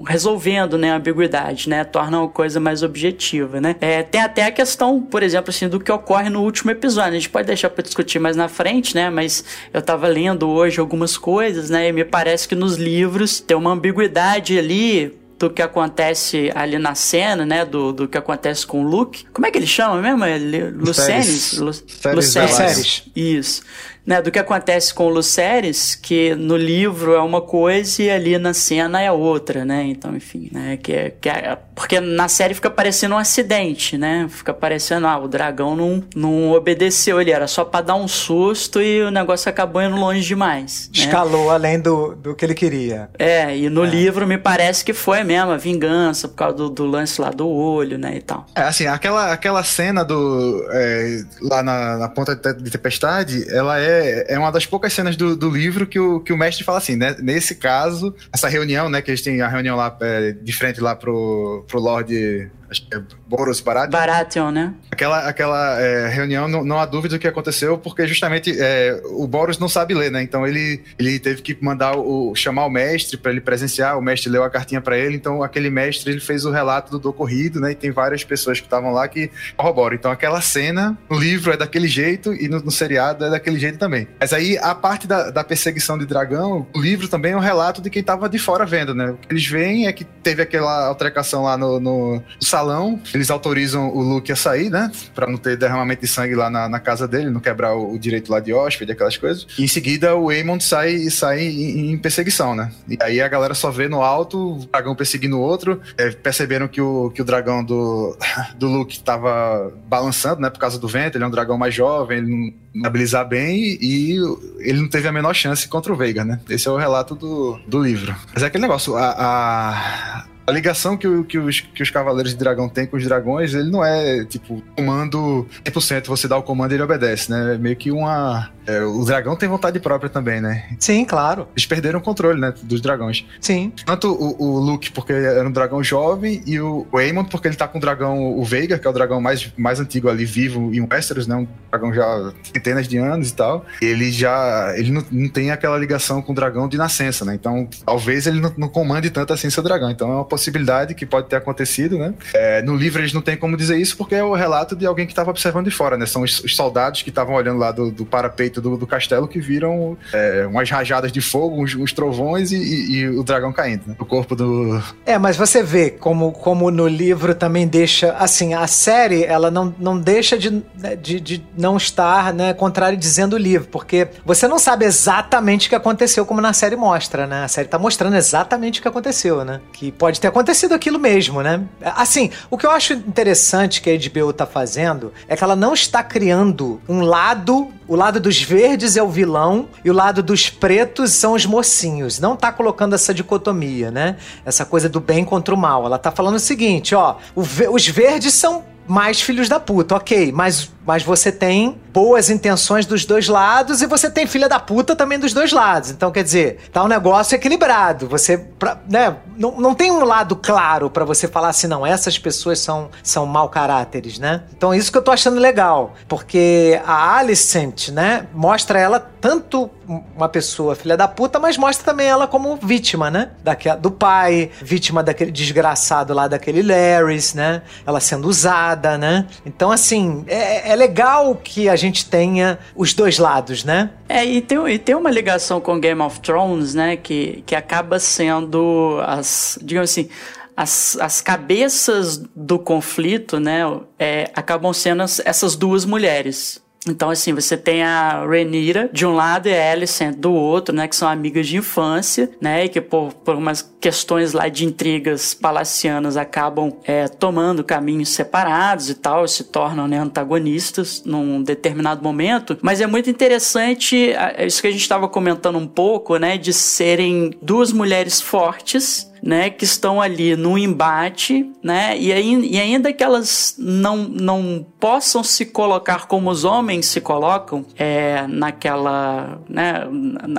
resolvendo, 0.08 0.76
né, 0.80 0.92
a 0.92 0.96
ambiguidade, 0.96 1.70
né, 1.70 1.84
tornam 1.84 2.24
a 2.24 2.30
coisa 2.30 2.60
mais 2.60 2.82
objetiva, 2.82 3.62
né. 3.62 3.76
É, 3.82 4.02
tem 4.02 4.22
até 4.22 4.46
a 4.46 4.52
questão, 4.52 5.02
por 5.02 5.22
exemplo, 5.22 5.50
assim, 5.50 5.68
do 5.68 5.80
que 5.80 5.92
ocorre 5.92 6.30
no 6.30 6.42
último 6.42 6.72
episódio. 6.72 7.12
A 7.12 7.20
gente 7.20 7.30
pode 7.30 7.48
deixar 7.48 7.70
para 7.70 7.84
discutir 7.84 8.20
mais 8.20 8.36
na 8.36 8.48
frente, 8.48 8.96
né, 8.96 9.10
mas 9.10 9.44
eu 9.74 9.82
tava 9.82 10.08
lendo 10.08 10.50
hoje 10.50 10.80
algumas 10.80 11.18
coisas, 11.18 11.70
né, 11.70 11.90
e 11.90 11.92
me 11.92 12.04
parece 12.04 12.48
que 12.48 12.56
nos 12.56 12.78
livros 12.78 13.40
tem 13.40 13.56
uma 13.56 13.72
ambiguidade 13.72 14.58
ali 14.58 15.18
do 15.38 15.50
que 15.50 15.62
acontece 15.62 16.52
ali 16.54 16.78
na 16.78 16.94
cena, 16.96 17.46
né? 17.46 17.64
Do, 17.64 17.94
do 17.94 18.08
que 18.10 18.18
acontece 18.18 18.68
com 18.68 18.84
o 18.84 18.88
Luke. 18.88 19.26
Como 19.32 19.48
é 19.48 19.52
que 19.52 19.58
ele 19.58 19.66
chama 19.66 20.02
mesmo? 20.02 20.26
É 20.26 20.38
Lucenes? 20.38 21.58
Lucenes. 21.58 23.06
Isso 23.16 23.62
né, 24.06 24.22
do 24.22 24.32
que 24.32 24.40
acontece 24.40 24.94
com 24.94 25.06
o 25.06 25.10
Luceres, 25.10 25.96
que 25.96 26.34
no 26.36 26.58
livro 26.58 27.14
é 27.14 27.22
uma 27.22 27.42
coisa 27.42 28.02
e 28.02 28.10
ali 28.10 28.38
na 28.38 28.54
cena 28.54 29.02
é 29.02 29.12
outra, 29.12 29.64
né? 29.64 29.84
Então, 29.84 30.16
enfim, 30.16 30.50
né? 30.52 30.78
Que 30.82 30.94
é, 30.94 31.10
que 31.10 31.30
é, 31.30 31.58
porque 31.76 32.00
na 32.00 32.28
série 32.28 32.54
fica 32.54 32.70
parecendo 32.70 33.16
um 33.16 33.18
acidente, 33.18 33.98
né? 33.98 34.28
Fica 34.30 34.54
parecendo, 34.54 35.08
ah, 35.08 35.20
o 35.20 35.28
dragão 35.28 35.76
não, 35.76 36.04
não 36.16 36.52
obedeceu, 36.52 37.22
ele 37.22 37.32
era 37.32 37.48
só 37.48 37.64
para 37.64 37.86
dar 37.86 37.96
um 37.96 38.08
susto 38.08 38.82
e 38.82 39.02
o 39.04 39.12
negócio 39.12 39.50
acabou 39.50 39.82
indo 39.82 39.96
longe 39.96 40.22
demais. 40.22 40.90
Né? 40.96 41.04
Escalou 41.04 41.50
além 41.50 41.80
do, 41.80 42.16
do 42.16 42.36
que 42.36 42.46
ele 42.46 42.56
queria. 42.56 43.10
É, 43.18 43.56
e 43.56 43.70
no 43.70 43.86
é. 43.86 43.90
livro 43.90 44.26
me 44.26 44.38
parece 44.38 44.84
que 44.84 44.94
foi 44.94 45.24
mesmo 45.24 45.52
a 45.52 45.58
vingança 45.58 46.28
por 46.28 46.36
causa 46.36 46.58
do, 46.58 46.70
do 46.70 46.86
lance 46.86 47.22
lá 47.22 47.30
do 47.30 47.48
olho, 47.48 47.98
né? 47.98 48.16
E 48.16 48.22
tal. 48.22 48.46
É, 48.56 48.64
assim, 48.64 48.88
aquela, 48.88 49.32
aquela 49.32 49.64
cena 49.64 50.04
do. 50.04 50.68
É, 50.72 51.24
lá 51.42 51.62
na, 51.62 51.98
na 51.98 52.10
ponta 52.10 52.36
de 52.36 52.72
tempestade, 52.72 53.46
ela 53.50 53.80
é 53.80 53.99
é, 54.00 54.34
é, 54.34 54.40
uma 54.40 54.52
das 54.52 54.66
poucas 54.66 54.94
cenas 54.94 55.16
do, 55.16 55.36
do, 55.36 55.50
livro 55.50 55.86
que 55.86 56.00
o, 56.00 56.20
que 56.20 56.34
o 56.34 56.38
mestre 56.38 56.64
fala 56.64 56.78
assim, 56.78 56.96
né? 56.96 57.16
Nesse 57.20 57.56
caso, 57.56 58.16
essa 58.32 58.48
reunião, 58.48 58.90
né? 58.90 59.02
Que 59.02 59.12
eles 59.12 59.22
têm 59.22 59.42
a 59.42 59.48
reunião 59.48 59.76
lá 59.76 59.96
é, 60.02 60.32
de 60.32 60.54
frente 60.54 60.80
lá 60.80 60.96
pro, 60.96 61.66
pro 61.68 61.80
Lorde 61.80 62.50
acho 62.70 62.88
que 62.88 62.96
é 62.96 63.02
Boros 63.28 63.62
Baratheon. 63.62 63.92
Baratheon, 63.92 64.52
né? 64.52 64.74
Aquela, 64.92 65.28
aquela 65.28 65.80
é, 65.80 66.08
reunião, 66.08 66.48
não, 66.48 66.64
não, 66.64 66.80
há 66.80 66.86
dúvida 66.86 67.16
do 67.16 67.20
que 67.20 67.28
aconteceu, 67.28 67.78
porque 67.78 68.08
justamente 68.08 68.56
é, 68.60 69.02
o 69.06 69.28
Boros 69.28 69.58
não 69.58 69.70
sabe 69.70 69.94
ler, 69.94 70.12
né? 70.12 70.22
Então 70.22 70.46
ele, 70.46 70.82
ele 70.98 71.20
teve 71.20 71.42
que 71.42 71.58
mandar 71.62 71.98
o, 71.98 72.34
chamar 72.36 72.66
o 72.66 72.70
mestre 72.70 73.18
para 73.18 73.32
ele 73.32 73.42
presenciar, 73.42 73.98
o 73.98 74.02
mestre 74.02 74.30
leu 74.30 74.44
a 74.44 74.50
cartinha 74.50 74.82
para 74.82 74.98
ele, 74.98 75.16
então 75.16 75.44
aquele 75.44 75.70
mestre 75.70 76.12
ele 76.12 76.20
fez 76.20 76.46
o 76.46 76.52
relato 76.52 76.92
do, 76.92 77.00
do 77.00 77.10
ocorrido, 77.10 77.60
né? 77.60 77.72
E 77.72 77.76
tem 77.76 77.92
várias 77.92 78.24
pessoas 78.24 78.60
que 78.60 78.66
estavam 78.66 78.92
lá 78.92 79.08
que 79.08 79.30
corroboram. 79.56 79.96
Então 79.96 80.12
aquela 80.12 80.42
cena 80.42 80.98
no 81.10 81.18
livro 81.18 81.52
é 81.52 81.58
daquele 81.58 81.88
jeito 81.88 82.34
e 82.34 82.48
no, 82.48 82.60
no 82.60 82.72
seriado 82.72 83.26
é 83.26 83.30
daquele 83.30 83.60
jeito 83.60 83.78
também. 83.78 84.08
Mas 84.20 84.34
aí 84.34 84.58
a 84.58 84.76
parte 84.76 85.08
da, 85.08 85.30
da 85.32 85.44
perseguição 85.44 85.98
de 85.98 86.06
dragão, 86.06 86.68
o 86.74 86.80
livro 86.80 87.08
também 87.08 87.34
é 87.34 87.38
um 87.38 87.42
relato 87.42 87.82
de 87.82 87.90
quem 87.90 88.04
tava 88.04 88.30
de 88.30 88.40
fora 88.40 88.66
vendo, 88.66 88.94
né? 88.94 89.12
O 89.12 89.18
que 89.18 89.34
eles 89.34 89.46
veem 89.46 89.88
é 89.88 89.94
que 89.94 90.04
teve 90.04 90.42
aquela 90.42 90.88
altercação 90.88 91.44
lá 91.44 91.58
no, 91.58 91.80
no, 91.80 92.16
no 92.16 92.24
salão, 92.60 93.00
eles 93.14 93.30
autorizam 93.30 93.90
o 93.90 94.02
Luke 94.02 94.32
a 94.32 94.36
sair, 94.36 94.70
né? 94.70 94.92
Pra 95.16 95.26
não 95.28 95.38
ter 95.38 95.56
derramamento 95.56 96.02
de 96.02 96.08
sangue 96.08 96.36
lá 96.36 96.50
na, 96.50 96.68
na 96.68 96.80
casa 96.80 97.08
dele, 97.08 97.30
não 97.30 97.40
quebrar 97.40 97.74
o, 97.74 97.94
o, 97.94 98.00
direito 98.00 98.30
lá 98.32 98.40
de 98.40 98.54
hóspede, 98.54 98.92
aquelas 98.92 99.16
coisas. 99.16 99.48
E 99.58 99.64
em 99.64 99.68
seguida 99.68 100.16
o 100.16 100.30
Aemon 100.30 100.60
sai 100.60 100.92
e 100.92 101.10
sai 101.10 101.42
em, 101.42 101.94
em, 101.94 101.98
perseguição, 101.98 102.54
né? 102.54 102.72
E 102.88 102.98
aí 103.02 103.22
a 103.22 103.28
galera 103.28 103.54
só 103.54 103.72
vê 103.72 103.88
no 103.88 104.02
alto 104.02 104.58
o 104.58 104.66
dragão 104.66 104.96
perseguindo 104.96 105.38
o 105.38 105.42
outro. 105.42 105.82
É, 105.98 106.12
perceberam 106.12 106.68
que 106.68 106.82
o, 106.82 107.10
que 107.12 107.22
o 107.22 107.26
dragão 107.26 107.64
do, 107.64 108.18
do 108.58 108.68
Luke 108.68 109.00
tava 109.00 109.72
balançando, 109.88 110.42
né? 110.42 110.50
Por 110.50 110.60
causa 110.60 110.78
do 110.78 110.88
vento, 110.88 111.18
ele 111.18 111.24
é 111.24 111.28
um 111.28 111.32
dragão 111.32 111.58
mais 111.58 111.74
jovem, 111.74 112.18
ele 112.18 112.28
não 112.30 112.86
habilizar 112.86 113.28
bem 113.28 113.78
e 113.82 114.18
ele 114.60 114.82
não 114.82 114.90
teve 114.90 115.08
a 115.08 115.12
menor 115.12 115.34
chance 115.34 115.68
contra 115.68 115.92
o 115.92 115.96
Veiga, 115.96 116.26
né? 116.26 116.40
Esse 116.50 116.68
é 116.68 116.72
o 116.72 116.78
relato 116.78 117.16
do, 117.16 117.58
do 117.68 117.82
livro. 117.82 118.16
Mas 118.34 118.44
é 118.44 118.48
aquele 118.48 118.62
negócio, 118.62 118.96
a, 118.96 119.16
a 119.18 120.26
a 120.50 120.52
ligação 120.52 120.98
que, 120.98 121.08
o, 121.08 121.24
que, 121.24 121.38
os, 121.38 121.62
que 121.62 121.84
os 121.84 121.90
Cavaleiros 121.90 122.32
de 122.32 122.38
Dragão 122.38 122.68
têm 122.68 122.86
com 122.86 122.98
os 122.98 123.04
dragões, 123.04 123.54
ele 123.54 123.70
não 123.70 123.86
é 123.86 124.26
tipo 124.26 124.62
comando 124.76 125.48
100%, 125.64 126.08
você 126.08 126.28
dá 126.28 126.38
o 126.38 126.44
comando 126.44 126.72
e 126.72 126.76
ele 126.76 126.84
obedece, 126.84 127.32
né? 127.32 127.56
É 127.56 127.58
meio 127.58 127.76
que 127.76 127.92
uma 127.92 128.50
é, 128.70 128.84
o 128.84 129.04
dragão 129.04 129.36
tem 129.36 129.50
vontade 129.50 129.80
própria 129.80 130.12
também, 130.12 130.40
né? 130.40 130.64
Sim, 130.80 131.04
claro. 131.04 131.48
Eles 131.56 131.66
perderam 131.66 131.98
o 131.98 132.02
controle, 132.04 132.40
né, 132.40 132.54
dos 132.62 132.80
dragões. 132.80 133.26
Sim. 133.42 133.74
Tanto 133.84 134.12
o, 134.12 134.44
o 134.44 134.60
Luke, 134.60 134.92
porque 134.92 135.12
era 135.12 135.48
um 135.48 135.52
dragão 135.52 135.84
jovem, 135.84 136.44
e 136.46 136.60
o, 136.60 136.86
o 136.92 136.98
Aemon, 137.00 137.24
porque 137.24 137.48
ele 137.48 137.56
tá 137.56 137.68
com 137.68 137.80
o 137.80 137.82
dragão, 137.82 138.38
o 138.38 138.44
Veiga, 138.46 138.78
que 138.78 138.86
é 138.86 138.90
o 138.90 138.94
dragão 138.94 139.20
mais, 139.20 139.52
mais 139.58 139.80
antigo 139.80 140.08
ali, 140.08 140.24
vivo 140.24 140.72
em 140.72 140.82
Westeros, 140.82 141.26
né? 141.26 141.36
Um 141.36 141.48
dragão 141.72 141.92
já 141.92 142.32
centenas 142.44 142.88
de 142.88 142.98
anos 142.98 143.32
e 143.32 143.34
tal. 143.34 143.66
Ele 143.82 144.12
já. 144.12 144.72
Ele 144.78 144.92
não, 144.92 145.04
não 145.12 145.30
tem 145.30 145.50
aquela 145.50 145.78
ligação 145.78 146.22
com 146.22 146.32
o 146.32 146.36
dragão 146.36 146.68
de 146.68 146.78
nascença, 146.78 147.26
né? 147.26 147.34
Então, 147.34 147.68
talvez 147.84 148.28
ele 148.28 148.40
não, 148.40 148.54
não 148.56 148.68
comande 148.68 149.10
tanto 149.10 149.34
assim 149.34 149.50
seu 149.50 149.64
dragão. 149.64 149.90
Então, 149.90 150.12
é 150.12 150.16
uma 150.16 150.26
possibilidade 150.40 150.96
que 150.96 151.06
pode 151.06 151.28
ter 151.28 151.36
acontecido, 151.36 151.98
né? 151.98 152.14
É, 152.34 152.62
no 152.62 152.76
livro 152.76 153.02
eles 153.02 153.14
não 153.14 153.22
tem 153.22 153.36
como 153.36 153.58
dizer 153.58 153.78
isso, 153.78 153.98
porque 153.98 154.16
é 154.16 154.24
o 154.24 154.34
relato 154.34 154.76
de 154.76 154.86
alguém 154.86 155.06
que 155.06 155.12
estava 155.12 155.30
observando 155.30 155.66
de 155.66 155.72
fora, 155.72 155.98
né? 155.98 156.06
São 156.06 156.22
os, 156.22 156.40
os 156.42 156.56
soldados 156.56 157.02
que 157.02 157.10
estavam 157.10 157.36
olhando 157.36 157.60
lá 157.60 157.72
do, 157.72 157.92
do 157.92 158.06
parapeito 158.06 158.62
do, 158.62 158.78
do, 158.78 158.88
castelo 158.88 159.28
que 159.28 159.40
viram 159.40 159.98
é, 160.14 160.48
umas 160.48 160.70
rajadas 160.70 161.12
de 161.12 161.22
fogo, 161.22 161.62
uns, 161.62 161.76
uns 161.76 161.92
trovões 161.92 162.52
e, 162.52 162.56
e, 162.56 162.92
e, 162.94 163.10
o 163.10 163.24
dragão 163.24 163.52
caindo, 163.52 163.82
né? 163.86 163.96
O 164.00 164.06
corpo 164.06 164.36
do. 164.36 164.82
É, 165.06 165.18
mas 165.18 165.36
você 165.36 165.62
vê 165.62 165.90
como, 165.90 166.32
como 166.32 166.72
no 166.72 166.88
livro 166.88 167.36
também 167.36 167.68
deixa. 167.68 168.14
Assim, 168.14 168.54
a 168.54 168.66
série, 168.66 169.24
ela 169.24 169.52
não, 169.52 169.76
não 169.78 170.00
deixa 170.00 170.38
de, 170.38 170.64
né, 170.78 170.96
de, 170.96 171.20
de 171.20 171.44
não 171.58 171.76
estar, 171.76 172.34
né, 172.34 172.54
contrário 172.54 172.98
dizendo 172.98 173.34
o 173.34 173.38
livro, 173.38 173.68
porque 173.70 174.08
você 174.26 174.48
não 174.48 174.58
sabe 174.58 174.86
exatamente 174.86 175.68
o 175.68 175.70
que 175.70 175.76
aconteceu, 175.76 176.26
como 176.26 176.40
na 176.40 176.54
série 176.54 176.76
mostra, 176.78 177.28
né? 177.28 177.44
A 177.44 177.48
série 177.48 177.68
tá 177.68 177.78
mostrando 177.78 178.16
exatamente 178.16 178.80
o 178.80 178.82
que 178.82 178.88
aconteceu, 178.88 179.44
né? 179.44 179.60
Que 179.74 179.92
pode 179.92 180.20
ter 180.20 180.28
acontecido 180.30 180.74
aquilo 180.74 181.00
mesmo, 181.00 181.42
né? 181.42 181.62
Assim, 181.82 182.32
o 182.50 182.58
que 182.58 182.66
eu 182.66 182.72
acho 182.72 182.94
interessante 182.94 183.82
que 183.82 183.90
a 183.90 183.98
HBO 183.98 184.32
tá 184.34 184.46
fazendo 184.46 185.14
é 185.28 185.36
que 185.36 185.44
ela 185.44 185.56
não 185.56 185.74
está 185.74 186.02
criando 186.04 186.82
um 186.88 187.02
lado 187.02 187.72
o 187.90 187.96
lado 187.96 188.20
dos 188.20 188.40
verdes 188.40 188.96
é 188.96 189.02
o 189.02 189.10
vilão 189.10 189.68
e 189.84 189.90
o 189.90 189.94
lado 189.94 190.22
dos 190.22 190.48
pretos 190.48 191.12
são 191.14 191.34
os 191.34 191.44
mocinhos. 191.48 192.20
Não 192.20 192.36
tá 192.36 192.52
colocando 192.52 192.94
essa 192.94 193.12
dicotomia, 193.12 193.90
né? 193.90 194.16
Essa 194.46 194.64
coisa 194.64 194.88
do 194.88 195.00
bem 195.00 195.26
contra 195.26 195.56
o 195.56 195.58
mal. 195.58 195.88
Ela 195.88 195.98
tá 195.98 196.12
falando 196.12 196.36
o 196.36 196.40
seguinte, 196.40 196.94
ó, 196.94 197.16
os 197.36 197.88
verdes 197.88 198.36
são 198.36 198.64
mais 198.90 199.22
filhos 199.22 199.48
da 199.48 199.60
puta, 199.60 199.96
ok, 199.96 200.32
mas, 200.32 200.72
mas 200.84 201.04
você 201.04 201.32
tem 201.32 201.80
boas 201.94 202.32
intenções 202.32 202.88
dos 202.88 203.06
dois 203.06 203.28
lados 203.28 203.84
e 203.84 203.86
você 203.86 204.10
tem 204.10 204.26
filha 204.26 204.50
da 204.50 204.60
puta 204.60 204.96
também 204.96 205.20
dos 205.20 205.32
dois 205.32 205.52
lados. 205.52 205.92
Então, 205.92 206.12
quer 206.12 206.24
dizer, 206.24 206.58
tá 206.74 206.84
um 206.84 206.88
negócio 206.88 207.36
equilibrado. 207.36 208.08
Você, 208.08 208.40
pra, 208.40 208.80
né, 208.90 209.16
não, 209.38 209.52
não 209.62 209.76
tem 209.76 209.92
um 209.92 210.04
lado 210.04 210.36
claro 210.36 210.90
para 210.90 211.06
você 211.06 211.28
falar 211.28 211.50
assim, 211.50 211.68
não, 211.68 211.86
essas 211.86 212.18
pessoas 212.18 212.58
são, 212.58 212.90
são 213.04 213.28
mau 213.28 213.48
caráteres, 213.48 214.18
né? 214.18 214.42
Então, 214.58 214.74
isso 214.74 214.92
que 214.92 214.98
eu 214.98 215.04
tô 215.04 215.12
achando 215.12 215.40
legal, 215.40 215.94
porque 216.08 216.82
a 216.84 217.18
Alicent, 217.18 217.90
né, 217.90 218.26
mostra 218.34 218.80
ela 218.80 219.00
tanto 219.00 219.70
uma 220.16 220.30
pessoa 220.30 220.76
filha 220.76 220.96
da 220.96 221.08
puta, 221.08 221.40
mas 221.40 221.58
mostra 221.58 221.84
também 221.84 222.08
ela 222.08 222.28
como 222.28 222.56
vítima, 222.58 223.10
né? 223.10 223.32
Daquela, 223.44 223.76
do 223.76 223.90
pai, 223.90 224.52
vítima 224.62 225.02
daquele 225.02 225.32
desgraçado 225.32 226.14
lá 226.14 226.28
daquele 226.28 226.62
Larrys, 226.62 227.34
né? 227.34 227.64
Ela 227.86 228.00
sendo 228.00 228.28
usada, 228.28 228.98
né? 228.98 229.26
Então, 229.46 229.72
assim, 229.72 230.24
é, 230.28 230.72
é 230.72 230.76
legal 230.76 231.36
que 231.36 231.68
a 231.68 231.76
gente 231.76 232.06
tenha 232.06 232.60
os 232.76 232.94
dois 232.94 233.18
lados, 233.18 233.64
né? 233.64 233.90
É, 234.08 234.24
e 234.24 234.42
tem, 234.42 234.58
e 234.68 234.78
tem 234.78 234.96
uma 234.96 235.10
ligação 235.10 235.60
com 235.60 235.80
Game 235.80 236.02
of 236.02 236.20
Thrones, 236.20 236.76
né? 236.76 236.96
Que, 236.96 237.44
que 237.46 237.56
acaba 237.56 237.98
sendo 238.00 239.00
as, 239.06 239.58
digamos 239.62 239.90
assim, 239.90 240.08
as, 240.56 240.98
as 241.00 241.22
cabeças 241.22 242.18
do 242.36 242.60
conflito, 242.60 243.40
né? 243.40 243.62
É, 243.98 244.30
acabam 244.36 244.74
sendo 244.74 245.02
essas 245.02 245.56
duas 245.56 245.86
mulheres. 245.86 246.62
Então, 246.88 247.10
assim, 247.10 247.34
você 247.34 247.58
tem 247.58 247.84
a 247.84 248.26
Renira 248.26 248.90
de 248.92 249.06
um 249.06 249.14
lado 249.14 249.48
e 249.48 249.54
a 249.54 249.72
Alicent 249.72 250.16
do 250.16 250.32
outro, 250.32 250.74
né? 250.74 250.88
Que 250.88 250.96
são 250.96 251.10
amigas 251.10 251.48
de 251.48 251.58
infância, 251.58 252.32
né? 252.40 252.66
E 252.66 252.70
que 252.70 252.80
por, 252.80 253.14
por 253.14 253.36
umas 253.36 253.62
questões 253.82 254.34
lá 254.34 254.48
de 254.48 254.66
intrigas 254.66 255.34
palacianas 255.34 256.16
acabam 256.16 256.72
é, 256.86 257.08
tomando 257.08 257.64
caminhos 257.64 258.10
separados 258.10 258.90
e 258.90 258.96
tal, 258.96 259.28
se 259.28 259.46
tornam 259.46 259.88
né, 259.88 259.98
antagonistas 259.98 261.04
num 261.06 261.44
determinado 261.44 262.02
momento. 262.02 262.58
Mas 262.62 262.80
é 262.80 262.88
muito 262.88 263.10
interessante 263.10 264.14
isso 264.40 264.62
que 264.62 264.68
a 264.68 264.72
gente 264.72 264.82
estava 264.82 265.08
comentando 265.08 265.58
um 265.58 265.68
pouco, 265.68 266.18
né? 266.18 266.38
De 266.38 266.54
serem 266.54 267.32
duas 267.42 267.74
mulheres 267.74 268.22
fortes 268.22 269.09
né, 269.22 269.50
que 269.50 269.64
estão 269.64 270.02
ali 270.02 270.36
no 270.36 270.58
embate, 270.58 271.52
né, 271.64 271.98
e, 271.98 272.12
aí, 272.12 272.34
e 272.46 272.60
ainda 272.60 272.92
que 272.94 273.04
elas 273.04 273.56
não, 273.58 273.98
não 273.98 274.66
possam 274.80 275.24
se 275.24 275.46
colocar 275.46 276.08
como 276.08 276.30
os 276.30 276.44
homens 276.44 276.86
se 276.86 277.02
colocam 277.02 277.66
é, 277.78 278.26
naquela, 278.28 279.40
né, 279.50 279.88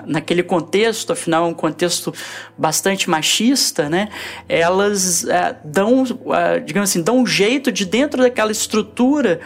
naquele 0.07 0.43
contexto, 0.43 1.13
afinal 1.13 1.45
é 1.45 1.49
um 1.49 1.55
contexto 1.55 2.13
bastante 2.57 3.09
machista, 3.09 3.89
né, 3.89 4.09
elas 4.49 5.25
é, 5.25 5.57
dão, 5.65 6.05
é, 6.33 6.61
digamos 6.61 6.91
assim, 6.91 7.03
dão 7.03 7.19
um 7.19 7.27
jeito 7.27 7.71
de 7.71 7.85
dentro 7.85 8.23
daquela 8.23 8.53
estrutura 8.53 9.41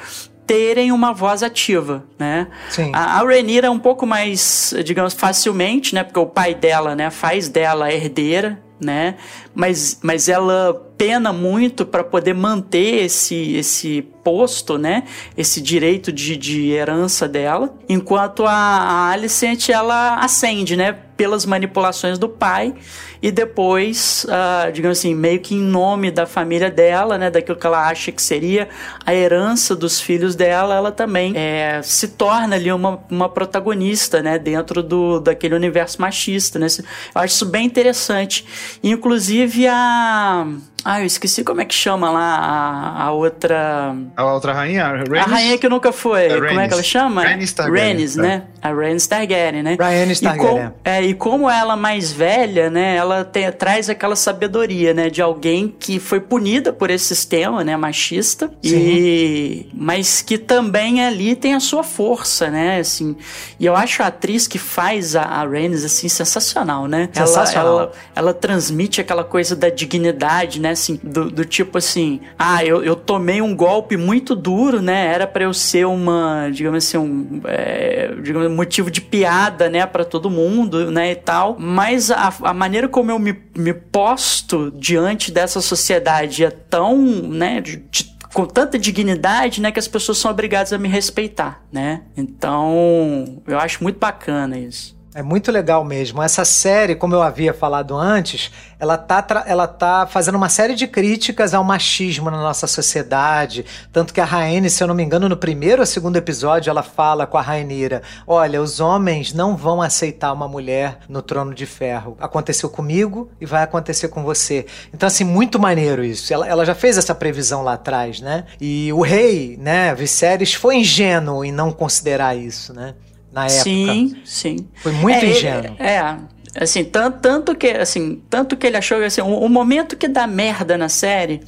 terem 0.46 0.92
uma 0.92 1.12
voz 1.12 1.42
ativa, 1.42 2.04
né? 2.18 2.48
Sim. 2.68 2.90
A, 2.92 3.18
a 3.18 3.24
Rhaenyra 3.24 3.66
é 3.66 3.70
um 3.70 3.78
pouco 3.78 4.06
mais, 4.06 4.74
digamos, 4.84 5.14
facilmente, 5.14 5.94
né? 5.94 6.04
Porque 6.04 6.18
o 6.18 6.26
pai 6.26 6.54
dela, 6.54 6.94
né, 6.94 7.10
faz 7.10 7.48
dela 7.48 7.92
herdeira, 7.92 8.62
né? 8.80 9.16
Mas, 9.54 9.98
mas 10.02 10.28
ela 10.28 10.74
pena 10.96 11.32
muito 11.32 11.84
para 11.84 12.04
poder 12.04 12.34
manter 12.34 13.04
esse, 13.04 13.56
esse 13.56 14.02
posto, 14.22 14.78
né? 14.78 15.04
Esse 15.36 15.60
direito 15.60 16.12
de, 16.12 16.36
de 16.36 16.70
herança 16.70 17.28
dela, 17.28 17.74
enquanto 17.88 18.46
a, 18.46 18.52
a 18.52 19.10
Alicent 19.10 19.68
ela 19.68 20.16
ascende, 20.16 20.76
né? 20.76 20.92
Pelas 21.16 21.46
manipulações 21.46 22.18
do 22.18 22.28
pai 22.28 22.74
e 23.22 23.30
depois, 23.30 24.26
uh, 24.28 24.72
digamos 24.72 24.98
assim, 24.98 25.14
meio 25.14 25.40
que 25.40 25.54
em 25.54 25.60
nome 25.60 26.10
da 26.10 26.26
família 26.26 26.70
dela, 26.70 27.16
né? 27.16 27.30
Daquilo 27.30 27.58
que 27.58 27.66
ela 27.66 27.88
acha 27.88 28.10
que 28.10 28.22
seria 28.22 28.68
a 29.04 29.14
herança 29.14 29.76
dos 29.76 30.00
filhos 30.00 30.34
dela, 30.34 30.74
ela 30.74 30.92
também 30.92 31.32
é, 31.36 31.80
se 31.82 32.08
torna 32.08 32.56
ali 32.56 32.72
uma, 32.72 33.00
uma 33.10 33.28
protagonista, 33.28 34.22
né? 34.22 34.38
Dentro 34.38 34.82
do, 34.82 35.20
daquele 35.20 35.54
universo 35.54 36.00
machista, 36.00 36.58
né? 36.58 36.66
Eu 37.14 37.20
acho 37.20 37.34
isso 37.34 37.46
bem 37.46 37.66
interessante. 37.66 38.44
Inclusive 38.82 39.68
a 39.68 40.46
ah, 40.84 41.00
eu 41.00 41.06
esqueci 41.06 41.42
como 41.42 41.62
é 41.62 41.64
que 41.64 41.74
chama 41.74 42.10
lá 42.10 42.36
a, 42.36 43.04
a 43.04 43.12
outra. 43.12 43.96
A 44.14 44.34
outra 44.34 44.52
rainha? 44.52 44.84
A, 44.84 45.22
a 45.22 45.24
rainha 45.24 45.56
que 45.56 45.66
nunca 45.66 45.92
foi. 45.92 46.28
Como 46.28 46.60
é 46.60 46.68
que 46.68 46.74
ela 46.74 46.82
chama? 46.82 47.22
Rhaenys 47.22 47.54
Targaryen. 47.54 47.84
Rhaenys, 47.84 48.16
né? 48.16 48.42
A 48.60 48.70
Rhaenys 48.70 49.06
Targaryen, 49.06 49.62
né? 49.62 49.76
Rhaenys 49.80 50.20
Targaryen. 50.20 50.66
E, 50.66 50.68
com, 50.68 50.72
é, 50.84 51.02
e 51.02 51.14
como 51.14 51.48
ela 51.48 51.74
mais 51.74 52.12
velha, 52.12 52.68
né? 52.68 52.96
Ela 52.96 53.24
tem, 53.24 53.50
traz 53.50 53.88
aquela 53.88 54.14
sabedoria, 54.14 54.92
né? 54.92 55.08
De 55.08 55.22
alguém 55.22 55.74
que 55.78 55.98
foi 55.98 56.20
punida 56.20 56.70
por 56.70 56.90
esse 56.90 57.06
sistema, 57.06 57.64
né? 57.64 57.74
Machista. 57.78 58.50
Sim. 58.62 58.76
E, 58.76 59.68
mas 59.72 60.20
que 60.20 60.36
também 60.36 61.02
ali 61.02 61.34
tem 61.34 61.54
a 61.54 61.60
sua 61.60 61.82
força, 61.82 62.50
né? 62.50 62.78
Assim, 62.80 63.16
e 63.58 63.64
eu 63.64 63.74
acho 63.74 64.02
a 64.02 64.08
atriz 64.08 64.46
que 64.46 64.58
faz 64.58 65.16
a, 65.16 65.22
a 65.22 65.46
Rhaenys, 65.46 65.82
assim, 65.82 66.10
sensacional, 66.10 66.86
né? 66.86 67.08
Sensacional. 67.10 67.66
Ela, 67.66 67.82
ela, 67.82 67.92
ela 68.16 68.34
transmite 68.34 69.00
aquela 69.00 69.24
coisa 69.24 69.56
da 69.56 69.70
dignidade, 69.70 70.60
né? 70.60 70.73
Assim, 70.74 71.00
do, 71.02 71.30
do 71.30 71.44
tipo 71.44 71.78
assim, 71.78 72.20
ah, 72.38 72.64
eu, 72.64 72.84
eu 72.84 72.94
tomei 72.94 73.40
um 73.40 73.56
golpe 73.56 73.96
muito 73.96 74.34
duro, 74.36 74.82
né? 74.82 75.06
Era 75.06 75.26
para 75.26 75.44
eu 75.44 75.54
ser 75.54 75.86
uma, 75.86 76.50
digamos 76.52 76.84
assim, 76.84 76.98
um 76.98 77.40
é, 77.46 78.14
digamos, 78.22 78.50
motivo 78.50 78.90
de 78.90 79.00
piada, 79.00 79.68
né, 79.68 79.86
para 79.86 80.04
todo 80.04 80.30
mundo, 80.30 80.90
né, 80.90 81.12
e 81.12 81.16
tal. 81.16 81.56
Mas 81.58 82.10
a, 82.10 82.32
a 82.42 82.54
maneira 82.54 82.88
como 82.88 83.10
eu 83.10 83.18
me, 83.18 83.36
me 83.56 83.72
posto 83.72 84.72
diante 84.76 85.32
dessa 85.32 85.60
sociedade 85.60 86.44
é 86.44 86.50
tão, 86.50 86.98
né, 86.98 87.60
de, 87.60 87.76
de 87.76 88.14
com 88.34 88.46
tanta 88.46 88.76
dignidade, 88.76 89.60
né, 89.60 89.70
que 89.70 89.78
as 89.78 89.86
pessoas 89.86 90.18
são 90.18 90.28
obrigadas 90.28 90.72
a 90.72 90.78
me 90.78 90.88
respeitar, 90.88 91.62
né? 91.70 92.02
Então, 92.16 93.40
eu 93.46 93.58
acho 93.60 93.80
muito 93.80 93.98
bacana 93.98 94.58
isso. 94.58 94.93
É 95.14 95.22
muito 95.22 95.52
legal 95.52 95.84
mesmo. 95.84 96.20
Essa 96.20 96.44
série, 96.44 96.96
como 96.96 97.14
eu 97.14 97.22
havia 97.22 97.54
falado 97.54 97.96
antes, 97.96 98.50
ela 98.80 98.98
tá, 98.98 99.44
ela 99.46 99.68
tá 99.68 100.08
fazendo 100.08 100.34
uma 100.34 100.48
série 100.48 100.74
de 100.74 100.88
críticas 100.88 101.54
ao 101.54 101.62
machismo 101.62 102.32
na 102.32 102.38
nossa 102.38 102.66
sociedade. 102.66 103.64
Tanto 103.92 104.12
que 104.12 104.20
a 104.20 104.24
Raine, 104.24 104.68
se 104.68 104.82
eu 104.82 104.88
não 104.88 104.94
me 104.94 105.04
engano, 105.04 105.28
no 105.28 105.36
primeiro 105.36 105.82
ou 105.82 105.86
segundo 105.86 106.16
episódio, 106.16 106.68
ela 106.68 106.82
fala 106.82 107.28
com 107.28 107.38
a 107.38 107.40
Rainira: 107.40 108.02
Olha, 108.26 108.60
os 108.60 108.80
homens 108.80 109.32
não 109.32 109.56
vão 109.56 109.80
aceitar 109.80 110.32
uma 110.32 110.48
mulher 110.48 110.98
no 111.08 111.22
trono 111.22 111.54
de 111.54 111.64
ferro. 111.64 112.16
Aconteceu 112.20 112.68
comigo 112.68 113.30
e 113.40 113.46
vai 113.46 113.62
acontecer 113.62 114.08
com 114.08 114.24
você. 114.24 114.66
Então, 114.92 115.06
assim, 115.06 115.22
muito 115.22 115.60
maneiro 115.60 116.04
isso. 116.04 116.34
Ela, 116.34 116.48
ela 116.48 116.64
já 116.64 116.74
fez 116.74 116.98
essa 116.98 117.14
previsão 117.14 117.62
lá 117.62 117.74
atrás, 117.74 118.20
né? 118.20 118.46
E 118.60 118.92
o 118.92 119.00
rei, 119.00 119.56
né, 119.60 119.94
Viserys, 119.94 120.54
foi 120.54 120.78
ingênuo 120.78 121.44
em 121.44 121.52
não 121.52 121.70
considerar 121.70 122.36
isso, 122.36 122.74
né? 122.74 122.96
Na 123.34 123.46
época. 123.46 123.62
Sim, 123.62 124.16
sim. 124.24 124.56
Foi 124.76 124.92
muito 124.92 125.24
é, 125.24 125.26
ingênuo. 125.26 125.76
É, 125.78 125.94
é, 125.96 126.16
assim, 126.54 126.84
tanto, 126.84 127.18
tanto 127.20 127.54
que, 127.56 127.68
assim, 127.68 128.22
tanto 128.30 128.56
que 128.56 128.66
ele 128.66 128.76
achou 128.76 128.98
que 128.98 129.04
assim, 129.04 129.20
o, 129.20 129.40
o, 129.40 129.48
momento 129.48 129.96
que 129.96 130.06
dá 130.06 130.26
merda 130.26 130.78
na 130.78 130.88
série 130.88 131.40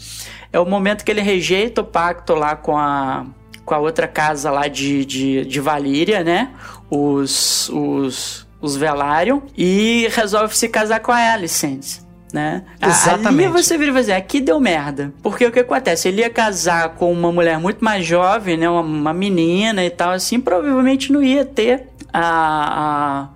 é 0.52 0.58
o 0.58 0.66
momento 0.66 1.04
que 1.04 1.10
ele 1.10 1.22
rejeita 1.22 1.80
o 1.80 1.84
pacto 1.84 2.34
lá 2.34 2.56
com 2.56 2.76
a 2.76 3.24
com 3.64 3.74
a 3.74 3.78
outra 3.78 4.06
casa 4.06 4.48
lá 4.48 4.68
de, 4.68 5.04
de, 5.04 5.44
de 5.44 5.60
Valíria, 5.60 6.22
né? 6.22 6.52
Os, 6.88 7.68
os, 7.70 8.46
os 8.60 8.76
Velaryon. 8.76 9.40
E 9.58 10.06
resolve 10.12 10.56
se 10.56 10.68
casar 10.68 11.00
com 11.00 11.10
a 11.10 11.32
Alicent. 11.32 12.05
Né? 12.36 12.62
Exatamente. 12.82 13.46
Ali 13.46 13.48
você 13.48 13.78
vira 13.78 13.90
e 13.92 13.94
dizer, 13.94 14.12
aqui 14.12 14.42
deu 14.42 14.60
merda. 14.60 15.10
Porque 15.22 15.46
o 15.46 15.50
que 15.50 15.60
acontece? 15.60 16.08
Ele 16.08 16.20
ia 16.20 16.28
casar 16.28 16.90
com 16.90 17.10
uma 17.10 17.32
mulher 17.32 17.58
muito 17.58 17.82
mais 17.82 18.04
jovem, 18.04 18.58
né? 18.58 18.68
Uma, 18.68 18.82
uma 18.82 19.14
menina 19.14 19.82
e 19.82 19.88
tal, 19.88 20.10
assim, 20.10 20.38
provavelmente 20.38 21.10
não 21.10 21.22
ia 21.22 21.46
ter 21.46 21.88
a, 22.12 23.22
a 23.22 23.28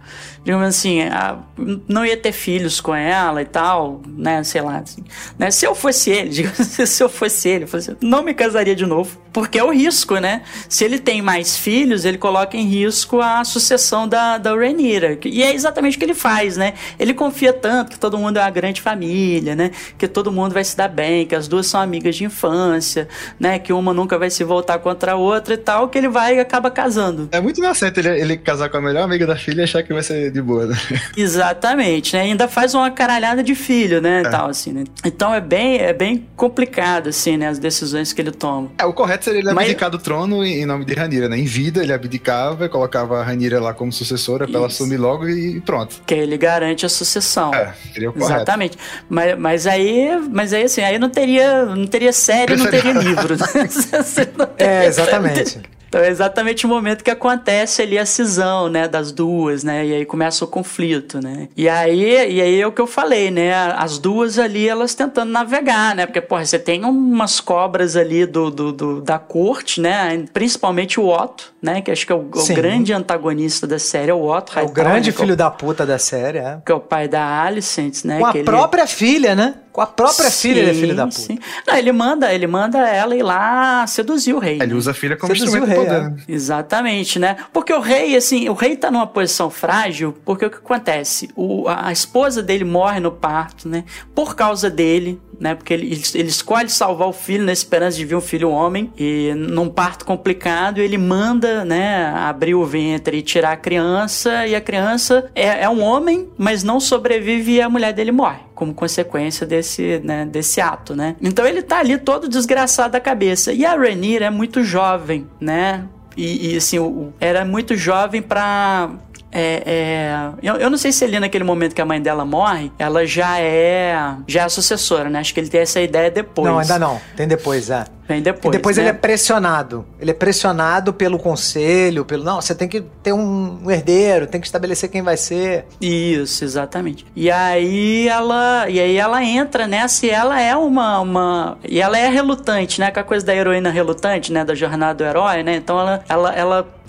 digamos 0.44 0.66
assim, 0.66 1.02
a, 1.02 1.38
não 1.86 2.04
ia 2.04 2.16
ter 2.16 2.32
filhos 2.32 2.80
com 2.80 2.94
ela 2.94 3.42
e 3.42 3.44
tal, 3.44 4.00
né? 4.06 4.42
Sei 4.42 4.60
lá. 4.60 4.78
Assim, 4.78 5.04
né? 5.38 5.50
Se 5.50 5.66
eu 5.66 5.74
fosse 5.74 6.10
ele, 6.10 6.30
digamos, 6.30 6.58
se 6.58 7.02
eu 7.02 7.08
fosse 7.08 7.48
ele, 7.48 7.64
eu 7.64 7.68
fosse, 7.68 7.96
não 8.00 8.22
me 8.22 8.32
casaria 8.32 8.74
de 8.74 8.86
novo. 8.86 9.18
Porque 9.32 9.58
é 9.58 9.64
o 9.64 9.70
risco, 9.70 10.18
né? 10.18 10.42
Se 10.68 10.84
ele 10.84 10.98
tem 10.98 11.22
mais 11.22 11.56
filhos, 11.56 12.04
ele 12.04 12.18
coloca 12.18 12.56
em 12.56 12.66
risco 12.66 13.20
a 13.20 13.44
sucessão 13.44 14.08
da, 14.08 14.38
da 14.38 14.54
Rhaenyra. 14.54 15.18
E 15.24 15.42
é 15.42 15.54
exatamente 15.54 15.96
o 15.96 15.98
que 16.00 16.04
ele 16.04 16.14
faz, 16.14 16.56
né? 16.56 16.74
Ele 16.98 17.14
confia 17.14 17.52
tanto 17.52 17.92
que 17.92 17.98
todo 17.98 18.18
mundo 18.18 18.38
é 18.38 18.40
uma 18.40 18.50
grande 18.50 18.80
família, 18.80 19.54
né? 19.54 19.70
Que 19.96 20.08
todo 20.08 20.32
mundo 20.32 20.52
vai 20.52 20.64
se 20.64 20.76
dar 20.76 20.88
bem, 20.88 21.26
que 21.26 21.34
as 21.34 21.46
duas 21.46 21.66
são 21.66 21.80
amigas 21.80 22.16
de 22.16 22.24
infância, 22.24 23.06
né? 23.38 23.58
Que 23.58 23.72
uma 23.72 23.94
nunca 23.94 24.18
vai 24.18 24.30
se 24.30 24.42
voltar 24.42 24.78
contra 24.80 25.12
a 25.12 25.16
outra 25.16 25.54
e 25.54 25.58
tal, 25.58 25.88
que 25.88 25.98
ele 25.98 26.08
vai 26.08 26.36
e 26.36 26.40
acaba 26.40 26.70
casando. 26.70 27.28
É 27.30 27.40
muito 27.40 27.58
inocente 27.58 28.00
ele, 28.00 28.20
ele 28.20 28.36
casar 28.36 28.68
com 28.68 28.78
a 28.78 28.80
melhor 28.80 29.04
amiga 29.04 29.26
da 29.26 29.36
filha 29.36 29.60
e 29.60 29.64
achar 29.64 29.82
que 29.84 29.92
vai 29.92 30.02
ser 30.02 30.29
de 30.30 30.42
boa, 30.42 30.66
né? 30.66 30.76
Exatamente, 31.16 32.16
né? 32.16 32.22
Ainda 32.22 32.48
faz 32.48 32.74
uma 32.74 32.90
caralhada 32.90 33.42
de 33.42 33.54
filho, 33.54 34.00
né? 34.00 34.22
É. 34.22 34.28
Tal, 34.28 34.48
assim, 34.48 34.72
né? 34.72 34.84
Então 35.04 35.34
é 35.34 35.40
bem, 35.40 35.78
é 35.78 35.92
bem 35.92 36.26
complicado, 36.36 37.08
assim, 37.08 37.36
né? 37.36 37.48
As 37.48 37.58
decisões 37.58 38.12
que 38.12 38.20
ele 38.20 38.30
toma. 38.30 38.70
É, 38.78 38.84
o 38.84 38.92
correto 38.92 39.24
seria 39.24 39.40
ele 39.40 39.50
abdicar 39.50 39.90
Mas... 39.90 39.98
do 39.98 40.02
trono 40.02 40.44
em 40.44 40.64
nome 40.66 40.84
de 40.84 40.94
Ranira, 40.94 41.28
né? 41.28 41.38
Em 41.38 41.44
vida 41.44 41.82
ele 41.82 41.92
abdicava 41.92 42.66
e 42.66 42.68
colocava 42.68 43.20
a 43.20 43.24
Ranira 43.24 43.60
lá 43.60 43.74
como 43.74 43.92
sucessora 43.92 44.46
pra 44.46 44.56
ela 44.56 44.66
assumir 44.66 44.96
logo 44.96 45.28
e 45.28 45.60
pronto. 45.60 46.02
Que 46.06 46.14
ele 46.14 46.36
garante 46.36 46.86
a 46.86 46.88
sucessão. 46.88 47.54
É, 47.54 47.72
seria 47.92 48.10
o 48.10 48.12
correto. 48.12 48.34
Exatamente. 48.34 48.78
Mas, 49.08 49.38
mas 49.38 49.66
aí, 49.66 50.20
mas 50.30 50.52
aí 50.52 50.64
assim, 50.64 50.82
aí 50.82 50.98
não 50.98 51.10
teria, 51.10 51.64
não 51.66 51.86
teria 51.86 52.12
série, 52.12 52.56
não 52.56 52.66
teria 52.66 52.92
livro. 52.92 53.36
Né? 53.36 53.46
é, 54.58 54.86
exatamente. 54.86 55.60
Então 55.90 56.00
é 56.00 56.08
exatamente 56.08 56.64
o 56.64 56.68
momento 56.68 57.02
que 57.02 57.10
acontece 57.10 57.82
ali 57.82 57.98
a 57.98 58.06
cisão, 58.06 58.68
né, 58.68 58.86
das 58.86 59.10
duas, 59.10 59.64
né, 59.64 59.84
e 59.84 59.92
aí 59.92 60.04
começa 60.06 60.44
o 60.44 60.48
conflito, 60.48 61.20
né. 61.20 61.48
E 61.56 61.68
aí, 61.68 62.32
e 62.32 62.40
aí 62.40 62.60
é 62.60 62.66
o 62.66 62.70
que 62.70 62.80
eu 62.80 62.86
falei, 62.86 63.28
né, 63.28 63.52
as 63.76 63.98
duas 63.98 64.38
ali, 64.38 64.68
elas 64.68 64.94
tentando 64.94 65.32
navegar, 65.32 65.96
né, 65.96 66.06
porque, 66.06 66.20
porra, 66.20 66.44
você 66.44 66.60
tem 66.60 66.84
umas 66.84 67.40
cobras 67.40 67.96
ali 67.96 68.24
do, 68.24 68.52
do, 68.52 68.72
do 68.72 69.00
da 69.00 69.18
corte, 69.18 69.80
né, 69.80 70.24
principalmente 70.32 71.00
o 71.00 71.08
Otto, 71.08 71.52
né, 71.60 71.80
que 71.80 71.90
acho 71.90 72.06
que 72.06 72.12
é 72.12 72.14
o, 72.14 72.20
o 72.20 72.54
grande 72.54 72.92
antagonista 72.92 73.66
da 73.66 73.80
série, 73.80 74.12
é 74.12 74.14
o 74.14 74.24
Otto 74.24 74.56
É 74.56 74.62
o 74.62 74.70
grande 74.70 75.10
né, 75.10 75.16
filho 75.16 75.36
da 75.36 75.50
puta 75.50 75.84
da 75.84 75.98
série, 75.98 76.38
é. 76.38 76.58
Que 76.64 76.70
é 76.70 76.74
o 76.74 76.80
pai 76.80 77.08
da 77.08 77.42
Alicent, 77.42 78.04
né. 78.04 78.20
Com 78.20 78.26
a 78.26 78.30
ele... 78.32 78.44
própria 78.44 78.86
filha, 78.86 79.34
né. 79.34 79.56
Com 79.72 79.80
a 79.80 79.86
própria 79.86 80.30
sim, 80.30 80.48
filha, 80.48 80.60
ele 80.60 80.70
é 80.70 80.74
filho 80.74 80.96
da 80.96 81.04
puta. 81.04 81.18
Sim. 81.18 81.38
Não, 81.66 81.76
ele 81.76 81.92
manda, 81.92 82.32
ele 82.34 82.46
manda 82.46 82.78
ela 82.88 83.14
ir 83.14 83.22
lá 83.22 83.86
seduzir 83.86 84.34
o 84.34 84.38
rei. 84.38 84.56
Ele 84.56 84.66
né? 84.66 84.74
usa 84.74 84.90
a 84.90 84.94
filha 84.94 85.16
como 85.16 85.34
seduzir 85.34 85.58
instrumento 85.58 85.68
rei, 85.68 86.00
poder. 86.00 86.22
É. 86.28 86.32
Exatamente, 86.32 87.18
né? 87.18 87.36
Porque 87.52 87.72
o 87.72 87.80
rei, 87.80 88.16
assim, 88.16 88.48
o 88.48 88.52
rei 88.52 88.76
tá 88.76 88.90
numa 88.90 89.06
posição 89.06 89.48
frágil, 89.48 90.16
porque 90.24 90.46
o 90.46 90.50
que 90.50 90.56
acontece? 90.56 91.30
O, 91.36 91.68
a 91.68 91.92
esposa 91.92 92.42
dele 92.42 92.64
morre 92.64 92.98
no 92.98 93.12
parto, 93.12 93.68
né? 93.68 93.84
Por 94.14 94.34
causa 94.34 94.68
dele, 94.68 95.20
né? 95.40 95.54
Porque 95.54 95.72
ele, 95.72 96.00
ele 96.14 96.28
escolhe 96.28 96.68
salvar 96.68 97.08
o 97.08 97.12
filho 97.12 97.44
na 97.44 97.52
esperança 97.52 97.96
de 97.96 98.04
vir 98.04 98.14
um 98.14 98.20
filho 98.20 98.50
homem 98.50 98.92
e 98.96 99.32
num 99.34 99.70
parto 99.70 100.04
complicado 100.04 100.78
ele 100.78 100.98
manda, 100.98 101.64
né, 101.64 102.12
abrir 102.14 102.54
o 102.54 102.64
ventre 102.64 103.16
e 103.16 103.22
tirar 103.22 103.52
a 103.52 103.56
criança 103.56 104.46
e 104.46 104.54
a 104.54 104.60
criança 104.60 105.30
é, 105.34 105.64
é 105.64 105.68
um 105.68 105.82
homem, 105.82 106.28
mas 106.36 106.62
não 106.62 106.78
sobrevive 106.78 107.52
e 107.52 107.60
a 107.62 107.68
mulher 107.68 107.94
dele 107.94 108.12
morre 108.12 108.50
como 108.54 108.74
consequência 108.74 109.46
desse, 109.46 110.02
né, 110.04 110.26
desse 110.26 110.60
ato, 110.60 110.94
né? 110.94 111.16
Então 111.22 111.46
ele 111.46 111.62
tá 111.62 111.78
ali 111.78 111.96
todo 111.96 112.28
desgraçado 112.28 112.92
da 112.92 113.00
cabeça. 113.00 113.54
E 113.54 113.64
a 113.64 113.74
Rhaenyra 113.74 114.26
é 114.26 114.30
muito 114.30 114.62
jovem, 114.62 115.26
né? 115.40 115.86
E, 116.14 116.52
e 116.52 116.56
assim, 116.58 116.76
era 117.18 117.42
muito 117.42 117.74
jovem 117.74 118.20
para 118.20 118.90
é, 119.32 119.62
é, 119.64 120.28
eu, 120.42 120.56
eu, 120.56 120.70
não 120.70 120.78
sei 120.78 120.92
se 120.92 121.04
ali 121.04 121.20
naquele 121.20 121.44
momento 121.44 121.74
que 121.74 121.80
a 121.80 121.86
mãe 121.86 122.00
dela 122.00 122.24
morre, 122.24 122.72
ela 122.78 123.06
já 123.06 123.38
é 123.38 123.94
já 124.26 124.44
é 124.44 124.48
sucessora, 124.48 125.08
né? 125.08 125.20
Acho 125.20 125.32
que 125.32 125.40
ele 125.40 125.48
tem 125.48 125.60
essa 125.60 125.80
ideia 125.80 126.10
depois. 126.10 126.48
Não, 126.48 126.58
ainda 126.58 126.78
não. 126.78 127.00
Tem 127.16 127.28
depois, 127.28 127.70
é. 127.70 127.84
Vem 128.10 128.20
depois. 128.20 128.52
E 128.52 128.58
depois 128.58 128.76
né? 128.76 128.82
ele 128.82 128.90
é 128.90 128.92
pressionado. 128.92 129.86
Ele 130.00 130.10
é 130.10 130.14
pressionado 130.14 130.92
pelo 130.92 131.16
conselho, 131.16 132.04
pelo. 132.04 132.24
Não, 132.24 132.40
você 132.40 132.56
tem 132.56 132.66
que 132.66 132.80
ter 132.80 133.12
um 133.12 133.70
herdeiro, 133.70 134.26
tem 134.26 134.40
que 134.40 134.48
estabelecer 134.48 134.90
quem 134.90 135.00
vai 135.00 135.16
ser. 135.16 135.64
Isso, 135.80 136.42
exatamente. 136.42 137.06
E 137.14 137.30
aí 137.30 138.08
ela. 138.08 138.68
E 138.68 138.80
aí 138.80 138.96
ela 138.96 139.22
entra 139.22 139.68
nessa 139.68 140.06
e 140.06 140.10
ela 140.10 140.40
é 140.40 140.56
uma. 140.56 140.98
uma 140.98 141.58
e 141.62 141.80
ela 141.80 141.96
é 141.96 142.08
relutante, 142.08 142.80
né? 142.80 142.90
Com 142.90 142.98
a 142.98 143.04
coisa 143.04 143.24
da 143.24 143.32
heroína 143.32 143.70
relutante, 143.70 144.32
né? 144.32 144.44
Da 144.44 144.56
jornada 144.56 144.94
do 144.94 145.04
herói, 145.04 145.44
né? 145.44 145.54
Então 145.54 145.78
ela. 145.78 146.02
ela, 146.08 146.34
ela 146.34 146.79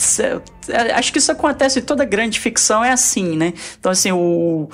acho 0.95 1.11
que 1.11 1.19
isso 1.19 1.31
acontece 1.31 1.79
em 1.79 1.83
toda 1.83 2.05
grande 2.05 2.39
ficção, 2.39 2.83
é 2.83 2.91
assim, 2.91 3.37
né? 3.37 3.53
Então, 3.79 3.91
assim, 3.91 4.11
o 4.11 4.69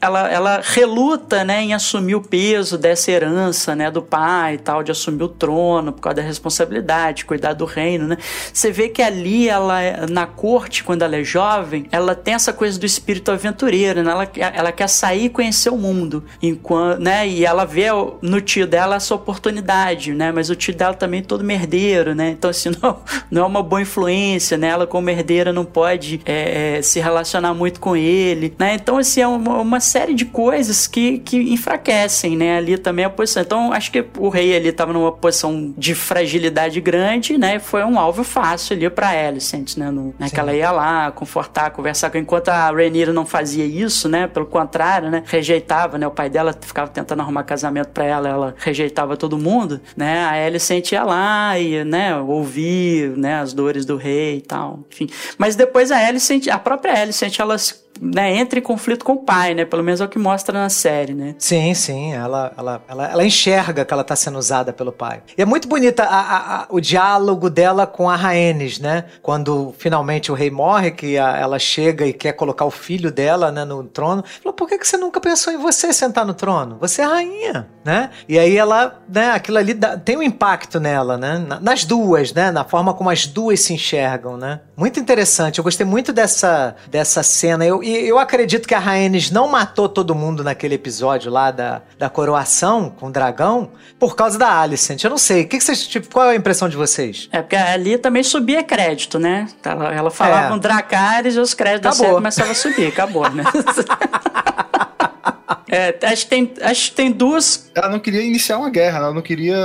ela, 0.00 0.30
ela 0.30 0.60
reluta, 0.64 1.44
né, 1.44 1.62
em 1.62 1.74
assumir 1.74 2.14
o 2.14 2.22
peso 2.22 2.78
dessa 2.78 3.10
herança, 3.10 3.76
né, 3.76 3.90
do 3.90 4.00
pai 4.00 4.54
e 4.54 4.58
tal, 4.58 4.82
de 4.82 4.90
assumir 4.90 5.22
o 5.22 5.28
trono 5.28 5.92
por 5.92 6.00
causa 6.00 6.16
da 6.16 6.22
responsabilidade, 6.22 7.26
cuidar 7.26 7.52
do 7.52 7.66
reino, 7.66 8.06
né? 8.06 8.16
Você 8.52 8.72
vê 8.72 8.88
que 8.88 9.02
ali, 9.02 9.48
ela, 9.48 9.78
na 10.10 10.26
corte, 10.26 10.82
quando 10.82 11.02
ela 11.02 11.16
é 11.16 11.22
jovem, 11.22 11.86
ela 11.92 12.14
tem 12.14 12.34
essa 12.34 12.52
coisa 12.52 12.78
do 12.78 12.86
espírito 12.86 13.30
aventureiro, 13.30 14.02
né? 14.02 14.10
Ela, 14.10 14.30
ela 14.54 14.72
quer 14.72 14.88
sair 14.88 15.26
e 15.26 15.28
conhecer 15.28 15.68
o 15.68 15.76
mundo, 15.76 16.24
enquanto, 16.42 17.00
né? 17.00 17.28
E 17.28 17.44
ela 17.44 17.66
vê 17.66 17.86
no 18.22 18.40
tio 18.40 18.66
dela 18.66 18.96
essa 18.96 19.14
oportunidade, 19.14 20.14
né? 20.14 20.32
Mas 20.32 20.48
o 20.48 20.56
tio 20.56 20.74
dela 20.74 20.94
também 20.94 21.20
é 21.20 21.24
todo 21.24 21.44
merdeiro, 21.44 22.14
né? 22.14 22.30
Então, 22.30 22.48
assim, 22.48 22.70
não, 22.80 22.98
não 23.30 23.42
é 23.42 23.46
uma 23.46 23.62
boa 23.62 23.82
influência, 23.82 24.56
né? 24.56 24.68
Ela 24.68 24.86
como 24.86 25.10
herdeira 25.10 25.52
não 25.52 25.64
pode 25.64 26.22
é, 26.24 26.78
é, 26.78 26.82
se 26.82 27.00
relacionar 27.00 27.52
muito 27.52 27.80
com 27.80 27.94
ele, 27.94 28.54
né? 28.58 28.74
Então, 28.74 28.96
assim, 28.96 29.20
é 29.20 29.26
uma, 29.26 29.60
uma 29.60 29.80
série 29.90 30.14
de 30.14 30.24
coisas 30.24 30.86
que, 30.86 31.18
que 31.18 31.36
enfraquecem, 31.52 32.36
né? 32.36 32.58
Ali 32.58 32.78
também 32.78 33.04
a 33.04 33.10
posição. 33.10 33.42
Então, 33.42 33.72
acho 33.72 33.90
que 33.90 34.04
o 34.18 34.28
rei 34.28 34.54
ali 34.54 34.68
estava 34.68 34.92
numa 34.92 35.10
posição 35.10 35.74
de 35.76 35.94
fragilidade 35.94 36.80
grande, 36.80 37.36
né? 37.36 37.58
Foi 37.58 37.82
um 37.84 37.98
alvo 37.98 38.22
fácil 38.22 38.76
ali 38.76 38.88
para 38.88 39.08
Alicent, 39.08 39.76
né? 39.76 39.90
No, 39.90 40.14
né? 40.18 40.30
Que 40.30 40.38
ela 40.38 40.54
ia 40.54 40.70
lá 40.70 41.10
confortar, 41.10 41.70
conversar 41.70 42.10
com. 42.10 42.18
Enquanto 42.18 42.50
a 42.50 42.70
Rhaenyra 42.70 43.12
não 43.12 43.26
fazia 43.26 43.64
isso, 43.64 44.08
né? 44.08 44.28
Pelo 44.28 44.46
contrário, 44.46 45.10
né? 45.10 45.24
Rejeitava, 45.26 45.98
né? 45.98 46.06
O 46.06 46.10
pai 46.10 46.30
dela 46.30 46.56
ficava 46.58 46.88
tentando 46.88 47.20
arrumar 47.20 47.42
casamento 47.42 47.88
para 47.88 48.04
ela, 48.04 48.28
ela 48.28 48.54
rejeitava 48.58 49.16
todo 49.16 49.36
mundo, 49.36 49.80
né? 49.96 50.20
A 50.24 50.46
Alicent 50.46 50.92
ia 50.92 51.02
lá 51.02 51.58
e, 51.58 51.84
né? 51.84 52.16
Ouvir, 52.16 53.16
né? 53.16 53.40
As 53.40 53.52
dores 53.52 53.84
do 53.84 53.96
rei 53.96 54.36
e 54.36 54.40
tal, 54.42 54.80
enfim. 54.92 55.08
Mas 55.36 55.56
depois 55.56 55.90
a 55.90 55.98
Alicent, 55.98 56.46
a 56.46 56.58
própria 56.58 57.00
Alicent, 57.00 57.38
ela 57.40 57.56
né, 58.00 58.34
entra 58.36 58.58
em 58.58 58.62
conflito 58.62 59.04
com 59.04 59.12
o 59.12 59.16
pai, 59.18 59.54
né? 59.54 59.64
Pelo 59.64 59.82
menos 59.82 60.00
é 60.00 60.04
o 60.04 60.08
que 60.08 60.18
mostra 60.18 60.58
na 60.58 60.70
série, 60.70 61.12
né? 61.12 61.34
Sim, 61.38 61.74
sim. 61.74 62.12
Ela, 62.12 62.52
ela, 62.56 62.82
ela, 62.88 63.06
ela 63.12 63.24
enxerga 63.24 63.84
que 63.84 63.92
ela 63.92 64.02
tá 64.02 64.16
sendo 64.16 64.38
usada 64.38 64.72
pelo 64.72 64.90
pai. 64.90 65.22
E 65.36 65.42
é 65.42 65.44
muito 65.44 65.68
bonita 65.68 66.04
a, 66.04 66.20
a, 66.20 66.62
a, 66.62 66.66
o 66.70 66.80
diálogo 66.80 67.50
dela 67.50 67.86
com 67.86 68.08
a 68.08 68.16
Rhaenys, 68.16 68.78
né? 68.78 69.04
Quando 69.20 69.74
finalmente 69.78 70.32
o 70.32 70.34
rei 70.34 70.50
morre, 70.50 70.90
que 70.90 71.16
ela 71.16 71.58
chega 71.58 72.06
e 72.06 72.12
quer 72.12 72.32
colocar 72.32 72.64
o 72.64 72.70
filho 72.70 73.10
dela 73.10 73.52
né, 73.52 73.64
no 73.64 73.84
trono. 73.84 74.24
Falou, 74.42 74.54
por 74.54 74.68
que, 74.68 74.78
que 74.78 74.88
você 74.88 74.96
nunca 74.96 75.20
pensou 75.20 75.52
em 75.52 75.58
você 75.58 75.92
sentar 75.92 76.24
no 76.24 76.32
trono? 76.32 76.78
Você 76.80 77.02
é 77.02 77.04
rainha, 77.04 77.68
né? 77.84 78.10
E 78.26 78.38
aí 78.38 78.56
ela, 78.56 78.98
né, 79.08 79.30
aquilo 79.32 79.58
ali 79.58 79.74
dá, 79.74 79.98
tem 79.98 80.16
um 80.16 80.22
impacto 80.22 80.80
nela, 80.80 81.18
né? 81.18 81.44
Nas 81.60 81.84
duas, 81.84 82.32
né? 82.32 82.50
Na 82.50 82.64
forma 82.64 82.94
como 82.94 83.10
as 83.10 83.26
duas 83.26 83.60
se 83.60 83.74
enxergam, 83.74 84.36
né? 84.38 84.60
Muito 84.74 84.98
interessante. 84.98 85.58
Eu 85.58 85.64
gostei 85.64 85.84
muito 85.84 86.12
dessa, 86.12 86.74
dessa 86.90 87.22
cena. 87.22 87.66
Eu, 87.66 87.79
e 87.82 88.08
eu 88.08 88.18
acredito 88.18 88.66
que 88.66 88.74
a 88.74 88.78
Rhaenys 88.78 89.30
não 89.30 89.48
matou 89.48 89.88
todo 89.88 90.14
mundo 90.14 90.42
naquele 90.44 90.74
episódio 90.74 91.30
lá 91.30 91.50
da, 91.50 91.82
da 91.98 92.08
coroação 92.08 92.90
com 92.90 93.06
o 93.06 93.10
dragão 93.10 93.70
por 93.98 94.14
causa 94.14 94.38
da 94.38 94.60
Alicent. 94.60 95.02
Eu 95.02 95.10
não 95.10 95.18
sei. 95.18 95.44
Que, 95.44 95.58
que 95.58 95.64
vocês, 95.64 95.86
tipo, 95.86 96.08
qual 96.12 96.26
é 96.26 96.32
a 96.32 96.36
impressão 96.36 96.68
de 96.68 96.76
vocês? 96.76 97.28
É 97.32 97.42
porque 97.42 97.56
ali 97.56 97.98
também 97.98 98.22
subia 98.22 98.62
crédito, 98.62 99.18
né? 99.18 99.46
Ela, 99.64 99.94
ela 99.94 100.10
falava 100.10 100.46
é. 100.46 100.48
com 100.50 100.58
Dracarys 100.58 101.36
e 101.36 101.40
os 101.40 101.54
créditos 101.54 102.00
Acabou. 102.00 102.20
da 102.20 102.30
série 102.30 102.46
começavam 102.46 102.52
a 102.52 102.54
subir. 102.54 102.86
Acabou, 102.88 103.30
né? 103.30 103.44
É, 105.70 105.94
acho 106.02 106.24
que 106.24 106.30
tem, 106.30 106.52
acho 106.62 106.90
que 106.90 106.96
tem 106.96 107.12
duas. 107.12 107.70
Ela 107.74 107.88
não 107.88 108.00
queria 108.00 108.22
iniciar 108.22 108.58
uma 108.58 108.70
guerra, 108.70 108.98
ela 108.98 109.14
não 109.14 109.22
queria 109.22 109.56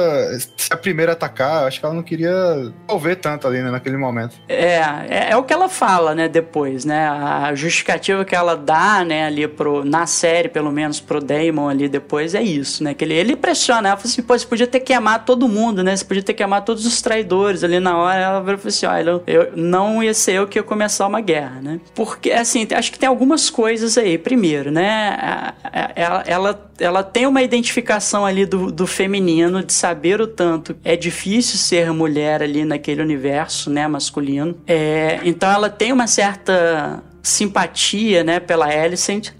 ser 0.55 0.73
a 0.73 0.77
primeira 0.77 1.13
a 1.13 1.13
atacar, 1.13 1.65
acho 1.65 1.79
que 1.79 1.85
ela 1.85 1.95
não 1.95 2.03
queria 2.03 2.71
envolver 2.83 3.15
tanto 3.15 3.47
ali, 3.47 3.61
né, 3.61 3.71
naquele 3.71 3.97
momento. 3.97 4.35
É, 4.47 4.75
é, 5.09 5.27
é, 5.31 5.37
o 5.37 5.43
que 5.43 5.53
ela 5.53 5.67
fala, 5.67 6.13
né, 6.13 6.27
depois, 6.27 6.85
né? 6.85 7.07
A 7.07 7.55
justificativa 7.55 8.23
que 8.23 8.35
ela 8.35 8.55
dá, 8.55 9.03
né, 9.03 9.25
ali 9.25 9.47
pro, 9.47 9.83
na 9.83 10.05
série, 10.05 10.49
pelo 10.49 10.71
menos, 10.71 10.99
pro 10.99 11.19
Damon 11.19 11.69
ali 11.69 11.89
depois, 11.89 12.35
é 12.35 12.43
isso, 12.43 12.83
né? 12.83 12.93
Que 12.93 13.03
ele, 13.03 13.15
ele 13.15 13.35
pressiona, 13.35 13.89
ela 13.89 13.97
fala 13.97 14.09
assim, 14.09 14.21
pô, 14.21 14.37
você 14.37 14.45
podia 14.45 14.67
ter 14.67 14.81
queimado 14.81 15.25
todo 15.25 15.47
mundo, 15.47 15.83
né? 15.83 15.95
Você 15.95 16.05
podia 16.05 16.23
ter 16.23 16.33
queimado 16.33 16.65
todos 16.65 16.85
os 16.85 17.01
traidores 17.01 17.63
ali 17.63 17.79
na 17.79 17.97
hora. 17.97 18.19
Ela 18.19 18.43
falou 18.43 18.59
assim, 18.65 18.85
olha, 18.85 19.21
eu, 19.25 19.51
não 19.55 20.03
ia 20.03 20.13
ser 20.13 20.33
eu 20.33 20.47
que 20.47 20.59
ia 20.59 20.63
começar 20.63 21.07
uma 21.07 21.21
guerra, 21.21 21.61
né? 21.61 21.79
Porque, 21.93 22.31
assim, 22.31 22.67
acho 22.73 22.91
que 22.91 22.99
tem 22.99 23.07
algumas 23.07 23.49
coisas 23.49 23.97
aí. 23.97 24.17
Primeiro, 24.17 24.71
né? 24.71 25.53
Ela, 25.95 26.23
ela, 26.27 26.71
ela 26.79 27.03
tem 27.03 27.25
uma 27.25 27.41
identificação 27.41 28.25
ali 28.25 28.45
do, 28.45 28.71
do 28.71 28.85
feminino, 28.85 29.63
de 29.63 29.73
saber 29.73 30.19
o 30.19 30.27
tanto 30.27 30.75
é 30.83 30.95
difícil 30.95 31.57
ser 31.57 31.91
mulher 31.93 32.43
ali 32.43 32.65
naquele 32.65 33.01
universo, 33.01 33.69
né, 33.69 33.87
masculino. 33.87 34.55
É, 34.67 35.19
então 35.23 35.49
ela 35.49 35.69
tem 35.69 35.91
uma 35.91 36.07
certa 36.07 37.01
simpatia, 37.23 38.23
né, 38.23 38.39
pela 38.39 38.67
Alicent, 38.67 39.31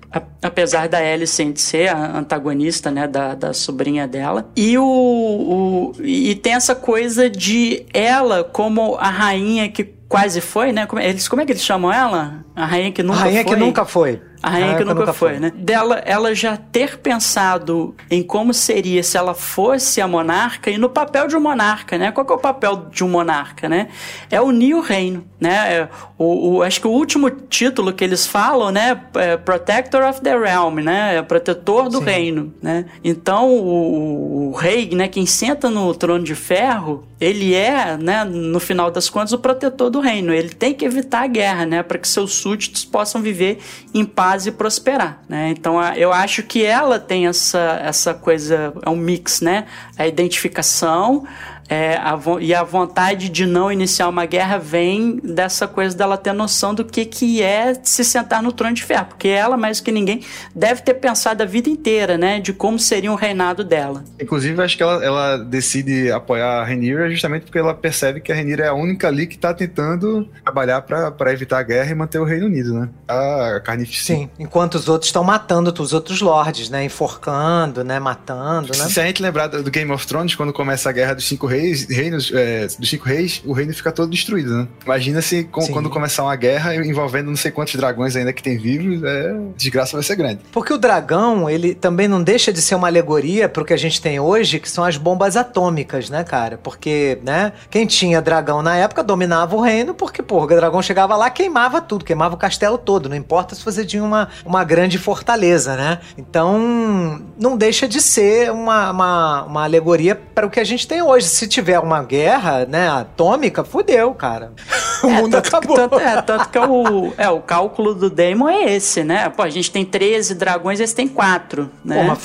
apesar 0.42 0.88
da 0.88 0.98
Alicent 0.98 1.58
ser 1.58 1.90
a 1.90 2.18
antagonista, 2.18 2.90
né, 2.90 3.08
da, 3.08 3.36
da 3.36 3.54
sobrinha 3.54 4.08
dela. 4.08 4.50
E 4.56 4.78
o, 4.78 4.84
o 4.84 5.94
e 6.04 6.36
tem 6.36 6.54
essa 6.54 6.74
coisa 6.74 7.30
de 7.30 7.86
ela 7.94 8.44
como 8.44 8.96
a 8.96 9.10
rainha 9.10 9.70
que 9.70 9.84
quase 10.08 10.40
foi, 10.40 10.72
né? 10.72 10.86
Como, 10.86 11.02
eles, 11.02 11.28
como 11.28 11.42
é 11.42 11.46
que 11.46 11.52
eles 11.52 11.64
chamam 11.64 11.92
ela? 11.92 12.46
A 12.56 12.66
rainha 12.66 12.92
que 12.92 13.04
nunca 13.04 13.20
a 13.20 13.24
rainha 13.24 13.44
foi. 13.44 13.54
que 13.54 13.60
nunca 13.60 13.86
foi. 13.86 14.22
A 14.46 14.50
rainha 14.50 14.76
que 14.76 14.84
nunca, 14.84 15.00
nunca 15.00 15.14
foi, 15.14 15.32
foi, 15.32 15.40
né? 15.40 15.52
Dela, 15.56 16.04
ela 16.06 16.36
já 16.36 16.56
ter 16.56 17.00
pensado 17.00 17.96
em 18.12 18.22
como 18.22 18.54
seria 18.54 19.02
se 19.02 19.18
ela 19.18 19.34
fosse 19.34 20.00
a 20.00 20.08
monarca 20.08 20.70
e 20.70 20.78
no 20.78 20.88
papel 20.88 21.28
de 21.28 21.36
um 21.36 21.40
monarca, 21.40 21.98
né? 21.98 22.12
Qual 22.12 22.24
que 22.24 22.32
é 22.32 22.36
o 22.36 22.40
papel 22.40 22.86
de 22.92 23.04
um 23.04 23.10
monarca, 23.10 23.68
né? 23.68 23.88
É 24.30 24.40
unir 24.40 24.76
o 24.76 24.82
reino, 24.82 25.26
né? 25.40 25.74
É, 25.74 25.90
o, 26.16 26.58
o, 26.58 26.62
acho 26.62 26.80
que 26.80 26.86
o 26.86 26.92
último 26.92 27.32
título 27.32 27.92
que 27.92 28.04
eles 28.04 28.28
falam, 28.28 28.70
né? 28.70 29.02
É 29.16 29.36
Protector 29.36 30.04
of 30.04 30.22
the 30.22 30.38
Realm, 30.38 30.76
né? 30.76 31.16
É 31.16 31.22
protetor 31.24 31.90
do 31.90 31.98
Sim. 31.98 32.04
reino, 32.04 32.54
né? 32.62 32.86
Então, 33.04 33.50
o, 33.50 34.50
o, 34.50 34.52
rei, 34.52 34.92
né? 34.94 35.08
Quem 35.08 35.26
senta 35.26 35.72
no 35.72 35.92
trono 35.96 36.24
de 36.24 36.36
ferro, 36.36 37.04
ele 37.20 37.56
é, 37.56 37.98
né? 37.98 38.24
No 38.24 38.60
final 38.60 38.92
das 38.92 39.10
contas, 39.10 39.34
o 39.34 39.40
protetor 39.40 39.90
do 39.90 40.00
reino. 40.00 40.32
Ele 40.32 40.50
tem 40.50 40.72
que 40.72 40.86
evitar 40.86 41.24
a 41.24 41.28
guerra, 41.28 41.66
né? 41.66 41.82
Para 41.82 41.98
que 41.98 42.08
seus 42.08 42.36
súditos 42.36 42.86
possam 42.86 43.24
viver 43.24 43.58
em 43.92 44.06
paz 44.06 44.35
e 44.46 44.52
prosperar, 44.52 45.20
né? 45.30 45.50
Então 45.50 45.82
eu 45.96 46.12
acho 46.12 46.44
que 46.44 46.64
ela 46.64 47.00
tem 47.00 47.28
essa, 47.28 47.80
essa 47.82 48.14
coisa, 48.14 48.74
é 48.86 48.90
um 48.90 48.96
mix, 48.96 49.42
né? 49.42 49.66
A 49.98 50.06
identificação, 50.08 51.26
é, 51.68 51.96
a, 51.98 52.20
e 52.40 52.54
a 52.54 52.64
vontade 52.64 53.30
de 53.30 53.46
não 53.46 53.72
iniciar 53.72 54.08
uma 54.08 54.26
guerra 54.26 54.58
vem 54.58 55.20
dessa 55.24 55.68
coisa 55.68 55.96
dela 55.96 56.18
ter 56.18 56.34
noção 56.34 56.74
do 56.74 56.86
que, 56.86 57.06
que 57.06 57.42
é 57.42 57.74
se 57.84 58.04
sentar 58.04 58.42
no 58.42 58.52
trono 58.52 58.76
de 58.76 58.84
ferro, 58.84 59.06
porque 59.08 59.28
ela, 59.28 59.58
mais 59.58 59.80
que 59.80 59.92
ninguém, 59.92 60.22
deve 60.56 60.82
ter 60.82 60.96
pensado 60.96 61.42
a 61.42 61.46
vida 61.46 61.70
inteira, 61.70 62.18
né, 62.18 62.40
de 62.40 62.54
como 62.54 62.78
seria 62.78 63.12
o 63.12 63.16
reinado 63.16 63.64
dela. 63.64 64.04
Inclusive, 64.20 64.62
acho 64.62 64.78
que 64.78 64.84
ela, 64.84 65.04
ela 65.04 65.38
decide 65.38 66.12
apoiar 66.12 66.62
a 66.62 66.66
Renira 66.66 67.10
justamente 67.10 67.44
porque 67.44 67.58
ela 67.58 67.74
percebe 67.74 68.22
que 68.22 68.32
a 68.32 68.36
Renira 68.36 68.66
é 68.66 68.68
a 68.68 68.74
única 68.74 69.08
ali 69.08 69.28
que 69.28 69.36
está 69.36 69.54
tentando 69.54 70.28
trabalhar 70.44 70.82
para 70.82 71.34
evitar 71.34 71.60
a 71.60 71.64
guerra 71.64 71.92
e 71.92 71.96
manter 71.96 72.20
o 72.20 72.26
Reino 72.26 72.46
Unido, 72.46 72.74
né? 72.74 72.90
A 73.08 73.60
carnificina. 73.64 74.20
Sim, 74.20 74.30
enquanto 74.40 74.76
os 74.76 74.88
outros 74.88 75.10
estão 75.10 75.24
matando 75.24 75.74
os 75.82 75.94
outros 75.94 76.22
lords, 76.22 76.70
né, 76.70 76.84
enforcando, 76.84 77.84
né, 77.84 78.00
matando, 78.00 78.70
né? 78.70 78.86
Se 78.88 79.00
a 79.00 79.06
gente 79.06 79.22
lembrar 79.22 79.48
do 79.48 79.70
Game 79.70 79.92
of 79.92 80.06
Thrones, 80.06 80.36
quando 80.36 80.54
começa 80.54 80.90
a 80.90 80.92
Guerra 80.92 81.14
dos 81.16 81.28
Cinco 81.28 81.48
Reis, 81.48 81.55
reis, 81.56 81.88
reinos, 81.90 82.32
é, 82.34 82.68
dos 82.68 82.90
cinco 82.90 83.06
reis, 83.06 83.42
o 83.46 83.54
reino 83.54 83.74
fica 83.74 83.92
todo 83.92 84.10
destruído, 84.10 84.56
né? 84.56 84.68
Imagina 84.86 85.22
se 85.22 85.44
com, 85.46 85.66
quando 85.68 85.90
começar 85.90 86.24
uma 86.24 86.36
guerra 86.36 86.76
envolvendo 86.76 87.28
não 87.28 87.36
sei 87.36 87.52
quantos 87.52 87.76
dragões 87.76 88.16
ainda 88.16 88.34
que 88.34 88.44
tem 88.44 88.58
vivos, 88.58 89.04
é, 89.04 89.36
desgraça 89.56 89.94
vai 89.94 90.04
ser 90.04 90.16
grande. 90.16 90.42
Porque 90.52 90.74
o 90.74 90.78
dragão, 90.78 91.50
ele 91.50 91.74
também 91.74 92.08
não 92.08 92.22
deixa 92.22 92.52
de 92.52 92.62
ser 92.62 92.76
uma 92.76 92.88
alegoria 92.88 93.48
pro 93.48 93.66
que 93.66 93.74
a 93.74 93.78
gente 93.78 94.02
tem 94.02 94.20
hoje, 94.20 94.60
que 94.60 94.70
são 94.70 94.84
as 94.84 94.98
bombas 94.98 95.36
atômicas, 95.38 96.10
né, 96.10 96.24
cara? 96.24 96.58
Porque, 96.62 97.20
né, 97.24 97.54
quem 97.70 97.86
tinha 97.86 98.22
dragão 98.22 98.62
na 98.62 98.76
época 98.76 99.04
dominava 99.04 99.56
o 99.56 99.62
reino, 99.62 99.94
porque, 99.94 100.22
porra, 100.22 100.46
o 100.46 100.48
dragão 100.48 100.82
chegava 100.82 101.16
lá, 101.16 101.30
queimava 101.30 101.82
tudo, 101.82 102.06
queimava 102.06 102.36
o 102.36 102.38
castelo 102.38 102.78
todo, 102.78 103.10
não 103.10 103.16
importa 103.16 103.56
se 103.56 103.64
você 103.64 103.86
tinha 103.86 104.04
uma, 104.04 104.30
uma 104.46 104.64
grande 104.64 104.98
fortaleza, 104.98 105.76
né? 105.76 106.00
Então, 106.18 107.24
não 107.40 107.58
deixa 107.58 107.88
de 107.88 108.02
ser 108.02 108.52
uma, 108.52 108.92
uma, 108.92 109.44
uma 109.44 109.64
alegoria 109.64 110.16
para 110.16 110.46
o 110.46 110.50
que 110.50 110.60
a 110.60 110.64
gente 110.64 110.88
tem 110.88 111.02
hoje. 111.02 111.28
Se 111.28 111.45
se 111.46 111.48
tiver 111.48 111.80
uma 111.80 112.04
guerra, 112.04 112.66
né, 112.66 112.90
atômica, 112.90 113.64
fudeu, 113.64 114.14
cara. 114.14 114.52
O 115.04 115.10
é, 115.10 115.22
mundo 115.22 115.32
tanto, 115.34 115.48
acabou. 115.50 115.76
Tanto, 115.76 116.00
é, 116.00 116.22
tanto 116.22 116.50
que 116.50 116.58
é 116.58 116.66
o, 116.66 117.14
é, 117.18 117.30
o 117.30 117.42
cálculo 117.42 117.94
do 117.94 118.10
Damon 118.10 118.50
é 118.50 118.74
esse, 118.76 119.04
né? 119.04 119.30
Pô, 119.30 119.44
a 119.44 119.50
gente 119.50 119.70
tem 119.70 119.86
13 119.86 120.34
dragões, 120.34 120.80
eles 120.80 120.94
têm 120.94 121.08
4, 121.08 121.70
né? 121.84 122.18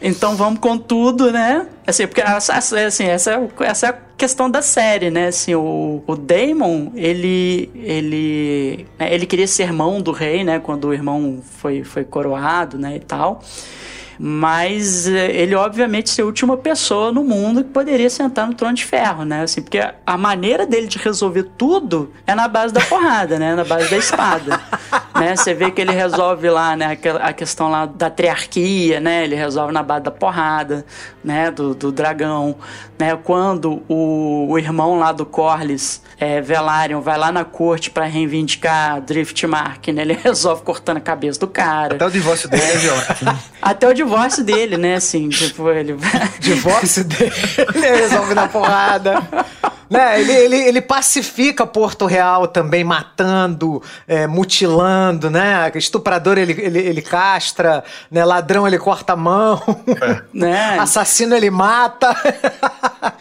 Então 0.00 0.36
vamos 0.36 0.60
com 0.60 0.76
tudo, 0.76 1.32
né? 1.32 1.66
Assim, 1.86 2.06
porque 2.06 2.20
assim, 2.20 2.52
essa, 3.06 3.32
é, 3.32 3.66
essa 3.66 3.86
é 3.86 3.90
a 3.90 3.94
questão 4.16 4.50
da 4.50 4.60
série, 4.60 5.10
né? 5.10 5.28
Assim, 5.28 5.54
o, 5.54 6.02
o 6.06 6.16
Damon, 6.16 6.92
ele 6.94 7.70
ele 7.74 8.86
né, 8.98 9.12
ele 9.12 9.26
queria 9.26 9.46
ser 9.46 9.64
irmão 9.64 10.00
do 10.00 10.12
rei, 10.12 10.44
né? 10.44 10.60
Quando 10.60 10.88
o 10.88 10.94
irmão 10.94 11.42
foi, 11.58 11.82
foi 11.82 12.04
coroado, 12.04 12.78
né, 12.78 12.96
e 12.96 13.00
tal 13.00 13.42
mas 14.22 15.08
eh, 15.08 15.30
ele 15.32 15.54
obviamente 15.54 16.10
ser 16.10 16.20
a 16.20 16.26
última 16.26 16.54
pessoa 16.54 17.10
no 17.10 17.24
mundo 17.24 17.64
que 17.64 17.70
poderia 17.70 18.10
sentar 18.10 18.46
no 18.46 18.52
trono 18.52 18.74
de 18.74 18.84
ferro, 18.84 19.24
né? 19.24 19.44
Assim, 19.44 19.62
porque 19.62 19.80
a 20.04 20.18
maneira 20.18 20.66
dele 20.66 20.86
de 20.86 20.98
resolver 20.98 21.44
tudo 21.56 22.12
é 22.26 22.34
na 22.34 22.46
base 22.46 22.74
da 22.74 22.82
porrada, 22.82 23.38
né? 23.38 23.54
Na 23.54 23.64
base 23.64 23.88
da 23.88 23.96
espada, 23.96 24.60
né? 25.14 25.34
Você 25.34 25.54
vê 25.54 25.70
que 25.70 25.80
ele 25.80 25.92
resolve 25.92 26.50
lá, 26.50 26.76
né? 26.76 26.98
A 27.22 27.32
questão 27.32 27.70
lá 27.70 27.86
da 27.86 28.10
triarquia, 28.10 29.00
né? 29.00 29.24
Ele 29.24 29.34
resolve 29.34 29.72
na 29.72 29.82
base 29.82 30.02
da 30.02 30.10
porrada, 30.10 30.84
né? 31.24 31.50
Do, 31.50 31.74
do 31.74 31.90
dragão, 31.90 32.56
né? 32.98 33.16
Quando 33.16 33.82
o, 33.88 34.48
o 34.50 34.58
irmão 34.58 34.98
lá 34.98 35.12
do 35.12 35.24
Corlys, 35.24 36.02
é, 36.18 36.42
Velaryon, 36.42 37.00
vai 37.00 37.16
lá 37.16 37.32
na 37.32 37.46
corte 37.46 37.90
para 37.90 38.04
reivindicar 38.04 39.00
Driftmark, 39.00 39.88
né? 39.88 40.02
Ele 40.02 40.12
resolve 40.22 40.60
cortando 40.60 40.98
a 40.98 41.00
cabeça 41.00 41.40
do 41.40 41.48
cara. 41.48 41.94
Até 41.94 42.06
o 42.06 42.10
divórcio 42.10 42.50
dele 42.50 42.62
é 42.62 42.76
violento. 42.76 43.40
Até 43.62 43.88
o 43.88 43.94
divórcio 43.94 44.09
dele, 44.44 44.76
né? 44.76 44.96
Assim, 44.96 45.28
tipo, 45.28 45.70
ele. 45.70 45.96
divórcio 46.40 47.04
dele, 47.04 47.32
ele 47.74 47.96
resolve 47.96 48.34
na 48.34 48.48
porrada. 48.48 49.22
né? 49.90 50.20
Ele, 50.20 50.32
ele, 50.32 50.56
ele 50.56 50.80
pacifica 50.80 51.66
Porto 51.66 52.06
Real 52.06 52.46
também, 52.46 52.84
matando, 52.84 53.82
é, 54.06 54.26
mutilando, 54.26 55.28
né? 55.28 55.70
Estuprador 55.74 56.38
ele, 56.38 56.52
ele, 56.52 56.78
ele 56.78 57.02
castra, 57.02 57.82
né? 58.08 58.24
Ladrão 58.24 58.66
ele 58.66 58.78
corta 58.78 59.14
a 59.14 59.16
mão, 59.16 59.60
é. 59.88 60.22
né? 60.32 60.78
Assassino 60.78 61.34
ele 61.34 61.50
mata. 61.50 62.14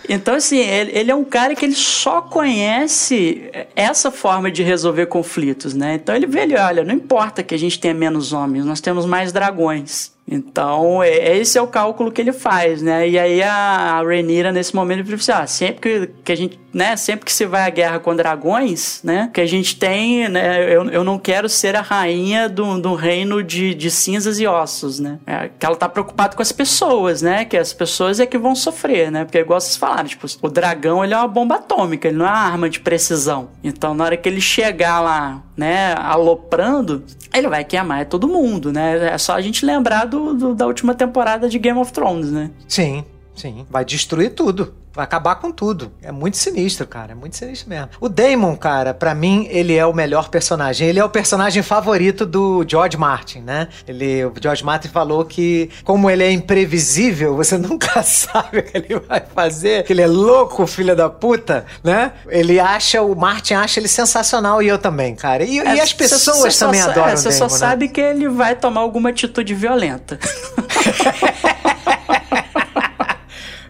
então, 0.08 0.36
assim, 0.36 0.60
ele, 0.60 0.92
ele 0.94 1.12
é 1.12 1.16
um 1.16 1.24
cara 1.24 1.56
que 1.56 1.66
ele 1.66 1.76
só 1.76 2.22
conhece 2.22 3.50
essa 3.76 4.12
forma 4.12 4.52
de 4.52 4.62
resolver 4.62 5.08
conflitos, 5.08 5.74
né? 5.74 5.96
Então 5.96 6.16
ele 6.16 6.28
vê, 6.28 6.42
ele, 6.42 6.56
olha, 6.56 6.84
não 6.84 6.94
importa 6.94 7.42
que 7.42 7.56
a 7.56 7.60
gente 7.60 7.80
tenha 7.80 7.96
menos 7.96 8.32
homens, 8.32 8.64
nós 8.64 8.80
temos 8.80 9.08
mais 9.08 9.32
dragões. 9.32 10.12
Então, 10.30 11.02
é, 11.02 11.38
esse 11.38 11.58
é 11.58 11.62
o 11.62 11.68
cálculo 11.68 12.12
que 12.12 12.22
ele 12.22 12.32
faz, 12.32 12.82
né? 12.82 13.10
E 13.10 13.18
aí 13.18 13.42
a, 13.42 13.52
a 13.52 14.02
Rhaenyra, 14.02 14.52
nesse 14.52 14.76
momento, 14.76 15.00
ele 15.00 15.16
assim, 15.16 15.32
ah, 15.32 15.48
sempre 15.48 15.82
que, 15.82 16.10
que 16.24 16.32
a 16.32 16.36
gente, 16.36 16.60
né, 16.72 16.96
sempre 16.96 17.26
que 17.26 17.32
se 17.32 17.46
vai 17.46 17.64
à 17.64 17.70
guerra 17.70 18.00
com 18.00 18.16
dragões, 18.16 19.02
né, 19.04 19.30
que 19.34 19.42
a 19.42 19.46
gente 19.46 19.78
tem, 19.78 20.30
né, 20.30 20.64
eu, 20.72 20.88
eu 20.90 21.04
não 21.04 21.18
quero 21.18 21.50
ser 21.50 21.76
a 21.76 21.82
rainha 21.82 22.48
do, 22.48 22.80
do 22.80 22.94
reino 22.94 23.42
de, 23.44 23.74
de 23.74 23.90
cinzas 23.90 24.40
e 24.40 24.46
ossos, 24.46 25.00
né? 25.00 25.20
É, 25.26 25.50
que 25.58 25.66
ela 25.66 25.76
tá 25.76 25.90
preocupada 25.90 26.36
com 26.36 26.42
as 26.42 26.52
pessoas, 26.52 27.22
né? 27.22 27.46
Que 27.46 27.58
as 27.58 27.74
pessoas 27.74 28.20
é 28.20 28.26
que 28.26 28.38
vão 28.38 28.54
sofrer, 28.54 29.12
né? 29.12 29.26
Porque 29.26 29.40
igual 29.40 29.60
vocês 29.60 29.78
falaram, 29.78 30.08
tipo, 30.08 30.28
o 30.42 30.50
dragão, 30.50 31.04
ele 31.04 31.14
é 31.14 31.18
uma 31.18 31.28
bomba 31.28 31.56
atômica, 31.56 32.08
ele 32.08 32.18
não 32.18 32.26
é 32.26 32.30
uma 32.30 32.38
arma 32.38 32.70
de 32.70 32.80
precisão. 32.80 33.50
Então, 33.64 33.94
na 33.96 34.04
hora 34.04 34.18
que 34.18 34.30
ele 34.30 34.42
chegar 34.42 35.00
lá, 35.00 35.42
né, 35.58 35.94
aloprando, 35.98 37.04
ele 37.34 37.48
vai 37.48 37.64
queimar 37.64 38.06
todo 38.06 38.28
mundo, 38.28 38.72
né? 38.72 39.14
É 39.14 39.18
só 39.18 39.34
a 39.34 39.42
gente 39.42 39.66
lembrar 39.66 40.06
do 40.06 40.19
do, 40.20 40.54
da 40.54 40.66
última 40.68 40.94
temporada 40.94 41.50
de 41.50 41.58
Game 41.60 41.80
of 41.80 41.92
Thrones, 41.92 42.32
né? 42.32 42.52
Sim, 42.68 43.04
sim. 43.40 43.66
Vai 43.70 43.86
destruir 43.86 44.32
tudo. 44.32 44.74
Vai 44.92 45.04
acabar 45.04 45.36
com 45.36 45.52
tudo. 45.52 45.92
É 46.02 46.12
muito 46.12 46.36
sinistro, 46.36 46.86
cara. 46.88 47.12
É 47.12 47.16
muito 47.16 47.38
sinistro 47.38 47.70
mesmo. 47.70 47.90
O 48.02 48.10
Damon, 48.10 48.56
cara, 48.56 48.92
pra 48.94 49.14
mim, 49.14 49.48
ele 49.52 49.76
é 49.76 49.86
o 49.86 49.94
melhor 49.94 50.30
personagem. 50.30 50.88
Ele 50.88 51.00
é 51.00 51.06
o 51.06 51.10
personagem 51.10 51.62
favorito 51.62 52.26
do 52.26 52.66
George 52.68 52.98
Martin, 52.98 53.40
né? 53.40 53.68
Ele, 53.88 54.26
o 54.26 54.34
George 54.42 54.64
Martin 54.64 54.88
falou 54.88 55.24
que, 55.24 55.70
como 55.84 56.10
ele 56.10 56.24
é 56.24 56.32
imprevisível, 56.32 57.36
você 57.36 57.56
nunca 57.60 58.02
sabe 58.02 58.60
o 58.60 58.64
que 58.64 58.76
ele 58.78 59.00
vai 59.00 59.22
fazer, 59.34 59.84
que 59.84 59.94
ele 59.94 60.02
é 60.02 60.08
louco, 60.08 60.66
filho 60.66 60.96
da 60.96 61.08
puta, 61.08 61.66
né? 61.84 62.12
Ele 62.28 62.60
acha, 62.60 63.02
o 63.02 63.16
Martin 63.16 63.54
acha 63.54 63.80
ele 63.80 63.88
sensacional 63.88 64.62
e 64.62 64.68
eu 64.68 64.80
também, 64.80 65.16
cara. 65.16 65.44
E, 65.44 65.60
É, 65.60 65.76
e 65.76 65.80
as 65.80 65.94
pessoas 65.94 66.58
também 66.58 66.82
só, 66.82 66.90
adoram 66.90 67.10
é, 67.10 67.14
o 67.14 67.18
Você 67.18 67.30
Damon, 67.30 67.38
só 67.38 67.46
né? 67.46 67.50
sabe 67.60 67.88
que 67.90 68.02
ele 68.02 68.28
vai 68.28 68.56
tomar 68.56 68.82
alguma 68.82 69.10
atitude 69.10 69.54
violenta. 69.54 70.18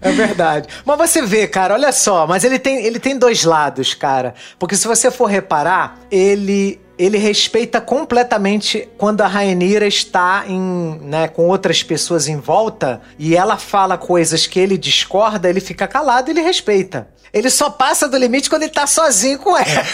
É 0.02 0.12
verdade. 0.12 0.68
Mas 0.86 0.98
você 0.98 1.22
vê, 1.22 1.48
cara, 1.48 1.74
olha 1.74 1.92
só, 1.92 2.26
mas 2.26 2.44
ele 2.44 2.60
tem, 2.60 2.86
ele 2.86 3.00
tem 3.00 3.18
dois 3.18 3.44
lados, 3.44 3.94
cara. 3.94 4.34
Porque 4.58 4.76
se 4.76 4.88
você 4.88 5.12
for 5.12 5.26
reparar, 5.26 6.00
ele 6.12 6.80
ele 7.00 7.18
respeita 7.18 7.80
completamente 7.80 8.90
quando 8.98 9.22
a 9.22 9.28
Rainira 9.28 9.88
está 9.88 10.44
em, 10.46 11.00
né, 11.02 11.30
com 11.30 11.48
outras 11.48 11.82
pessoas 11.82 12.28
em 12.28 12.36
volta 12.36 13.00
e 13.18 13.38
ela 13.38 13.58
fala 13.58 13.98
coisas 13.98 14.46
que 14.46 14.60
ele 14.60 14.78
discorda, 14.78 15.50
ele 15.50 15.62
fica 15.62 15.88
calado 15.88 16.30
e 16.30 16.34
ele 16.34 16.42
respeita. 16.42 17.08
Ele 17.32 17.50
só 17.50 17.70
passa 17.70 18.10
do 18.10 18.18
limite 18.18 18.50
quando 18.50 18.64
ele 18.64 18.72
tá 18.74 18.86
sozinho 18.86 19.40
com 19.40 19.58
ela. 19.58 19.86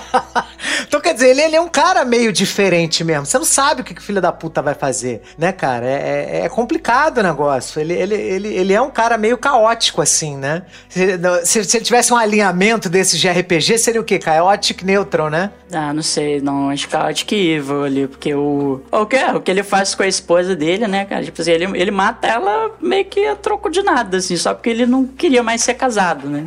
então, 0.82 1.00
quer 1.00 1.14
dizer, 1.14 1.30
ele, 1.30 1.42
ele 1.42 1.56
é 1.56 1.60
um 1.60 1.68
cara 1.68 2.04
meio 2.04 2.32
diferente 2.32 3.02
mesmo. 3.04 3.26
Você 3.26 3.38
não 3.38 3.44
sabe 3.44 3.80
o 3.80 3.84
que, 3.84 3.92
o 3.92 4.00
filho 4.02 4.20
da 4.20 4.32
puta 4.32 4.60
vai 4.62 4.74
fazer, 4.74 5.22
né, 5.38 5.52
cara? 5.52 5.86
É, 5.86 6.40
é- 6.40 6.40
é 6.44 6.48
complicado 6.48 7.18
o 7.18 7.22
negócio. 7.22 7.80
Ele, 7.80 7.92
ele, 7.94 8.14
ele, 8.14 8.48
ele 8.54 8.72
é 8.72 8.80
um 8.80 8.90
cara 8.90 9.16
meio 9.18 9.36
caótico, 9.38 10.00
assim, 10.02 10.36
né? 10.36 10.62
Se, 10.88 11.18
se, 11.44 11.64
se 11.64 11.76
ele 11.76 11.84
tivesse 11.84 12.12
um 12.12 12.16
alinhamento 12.16 12.88
desses 12.88 13.18
de 13.20 13.28
RPG, 13.28 13.78
seria 13.78 14.00
o 14.00 14.04
quê? 14.04 14.20
Chaotic 14.22 14.82
Neutral, 14.82 15.30
né? 15.30 15.50
Ah, 15.72 15.92
não 15.92 16.02
sei, 16.02 16.40
não, 16.40 16.70
acho 16.70 16.86
que 16.86 16.92
Chaotic 16.92 17.32
Evil 17.32 17.84
ali, 17.84 18.06
porque 18.06 18.34
o. 18.34 18.82
O 18.92 19.06
que, 19.06 19.16
o 19.24 19.40
que 19.40 19.50
ele 19.50 19.62
faz 19.62 19.94
com 19.94 20.02
a 20.02 20.06
esposa 20.08 20.54
dele, 20.54 20.86
né, 20.86 21.04
cara? 21.04 21.24
Tipo 21.24 21.40
assim, 21.42 21.50
ele, 21.50 21.64
ele 21.78 21.90
mata 21.90 22.26
ela 22.26 22.70
meio 22.80 23.04
que 23.04 23.26
a 23.26 23.34
troco 23.36 23.68
de 23.70 23.82
nada, 23.82 24.16
assim, 24.18 24.36
só 24.36 24.54
porque 24.54 24.70
ele 24.70 24.86
não 24.86 25.06
queria 25.06 25.42
mais 25.42 25.62
ser 25.62 25.74
casado, 25.74 26.28
né? 26.28 26.46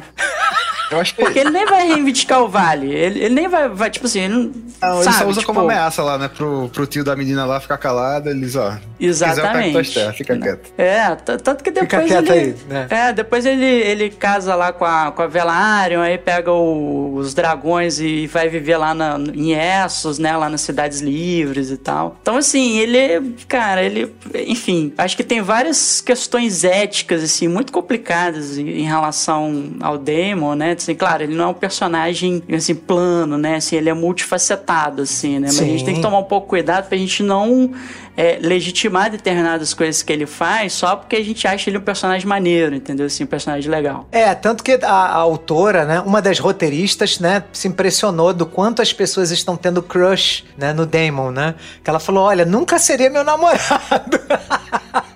Eu 0.92 1.00
acho 1.00 1.14
que 1.14 1.22
Porque 1.22 1.38
ele 1.38 1.52
nem 1.52 1.66
vai 1.68 1.88
reivindicar 1.88 2.42
o 2.42 2.48
vale. 2.48 2.92
Ele, 2.92 3.20
ele 3.24 3.36
nem 3.36 3.48
vai, 3.48 3.70
vai, 3.70 3.92
tipo 4.00 4.08
assim, 4.08 4.22
ele 4.22 4.34
não. 4.34 4.52
Não, 4.82 4.96
ele 4.96 5.04
sabe, 5.04 5.18
só 5.18 5.28
usa 5.28 5.40
tipo, 5.42 5.54
como 5.54 5.66
ameaça 5.66 6.02
lá, 6.02 6.18
né? 6.18 6.30
Pro, 6.30 6.70
pro 6.74 6.88
tio 6.88 7.04
da 7.04 7.16
menina 7.16 7.46
lá 7.46 7.60
ficar 7.60 7.78
calado, 7.78 8.30
eles, 8.30 8.56
ó. 8.56 8.78
Exatamente. 9.00 10.14
Fica 10.14 10.38
quieto. 10.38 10.72
É, 10.78 11.16
tanto 11.16 11.64
que 11.64 11.72
depois 11.72 12.08
quieto 12.08 12.32
ele... 12.32 12.40
aí, 12.40 12.56
né? 12.70 12.88
É, 12.90 13.14
depois 13.14 13.46
ele, 13.46 13.66
ele 13.66 14.10
casa 14.10 14.56
lá 14.56 14.72
com 14.72 14.86
a, 14.86 15.12
com 15.12 15.22
a 15.22 15.28
Velaryon, 15.28 16.02
aí 16.02 16.18
pega 16.18 16.52
o- 16.52 17.16
os 17.16 17.34
dragões 17.34 18.00
e 18.00 18.28
vai 18.28 18.48
viver 18.48 18.78
lá 18.78 18.94
na, 18.94 19.18
em 19.34 19.52
Essos, 19.54 20.18
né, 20.20 20.36
lá 20.36 20.50
nas 20.50 20.62
Cidades 20.62 21.02
Livres 21.02 21.72
e 21.72 21.78
tal. 21.78 22.18
Então, 22.22 22.38
assim, 22.38 22.78
ele, 22.78 23.36
cara, 23.48 23.84
ele... 23.84 24.14
Enfim, 24.48 24.94
acho 24.98 25.18
que 25.18 25.24
tem 25.24 25.42
várias 25.42 26.02
questões 26.02 26.64
éticas, 26.64 27.24
assim, 27.24 27.48
muito 27.48 27.72
complicadas 27.74 28.58
em, 28.58 28.68
em 28.68 28.84
relação 28.86 29.74
ao 29.82 29.98
Daemon, 29.98 30.56
né? 30.56 30.72
Assim, 30.78 30.96
claro, 30.96 31.24
ele 31.24 31.36
não 31.36 31.46
é 31.46 31.48
um 31.48 31.54
personagem, 31.54 32.42
assim, 32.56 32.76
plano, 32.76 33.38
né? 33.38 33.56
Assim, 33.56 33.76
ele 33.76 33.89
é 33.90 33.94
multifacetado, 33.94 35.02
assim, 35.02 35.40
né? 35.40 35.48
Mas 35.48 35.60
a 35.60 35.66
gente 35.66 35.80
Sim. 35.80 35.86
tem 35.86 35.96
que 35.96 36.02
tomar 36.02 36.20
um 36.20 36.24
pouco 36.24 36.48
cuidado 36.48 36.88
pra 36.88 36.98
gente 36.98 37.24
não 37.24 37.72
é, 38.20 38.38
legitimar 38.42 39.10
determinadas 39.10 39.74
coisas 39.74 40.04
que 40.04 40.12
ele 40.12 40.26
faz 40.26 40.74
só 40.74 40.96
porque 40.96 41.16
a 41.16 41.24
gente 41.24 41.48
acha 41.48 41.70
ele 41.70 41.78
um 41.78 41.82
personagem 41.82 42.28
maneiro, 42.28 42.76
entendeu? 42.76 43.06
Assim, 43.06 43.24
um 43.24 43.28
personagem 43.28 43.72
legal. 43.72 44.08
É, 44.12 44.36
tanto 44.36 44.62
que 44.64 44.78
a, 44.84 44.90
a 44.90 45.16
autora, 45.16 45.86
né, 45.86 46.02
uma 46.02 46.22
das 46.22 46.38
roteiristas, 46.38 47.20
né, 47.20 47.44
se 47.54 47.68
impressionou 47.68 48.34
do 48.34 48.46
quanto 48.46 48.82
as 48.82 48.92
pessoas 48.92 49.32
estão 49.32 49.56
tendo 49.56 49.82
crush, 49.82 50.44
né, 50.58 50.74
no 50.74 50.86
Damon, 50.86 51.32
né? 51.32 51.56
Que 51.84 51.90
ela 51.90 52.00
falou, 52.00 52.26
olha, 52.26 52.46
nunca 52.46 52.78
seria 52.78 53.10
meu 53.10 53.24
namorado. 53.24 54.20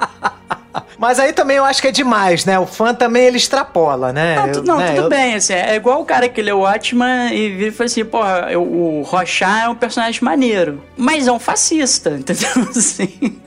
Mas 1.03 1.19
aí 1.19 1.33
também 1.33 1.57
eu 1.57 1.65
acho 1.65 1.81
que 1.81 1.89
é 1.89 1.91
demais, 1.91 2.45
né? 2.45 2.57
O 2.57 2.65
fã 2.65 2.93
também 2.93 3.25
ele 3.25 3.35
extrapola, 3.35 4.13
né? 4.13 4.35
Não, 4.37 4.45
Eu- 4.47 4.51
tu- 4.53 4.63
não, 4.63 4.77
né, 4.77 4.87
tudo 4.93 5.01
eu- 5.03 5.09
bem, 5.09 5.35
assim, 5.35 5.51
é 5.51 5.75
igual 5.75 5.99
o 6.01 6.05
cara 6.05 6.29
que 6.29 6.41
leu 6.41 6.59
Watchman 6.59 7.33
e 7.35 7.49
vira 7.49 7.67
e 7.67 7.71
fala 7.71 7.85
assim, 7.87 8.05
porra, 8.05 8.47
eu- 8.49 8.63
o 8.63 9.01
Rochat 9.01 9.65
é 9.65 9.67
um 9.67 9.75
personagem 9.75 10.23
maneiro, 10.23 10.81
mas 10.95 11.27
é 11.27 11.31
um 11.33 11.39
fascista, 11.39 12.11
entendeu? 12.17 12.49
Assim... 12.69 13.41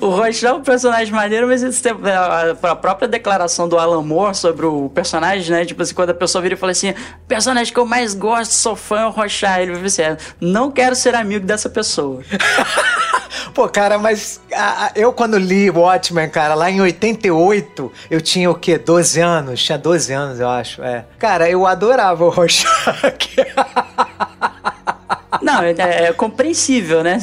O 0.00 0.10
Rochat 0.10 0.46
é 0.46 0.52
um 0.52 0.60
personagem 0.62 1.12
maneiro, 1.12 1.48
mas 1.48 1.60
isso 1.62 1.82
tem- 1.82 1.92
a 1.92 2.54
a 2.70 2.76
própria 2.76 3.08
declaração 3.08 3.68
do 3.68 3.78
Alan 3.78 4.02
Moore 4.02 4.34
sobre 4.36 4.64
o 4.64 4.88
personagem, 4.90 5.50
né? 5.50 5.64
Tipo 5.64 5.82
assim, 5.82 5.92
quando 5.94 6.10
a 6.10 6.14
pessoa 6.14 6.40
vira 6.40 6.54
e 6.54 6.56
fala 6.58 6.70
assim, 6.72 6.94
personagem 7.26 7.72
que 7.72 7.80
eu 7.80 7.84
mais 7.86 8.14
gosto, 8.14 8.52
sou 8.52 8.76
fã, 8.76 9.00
é 9.00 9.06
o 9.06 9.10
Rochat. 9.10 9.62
Ele 9.62 9.72
vai 9.72 9.84
assim, 9.86 10.02
"É, 10.02 10.16
não 10.40 10.70
quero 10.70 10.94
ser 10.94 11.14
amigo 11.16 11.44
dessa 11.46 11.68
pessoa. 11.68 12.22
Pô, 13.54 13.68
cara, 13.68 13.98
mas 13.98 14.40
a- 14.52 14.86
a- 14.86 14.90
eu 14.94 15.12
quando 15.12 15.38
li 15.38 15.70
Watchmen, 15.70 16.28
cara, 16.28 16.54
lá 16.54 16.70
em 16.70 16.80
88, 16.80 17.92
eu 18.10 18.20
tinha 18.20 18.50
o 18.50 18.54
quê? 18.54 18.78
12 18.78 19.20
anos? 19.20 19.62
Tinha 19.62 19.78
12 19.78 20.12
anos, 20.12 20.40
eu 20.40 20.48
acho, 20.48 20.82
é. 20.82 21.04
Cara, 21.18 21.48
eu 21.50 21.66
adorava 21.66 22.24
o 22.24 22.28
Rorschach. 22.28 22.66
Não, 25.42 25.62
é, 25.62 25.70
é 26.08 26.12
compreensível, 26.12 27.02
né? 27.02 27.18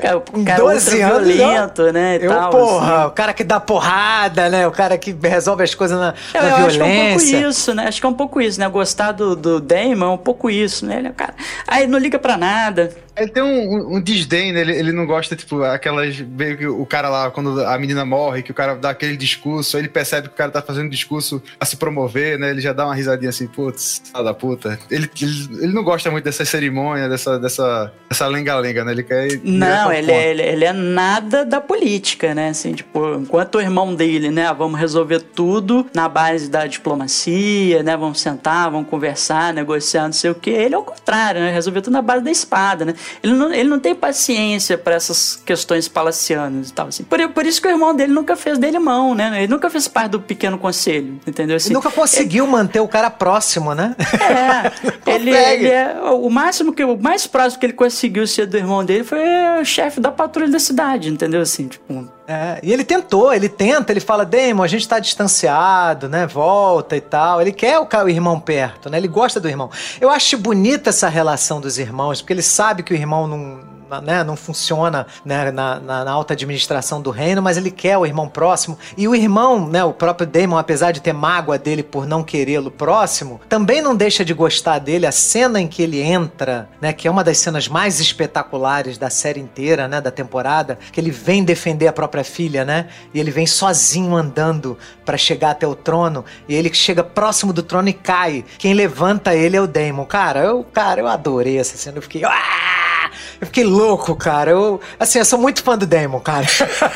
Cara, 0.00 0.16
o 0.18 0.22
cara 0.44 0.52
é 0.52 0.56
12 0.56 0.90
ultra 1.02 1.16
anos, 1.16 1.28
violento, 1.34 1.92
né? 1.92 2.16
E 2.20 2.24
eu, 2.24 2.30
tal, 2.30 2.50
porra, 2.50 2.96
assim. 3.00 3.06
o 3.06 3.10
cara 3.10 3.32
que 3.34 3.44
dá 3.44 3.58
porrada, 3.60 4.48
né? 4.48 4.66
O 4.66 4.70
cara 4.70 4.96
que 4.96 5.14
resolve 5.22 5.62
as 5.64 5.74
coisas 5.74 5.98
na, 5.98 6.14
Eu, 6.32 6.42
na 6.42 6.48
eu 6.60 6.66
acho 6.66 6.78
que 6.78 6.82
é 6.82 6.86
um 6.86 6.88
pouco 6.88 7.18
violência. 7.18 7.48
isso, 7.48 7.74
né? 7.74 7.88
Acho 7.88 8.00
que 8.00 8.06
é 8.06 8.08
um 8.08 8.14
pouco 8.14 8.40
isso, 8.40 8.60
né? 8.60 8.68
Gostar 8.68 9.12
do, 9.12 9.34
do 9.36 9.60
Damon 9.60 10.04
é 10.06 10.10
um 10.10 10.16
pouco 10.16 10.48
isso, 10.48 10.86
né? 10.86 10.98
Ele 10.98 11.08
é 11.08 11.12
cara. 11.12 11.34
Aí 11.66 11.86
não 11.86 11.98
liga 11.98 12.18
pra 12.18 12.36
nada. 12.36 12.92
Ele 13.18 13.30
tem 13.30 13.42
um, 13.42 13.96
um- 13.96 14.00
desdém, 14.00 14.52
né? 14.52 14.60
Ele, 14.60 14.72
ele 14.76 14.92
não 14.92 15.06
gosta, 15.06 15.34
tipo, 15.34 15.62
aquelas. 15.62 16.20
Meio 16.20 16.56
que 16.56 16.66
o 16.66 16.86
cara 16.86 17.08
lá, 17.08 17.30
quando 17.30 17.64
a 17.64 17.78
menina 17.78 18.04
morre, 18.04 18.42
que 18.42 18.50
o 18.50 18.54
cara 18.54 18.74
dá 18.74 18.90
aquele 18.90 19.16
discurso, 19.16 19.76
aí 19.76 19.82
ele 19.82 19.88
percebe 19.88 20.28
que 20.28 20.34
o 20.34 20.36
cara 20.36 20.50
tá 20.50 20.62
fazendo 20.62 20.88
discurso 20.90 21.42
a 21.58 21.64
se 21.64 21.76
promover, 21.76 22.38
né? 22.38 22.50
Ele 22.50 22.60
já 22.60 22.72
dá 22.72 22.84
uma 22.86 22.94
risadinha 22.94 23.30
assim, 23.30 23.46
putz, 23.46 24.02
da 24.12 24.32
puta. 24.34 24.78
Ele, 24.90 25.10
ele, 25.20 25.48
ele 25.62 25.72
não 25.72 25.82
gosta 25.82 26.10
muito 26.10 26.24
dessa 26.24 26.44
cerimônia, 26.44 27.08
dessa, 27.08 27.38
dessa, 27.38 27.92
dessa 28.08 28.26
lenga-lenga, 28.26 28.84
né? 28.84 28.92
Ele 28.92 29.02
quer. 29.02 29.40
Não, 29.42 29.92
ele 29.92 30.10
é, 30.12 30.30
ele, 30.30 30.42
ele 30.42 30.64
é 30.64 30.72
nada 30.72 31.44
da 31.44 31.60
política, 31.60 32.34
né? 32.34 32.50
Assim, 32.50 32.72
tipo, 32.72 33.14
enquanto 33.16 33.56
o 33.56 33.60
irmão 33.60 33.94
dele, 33.94 34.30
né? 34.30 34.52
Vamos 34.56 34.78
resolver 34.78 35.20
tudo 35.20 35.86
na 35.94 36.08
base 36.08 36.48
da 36.48 36.66
diplomacia, 36.66 37.82
né? 37.82 37.96
Vamos 37.96 38.20
sentar, 38.20 38.70
vamos 38.70 38.88
conversar, 38.88 39.52
negociar, 39.52 40.04
não 40.04 40.12
sei 40.12 40.30
o 40.30 40.34
quê. 40.34 40.50
Ele 40.50 40.74
é 40.74 40.78
o 40.78 40.82
contrário, 40.82 41.40
né? 41.40 41.50
Resolver 41.52 41.80
tudo 41.80 41.92
na 41.92 42.02
base 42.02 42.24
da 42.24 42.30
espada, 42.30 42.84
né? 42.84 42.94
Ele 43.22 43.32
não, 43.34 43.52
ele 43.52 43.68
não 43.68 43.78
tem 43.78 43.94
paciência 43.94 44.76
pra 44.78 44.94
essas 44.94 45.40
questões 45.44 45.88
palacianas 45.88 46.70
e 46.70 46.72
tal, 46.72 46.88
assim. 46.88 47.04
Por, 47.04 47.28
por 47.30 47.46
isso 47.46 47.60
que 47.60 47.68
o 47.68 47.70
irmão 47.70 47.94
dele 47.94 48.12
nunca 48.12 48.36
fez 48.36 48.58
dele 48.58 48.78
mão, 48.78 49.14
né? 49.14 49.42
Ele 49.42 49.52
nunca 49.52 49.68
fez 49.70 49.88
parte 49.88 50.12
do 50.12 50.20
pequeno 50.20 50.58
conselho, 50.58 51.20
entendeu? 51.26 51.56
Assim, 51.56 51.70
E 51.70 51.72
nunca 51.72 51.90
conseguiu 51.90 52.46
manter 52.46 52.80
o 52.80 52.88
cara 52.88 53.10
próximo, 53.10 53.74
né? 53.74 53.94
é, 54.20 54.70
ele, 55.10 55.30
ele 55.30 55.68
é 55.68 56.00
o 56.12 56.28
máximo 56.30 56.72
que 56.72 56.84
o 56.84 56.96
mais 56.96 57.26
próximo 57.26 57.60
que 57.60 57.66
ele 57.66 57.72
conseguiu 57.72 58.26
ser 58.26 58.46
do 58.46 58.56
irmão 58.56 58.84
dele 58.84 59.04
foi 59.04 59.18
o 59.60 59.64
chefe 59.64 60.00
da 60.00 60.10
patrulha 60.10 60.50
da 60.50 60.58
cidade, 60.58 61.08
entendeu? 61.10 61.40
Assim, 61.40 61.68
tipo, 61.68 62.08
É, 62.30 62.60
e 62.62 62.70
ele 62.70 62.84
tentou, 62.84 63.32
ele 63.32 63.48
tenta, 63.48 63.90
ele 63.90 64.00
fala, 64.00 64.22
Damon, 64.22 64.62
a 64.62 64.66
gente 64.66 64.86
tá 64.86 64.98
distanciado, 64.98 66.10
né? 66.10 66.26
Volta 66.26 66.94
e 66.94 67.00
tal. 67.00 67.40
Ele 67.40 67.52
quer 67.52 67.78
o, 67.78 67.88
o 68.04 68.08
irmão 68.10 68.38
perto, 68.38 68.90
né? 68.90 68.98
Ele 68.98 69.08
gosta 69.08 69.40
do 69.40 69.48
irmão. 69.48 69.70
Eu 69.98 70.10
acho 70.10 70.36
bonita 70.36 70.90
essa 70.90 71.08
relação 71.08 71.58
dos 71.58 71.78
irmãos, 71.78 72.20
porque 72.20 72.34
ele 72.34 72.42
sabe 72.42 72.82
que 72.82 72.92
o 72.92 72.94
irmão 72.94 73.26
não. 73.26 73.77
Né, 74.02 74.22
não 74.22 74.36
funciona 74.36 75.06
né, 75.24 75.50
na, 75.50 75.80
na- 75.80 76.04
na 76.04 76.10
alta 76.12 76.34
administração 76.34 77.00
do 77.00 77.10
reino, 77.10 77.40
mas 77.40 77.56
ele 77.56 77.70
quer 77.70 77.96
o 77.96 78.04
irmão 78.04 78.28
próximo. 78.28 78.78
E 78.96 79.08
o 79.08 79.14
irmão, 79.14 79.66
né, 79.66 79.82
o 79.84 79.92
próprio 79.94 80.26
Damon, 80.26 80.58
apesar 80.58 80.92
de 80.92 81.00
ter 81.00 81.12
mágoa 81.14 81.58
dele 81.58 81.82
por 81.82 82.06
não 82.06 82.22
querê-lo 82.22 82.70
próximo, 82.70 83.40
também 83.48 83.80
não 83.80 83.96
deixa 83.96 84.24
de 84.24 84.34
gostar 84.34 84.78
dele. 84.78 85.06
A 85.06 85.12
cena 85.12 85.60
em 85.60 85.66
que 85.66 85.82
ele 85.82 86.00
entra, 86.02 86.68
né, 86.80 86.92
que 86.92 87.08
é 87.08 87.10
uma 87.10 87.24
das 87.24 87.38
cenas 87.38 87.66
mais 87.68 87.98
espetaculares 87.98 88.98
da 88.98 89.08
série 89.10 89.40
inteira, 89.40 89.88
né, 89.88 90.00
da 90.00 90.10
temporada, 90.10 90.78
que 90.92 91.00
ele 91.00 91.10
vem 91.10 91.42
defender 91.42 91.88
a 91.88 91.92
própria 91.92 92.24
filha, 92.24 92.64
né, 92.64 92.88
e 93.14 93.18
ele 93.20 93.30
vem 93.30 93.46
sozinho 93.46 94.14
andando 94.14 94.76
pra 95.04 95.16
chegar 95.16 95.50
até 95.52 95.66
o 95.66 95.74
trono, 95.74 96.24
e 96.48 96.54
ele 96.54 96.72
chega 96.74 97.02
próximo 97.02 97.52
do 97.52 97.62
trono 97.62 97.88
e 97.88 97.92
cai. 97.94 98.44
Quem 98.58 98.74
levanta 98.74 99.34
ele 99.34 99.56
é 99.56 99.60
o 99.60 99.66
Damon. 99.66 100.04
Cara, 100.04 100.40
eu, 100.40 100.62
cara, 100.64 101.00
eu 101.00 101.06
adorei 101.06 101.58
essa 101.58 101.76
cena. 101.76 101.96
Eu 101.98 102.02
fiquei, 102.02 102.22
ah! 102.24 102.97
Eu 103.40 103.46
fiquei 103.46 103.64
louco, 103.64 104.14
cara. 104.16 104.50
Eu, 104.50 104.80
assim, 104.98 105.18
eu 105.18 105.24
sou 105.24 105.38
muito 105.38 105.62
fã 105.62 105.76
do 105.76 105.86
Damon, 105.86 106.20
cara. 106.20 106.46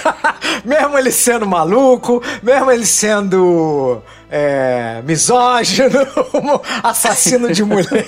mesmo 0.64 0.98
ele 0.98 1.10
sendo 1.10 1.46
maluco, 1.46 2.22
mesmo 2.42 2.70
ele 2.70 2.86
sendo 2.86 4.02
é, 4.30 5.02
misógino, 5.04 6.00
assassino 6.82 7.52
de 7.52 7.62
mulher. 7.62 8.06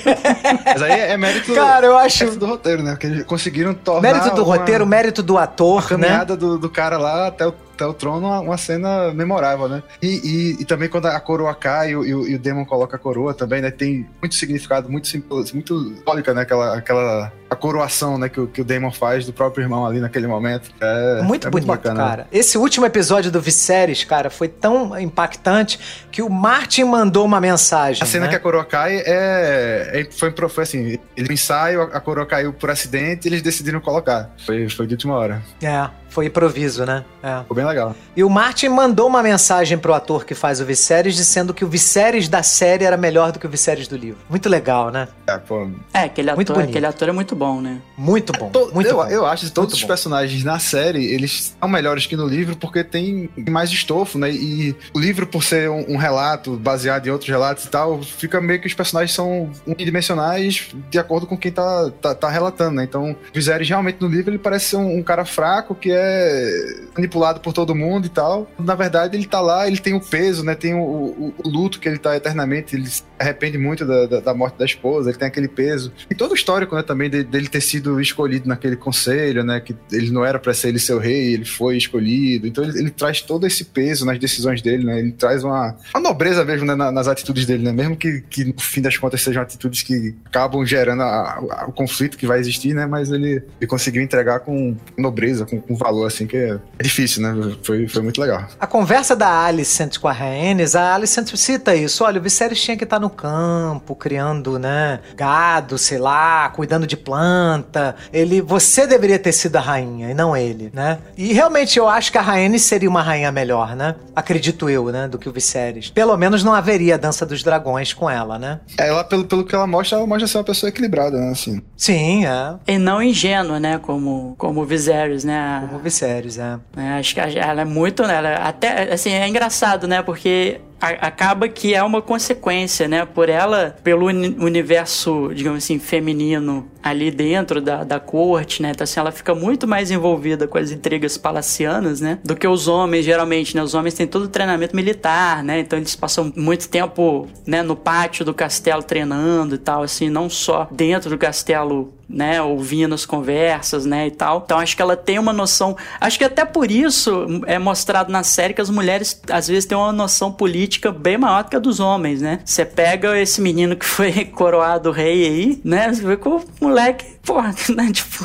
Mas 0.64 0.82
aí 0.82 1.01
é 1.01 1.16
mérito, 1.16 1.52
Cara, 1.55 1.86
eu 1.86 1.98
acho- 1.98 2.24
mérito 2.24 2.40
do 2.40 2.47
roteiro, 2.47 2.82
né? 2.82 2.93
Porque 2.93 3.06
eles 3.06 3.24
conseguiram 3.24 3.74
tornar. 3.74 4.01
mérito 4.01 4.35
do 4.35 4.43
uma- 4.44 4.56
roteiro, 4.56 4.86
mérito 4.86 5.22
do 5.22 5.36
a 5.36 5.44
ator, 5.44 5.82
né? 5.82 5.89
caminhada 5.89 6.36
do, 6.36 6.59
do 6.59 6.70
cara 6.70 6.97
lá 6.97 7.26
até 7.28 7.47
o 7.47 7.55
até 7.74 7.85
o 7.85 7.93
trono 7.93 8.28
uma, 8.28 8.40
uma 8.40 8.56
cena 8.56 9.12
memorável, 9.12 9.68
né? 9.68 9.82
E, 10.01 10.06
e, 10.06 10.62
e, 10.62 10.64
também 10.64 10.89
quando 10.89 11.06
a 11.06 11.20
coroa 11.20 11.52
cai 11.55 11.90
e 11.90 11.97
o, 11.97 12.05
e 12.05 12.14
o, 12.14 12.28
e 12.28 12.35
o 12.36 12.39
Demon 12.39 12.64
coloca 12.64 12.94
a 12.97 12.98
coroa 12.98 13.35
também, 13.35 13.60
né? 13.60 13.70
Tem 13.70 14.09
muito 14.20 14.35
significado, 14.36 14.89
muito 14.89 15.09
simples, 15.09 15.52
muito 15.52 15.97
simbólica, 15.97 16.32
né? 16.32 16.43
Aquela, 16.43 16.76
aquela 16.76 17.32
a 17.55 17.56
coroação, 17.56 18.18
né? 18.18 18.28
Que, 18.28 18.40
o, 18.40 18.47
que 18.47 18.60
o 18.60 18.64
Demon 18.64 18.90
faz 18.90 19.26
do 19.26 19.32
próprio 19.32 19.64
irmão 19.64 19.86
ali 19.86 20.01
naquele 20.01 20.26
momento. 20.26 20.70
É 20.81 21.22
muito 21.22 21.47
é 21.47 21.51
bonito, 21.51 21.52
muito 21.52 21.66
bacana, 21.66 22.01
cara. 22.01 22.22
Né? 22.24 22.28
Esse 22.32 22.59
último 22.59 22.86
episódio 22.86 23.31
do 23.31 23.40
Viserys, 23.40 24.05
cara, 24.05 24.31
foi 24.31 24.48
tão 24.48 24.98
impactante 24.98 25.78
que 26.10 26.22
o 26.22 26.28
Martin 26.28 26.85
mandou 26.85 27.24
uma 27.24 27.40
mensagem. 27.40 28.02
A 28.02 28.06
cena 28.06 28.26
né? 28.26 28.31
que 28.31 28.36
a 28.36 28.40
coroa 28.40 28.64
cai 28.64 28.97
é, 28.98 30.01
é 30.01 30.09
foi, 30.10 30.32
foi 30.48 30.62
assim, 30.62 30.98
ele 31.16 31.32
ensaio, 31.32 31.82
a 31.82 32.01
coroa 32.01 32.26
caiu 32.26 32.52
por 32.52 32.70
acidente 32.70 33.26
e 33.26 33.28
eles 33.28 33.43
decidiram 33.43 33.81
colocar. 33.81 34.31
Foi, 34.44 34.68
foi 34.68 34.86
de 34.86 34.94
última 34.94 35.14
hora. 35.14 35.43
É. 35.62 36.05
Foi 36.14 36.26
improviso, 36.26 36.86
né? 36.86 37.05
É. 37.20 37.40
Ficou 37.40 37.56
bem 37.56 37.66
legal. 37.66 37.93
E 38.14 38.22
o 38.22 38.31
Martin 38.31 38.68
mandou 38.68 39.09
uma 39.09 39.20
mensagem 39.20 39.76
pro 39.76 39.93
ator 39.93 40.24
que 40.24 40.32
faz 40.32 40.60
o 40.60 40.64
Viserys 40.64 41.16
dizendo 41.16 41.52
que 41.52 41.64
o 41.64 41.68
Viserys 41.68 42.28
da 42.28 42.40
série 42.40 42.85
era 42.85 42.97
melhor 42.97 43.32
do 43.32 43.40
que 43.40 43.47
o 43.48 43.51
Viserys 43.51 43.89
do 43.89 43.97
livro. 43.97 44.20
Muito 44.31 44.48
legal, 44.48 44.93
né? 44.93 45.09
É, 45.26 45.36
pô. 45.39 45.68
É, 45.93 46.05
aquele 46.05 46.31
ator, 46.31 46.60
aquele 46.60 46.86
ator 46.86 47.09
é 47.09 47.12
muito 47.12 47.35
bom, 47.35 47.43
né? 47.60 47.80
Muito 47.96 48.32
bom. 48.32 48.50
To, 48.50 48.70
muito 48.72 48.88
eu, 48.88 48.96
bom. 48.96 49.06
eu 49.06 49.26
acho 49.26 49.46
que 49.46 49.52
todos 49.52 49.70
muito 49.70 49.76
os 49.76 49.82
bom. 49.82 49.88
personagens 49.88 50.44
na 50.44 50.58
série, 50.58 51.04
eles 51.04 51.54
são 51.58 51.68
melhores 51.68 52.06
que 52.06 52.16
no 52.16 52.26
livro 52.26 52.56
porque 52.56 52.82
tem 52.82 53.28
mais 53.48 53.70
estofo, 53.70 54.18
né? 54.18 54.30
E 54.30 54.74
o 54.92 54.98
livro, 54.98 55.26
por 55.26 55.42
ser 55.42 55.70
um, 55.70 55.92
um 55.92 55.96
relato 55.96 56.56
baseado 56.56 57.06
em 57.06 57.10
outros 57.10 57.28
relatos 57.28 57.64
e 57.64 57.68
tal, 57.68 58.02
fica 58.02 58.40
meio 58.40 58.60
que 58.60 58.66
os 58.66 58.74
personagens 58.74 59.14
são 59.14 59.50
unidimensionais 59.66 60.74
de 60.90 60.98
acordo 60.98 61.26
com 61.26 61.36
quem 61.36 61.52
tá, 61.52 61.90
tá, 62.00 62.14
tá 62.14 62.28
relatando, 62.28 62.76
né? 62.76 62.84
Então, 62.84 63.12
o 63.12 63.16
Viserys 63.32 63.68
realmente 63.68 64.00
no 64.00 64.08
livro 64.08 64.30
ele 64.30 64.38
parece 64.38 64.66
ser 64.66 64.76
um, 64.76 64.98
um 64.98 65.02
cara 65.02 65.24
fraco 65.24 65.74
que 65.74 65.90
é 65.92 66.84
manipulado 66.94 67.40
por 67.40 67.52
todo 67.52 67.74
mundo 67.74 68.06
e 68.06 68.10
tal. 68.10 68.48
Na 68.58 68.74
verdade, 68.74 69.16
ele 69.16 69.26
tá 69.26 69.40
lá, 69.40 69.66
ele 69.66 69.78
tem 69.78 69.94
o 69.94 70.00
peso, 70.00 70.44
né? 70.44 70.54
Tem 70.54 70.74
o, 70.74 70.80
o, 70.80 71.34
o 71.44 71.48
luto 71.48 71.80
que 71.80 71.88
ele 71.88 71.98
tá 71.98 72.16
eternamente, 72.16 72.76
ele 72.76 72.86
se 72.88 73.02
arrepende 73.18 73.58
muito 73.58 73.84
da, 73.84 74.06
da, 74.06 74.20
da, 74.20 74.34
morte 74.34 74.58
da 74.58 74.64
esposa, 74.64 75.10
ele 75.10 75.18
tem 75.18 75.28
aquele 75.28 75.48
peso. 75.48 75.92
E 76.10 76.14
todo 76.14 76.32
o 76.32 76.34
histórico, 76.34 76.74
né, 76.74 76.82
também, 76.82 77.08
dele, 77.08 77.23
dele 77.24 77.48
ter 77.48 77.60
sido 77.60 78.01
escolhido 78.01 78.48
naquele 78.48 78.76
conselho, 78.76 79.44
né? 79.44 79.60
Que 79.60 79.74
ele 79.92 80.10
não 80.10 80.24
era 80.24 80.38
para 80.38 80.55
ser 80.55 80.68
ele 80.68 80.78
seu 80.78 80.98
rei, 80.98 81.34
ele 81.34 81.44
foi 81.44 81.76
escolhido. 81.76 82.46
Então 82.46 82.64
ele, 82.64 82.78
ele, 82.78 82.90
traz 82.90 83.20
todo 83.20 83.46
esse 83.46 83.64
peso 83.64 84.05
nas 84.05 84.18
decisões 84.18 84.62
dele, 84.62 84.84
né? 84.84 84.98
Ele 84.98 85.12
traz 85.12 85.44
uma, 85.44 85.76
uma 85.94 86.01
nobreza 86.01 86.44
mesmo 86.44 86.66
né, 86.66 86.74
nas 86.74 87.09
atitudes 87.09 87.46
dele, 87.46 87.64
né? 87.64 87.72
Mesmo 87.72 87.96
que, 87.96 88.22
que 88.22 88.44
no 88.44 88.60
fim 88.60 88.80
das 88.80 88.96
contas 88.96 89.22
sejam 89.22 89.42
atitudes 89.42 89.82
que 89.82 90.14
acabam 90.24 90.64
gerando 90.64 91.02
a, 91.02 91.38
a, 91.51 91.66
o 91.68 91.72
conflito 91.72 92.16
que 92.16 92.26
vai 92.26 92.38
existir, 92.38 92.74
né? 92.74 92.86
Mas 92.86 93.10
ele, 93.10 93.42
ele 93.60 93.66
conseguiu 93.68 94.02
entregar 94.02 94.40
com 94.40 94.76
nobreza, 94.96 95.44
com, 95.44 95.60
com 95.60 95.76
valor, 95.76 96.06
assim, 96.06 96.26
que 96.26 96.36
é, 96.36 96.59
difícil, 96.80 97.22
né? 97.22 97.56
Foi, 97.62 97.86
foi 97.88 98.02
muito 98.02 98.20
legal. 98.20 98.46
A 98.59 98.66
conversa 98.66 99.14
da 99.14 99.44
Alicent 99.44 99.98
com 99.98 100.09
a 100.09 100.12
Rhaenys, 100.12 100.74
a 100.74 100.94
Alicent 100.94 101.34
cita 101.36 101.74
isso. 101.74 102.05
Olha, 102.05 102.18
o 102.18 102.22
Viserys 102.22 102.60
tinha 102.60 102.76
que 102.76 102.84
estar 102.84 102.98
no 102.98 103.10
campo, 103.10 103.94
criando, 103.94 104.59
né, 104.59 105.01
gado, 105.14 105.78
sei 105.78 105.98
lá, 105.98 106.48
cuidando 106.51 106.86
de 106.86 106.96
planta. 107.14 107.94
Ele, 108.12 108.40
você 108.40 108.86
deveria 108.86 109.18
ter 109.18 109.32
sido 109.32 109.56
a 109.56 109.60
rainha 109.60 110.10
e 110.10 110.14
não 110.14 110.36
ele, 110.36 110.70
né? 110.74 110.98
E 111.16 111.32
realmente 111.32 111.78
eu 111.78 111.88
acho 111.88 112.10
que 112.10 112.18
a 112.18 112.22
Rhaenys 112.22 112.62
seria 112.62 112.90
uma 112.90 113.02
rainha 113.02 113.30
melhor, 113.30 113.76
né? 113.76 113.94
Acredito 114.16 114.68
eu, 114.68 114.86
né, 114.86 115.06
do 115.06 115.16
que 115.16 115.28
o 115.28 115.32
Viserys. 115.32 115.90
Pelo 115.90 116.16
menos 116.16 116.42
não 116.42 116.52
haveria 116.52 116.94
a 116.94 116.98
dança 116.98 117.24
dos 117.24 117.42
dragões 117.42 117.92
com 117.92 118.10
ela, 118.10 118.38
né? 118.38 118.60
É, 118.78 118.88
ela, 118.88 119.04
pelo, 119.04 119.24
pelo 119.24 119.44
que 119.44 119.54
ela 119.54 119.66
mostra, 119.66 119.98
ela 119.98 120.06
mostra 120.06 120.26
ser 120.26 120.38
uma 120.38 120.44
pessoa 120.44 120.68
equilibrada, 120.68 121.18
né, 121.18 121.30
assim. 121.30 121.62
Sim, 121.76 122.26
é. 122.26 122.54
E 122.66 122.78
não 122.78 123.00
ingênua, 123.02 123.60
né, 123.60 123.78
como, 123.78 124.34
como 124.36 124.62
o 124.62 124.64
Viserys, 124.64 125.22
né? 125.22 125.64
Como 125.66 125.78
o 125.78 125.82
Viserys 125.82 126.38
é. 126.38 126.58
é. 126.76 126.98
Acho 126.98 127.14
que 127.14 127.20
ela 127.20 127.60
é 127.60 127.64
muito, 127.64 128.04
né? 128.06 128.16
Ela 128.16 128.28
é 128.28 128.42
até, 128.42 128.92
assim, 128.92 129.10
é 129.10 129.28
engraçado, 129.28 129.86
né? 129.86 130.02
Porque 130.02 130.60
acaba 130.80 131.48
que 131.48 131.74
é 131.74 131.82
uma 131.82 132.02
consequência, 132.02 132.86
né? 132.86 133.05
Por 133.05 133.28
ela, 133.28 133.76
pelo 133.82 134.06
universo, 134.06 135.30
digamos 135.34 135.64
assim, 135.64 135.78
feminino 135.78 136.68
ali 136.82 137.10
dentro 137.10 137.60
da, 137.60 137.82
da 137.82 137.98
corte, 137.98 138.60
né? 138.60 138.70
Então, 138.70 138.84
assim, 138.84 139.01
ela 139.01 139.10
fica 139.10 139.34
muito 139.34 139.66
mais 139.66 139.90
envolvida 139.90 140.46
com 140.46 140.59
as 140.59 140.70
intrigas 140.70 141.16
palacianas, 141.16 142.01
né? 142.01 142.18
Do 142.22 142.36
que 142.36 142.46
os 142.46 142.68
homens, 142.68 143.05
geralmente, 143.05 143.56
né? 143.56 143.62
Os 143.62 143.74
homens 143.74 143.94
têm 143.94 144.06
todo 144.06 144.24
o 144.24 144.28
treinamento 144.28 144.76
militar, 144.76 145.42
né? 145.42 145.60
Então 145.60 145.78
eles 145.78 145.96
passam 145.96 146.32
muito 146.36 146.68
tempo, 146.68 147.26
né? 147.46 147.62
No 147.62 147.74
pátio 147.74 148.24
do 148.24 148.34
castelo 148.34 148.82
treinando 148.82 149.55
e 149.55 149.59
tal, 149.59 149.82
assim, 149.82 150.10
não 150.10 150.28
só 150.28 150.68
dentro 150.70 151.09
do 151.10 151.16
castelo 151.16 151.94
né, 152.14 152.40
ouvindo 152.40 152.94
as 152.94 153.04
conversas, 153.04 153.84
né, 153.84 154.06
e 154.06 154.10
tal. 154.10 154.42
Então 154.44 154.58
acho 154.58 154.76
que 154.76 154.80
ela 154.80 154.96
tem 154.96 155.18
uma 155.18 155.32
noção, 155.32 155.76
acho 156.00 156.16
que 156.16 156.24
até 156.24 156.44
por 156.44 156.70
isso 156.70 157.26
é 157.46 157.58
mostrado 157.58 158.12
na 158.12 158.22
série 158.22 158.54
que 158.54 158.60
as 158.60 158.70
mulheres 158.70 159.20
às 159.28 159.48
vezes 159.48 159.66
têm 159.66 159.76
uma 159.76 159.92
noção 159.92 160.30
política 160.30 160.92
bem 160.92 161.18
maior 161.18 161.42
do 161.42 161.50
que 161.50 161.56
a 161.56 161.58
dos 161.58 161.80
homens, 161.80 162.22
né? 162.22 162.38
Você 162.44 162.64
pega 162.64 163.18
esse 163.18 163.40
menino 163.40 163.74
que 163.74 163.84
foi 163.84 164.24
coroado 164.32 164.92
rei 164.92 165.26
aí, 165.26 165.60
né, 165.64 165.92
você 165.92 166.02
vê 166.02 166.16
que 166.16 166.28
o 166.28 166.40
moleque, 166.60 167.04
porra, 167.24 167.52
né, 167.74 167.90
tipo, 167.92 168.24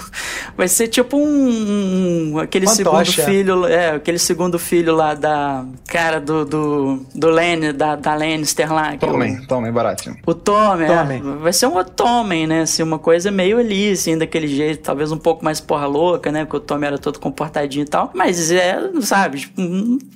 vai 0.55 0.67
ser 0.67 0.87
tipo 0.87 1.17
um, 1.17 2.33
um 2.33 2.39
aquele 2.39 2.67
segundo 2.67 3.05
filho, 3.05 3.65
é, 3.65 3.95
aquele 3.95 4.19
segundo 4.19 4.59
filho 4.59 4.95
lá 4.95 5.15
da 5.15 5.65
cara 5.87 6.19
do 6.19 6.45
do, 6.45 7.05
do 7.15 7.29
Lenny, 7.29 7.73
da, 7.73 7.95
da 7.95 8.13
Lannister 8.13 8.71
lá. 8.71 8.95
Tommen, 8.97 9.35
é 9.35 9.47
Tommen, 9.47 9.71
baratinho. 9.71 10.17
O 10.25 10.33
Tommen, 10.33 10.87
é, 10.87 11.19
vai 11.41 11.53
ser 11.53 11.65
um 11.65 11.83
Tommen, 11.83 12.45
né, 12.45 12.61
assim, 12.61 12.83
uma 12.83 12.99
coisa 12.99 13.31
meio 13.31 13.57
ali, 13.57 13.78
assim, 13.91 14.17
daquele 14.17 14.47
jeito, 14.47 14.81
talvez 14.81 15.11
um 15.11 15.17
pouco 15.17 15.43
mais 15.43 15.59
porra 15.59 15.85
louca, 15.85 16.31
né? 16.31 16.45
Porque 16.45 16.57
o 16.57 16.59
Tommy 16.59 16.85
era 16.85 16.97
todo 16.97 17.19
comportadinho 17.19 17.83
e 17.83 17.87
tal. 17.87 18.11
Mas 18.13 18.51
é, 18.51 18.77
sabe, 19.01 19.39
tipo, 19.39 19.61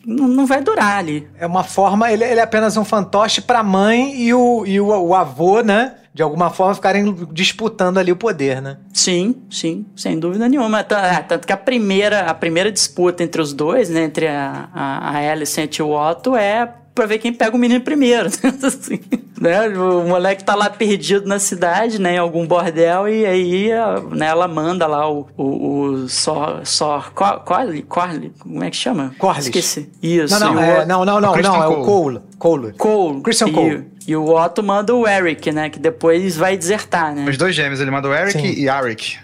não, 0.05 0.27
não 0.27 0.45
vai 0.45 0.61
durar 0.61 0.97
ali. 0.97 1.27
É 1.37 1.45
uma 1.45 1.63
forma, 1.63 2.11
ele, 2.11 2.23
ele 2.23 2.39
é 2.39 2.43
apenas 2.43 2.75
um 2.77 2.85
fantoche 2.85 3.41
pra 3.41 3.63
mãe 3.63 4.15
e 4.15 4.33
o, 4.33 4.65
e 4.65 4.79
o, 4.79 4.87
o 4.87 5.15
avô, 5.15 5.61
né? 5.61 5.95
de 6.13 6.21
alguma 6.21 6.51
forma 6.51 6.75
ficarem 6.75 7.11
disputando 7.31 7.97
ali 7.97 8.11
o 8.11 8.15
poder, 8.15 8.61
né? 8.61 8.77
Sim, 8.93 9.35
sim, 9.49 9.85
sem 9.95 10.19
dúvida 10.19 10.47
nenhuma. 10.47 10.81
É, 10.81 11.21
tanto 11.23 11.47
que 11.47 11.51
a 11.51 11.57
primeira, 11.57 12.27
a 12.27 12.33
primeira 12.35 12.71
disputa 12.71 13.23
entre 13.23 13.41
os 13.41 13.51
dois, 13.51 13.89
né, 13.89 14.03
entre 14.03 14.27
a, 14.27 14.69
a, 14.71 15.09
a 15.09 15.31
Alicent 15.31 15.77
e 15.77 15.81
o 15.81 15.89
Otto, 15.89 16.35
é 16.35 16.71
pra 16.93 17.05
ver 17.05 17.17
quem 17.17 17.33
pega 17.33 17.55
o 17.55 17.59
menino 17.59 17.81
primeiro. 17.81 18.29
assim, 18.63 18.99
né? 19.39 19.67
O 19.69 20.07
moleque 20.07 20.43
tá 20.43 20.55
lá 20.55 20.69
perdido 20.69 21.27
na 21.27 21.39
cidade, 21.39 21.99
né? 21.99 22.15
Em 22.15 22.17
algum 22.17 22.45
bordel, 22.45 23.07
e 23.07 23.25
aí 23.25 23.69
né, 24.11 24.27
ela 24.27 24.47
manda 24.47 24.87
lá 24.87 25.09
o, 25.09 25.27
o, 25.37 25.43
o 25.43 26.09
Sor. 26.09 26.61
Sor 26.65 27.11
Corley? 27.13 27.81
Corley? 27.83 28.31
Como 28.39 28.63
é 28.63 28.69
que 28.69 28.77
chama? 28.77 29.13
Corley. 29.17 29.41
Esqueci. 29.41 29.89
Isso. 30.01 30.39
Não, 30.39 30.53
não, 30.53 30.63
é, 30.63 30.85
não, 30.85 31.05
não, 31.05 31.19
não, 31.19 31.35
não, 31.35 31.63
é 31.63 31.67
o 31.67 31.83
Cole. 31.83 32.21
Cole. 32.43 32.73
Cole. 32.73 33.21
Christian 33.21 33.53
Cole. 33.53 33.87
E, 34.05 34.11
e, 34.11 34.15
o 34.17 34.35
Otto 34.35 34.61
manda 34.61 34.93
o 34.93 35.07
Eric, 35.07 35.49
né? 35.53 35.69
Que 35.69 35.79
depois 35.79 36.35
vai 36.35 36.57
desertar, 36.57 37.15
né? 37.15 37.25
Os 37.25 37.37
dois 37.37 37.55
gêmeos, 37.55 37.79
ele 37.79 37.89
manda 37.89 38.09
o 38.09 38.13
Eric 38.13 38.33
Sim. 38.33 38.47
e 38.47 38.67
Eric. 38.67 39.17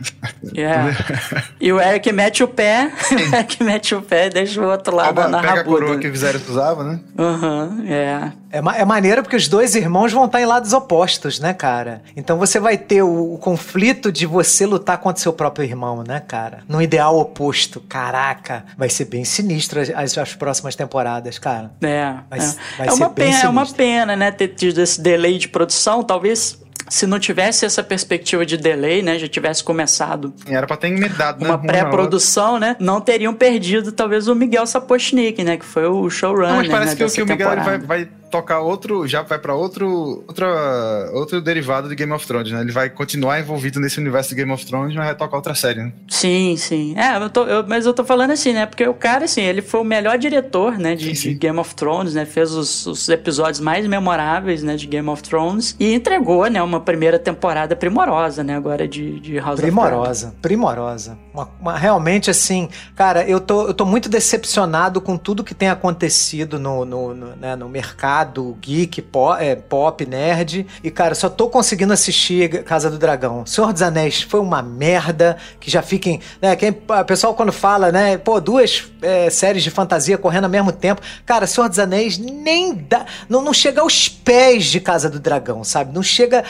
Yeah. 0.55 0.95
e 1.59 1.73
o 1.73 1.81
Eric 1.81 2.13
mete 2.13 2.41
o 2.45 2.47
pé, 2.47 2.89
o 3.11 3.35
Eric 3.35 3.61
mete 3.61 3.93
o 3.93 4.01
pé 4.01 4.27
e 4.27 4.29
deixa 4.29 4.61
o 4.61 4.63
outro 4.65 4.95
lá 4.95 5.09
Oba, 5.09 5.27
na 5.27 5.41
pega 5.41 5.55
rabuda. 5.55 5.61
a 5.61 5.79
coroa 5.79 5.97
que 5.99 6.07
o 6.07 6.11
Viserys 6.13 6.47
usava, 6.47 6.85
né? 6.85 7.01
Aham, 7.17 7.77
uhum, 7.77 7.91
é. 7.91 8.31
É, 8.51 8.81
é 8.81 8.85
maneiro 8.85 9.21
porque 9.21 9.35
os 9.35 9.47
dois 9.47 9.75
irmãos 9.75 10.11
vão 10.11 10.25
estar 10.25 10.41
em 10.41 10.45
lados 10.45 10.73
opostos, 10.73 11.39
né, 11.39 11.53
cara? 11.53 12.01
Então 12.15 12.37
você 12.37 12.59
vai 12.59 12.77
ter 12.77 13.01
o, 13.03 13.33
o 13.33 13.37
conflito 13.37 14.11
de 14.11 14.25
você 14.25 14.65
lutar 14.65 14.97
contra 14.97 15.21
seu 15.21 15.33
próprio 15.33 15.63
irmão, 15.65 16.03
né, 16.05 16.19
cara? 16.19 16.59
No 16.67 16.81
ideal 16.81 17.17
oposto. 17.17 17.81
Caraca, 17.87 18.65
vai 18.77 18.89
ser 18.89 19.05
bem 19.05 19.23
sinistro 19.23 19.79
as, 19.79 20.17
as 20.17 20.35
próximas 20.35 20.75
temporadas, 20.75 21.37
cara. 21.37 21.71
É. 21.81 22.15
Vai, 22.29 22.39
é. 22.39 22.53
vai 22.77 22.87
é 22.87 22.91
ser 22.91 22.97
uma 22.97 23.09
bem 23.09 23.25
pena, 23.25 23.31
sinistro. 23.31 23.47
É 23.47 23.49
uma 23.49 23.65
pena, 23.65 24.15
né, 24.15 24.31
ter 24.31 24.49
tido 24.49 24.81
esse 24.81 25.01
delay 25.01 25.37
de 25.37 25.47
produção. 25.47 26.03
Talvez 26.03 26.59
se 26.89 27.05
não 27.05 27.19
tivesse 27.19 27.65
essa 27.65 27.83
perspectiva 27.83 28.45
de 28.45 28.57
delay, 28.57 29.01
né, 29.01 29.19
já 29.19 29.27
tivesse 29.27 29.63
começado. 29.63 30.33
Era 30.47 30.65
pra 30.65 30.75
ter 30.75 30.87
emendado, 30.87 31.43
né? 31.43 31.49
Uma 31.49 31.57
pré-produção, 31.57 32.59
né? 32.59 32.75
Não 32.79 32.99
teriam 32.99 33.33
perdido 33.33 33.91
talvez 33.91 34.27
o 34.27 34.33
Miguel 34.33 34.65
Sapochnik, 34.65 35.43
né, 35.43 35.57
que 35.57 35.65
foi 35.65 35.85
o 35.85 36.09
showrunner. 36.09 36.49
Não, 36.49 36.57
mas 36.57 36.67
parece 36.67 36.95
né, 36.99 37.07
que, 37.07 37.15
que 37.15 37.21
o 37.21 37.27
Miguel 37.27 37.55
vai, 37.63 37.77
vai 37.77 38.09
tocar 38.29 38.59
outro, 38.59 39.07
já 39.07 39.21
vai 39.21 39.39
para 39.39 39.53
outro, 39.53 40.23
outra, 40.27 41.09
outro 41.13 41.41
derivado 41.41 41.89
de 41.89 41.95
Game 41.95 42.11
of 42.11 42.25
Thrones, 42.25 42.51
né? 42.51 42.61
Ele 42.61 42.71
vai 42.71 42.89
continuar 42.89 43.39
envolvido 43.39 43.79
nesse 43.79 43.99
universo 43.99 44.29
de 44.29 44.35
Game 44.35 44.51
of 44.51 44.65
Thrones, 44.65 44.95
mas 44.95 45.05
vai 45.05 45.15
tocar 45.15 45.37
outra 45.37 45.55
série, 45.55 45.79
né? 45.79 45.93
Sim, 46.07 46.55
sim. 46.57 46.97
É, 46.97 47.17
eu 47.17 47.29
tô, 47.29 47.45
eu, 47.45 47.65
mas 47.67 47.85
eu 47.85 47.93
tô 47.93 48.03
falando 48.03 48.31
assim, 48.31 48.53
né? 48.53 48.65
Porque 48.65 48.87
o 48.87 48.93
cara, 48.93 49.25
assim, 49.25 49.41
ele 49.41 49.61
foi 49.61 49.79
o 49.81 49.83
melhor 49.83 50.17
diretor, 50.17 50.77
né, 50.77 50.95
de, 50.95 51.09
sim, 51.09 51.15
sim. 51.15 51.29
de 51.29 51.35
Game 51.35 51.59
of 51.59 51.75
Thrones, 51.75 52.13
né? 52.13 52.25
Fez 52.25 52.51
os, 52.51 52.85
os, 52.85 53.09
episódios 53.09 53.59
mais 53.59 53.87
memoráveis, 53.87 54.61
né, 54.61 54.75
de 54.75 54.85
Game 54.85 55.09
of 55.09 55.23
Thrones 55.23 55.75
e 55.79 55.93
entregou, 55.93 56.45
né, 56.47 56.61
uma 56.61 56.79
primeira 56.79 57.17
temporada 57.17 57.75
primorosa, 57.75 58.43
né, 58.43 58.55
agora 58.55 58.87
de, 58.87 59.19
de 59.19 59.39
House 59.39 59.59
primorosa, 59.59 60.27
of 60.27 60.37
Primorosa, 60.41 61.17
uma, 61.33 61.49
uma, 61.59 61.77
realmente, 61.77 62.29
assim, 62.29 62.69
cara, 62.95 63.27
eu 63.27 63.39
tô, 63.39 63.67
eu 63.67 63.73
tô 63.73 63.85
muito 63.85 64.07
decepcionado 64.07 65.01
com 65.01 65.17
tudo 65.17 65.43
que 65.43 65.55
tem 65.55 65.69
acontecido 65.69 66.59
no, 66.59 66.85
no, 66.85 67.13
no, 67.13 67.35
né, 67.35 67.55
no 67.55 67.67
mercado 67.67 68.18
focado, 68.19 68.57
geek, 68.59 69.01
pop, 69.01 69.41
é, 69.41 69.55
pop, 69.55 70.05
nerd. 70.05 70.65
E, 70.83 70.91
cara, 70.91 71.15
só 71.15 71.29
tô 71.29 71.49
conseguindo 71.49 71.93
assistir 71.93 72.63
Casa 72.63 72.89
do 72.89 72.97
Dragão. 72.97 73.45
Senhor 73.45 73.71
dos 73.71 73.81
Anéis 73.81 74.21
foi 74.21 74.39
uma 74.39 74.61
merda, 74.61 75.37
que 75.59 75.71
já 75.71 75.81
fiquem. 75.81 76.19
Né, 76.41 76.55
quem, 76.55 76.69
o 76.69 77.05
pessoal 77.05 77.33
quando 77.33 77.51
fala, 77.51 77.91
né? 77.91 78.17
Pô, 78.17 78.39
duas 78.39 78.89
é, 79.01 79.29
séries 79.29 79.63
de 79.63 79.69
fantasia 79.69 80.17
correndo 80.17 80.45
ao 80.45 80.49
mesmo 80.49 80.71
tempo. 80.71 81.01
Cara, 81.25 81.47
Senhor 81.47 81.69
dos 81.69 81.79
Anéis 81.79 82.17
nem 82.17 82.73
dá. 82.73 83.05
Não, 83.27 83.41
não 83.41 83.53
chega 83.53 83.81
aos 83.81 84.09
pés 84.09 84.65
de 84.65 84.79
Casa 84.79 85.09
do 85.09 85.19
Dragão, 85.19 85.63
sabe? 85.63 85.93
Não 85.93 86.03
chega. 86.03 86.43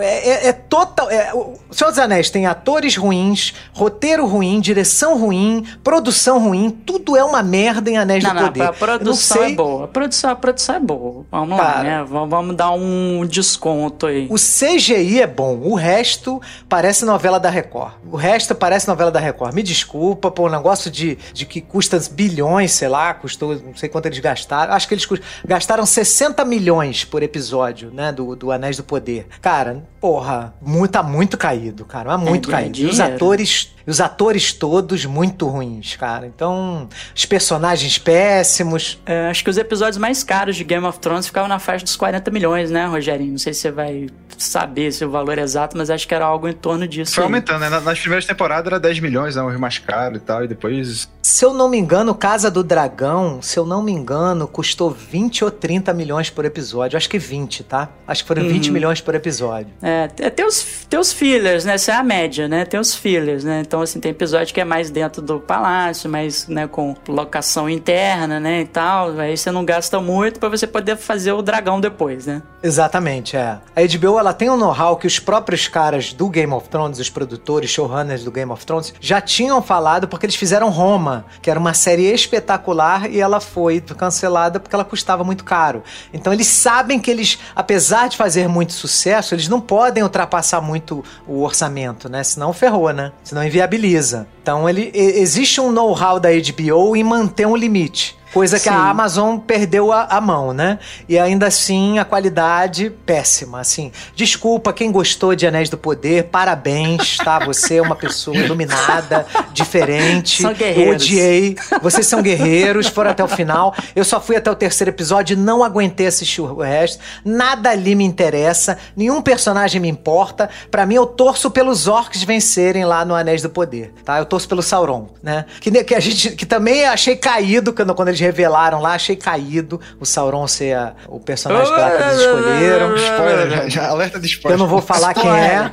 É, 0.00 0.30
é, 0.30 0.48
é 0.48 0.52
total. 0.52 1.10
É, 1.10 1.32
o 1.34 1.56
Senhor 1.70 1.90
dos 1.90 1.98
Anéis 1.98 2.30
tem 2.30 2.46
atores 2.46 2.96
ruins, 2.96 3.54
roteiro 3.72 4.26
ruim, 4.26 4.60
direção 4.60 5.18
ruim, 5.18 5.64
produção 5.84 6.38
ruim, 6.38 6.70
tudo 6.70 7.16
é 7.16 7.24
uma 7.24 7.42
merda 7.42 7.90
em 7.90 7.96
Anéis 7.96 8.24
não, 8.24 8.30
do 8.30 8.36
não, 8.36 8.42
Poder. 8.44 8.62
A 8.62 8.72
produção 8.72 9.44
é 9.44 9.52
boa. 9.52 9.84
A 9.84 9.88
produção, 9.88 10.30
a 10.30 10.36
produção 10.36 10.74
é 10.74 10.80
boa. 10.80 11.11
Vamos 11.30 11.56
Cara, 11.56 11.78
lá, 11.78 11.82
né? 11.82 12.04
Vamos 12.04 12.56
dar 12.56 12.72
um 12.72 13.26
desconto 13.26 14.06
aí. 14.06 14.26
O 14.30 14.36
CGI 14.36 15.20
é 15.20 15.26
bom, 15.26 15.58
o 15.62 15.74
resto 15.74 16.40
parece 16.68 17.04
novela 17.04 17.38
da 17.38 17.50
Record. 17.50 17.94
O 18.10 18.16
resto 18.16 18.54
parece 18.54 18.88
novela 18.88 19.10
da 19.10 19.20
Record. 19.20 19.54
Me 19.54 19.62
desculpa, 19.62 20.30
pô, 20.30 20.46
o 20.46 20.50
negócio 20.50 20.90
de, 20.90 21.18
de 21.32 21.46
que 21.46 21.60
custa 21.60 22.00
bilhões, 22.10 22.72
sei 22.72 22.88
lá, 22.88 23.12
custou, 23.14 23.54
não 23.56 23.74
sei 23.74 23.88
quanto 23.88 24.06
eles 24.06 24.18
gastaram. 24.18 24.72
Acho 24.74 24.88
que 24.88 24.94
eles 24.94 25.06
gastaram 25.44 25.84
60 25.84 26.44
milhões 26.44 27.04
por 27.04 27.22
episódio, 27.22 27.90
né, 27.92 28.12
do, 28.12 28.34
do 28.34 28.50
Anéis 28.50 28.76
do 28.76 28.84
Poder. 28.84 29.26
Cara, 29.40 29.84
porra, 30.00 30.54
muito, 30.60 30.92
tá 30.92 31.02
muito 31.02 31.36
caído, 31.36 31.84
cara, 31.84 32.16
mas 32.16 32.28
muito 32.28 32.48
é, 32.50 32.52
caído. 32.52 32.78
E 32.78 32.86
os 32.86 33.00
atores 33.00 33.72
e 33.86 33.90
os 33.90 34.00
atores 34.00 34.52
todos 34.52 35.04
muito 35.04 35.46
ruins, 35.46 35.96
cara. 35.96 36.26
Então, 36.26 36.88
os 37.14 37.24
personagens 37.24 37.98
péssimos. 37.98 39.00
É, 39.06 39.28
acho 39.28 39.42
que 39.44 39.50
os 39.50 39.58
episódios 39.58 39.98
mais 39.98 40.22
caros 40.22 40.56
de 40.56 40.64
Game 40.64 40.84
of 40.86 40.98
Thrones 40.98 41.26
ficavam 41.26 41.48
na 41.48 41.58
faixa 41.58 41.84
dos 41.84 41.96
40 41.96 42.30
milhões, 42.30 42.70
né, 42.70 42.86
Rogerinho? 42.86 43.32
Não 43.32 43.38
sei 43.38 43.54
se 43.54 43.60
você 43.60 43.70
vai 43.70 44.06
saber 44.38 44.92
se 44.92 45.04
o 45.04 45.10
valor 45.10 45.38
é 45.38 45.42
exato, 45.42 45.76
mas 45.76 45.90
acho 45.90 46.06
que 46.06 46.14
era 46.14 46.24
algo 46.24 46.48
em 46.48 46.52
torno 46.52 46.86
disso. 46.86 47.14
Foi 47.14 47.24
aí. 47.24 47.26
aumentando, 47.26 47.60
né? 47.60 47.68
Nas 47.80 47.98
primeiras 48.00 48.26
temporadas 48.26 48.66
era 48.66 48.80
10 48.80 49.00
milhões, 49.00 49.36
né? 49.36 49.42
Um 49.42 49.58
mais 49.58 49.78
caro 49.78 50.16
e 50.16 50.20
tal, 50.20 50.44
e 50.44 50.48
depois. 50.48 51.08
Se 51.22 51.44
eu 51.44 51.54
não 51.54 51.68
me 51.68 51.78
engano, 51.78 52.14
Casa 52.14 52.50
do 52.50 52.62
Dragão, 52.64 53.40
se 53.40 53.58
eu 53.58 53.64
não 53.64 53.82
me 53.82 53.92
engano, 53.92 54.48
custou 54.48 54.90
20 54.90 55.44
ou 55.44 55.50
30 55.50 55.92
milhões 55.94 56.30
por 56.30 56.44
episódio. 56.44 56.96
Acho 56.96 57.08
que 57.08 57.18
20, 57.18 57.64
tá? 57.64 57.88
Acho 58.06 58.22
que 58.22 58.28
foram 58.28 58.42
uhum. 58.42 58.48
20 58.48 58.70
milhões 58.70 59.00
por 59.00 59.14
episódio. 59.14 59.72
É, 59.80 60.08
tem 60.08 60.44
os, 60.44 60.86
tem 60.88 60.98
os 60.98 61.12
fillers, 61.12 61.64
né? 61.64 61.74
Essa 61.74 61.92
é 61.92 61.94
a 61.94 62.02
média, 62.02 62.48
né? 62.48 62.64
Tem 62.64 62.78
os 62.78 62.94
fillers, 62.94 63.44
né? 63.44 63.64
Então, 63.72 63.80
assim, 63.80 64.00
tem 64.00 64.10
episódio 64.10 64.52
que 64.52 64.60
é 64.60 64.66
mais 64.66 64.90
dentro 64.90 65.22
do 65.22 65.40
palácio, 65.40 66.10
mais, 66.10 66.46
né, 66.46 66.66
com 66.66 66.94
locação 67.08 67.70
interna, 67.70 68.38
né, 68.38 68.60
e 68.60 68.66
tal. 68.66 69.18
Aí 69.18 69.34
você 69.34 69.50
não 69.50 69.64
gasta 69.64 69.98
muito 69.98 70.38
para 70.38 70.50
você 70.50 70.66
poder 70.66 70.94
fazer 70.98 71.32
o 71.32 71.40
dragão 71.40 71.80
depois, 71.80 72.26
né? 72.26 72.42
Exatamente, 72.62 73.34
é. 73.34 73.58
A 73.74 73.80
HBO, 73.80 74.18
ela 74.18 74.34
tem 74.34 74.50
um 74.50 74.58
know-how 74.58 74.96
que 74.96 75.06
os 75.06 75.18
próprios 75.18 75.66
caras 75.68 76.12
do 76.12 76.28
Game 76.28 76.52
of 76.52 76.68
Thrones, 76.68 76.98
os 76.98 77.08
produtores, 77.08 77.70
showrunners 77.70 78.22
do 78.22 78.30
Game 78.30 78.52
of 78.52 78.64
Thrones, 78.64 78.92
já 79.00 79.22
tinham 79.22 79.60
falado 79.62 80.06
porque 80.06 80.26
eles 80.26 80.36
fizeram 80.36 80.68
Roma, 80.68 81.24
que 81.40 81.50
era 81.50 81.58
uma 81.58 81.72
série 81.72 82.12
espetacular 82.12 83.10
e 83.10 83.20
ela 83.20 83.40
foi 83.40 83.80
cancelada 83.80 84.60
porque 84.60 84.76
ela 84.76 84.84
custava 84.84 85.24
muito 85.24 85.44
caro. 85.44 85.82
Então 86.12 86.30
eles 86.30 86.46
sabem 86.46 87.00
que 87.00 87.10
eles, 87.10 87.38
apesar 87.56 88.08
de 88.08 88.18
fazer 88.18 88.46
muito 88.48 88.74
sucesso, 88.74 89.34
eles 89.34 89.48
não 89.48 89.60
podem 89.60 90.02
ultrapassar 90.02 90.60
muito 90.60 91.02
o 91.26 91.42
orçamento, 91.42 92.08
né? 92.08 92.22
Senão 92.22 92.52
ferrou, 92.52 92.92
né? 92.92 93.12
Senão 93.24 93.42
inviabiliza. 93.62 94.26
Então 94.42 94.68
ele 94.68 94.90
existe 94.94 95.60
um 95.60 95.70
know-how 95.70 96.18
da 96.18 96.30
HBO 96.30 96.96
em 96.96 97.04
manter 97.04 97.46
um 97.46 97.56
limite. 97.56 98.16
Coisa 98.32 98.56
que 98.56 98.64
Sim. 98.64 98.70
a 98.70 98.88
Amazon 98.88 99.36
perdeu 99.38 99.92
a, 99.92 100.04
a, 100.04 100.20
mão, 100.20 100.54
né? 100.54 100.78
E 101.06 101.18
ainda 101.18 101.46
assim 101.46 101.98
a 101.98 102.04
qualidade 102.04 102.90
péssima, 103.04 103.60
assim. 103.60 103.92
Desculpa 104.16 104.72
quem 104.72 104.90
gostou 104.90 105.34
de 105.34 105.46
Anéis 105.46 105.68
do 105.68 105.76
Poder, 105.76 106.24
parabéns, 106.24 107.18
tá? 107.18 107.38
Você 107.44 107.76
é 107.76 107.82
uma 107.82 107.94
pessoa 107.94 108.34
iluminada, 108.34 109.26
diferente. 109.52 110.40
São 110.40 110.54
guerreiros. 110.54 110.86
Eu 110.86 110.94
odiei. 110.94 111.56
Vocês 111.82 112.06
são 112.06 112.22
guerreiros, 112.22 112.86
foram 112.86 113.10
até 113.10 113.22
o 113.22 113.28
final. 113.28 113.74
Eu 113.94 114.04
só 114.04 114.18
fui 114.18 114.36
até 114.36 114.50
o 114.50 114.54
terceiro 114.54 114.90
episódio 114.90 115.34
e 115.34 115.36
não 115.36 115.62
aguentei 115.62 116.06
assistir 116.06 116.40
o 116.40 116.60
resto. 116.60 117.02
Nada 117.22 117.70
ali 117.70 117.94
me 117.94 118.04
interessa, 118.04 118.78
nenhum 118.96 119.20
personagem 119.20 119.78
me 119.78 119.88
importa. 119.88 120.48
Para 120.70 120.86
mim 120.86 120.94
eu 120.94 121.04
torço 121.04 121.50
pelos 121.50 121.86
orcs 121.86 122.22
vencerem 122.22 122.86
lá 122.86 123.04
no 123.04 123.14
Anéis 123.14 123.42
do 123.42 123.50
Poder, 123.50 123.92
tá? 124.04 124.18
Eu 124.18 124.24
torço 124.24 124.48
pelo 124.48 124.62
Sauron, 124.62 125.08
né? 125.22 125.44
Que, 125.60 125.84
que 125.84 125.94
a 125.94 126.00
gente 126.00 126.30
que 126.30 126.46
também 126.46 126.86
achei 126.86 127.14
caído 127.14 127.74
quando, 127.74 127.94
quando 127.94 128.08
eles 128.08 128.21
revelaram 128.22 128.80
lá, 128.80 128.94
achei 128.94 129.16
caído 129.16 129.80
o 130.00 130.06
Sauron 130.06 130.46
ser 130.46 130.76
a, 130.76 130.94
o 131.08 131.20
personagem 131.20 131.72
que 131.72 131.80
lá 131.80 131.90
que 131.90 132.02
eles 132.02 132.20
escolheram. 132.20 132.94
Spoiler, 132.96 133.50
já, 133.50 133.68
já, 133.68 133.88
alerta 133.88 134.20
de 134.20 134.26
spoiler. 134.26 134.54
Eu 134.54 134.58
não 134.58 134.68
vou 134.68 134.80
falar 134.80 135.14
quem 135.14 135.30
é. 135.30 135.72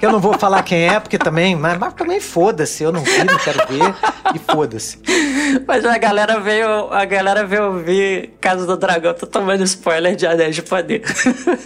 Eu 0.00 0.12
não 0.12 0.20
vou 0.20 0.38
falar 0.38 0.62
quem 0.62 0.88
é, 0.88 1.00
porque 1.00 1.18
também. 1.18 1.54
Mas, 1.56 1.78
mas 1.78 1.94
também 1.94 2.20
foda-se, 2.20 2.82
eu 2.82 2.92
não 2.92 3.02
vi, 3.02 3.24
não 3.24 3.38
quero 3.38 3.66
ver. 3.66 3.94
E 4.34 4.38
foda-se. 4.38 4.98
Mas 5.66 5.84
a 5.84 5.98
galera 5.98 6.40
veio. 6.40 6.92
A 6.92 7.04
galera 7.04 7.44
veio 7.44 7.66
ouvir 7.66 8.34
Casa 8.40 8.66
do 8.66 8.76
Dragão, 8.76 9.14
tô 9.14 9.26
tomando 9.26 9.62
spoiler 9.64 10.16
de 10.16 10.26
Anéis 10.26 10.54
de 10.54 10.62
Poder. 10.62 11.02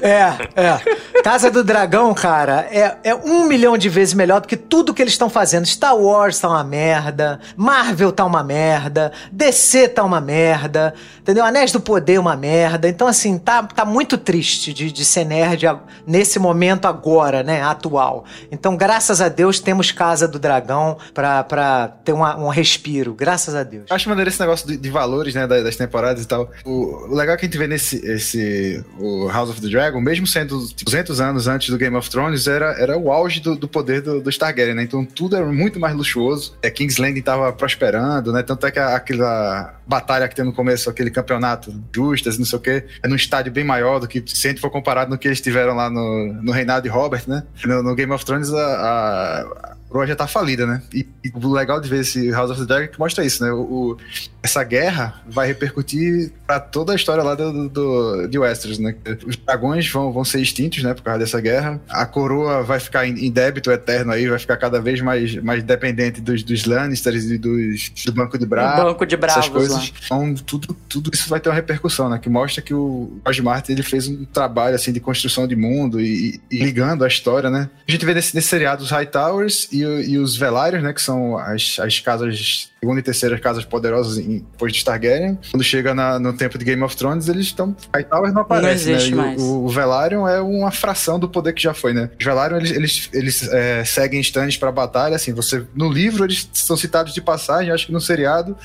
É, 0.03 0.61
é. 0.61 1.23
Casa 1.23 1.51
do 1.51 1.65
Dragão, 1.65 2.13
cara, 2.15 2.67
é, 2.71 2.97
é 3.03 3.15
um 3.15 3.45
milhão 3.45 3.77
de 3.77 3.89
vezes 3.89 4.15
melhor 4.15 4.41
do 4.41 4.49
que 4.49 4.57
tudo 4.57 4.95
que 4.95 5.03
eles 5.03 5.15
estão 5.15 5.29
fazendo. 5.29 5.67
Star 5.67 5.97
Wars 5.97 6.39
tá 6.39 6.49
uma 6.49 6.65
merda, 6.65 7.41
Marvel 7.57 8.13
tá 8.13 8.25
uma 8.25 8.43
merda, 8.43 9.13
DC 9.33 9.89
tá 9.89 10.05
uma 10.05 10.21
merda, 10.21 10.95
entendeu? 11.21 11.45
Anéis 11.45 11.73
do 11.73 11.81
Poder 11.81 12.19
uma 12.19 12.37
merda. 12.37 12.89
Então, 12.89 13.07
assim, 13.07 13.39
tá, 13.39 13.63
tá 13.63 13.85
muito 13.85 14.19
triste 14.19 14.73
de, 14.73 14.93
de 14.93 15.05
ser 15.05 15.25
nerd 15.25 15.67
nesse 16.07 16.39
momento 16.39 16.87
agora, 16.87 17.43
né? 17.43 17.63
Atual. 17.63 18.06
Então, 18.51 18.77
graças 18.77 19.21
a 19.21 19.29
Deus, 19.29 19.61
temos 19.61 19.91
Casa 19.91 20.27
do 20.29 20.39
Dragão 20.39 20.99
pra 21.15 21.89
ter 22.05 22.13
uma, 22.13 22.37
um 22.39 22.49
respiro. 22.49 23.15
Graças 23.15 23.55
a 23.55 23.63
Deus. 23.63 23.85
Acho 23.91 24.09
maneiro 24.09 24.29
esse 24.29 24.41
negócio 24.41 24.67
de, 24.67 24.77
de 24.77 24.91
valores, 24.91 25.35
né? 25.35 25.47
Das, 25.47 25.65
das, 25.65 25.77
temporadas 25.77 26.23
e 26.23 26.27
tal. 26.27 26.51
O, 26.65 27.11
o, 27.11 27.15
legal 27.15 27.35
é 27.35 27.39
que 27.39 27.47
a 27.47 27.49
gente 27.49 27.59
vê 27.59 27.67
nesse 27.67 27.97
esse, 28.07 28.85
o 28.99 29.29
House 29.29 29.51
of 29.51 29.61
the 29.61 29.69
Dragon, 29.69 30.01
mesmo 30.01 30.27
sendo 30.27 30.59
200 30.59 31.21
anos 31.21 31.49
antes 31.49 31.71
do 31.71 31.79
Game 31.79 31.97
of 31.97 32.09
Thrones, 32.11 32.47
era, 32.47 32.73
era 32.79 32.97
o 32.97 33.11
auge 33.11 33.41
do, 33.41 33.57
do 33.57 33.69
poder 33.69 34.01
do, 34.01 34.21
do 34.21 34.37
Targaryen, 34.37 34.75
né? 34.75 34.83
Então, 34.83 35.05
tudo 35.05 35.37
era 35.37 35.47
muito 35.47 35.81
mais 35.81 35.95
luxuoso. 35.95 36.55
É, 36.63 36.71
King's 36.71 36.99
Landing 36.99 37.23
tava 37.23 37.53
prosperando, 37.53 38.33
né? 38.33 38.43
Tanto 38.43 38.67
é 38.67 38.71
que 38.71 38.79
aquela 38.79 39.76
batalha 39.87 40.29
que 40.29 40.35
tem 40.35 40.45
no 40.45 40.53
começo, 40.53 40.91
aquele 40.91 41.11
campeonato 41.11 41.73
justas, 41.95 42.39
não 42.39 42.45
sei 42.45 42.59
o 42.59 42.63
quê, 42.63 42.87
é 43.03 43.09
num 43.09 43.15
estádio 43.15 43.53
bem 43.53 43.65
maior 43.65 44.01
do 44.01 44.09
que 44.09 44.23
se 44.27 44.47
a 44.47 44.51
gente 44.51 44.61
for 44.61 44.71
comparado 44.71 45.11
no 45.11 45.19
que 45.19 45.29
eles 45.29 45.41
tiveram 45.41 45.75
lá 45.75 45.89
no, 45.89 46.33
no 46.43 46.53
reinado 46.53 46.83
de 46.83 46.89
Robert, 46.89 47.25
né? 47.27 47.45
No, 47.65 47.83
no 47.83 47.95
Game 47.95 48.13
of 48.13 48.25
Thrones, 48.25 48.53
a, 48.53 49.43
a 49.43 49.67
Coroa 49.97 50.07
já 50.07 50.15
tá 50.15 50.27
falida, 50.27 50.67
né? 50.67 50.83
E, 50.93 51.07
e, 51.25 51.33
o 51.35 51.53
legal 51.53 51.81
de 51.81 51.89
ver 51.89 52.01
esse 52.01 52.31
House 52.31 52.51
of 52.51 52.61
the 52.61 52.67
Dragon 52.67 52.85
é 52.85 52.89
que 52.89 52.99
mostra 52.99 53.25
isso, 53.25 53.43
né? 53.43 53.51
O, 53.51 53.61
o, 53.61 53.97
essa 54.43 54.63
guerra 54.63 55.23
vai 55.27 55.47
repercutir 55.47 56.33
para 56.47 56.61
toda 56.61 56.93
a 56.93 56.97
história 56.97 57.23
lá 57.23 57.35
do, 57.35 57.69
do, 57.69 58.27
de 58.27 58.39
Westeros, 58.39 58.79
né? 58.79 58.95
Os 59.27 59.37
dragões 59.37 59.91
vão, 59.91 60.13
vão 60.13 60.25
ser 60.25 60.41
extintos, 60.41 60.83
né? 60.83 60.93
Por 60.93 61.03
causa 61.03 61.21
dessa 61.21 61.41
guerra. 61.41 61.81
A 61.89 62.05
coroa 62.05 62.63
vai 62.63 62.79
ficar 62.79 63.07
em, 63.07 63.27
em 63.27 63.31
débito 63.31 63.71
eterno 63.71 64.13
aí, 64.13 64.29
vai 64.29 64.39
ficar 64.39 64.59
cada 64.59 64.81
vez 64.81 65.01
mais, 65.01 65.35
mais 65.37 65.63
dependente 65.63 66.21
dos, 66.21 66.43
dos 66.43 66.67
Lannisters 66.67 67.25
e 67.25 67.39
dos, 67.39 67.91
do 68.05 68.13
Banco 68.13 68.39
de 68.39 68.45
Bravos. 68.45 68.85
Banco 68.85 69.07
de 69.07 69.17
Bravos, 69.17 69.39
essas 69.39 69.51
coisas. 69.51 69.93
Então, 70.05 70.35
tudo, 70.35 70.77
tudo 70.89 71.11
isso 71.13 71.29
vai 71.29 71.41
ter 71.41 71.49
uma 71.49 71.55
repercussão, 71.55 72.11
né? 72.11 72.19
Que 72.19 72.29
mostra 72.29 72.61
que 72.61 72.75
o 72.75 73.19
George 73.25 73.43
Martin 73.43 73.73
ele 73.73 73.83
fez 73.83 74.07
um 74.09 74.27
trabalho, 74.27 74.75
assim, 74.75 74.93
de 74.93 75.01
construção 75.01 75.49
de 75.49 75.57
mundo 75.57 76.01
e, 76.01 76.39
e 76.51 76.59
ligando 76.59 77.03
a 77.03 77.09
história, 77.09 77.49
né? 77.49 77.71
A 77.89 77.91
gente 77.91 78.05
vê 78.05 78.13
nesse, 78.13 78.35
nesse 78.35 78.49
seriado 78.49 78.83
os 78.83 78.91
High 78.91 79.07
Towers 79.07 79.69
e, 79.73 79.85
e 79.87 80.19
os 80.19 80.37
Velários, 80.37 80.83
né? 80.83 80.93
Que 80.93 81.01
são 81.01 81.39
as, 81.39 81.79
as 81.79 82.01
casas, 82.01 82.71
segunda 82.81 83.01
e 83.01 83.03
terceira 83.03 83.39
casas 83.39 83.65
poderosas 83.65 84.19
em, 84.19 84.39
depois 84.39 84.73
de 84.73 84.85
Targaryen. 84.85 85.39
Quando 85.51 85.63
chega 85.63 85.95
na, 85.95 86.19
no 86.19 86.33
tempo 86.33 86.59
de 86.59 86.65
Game 86.65 86.83
of 86.83 86.97
Thrones, 86.97 87.29
eles 87.29 87.47
estão. 87.47 87.77
High 87.95 88.05
Towers 88.05 88.35
não 88.35 88.43
aparece, 88.43 88.93
não 88.93 88.99
né? 88.99 89.11
mais. 89.17 89.43
O, 89.43 89.65
o, 89.65 89.69
Velaryon 89.69 90.29
é 90.29 90.41
uma 90.41 90.71
fração 90.71 91.19
do 91.19 91.29
poder 91.29 91.53
que 91.53 91.63
já 91.63 91.75
foi, 91.75 91.93
né? 91.93 92.11
Os 92.19 92.25
Velaryon, 92.25 92.59
eles, 92.59 92.71
eles, 92.71 93.11
eles 93.13 93.49
é, 93.49 93.85
seguem 93.85 94.21
stands 94.21 94.57
pra 94.57 94.73
batalha, 94.73 95.17
assim, 95.17 95.33
você. 95.33 95.65
No 95.75 95.91
livro 95.91 96.25
eles 96.25 96.49
são 96.53 96.77
citados 96.77 97.13
de 97.15 97.21
passagem, 97.21 97.73
acho 97.73 97.87
que 97.87 97.93
no 97.93 98.01
seriado 98.01 98.57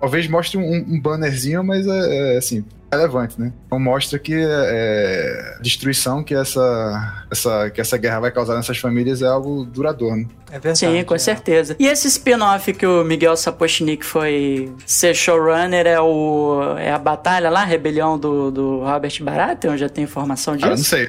talvez 0.00 0.28
mostre 0.28 0.56
um, 0.56 0.94
um 0.94 1.00
bannerzinho, 1.00 1.62
mas 1.64 1.86
é, 1.86 2.34
é, 2.34 2.38
assim, 2.38 2.64
relevante, 2.90 3.40
né? 3.40 3.52
Então 3.66 3.78
mostra 3.78 4.18
que 4.18 4.34
é, 4.34 5.56
a 5.58 5.62
destruição 5.62 6.22
que 6.22 6.34
essa, 6.34 7.24
essa, 7.30 7.70
que 7.70 7.80
essa 7.80 7.96
guerra 7.96 8.20
vai 8.20 8.30
causar 8.30 8.54
nessas 8.56 8.78
famílias 8.78 9.22
é 9.22 9.26
algo 9.26 9.64
duradouro, 9.64 10.16
né? 10.16 10.26
É 10.50 10.58
verdade. 10.58 10.78
Sim, 10.78 11.04
com 11.04 11.14
é. 11.14 11.18
certeza. 11.18 11.76
E 11.78 11.86
esse 11.86 12.08
spin-off 12.08 12.72
que 12.72 12.86
o 12.86 13.04
Miguel 13.04 13.36
Sapochnik 13.36 14.04
foi 14.04 14.72
ser 14.86 15.14
showrunner 15.14 15.86
é, 15.86 16.00
o, 16.00 16.76
é 16.78 16.90
a 16.90 16.98
batalha 16.98 17.50
lá, 17.50 17.62
a 17.62 17.64
rebelião 17.64 18.18
do, 18.18 18.50
do 18.50 18.78
Robert 18.80 19.12
Baratheon? 19.22 19.76
Já 19.76 19.88
tem 19.88 20.04
informação 20.04 20.56
disso? 20.56 20.66
Ah, 20.66 20.70
não 20.70 20.76
sei. 20.78 21.08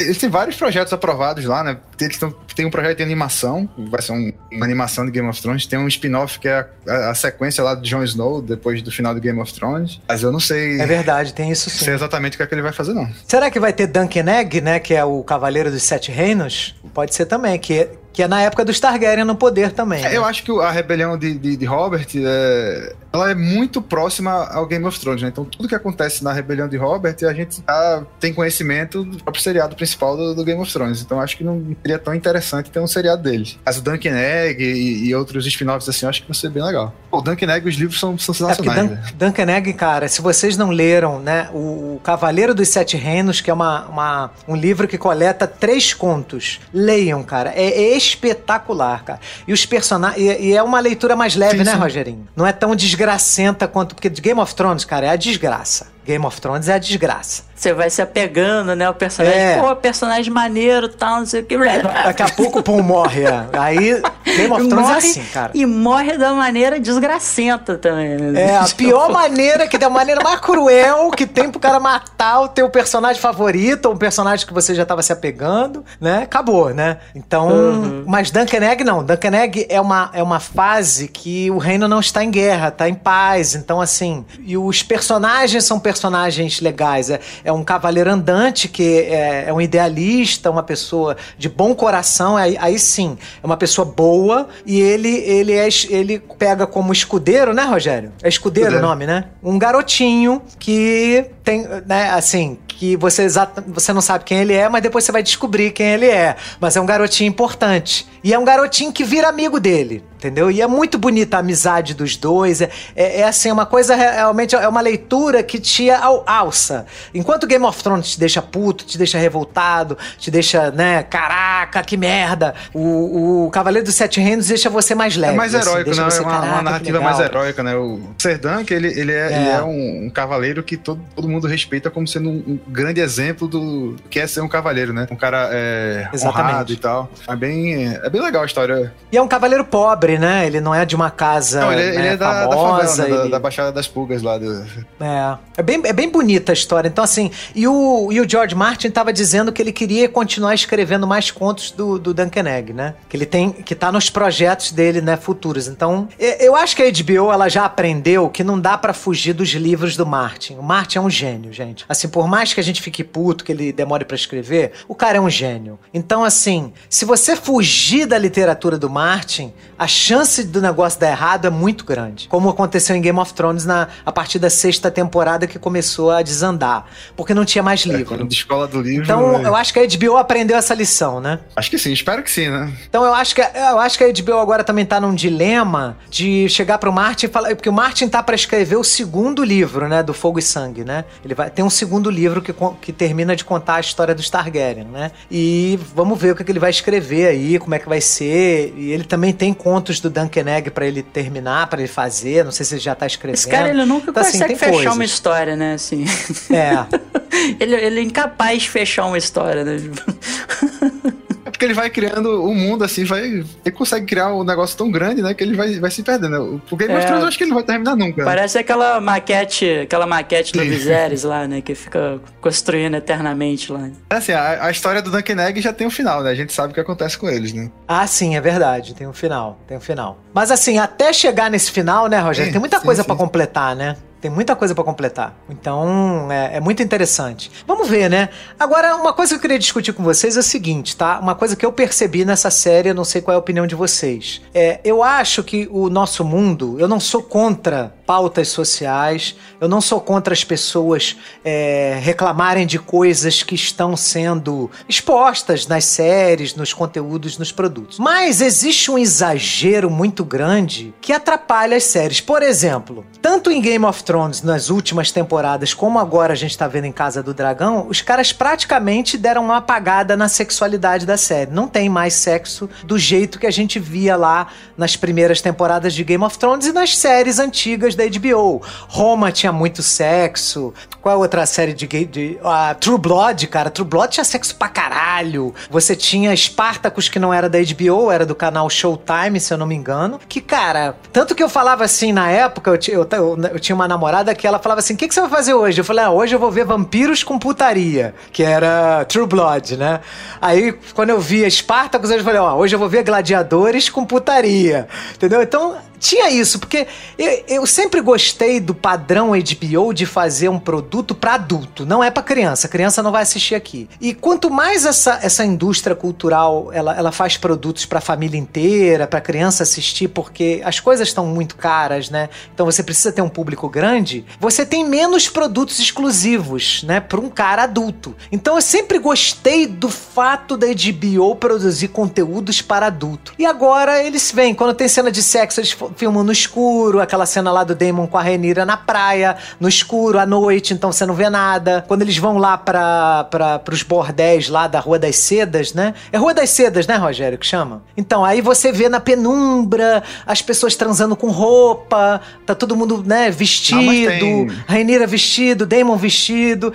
Eles 0.00 0.16
têm 0.18 0.30
vários 0.30 0.56
projetos 0.56 0.92
aprovados 0.92 1.44
lá, 1.44 1.62
né? 1.62 1.76
Tão, 2.18 2.30
tem 2.54 2.64
um 2.64 2.70
projeto 2.70 2.98
de 2.98 3.02
animação, 3.02 3.68
vai 3.76 4.00
ser 4.00 4.12
um, 4.12 4.32
uma 4.52 4.64
animação 4.64 5.04
de 5.04 5.10
Game 5.10 5.28
of 5.28 5.40
Thrones. 5.42 5.66
Tem 5.66 5.78
um 5.78 5.88
spin-off 5.88 6.38
que 6.38 6.48
é 6.48 6.66
a, 6.86 6.92
a, 6.92 7.10
a, 7.10 7.14
sequência 7.14 7.62
lá 7.62 7.74
de 7.74 7.88
Jon 7.88 8.02
Snow, 8.04 8.40
depois 8.40 8.80
do 8.80 8.92
final 8.92 9.12
do 9.12 9.20
Game 9.20 9.40
of 9.40 9.52
Thrones. 9.52 10.00
Mas 10.08 10.22
eu 10.22 10.30
não 10.30 10.40
sei. 10.40 10.80
É 10.80 10.86
verdade, 10.86 11.17
tem 11.24 11.50
isso 11.50 11.70
sim. 11.70 11.84
sei 11.84 11.94
exatamente 11.94 12.34
o 12.34 12.36
que 12.36 12.42
é 12.42 12.46
que 12.46 12.54
ele 12.54 12.62
vai 12.62 12.72
fazer, 12.72 12.94
não. 12.94 13.08
Será 13.26 13.50
que 13.50 13.60
vai 13.60 13.72
ter 13.72 13.86
Duncan 13.86 14.30
Egg, 14.30 14.60
né? 14.60 14.78
Que 14.78 14.94
é 14.94 15.04
o 15.04 15.22
Cavaleiro 15.22 15.70
dos 15.70 15.82
Sete 15.82 16.10
Reinos? 16.10 16.74
Pode 16.94 17.14
ser 17.14 17.26
também, 17.26 17.58
que 17.58 17.88
que 18.18 18.22
é 18.24 18.26
na 18.26 18.42
época 18.42 18.64
dos 18.64 18.80
Targaryen 18.80 19.24
no 19.24 19.36
poder 19.36 19.70
também. 19.70 20.04
É, 20.04 20.08
né? 20.08 20.16
Eu 20.16 20.24
acho 20.24 20.42
que 20.42 20.50
a 20.60 20.72
rebelião 20.72 21.16
de, 21.16 21.38
de, 21.38 21.56
de 21.56 21.64
Robert 21.64 22.08
é, 22.16 22.92
ela 23.12 23.30
é 23.30 23.34
muito 23.34 23.80
próxima 23.80 24.30
ao 24.52 24.66
Game 24.66 24.84
of 24.84 24.98
Thrones, 24.98 25.22
né? 25.22 25.28
Então 25.28 25.44
tudo 25.44 25.68
que 25.68 25.74
acontece 25.74 26.22
na 26.22 26.32
rebelião 26.32 26.68
de 26.68 26.76
Robert 26.76 27.16
a 27.22 27.32
gente 27.32 27.60
tá, 27.62 28.04
tem 28.20 28.32
conhecimento 28.32 29.04
do 29.04 29.22
próprio 29.22 29.42
seriado 29.42 29.74
principal 29.74 30.16
do, 30.16 30.34
do, 30.34 30.44
Game 30.44 30.60
of 30.60 30.72
Thrones. 30.72 31.02
Então 31.02 31.20
acho 31.20 31.36
que 31.36 31.44
não 31.44 31.76
seria 31.82 31.98
tão 31.98 32.14
interessante 32.14 32.70
ter 32.70 32.80
um 32.80 32.86
seriado 32.86 33.22
deles. 33.22 33.58
Mas 33.64 33.78
o 33.78 33.82
Duncan 33.82 34.16
Egg 34.16 34.62
e, 34.62 35.08
e 35.08 35.14
outros 35.14 35.46
spin-offs 35.46 35.88
assim, 35.88 36.06
acho 36.06 36.22
que 36.22 36.28
vai 36.28 36.36
ser 36.36 36.50
bem 36.50 36.62
legal. 36.62 36.94
O 37.10 37.20
Duncan 37.20 37.50
Egg, 37.50 37.68
os 37.68 37.76
livros 37.76 37.98
são, 37.98 38.18
são 38.18 38.34
sensacionais. 38.34 38.78
É 38.78 38.82
Dan, 38.82 38.94
né? 38.94 39.02
Duncan 39.14 39.50
Egg, 39.50 39.72
cara, 39.72 40.08
se 40.08 40.20
vocês 40.20 40.56
não 40.56 40.70
leram, 40.70 41.20
né, 41.20 41.48
o, 41.54 41.98
Cavaleiro 42.02 42.54
dos 42.54 42.68
Sete 42.68 42.96
Reinos, 42.96 43.40
que 43.40 43.50
é 43.50 43.54
uma, 43.54 43.86
uma, 43.86 44.30
um 44.46 44.56
livro 44.56 44.86
que 44.86 44.96
coleta 44.96 45.46
três 45.46 45.92
contos, 45.92 46.60
leiam, 46.72 47.22
cara. 47.22 47.52
É, 47.54 47.66
é 47.66 47.96
espetacular, 47.96 49.04
cara. 49.04 49.20
E 49.46 49.52
os 49.52 49.66
personagens. 49.66 50.20
E, 50.20 50.48
e, 50.48 50.56
é 50.56 50.62
uma 50.62 50.80
leitura 50.80 51.16
mais 51.16 51.34
leve, 51.36 51.58
sim, 51.58 51.64
né, 51.64 51.72
sim. 51.72 51.78
Rogerinho? 51.78 52.28
Não 52.36 52.46
é 52.46 52.52
tão 52.52 52.74
desgracenta 52.98 53.68
quanto. 53.68 53.94
Porque 53.94 54.08
Game 54.08 54.40
of 54.40 54.54
Thrones, 54.54 54.84
cara, 54.84 55.06
é 55.06 55.10
a 55.10 55.16
desgraça. 55.16 55.88
Game 56.08 56.24
of 56.24 56.40
Thrones 56.40 56.70
é 56.70 56.72
a 56.72 56.78
desgraça. 56.78 57.42
Você 57.54 57.74
vai 57.74 57.90
se 57.90 58.00
apegando, 58.00 58.74
né? 58.74 58.88
O 58.88 58.94
personagem, 58.94 59.38
é. 59.38 59.60
pô, 59.60 59.76
personagem 59.76 60.32
maneiro 60.32 60.88
tal, 60.88 61.18
não 61.18 61.26
sei 61.26 61.42
o 61.42 61.44
que. 61.44 61.58
Daqui 61.58 62.22
a 62.22 62.28
pouco 62.30 62.60
o 62.60 62.62
Pum 62.62 62.80
morre. 62.80 63.24
É. 63.24 63.46
Aí, 63.52 64.02
Game 64.24 64.52
of 64.52 64.68
Thrones 64.68 64.72
é 64.72 64.74
morre, 64.74 64.94
é 64.94 64.96
assim, 64.96 65.24
cara. 65.24 65.50
E 65.54 65.66
morre 65.66 66.16
da 66.16 66.32
maneira 66.32 66.80
desgracenta 66.80 67.76
também, 67.76 68.16
né? 68.16 68.42
É, 68.42 68.56
a 68.56 68.64
pior 68.74 69.10
maneira, 69.12 69.66
que 69.66 69.76
da 69.76 69.90
maneira 69.90 70.22
mais 70.22 70.40
cruel 70.40 71.10
que 71.10 71.26
tem 71.26 71.50
pro 71.50 71.60
cara 71.60 71.78
matar 71.78 72.40
o 72.40 72.48
teu 72.48 72.70
personagem 72.70 73.20
favorito, 73.20 73.86
ou 73.86 73.94
um 73.94 73.98
personagem 73.98 74.46
que 74.46 74.54
você 74.54 74.74
já 74.74 74.86
tava 74.86 75.02
se 75.02 75.12
apegando, 75.12 75.84
né? 76.00 76.22
Acabou, 76.22 76.72
né? 76.72 76.98
Então, 77.14 77.48
uhum. 77.48 78.04
mas 78.06 78.30
Duncan 78.30 78.64
Egg 78.64 78.82
não. 78.82 79.04
Duncan 79.04 79.34
Egg 79.34 79.66
é 79.68 79.80
uma, 79.80 80.10
é 80.14 80.22
uma 80.22 80.40
fase 80.40 81.08
que 81.08 81.50
o 81.50 81.58
reino 81.58 81.86
não 81.86 82.00
está 82.00 82.24
em 82.24 82.30
guerra, 82.30 82.70
tá 82.70 82.88
em 82.88 82.94
paz. 82.94 83.54
Então, 83.54 83.78
assim, 83.78 84.24
e 84.42 84.56
os 84.56 84.82
personagens 84.82 85.64
são 85.64 85.78
personagens 85.78 85.97
personagens 85.98 86.60
legais. 86.60 87.10
É, 87.10 87.20
é 87.44 87.52
um 87.52 87.64
cavaleiro 87.64 88.10
andante 88.10 88.68
que 88.68 89.00
é, 89.00 89.46
é, 89.48 89.52
um 89.52 89.60
idealista, 89.60 90.50
uma 90.50 90.62
pessoa 90.62 91.16
de 91.36 91.48
bom 91.48 91.74
coração. 91.74 92.36
Aí, 92.36 92.56
aí, 92.60 92.78
sim, 92.78 93.18
é 93.42 93.46
uma 93.46 93.56
pessoa 93.56 93.84
boa 93.84 94.48
e 94.64 94.80
ele 94.80 95.08
ele 95.08 95.52
é, 95.52 95.68
ele 95.88 96.20
pega 96.38 96.66
como 96.66 96.92
escudeiro, 96.92 97.52
né, 97.52 97.64
Rogério? 97.64 98.12
É 98.22 98.28
escudeiro, 98.28 98.68
escudeiro. 98.68 98.78
o 98.78 98.88
nome, 98.88 99.06
né? 99.06 99.24
Um 99.42 99.58
garotinho 99.58 100.40
que 100.58 101.26
tem, 101.42 101.66
né, 101.86 102.10
assim, 102.10 102.58
que 102.78 102.96
você, 102.96 103.22
exata, 103.22 103.62
você 103.66 103.92
não 103.92 104.00
sabe 104.00 104.22
quem 104.22 104.38
ele 104.38 104.54
é, 104.54 104.68
mas 104.68 104.80
depois 104.80 105.02
você 105.02 105.10
vai 105.10 105.20
descobrir 105.20 105.72
quem 105.72 105.94
ele 105.94 106.06
é. 106.06 106.36
Mas 106.60 106.76
é 106.76 106.80
um 106.80 106.86
garotinho 106.86 107.28
importante. 107.28 108.06
E 108.22 108.32
é 108.32 108.38
um 108.38 108.44
garotinho 108.44 108.92
que 108.92 109.02
vira 109.02 109.28
amigo 109.28 109.58
dele, 109.58 110.04
entendeu? 110.16 110.48
E 110.48 110.62
é 110.62 110.66
muito 110.66 110.96
bonita 110.96 111.36
a 111.36 111.40
amizade 111.40 111.92
dos 111.92 112.16
dois. 112.16 112.60
É, 112.60 112.70
é, 112.94 113.20
é 113.20 113.24
assim, 113.24 113.50
uma 113.50 113.66
coisa 113.66 113.96
realmente 113.96 114.54
é 114.54 114.68
uma 114.68 114.80
leitura 114.80 115.42
que 115.42 115.58
te 115.58 115.88
alça. 115.90 116.86
Enquanto 117.12 117.48
Game 117.48 117.64
of 117.64 117.82
Thrones 117.82 118.10
te 118.10 118.20
deixa 118.20 118.40
puto, 118.40 118.84
te 118.84 118.96
deixa 118.96 119.18
revoltado, 119.18 119.98
te 120.18 120.30
deixa, 120.30 120.70
né, 120.70 121.02
caraca, 121.02 121.82
que 121.82 121.96
merda. 121.96 122.54
O, 122.72 123.46
o 123.46 123.50
Cavaleiro 123.50 123.86
dos 123.86 123.96
Sete 123.96 124.20
Reinos 124.20 124.46
deixa 124.46 124.70
você 124.70 124.94
mais 124.94 125.16
leve. 125.16 125.34
É 125.34 125.36
mais 125.36 125.54
assim, 125.54 125.68
heróico, 125.68 125.90
assim, 125.90 126.00
né? 126.00 126.10
Você, 126.10 126.20
uma, 126.20 126.40
uma, 126.40 126.62
narrativa 126.62 127.00
mais 127.00 127.18
heróica, 127.18 127.62
né? 127.62 127.76
O 127.76 128.00
Serdan, 128.18 128.64
que 128.64 128.72
ele, 128.72 128.88
ele, 128.88 129.12
é, 129.12 129.32
é. 129.32 129.40
ele 129.40 129.48
é 129.48 129.62
um, 129.62 130.06
um, 130.06 130.10
cavaleiro 130.10 130.62
que 130.62 130.76
todo, 130.76 131.00
todo 131.16 131.28
mundo 131.28 131.48
respeita 131.48 131.90
como 131.90 132.06
sendo 132.06 132.30
um, 132.30 132.58
grande 132.68 133.00
exemplo 133.00 133.48
do 133.48 133.96
que 134.10 134.20
é 134.20 134.26
ser 134.26 134.40
um 134.40 134.48
cavaleiro, 134.48 134.92
né? 134.92 135.06
Um 135.10 135.16
cara 135.16 135.48
é, 135.52 136.08
honrado 136.24 136.72
e 136.72 136.76
tal. 136.76 137.10
É 137.26 137.36
bem, 137.36 137.86
é 137.86 138.10
bem 138.10 138.20
legal 138.20 138.42
a 138.42 138.46
história. 138.46 138.92
E 139.10 139.16
é 139.16 139.22
um 139.22 139.28
cavaleiro 139.28 139.64
pobre, 139.64 140.18
né? 140.18 140.46
Ele 140.46 140.60
não 140.60 140.74
é 140.74 140.84
de 140.84 140.94
uma 140.94 141.10
casa 141.10 141.60
não, 141.60 141.72
ele, 141.72 141.82
é, 141.82 141.84
né, 141.86 141.94
ele 141.94 142.08
é 142.08 142.16
da, 142.16 142.48
famosa, 142.48 142.48
da 142.48 142.56
favela, 142.56 142.96
né? 142.96 143.04
ele... 143.04 143.16
da, 143.16 143.28
da, 143.28 143.38
Baixada 143.38 143.72
das 143.72 143.88
Pulgas 143.88 144.22
lá. 144.22 144.38
Do... 144.38 144.64
É. 145.00 145.38
É 145.56 145.62
bem, 145.62 145.80
é 145.84 145.92
bem 145.92 146.08
bonita 146.08 146.52
a 146.52 146.54
história. 146.54 146.88
Então, 146.88 147.02
assim, 147.02 147.30
e 147.54 147.66
o, 147.66 148.12
e 148.12 148.20
o 148.20 148.28
George 148.28 148.54
Martin 148.54 148.90
tava 148.90 149.12
dizendo 149.12 149.52
que 149.52 149.60
ele 149.60 149.72
queria 149.72 150.08
continuar 150.08 150.54
escrevendo 150.54 151.06
mais 151.06 151.30
contos 151.30 151.70
do, 151.70 151.98
do 151.98 152.14
Duncan 152.14 152.48
Egg, 152.48 152.72
né? 152.72 152.94
Que 153.08 153.16
ele 153.16 153.26
tem, 153.26 153.50
que 153.50 153.74
tá 153.74 153.90
nos 153.90 154.10
projetos 154.10 154.72
dele, 154.72 155.00
né, 155.00 155.16
futuros. 155.16 155.66
Então, 155.66 156.08
eu 156.18 156.54
acho 156.54 156.76
que 156.76 156.82
a 156.82 156.90
HBO, 156.90 157.32
ela 157.32 157.48
já 157.48 157.64
aprendeu 157.64 158.28
que 158.28 158.44
não 158.44 158.58
dá 158.58 158.76
para 158.76 158.92
fugir 158.92 159.32
dos 159.32 159.48
livros 159.50 159.96
do 159.96 160.06
Martin. 160.06 160.56
O 160.56 160.62
Martin 160.62 160.98
é 160.98 161.00
um 161.00 161.10
gênio, 161.10 161.52
gente. 161.52 161.84
Assim, 161.88 162.08
por 162.08 162.28
mais 162.28 162.52
que 162.52 162.57
a 162.60 162.64
gente 162.64 162.82
fique 162.82 163.02
puto, 163.04 163.44
que 163.44 163.52
ele 163.52 163.72
demore 163.72 164.04
para 164.04 164.16
escrever, 164.16 164.72
o 164.86 164.94
cara 164.94 165.18
é 165.18 165.20
um 165.20 165.30
gênio. 165.30 165.78
Então, 165.92 166.24
assim, 166.24 166.72
se 166.88 167.04
você 167.04 167.36
fugir 167.36 168.06
da 168.06 168.18
literatura 168.18 168.78
do 168.78 168.90
Martin, 168.90 169.52
a 169.78 169.86
chance 169.86 170.44
do 170.44 170.60
negócio 170.60 171.00
dar 171.00 171.10
errado 171.10 171.46
é 171.46 171.50
muito 171.50 171.84
grande. 171.84 172.28
Como 172.28 172.48
aconteceu 172.48 172.96
em 172.96 173.00
Game 173.00 173.18
of 173.18 173.32
Thrones 173.34 173.64
na, 173.64 173.88
a 174.04 174.12
partir 174.12 174.38
da 174.38 174.50
sexta 174.50 174.90
temporada 174.90 175.46
que 175.46 175.58
começou 175.58 176.10
a 176.10 176.22
desandar. 176.22 176.86
Porque 177.16 177.34
não 177.34 177.44
tinha 177.44 177.62
mais 177.62 177.86
é, 177.86 177.88
livro. 177.88 178.22
É, 178.22 178.24
de 178.24 178.34
escola 178.34 178.66
do 178.66 178.80
livro. 178.80 179.04
Então, 179.04 179.42
eu 179.42 179.54
acho 179.54 179.72
que 179.72 179.78
a 179.78 179.86
HBO 179.86 180.16
aprendeu 180.16 180.56
essa 180.56 180.74
lição, 180.74 181.20
né? 181.20 181.38
Acho 181.54 181.70
que 181.70 181.78
sim, 181.78 181.92
espero 181.92 182.22
que 182.22 182.30
sim, 182.30 182.48
né? 182.48 182.72
Então 182.88 183.04
eu 183.04 183.14
acho 183.14 183.34
que, 183.34 183.40
eu 183.40 183.78
acho 183.78 183.98
que 183.98 184.04
a 184.04 184.12
HBO 184.12 184.38
agora 184.38 184.64
também 184.64 184.84
tá 184.84 185.00
num 185.00 185.14
dilema 185.14 185.96
de 186.10 186.48
chegar 186.48 186.78
pro 186.78 186.92
Martin 186.92 187.26
e 187.26 187.28
falar. 187.28 187.54
Porque 187.54 187.68
o 187.68 187.72
Martin 187.72 188.08
tá 188.08 188.22
para 188.22 188.34
escrever 188.34 188.76
o 188.76 188.84
segundo 188.84 189.44
livro, 189.44 189.88
né? 189.88 190.02
Do 190.02 190.14
Fogo 190.14 190.38
e 190.38 190.42
Sangue, 190.42 190.84
né? 190.84 191.04
Ele 191.24 191.34
vai 191.34 191.50
ter 191.50 191.62
um 191.62 191.70
segundo 191.70 192.10
livro 192.10 192.40
que, 192.40 192.47
que 192.80 192.92
termina 192.92 193.34
de 193.34 193.44
contar 193.44 193.76
a 193.76 193.80
história 193.80 194.14
dos 194.14 194.28
Targaryen, 194.30 194.84
né? 194.84 195.10
E 195.30 195.78
vamos 195.94 196.18
ver 196.20 196.32
o 196.32 196.36
que, 196.36 196.44
que 196.44 196.52
ele 196.52 196.58
vai 196.58 196.70
escrever 196.70 197.26
aí, 197.28 197.58
como 197.58 197.74
é 197.74 197.78
que 197.78 197.88
vai 197.88 198.00
ser. 198.00 198.74
E 198.76 198.92
ele 198.92 199.04
também 199.04 199.32
tem 199.32 199.52
contos 199.52 200.00
do 200.00 200.10
Duncan 200.10 200.48
Egg 200.48 200.70
para 200.70 200.86
ele 200.86 201.02
terminar, 201.02 201.66
para 201.68 201.80
ele 201.80 201.88
fazer. 201.88 202.44
Não 202.44 202.52
sei 202.52 202.64
se 202.64 202.74
ele 202.74 202.80
já 202.80 202.94
tá 202.94 203.06
escrevendo. 203.06 203.38
Esse 203.38 203.48
cara, 203.48 203.70
ele 203.70 203.84
nunca 203.84 204.10
então, 204.10 204.22
consegue 204.22 204.44
assim, 204.44 204.56
fechar 204.56 204.72
coisas. 204.72 204.94
uma 204.94 205.04
história, 205.04 205.56
né? 205.56 205.74
Assim. 205.74 206.04
É. 206.50 206.86
ele, 207.60 207.74
ele 207.74 208.00
é 208.00 208.02
incapaz 208.02 208.62
de 208.62 208.70
fechar 208.70 209.06
uma 209.06 209.18
história, 209.18 209.64
né? 209.64 209.76
Porque 211.58 211.64
ele 211.64 211.74
vai 211.74 211.90
criando 211.90 212.44
o 212.44 212.50
um 212.50 212.54
mundo 212.54 212.84
assim, 212.84 213.04
vai. 213.04 213.24
Ele 213.24 213.72
consegue 213.74 214.06
criar 214.06 214.32
um 214.32 214.44
negócio 214.44 214.78
tão 214.78 214.88
grande, 214.92 215.22
né? 215.22 215.34
Que 215.34 215.42
ele 215.42 215.56
vai, 215.56 215.80
vai 215.80 215.90
se 215.90 216.04
perdendo. 216.04 216.62
Porque 216.70 216.86
Game 216.86 216.96
é, 216.96 216.98
of 216.98 217.06
Thrones 217.06 217.22
eu 217.22 217.28
acho 217.28 217.36
que 217.36 217.42
ele 217.42 217.50
não 217.50 217.56
vai 217.56 217.64
terminar 217.64 217.96
nunca. 217.96 218.24
Parece 218.24 218.58
aquela 218.58 219.00
maquete, 219.00 219.80
aquela 219.82 220.06
maquete 220.06 220.52
do 220.52 220.60
Viserys 220.60 221.24
lá, 221.26 221.48
né? 221.48 221.60
Que 221.60 221.74
fica 221.74 222.20
construindo 222.40 222.94
eternamente 222.94 223.72
lá. 223.72 223.90
É 224.08 224.14
assim, 224.14 224.30
a, 224.30 224.66
a, 224.66 224.70
história 224.70 225.02
do 225.02 225.10
Duncan 225.10 225.42
Egg 225.42 225.60
já 225.60 225.72
tem 225.72 225.84
um 225.84 225.90
final, 225.90 226.22
né? 226.22 226.30
A 226.30 226.34
gente 226.36 226.52
sabe 226.52 226.70
o 226.70 226.74
que 226.74 226.78
acontece 226.78 227.18
com 227.18 227.28
eles, 227.28 227.52
né? 227.52 227.68
Ah, 227.88 228.06
sim, 228.06 228.36
é 228.36 228.40
verdade. 228.40 228.94
Tem 228.94 229.08
um 229.08 229.12
final. 229.12 229.58
Tem 229.66 229.76
um 229.76 229.80
final. 229.80 230.16
Mas 230.32 230.52
assim, 230.52 230.78
até 230.78 231.12
chegar 231.12 231.50
nesse 231.50 231.72
final, 231.72 232.06
né, 232.06 232.20
Rogério? 232.20 232.52
tem 232.52 232.60
muita 232.60 232.78
sim, 232.78 232.86
coisa 232.86 233.02
para 233.02 233.16
completar, 233.16 233.74
né? 233.74 233.96
Tem 234.20 234.30
muita 234.30 234.56
coisa 234.56 234.74
para 234.74 234.84
completar. 234.84 235.36
Então, 235.48 236.30
é, 236.30 236.56
é, 236.56 236.60
muito 236.60 236.82
interessante. 236.82 237.50
Vamos 237.66 237.88
ver, 237.88 238.10
né? 238.10 238.28
Agora, 238.58 238.96
uma 238.96 239.12
coisa 239.12 239.30
que 239.32 239.36
eu 239.36 239.40
queria 239.40 239.58
discutir 239.58 239.92
com 239.92 240.02
vocês 240.02 240.36
é 240.36 240.40
o 240.40 240.42
seguinte, 240.42 240.96
tá? 240.96 241.18
Uma 241.20 241.34
coisa 241.34 241.54
que 241.54 241.64
eu 241.64 241.72
percebi 241.72 242.24
nessa 242.24 242.50
série, 242.50 242.88
eu 242.88 242.94
não 242.94 243.04
sei 243.04 243.22
qual 243.22 243.34
é 243.34 243.36
a 243.36 243.38
opinião 243.38 243.66
de 243.66 243.74
vocês. 243.74 244.40
É, 244.52 244.80
eu 244.84 245.02
acho 245.02 245.42
que 245.42 245.68
o 245.70 245.88
nosso 245.88 246.24
mundo, 246.24 246.76
eu 246.78 246.88
não 246.88 246.98
sou 246.98 247.22
contra 247.22 247.94
pautas 248.08 248.48
sociais, 248.48 249.36
eu 249.60 249.68
não 249.68 249.82
sou 249.82 250.00
contra 250.00 250.32
as 250.32 250.42
pessoas 250.42 251.14
é, 251.44 251.98
reclamarem 252.00 252.66
de 252.66 252.78
coisas 252.78 253.42
que 253.42 253.54
estão 253.54 253.94
sendo 253.98 254.70
expostas 254.88 255.66
nas 255.66 255.84
séries, 255.84 256.54
nos 256.54 256.72
conteúdos, 256.72 257.36
nos 257.36 257.52
produtos. 257.52 257.98
Mas 257.98 258.40
existe 258.40 258.90
um 258.90 258.96
exagero 258.96 259.90
muito 259.90 260.24
grande 260.24 260.94
que 261.02 261.12
atrapalha 261.12 261.76
as 261.76 261.84
séries. 261.84 262.18
Por 262.18 262.42
exemplo, 262.42 263.04
tanto 263.20 263.50
em 263.50 263.60
Game 263.60 263.84
of 263.84 264.02
Thrones 264.08 264.40
nas 264.40 264.70
últimas 264.70 265.12
temporadas, 265.12 265.74
como 265.74 265.98
agora 265.98 266.32
a 266.32 266.36
gente 266.36 266.56
tá 266.56 266.66
vendo 266.66 266.86
em 266.86 266.92
Casa 266.92 267.22
do 267.22 267.34
Dragão, 267.34 267.86
os 267.90 268.00
caras 268.00 268.32
praticamente 268.32 269.18
deram 269.18 269.44
uma 269.44 269.58
apagada 269.58 270.16
na 270.16 270.28
sexualidade 270.28 271.04
da 271.04 271.18
série. 271.18 271.50
Não 271.50 271.68
tem 271.68 271.90
mais 271.90 272.14
sexo 272.14 272.70
do 272.84 272.98
jeito 272.98 273.38
que 273.38 273.46
a 273.46 273.50
gente 273.50 273.78
via 273.78 274.16
lá 274.16 274.46
nas 274.78 274.96
primeiras 274.96 275.42
temporadas 275.42 275.92
de 275.92 276.02
Game 276.04 276.24
of 276.24 276.38
Thrones 276.38 276.64
e 276.64 276.72
nas 276.72 276.96
séries 276.96 277.38
antigas 277.38 277.94
da 277.94 278.04
HBO. 278.06 278.62
Roma 278.88 279.30
tinha 279.30 279.52
muito 279.52 279.82
sexo. 279.82 280.72
Qual 281.02 281.12
é 281.12 281.16
a 281.16 281.18
outra 281.18 281.44
série 281.44 281.74
de 281.74 281.86
gay? 281.86 282.06
De, 282.06 282.38
a 282.42 282.74
True 282.74 282.96
Blood, 282.96 283.46
cara. 283.48 283.68
True 283.68 283.86
Blood 283.86 284.14
tinha 284.14 284.24
sexo 284.24 284.56
pra 284.56 284.68
caralho. 284.68 285.54
Você 285.68 285.94
tinha 285.94 286.34
Spartacus, 286.34 287.10
que 287.10 287.18
não 287.18 287.34
era 287.34 287.46
da 287.46 287.58
HBO, 287.58 288.10
era 288.10 288.24
do 288.24 288.34
canal 288.34 288.70
Showtime, 288.70 289.38
se 289.38 289.52
eu 289.52 289.58
não 289.58 289.66
me 289.66 289.74
engano. 289.74 290.18
Que, 290.26 290.40
cara, 290.40 290.96
tanto 291.12 291.34
que 291.34 291.42
eu 291.42 291.48
falava 291.48 291.84
assim 291.84 292.10
na 292.10 292.30
época, 292.30 292.70
eu, 292.70 292.78
eu, 292.88 293.08
eu, 293.12 293.38
eu 293.52 293.60
tinha 293.60 293.76
uma 293.76 293.86
que 294.34 294.46
ela 294.46 294.58
falava 294.58 294.80
assim: 294.80 294.94
o 294.94 294.96
que, 294.96 295.08
que 295.08 295.14
você 295.14 295.20
vai 295.20 295.30
fazer 295.30 295.54
hoje? 295.54 295.80
Eu 295.80 295.84
falei, 295.84 296.04
ah, 296.04 296.10
hoje 296.10 296.34
eu 296.34 296.38
vou 296.38 296.50
ver 296.50 296.64
vampiros 296.64 297.22
com 297.22 297.38
putaria, 297.38 298.14
que 298.32 298.42
era 298.42 299.04
True 299.06 299.26
Blood, 299.26 299.76
né? 299.76 300.00
Aí, 300.40 300.72
quando 300.94 301.10
eu 301.10 301.20
via 301.20 301.48
Spartacus, 301.50 302.10
eu 302.10 302.22
falei, 302.22 302.40
ó, 302.40 302.54
hoje 302.54 302.74
eu 302.74 302.78
vou 302.78 302.88
ver 302.88 303.02
gladiadores 303.02 303.88
com 303.88 304.04
putaria, 304.04 304.88
entendeu? 305.14 305.42
Então, 305.42 305.76
tinha 305.98 306.30
isso, 306.30 306.58
porque 306.58 306.86
eu, 307.18 307.44
eu, 307.48 307.66
sempre 307.66 308.00
gostei 308.00 308.60
do 308.60 308.74
padrão 308.74 309.30
HBO 309.30 309.92
de 309.92 310.06
fazer 310.06 310.48
um 310.48 310.58
produto 310.58 311.14
para 311.14 311.34
adulto, 311.34 311.84
não 311.84 312.02
é 312.02 312.10
para 312.10 312.22
criança. 312.22 312.66
A 312.66 312.70
criança 312.70 313.02
não 313.02 313.12
vai 313.12 313.22
assistir 313.22 313.54
aqui. 313.54 313.88
E 314.00 314.14
quanto 314.14 314.50
mais 314.50 314.84
essa, 314.84 315.18
essa 315.22 315.44
indústria 315.44 315.94
cultural 315.94 316.70
ela, 316.72 316.96
ela 316.96 317.12
faz 317.12 317.36
produtos 317.36 317.84
para 317.84 318.00
família 318.00 318.38
inteira, 318.38 319.06
para 319.06 319.20
criança 319.20 319.62
assistir, 319.62 320.08
porque 320.08 320.60
as 320.64 320.80
coisas 320.80 321.08
estão 321.08 321.26
muito 321.26 321.56
caras, 321.56 322.10
né? 322.10 322.28
Então 322.54 322.66
você 322.66 322.82
precisa 322.82 323.12
ter 323.12 323.22
um 323.22 323.28
público 323.28 323.68
grande. 323.68 324.24
Você 324.40 324.64
tem 324.64 324.84
menos 324.84 325.28
produtos 325.28 325.78
exclusivos, 325.78 326.82
né, 326.84 327.00
para 327.00 327.20
um 327.20 327.28
cara 327.28 327.64
adulto. 327.64 328.14
Então 328.30 328.56
eu 328.56 328.62
sempre 328.62 328.98
gostei 328.98 329.66
do 329.66 329.88
fato 329.88 330.56
da 330.56 330.66
HBO 330.66 331.36
produzir 331.36 331.88
conteúdos 331.88 332.62
para 332.62 332.86
adulto. 332.86 333.34
E 333.38 333.46
agora 333.46 334.02
eles 334.02 334.30
vêm, 334.32 334.54
quando 334.54 334.74
tem 334.74 334.88
cena 334.88 335.10
de 335.10 335.22
sexo, 335.22 335.60
eles 335.60 335.76
filmam 335.96 336.24
no 336.24 336.32
escuro, 336.32 337.00
aquela 337.00 337.26
cena 337.26 337.50
lá 337.50 337.64
do 337.64 337.74
Damon 337.74 338.06
com 338.06 338.18
a 338.18 338.22
Renira 338.22 338.64
na 338.64 338.76
praia, 338.76 339.36
no 339.58 339.68
escuro, 339.68 340.18
à 340.18 340.26
noite, 340.26 340.72
então 340.74 340.92
você 340.92 341.04
não 341.06 341.14
vê 341.14 341.28
nada. 341.28 341.84
Quando 341.86 342.02
eles 342.02 342.16
vão 342.18 342.38
lá 342.38 342.56
pra, 342.56 343.24
pra, 343.24 343.58
pros 343.58 343.82
bordéis 343.82 344.48
lá 344.48 344.66
da 344.66 344.80
Rua 344.80 344.98
das 344.98 345.16
Sedas, 345.16 345.72
né? 345.72 345.94
É 346.12 346.18
Rua 346.18 346.34
das 346.34 346.50
Sedas, 346.50 346.86
né, 346.86 346.96
Rogério, 346.96 347.38
que 347.38 347.46
chama? 347.46 347.82
Então, 347.96 348.24
aí 348.24 348.40
você 348.40 348.72
vê 348.72 348.88
na 348.88 349.00
penumbra 349.00 350.02
as 350.26 350.42
pessoas 350.42 350.74
transando 350.76 351.16
com 351.16 351.30
roupa, 351.30 352.20
tá 352.46 352.54
todo 352.54 352.76
mundo, 352.76 353.02
né, 353.04 353.30
vestido, 353.30 353.80
não, 353.80 354.46
Renira 354.66 355.06
vestido, 355.06 355.66
Damon 355.66 355.96
vestido. 355.96 356.72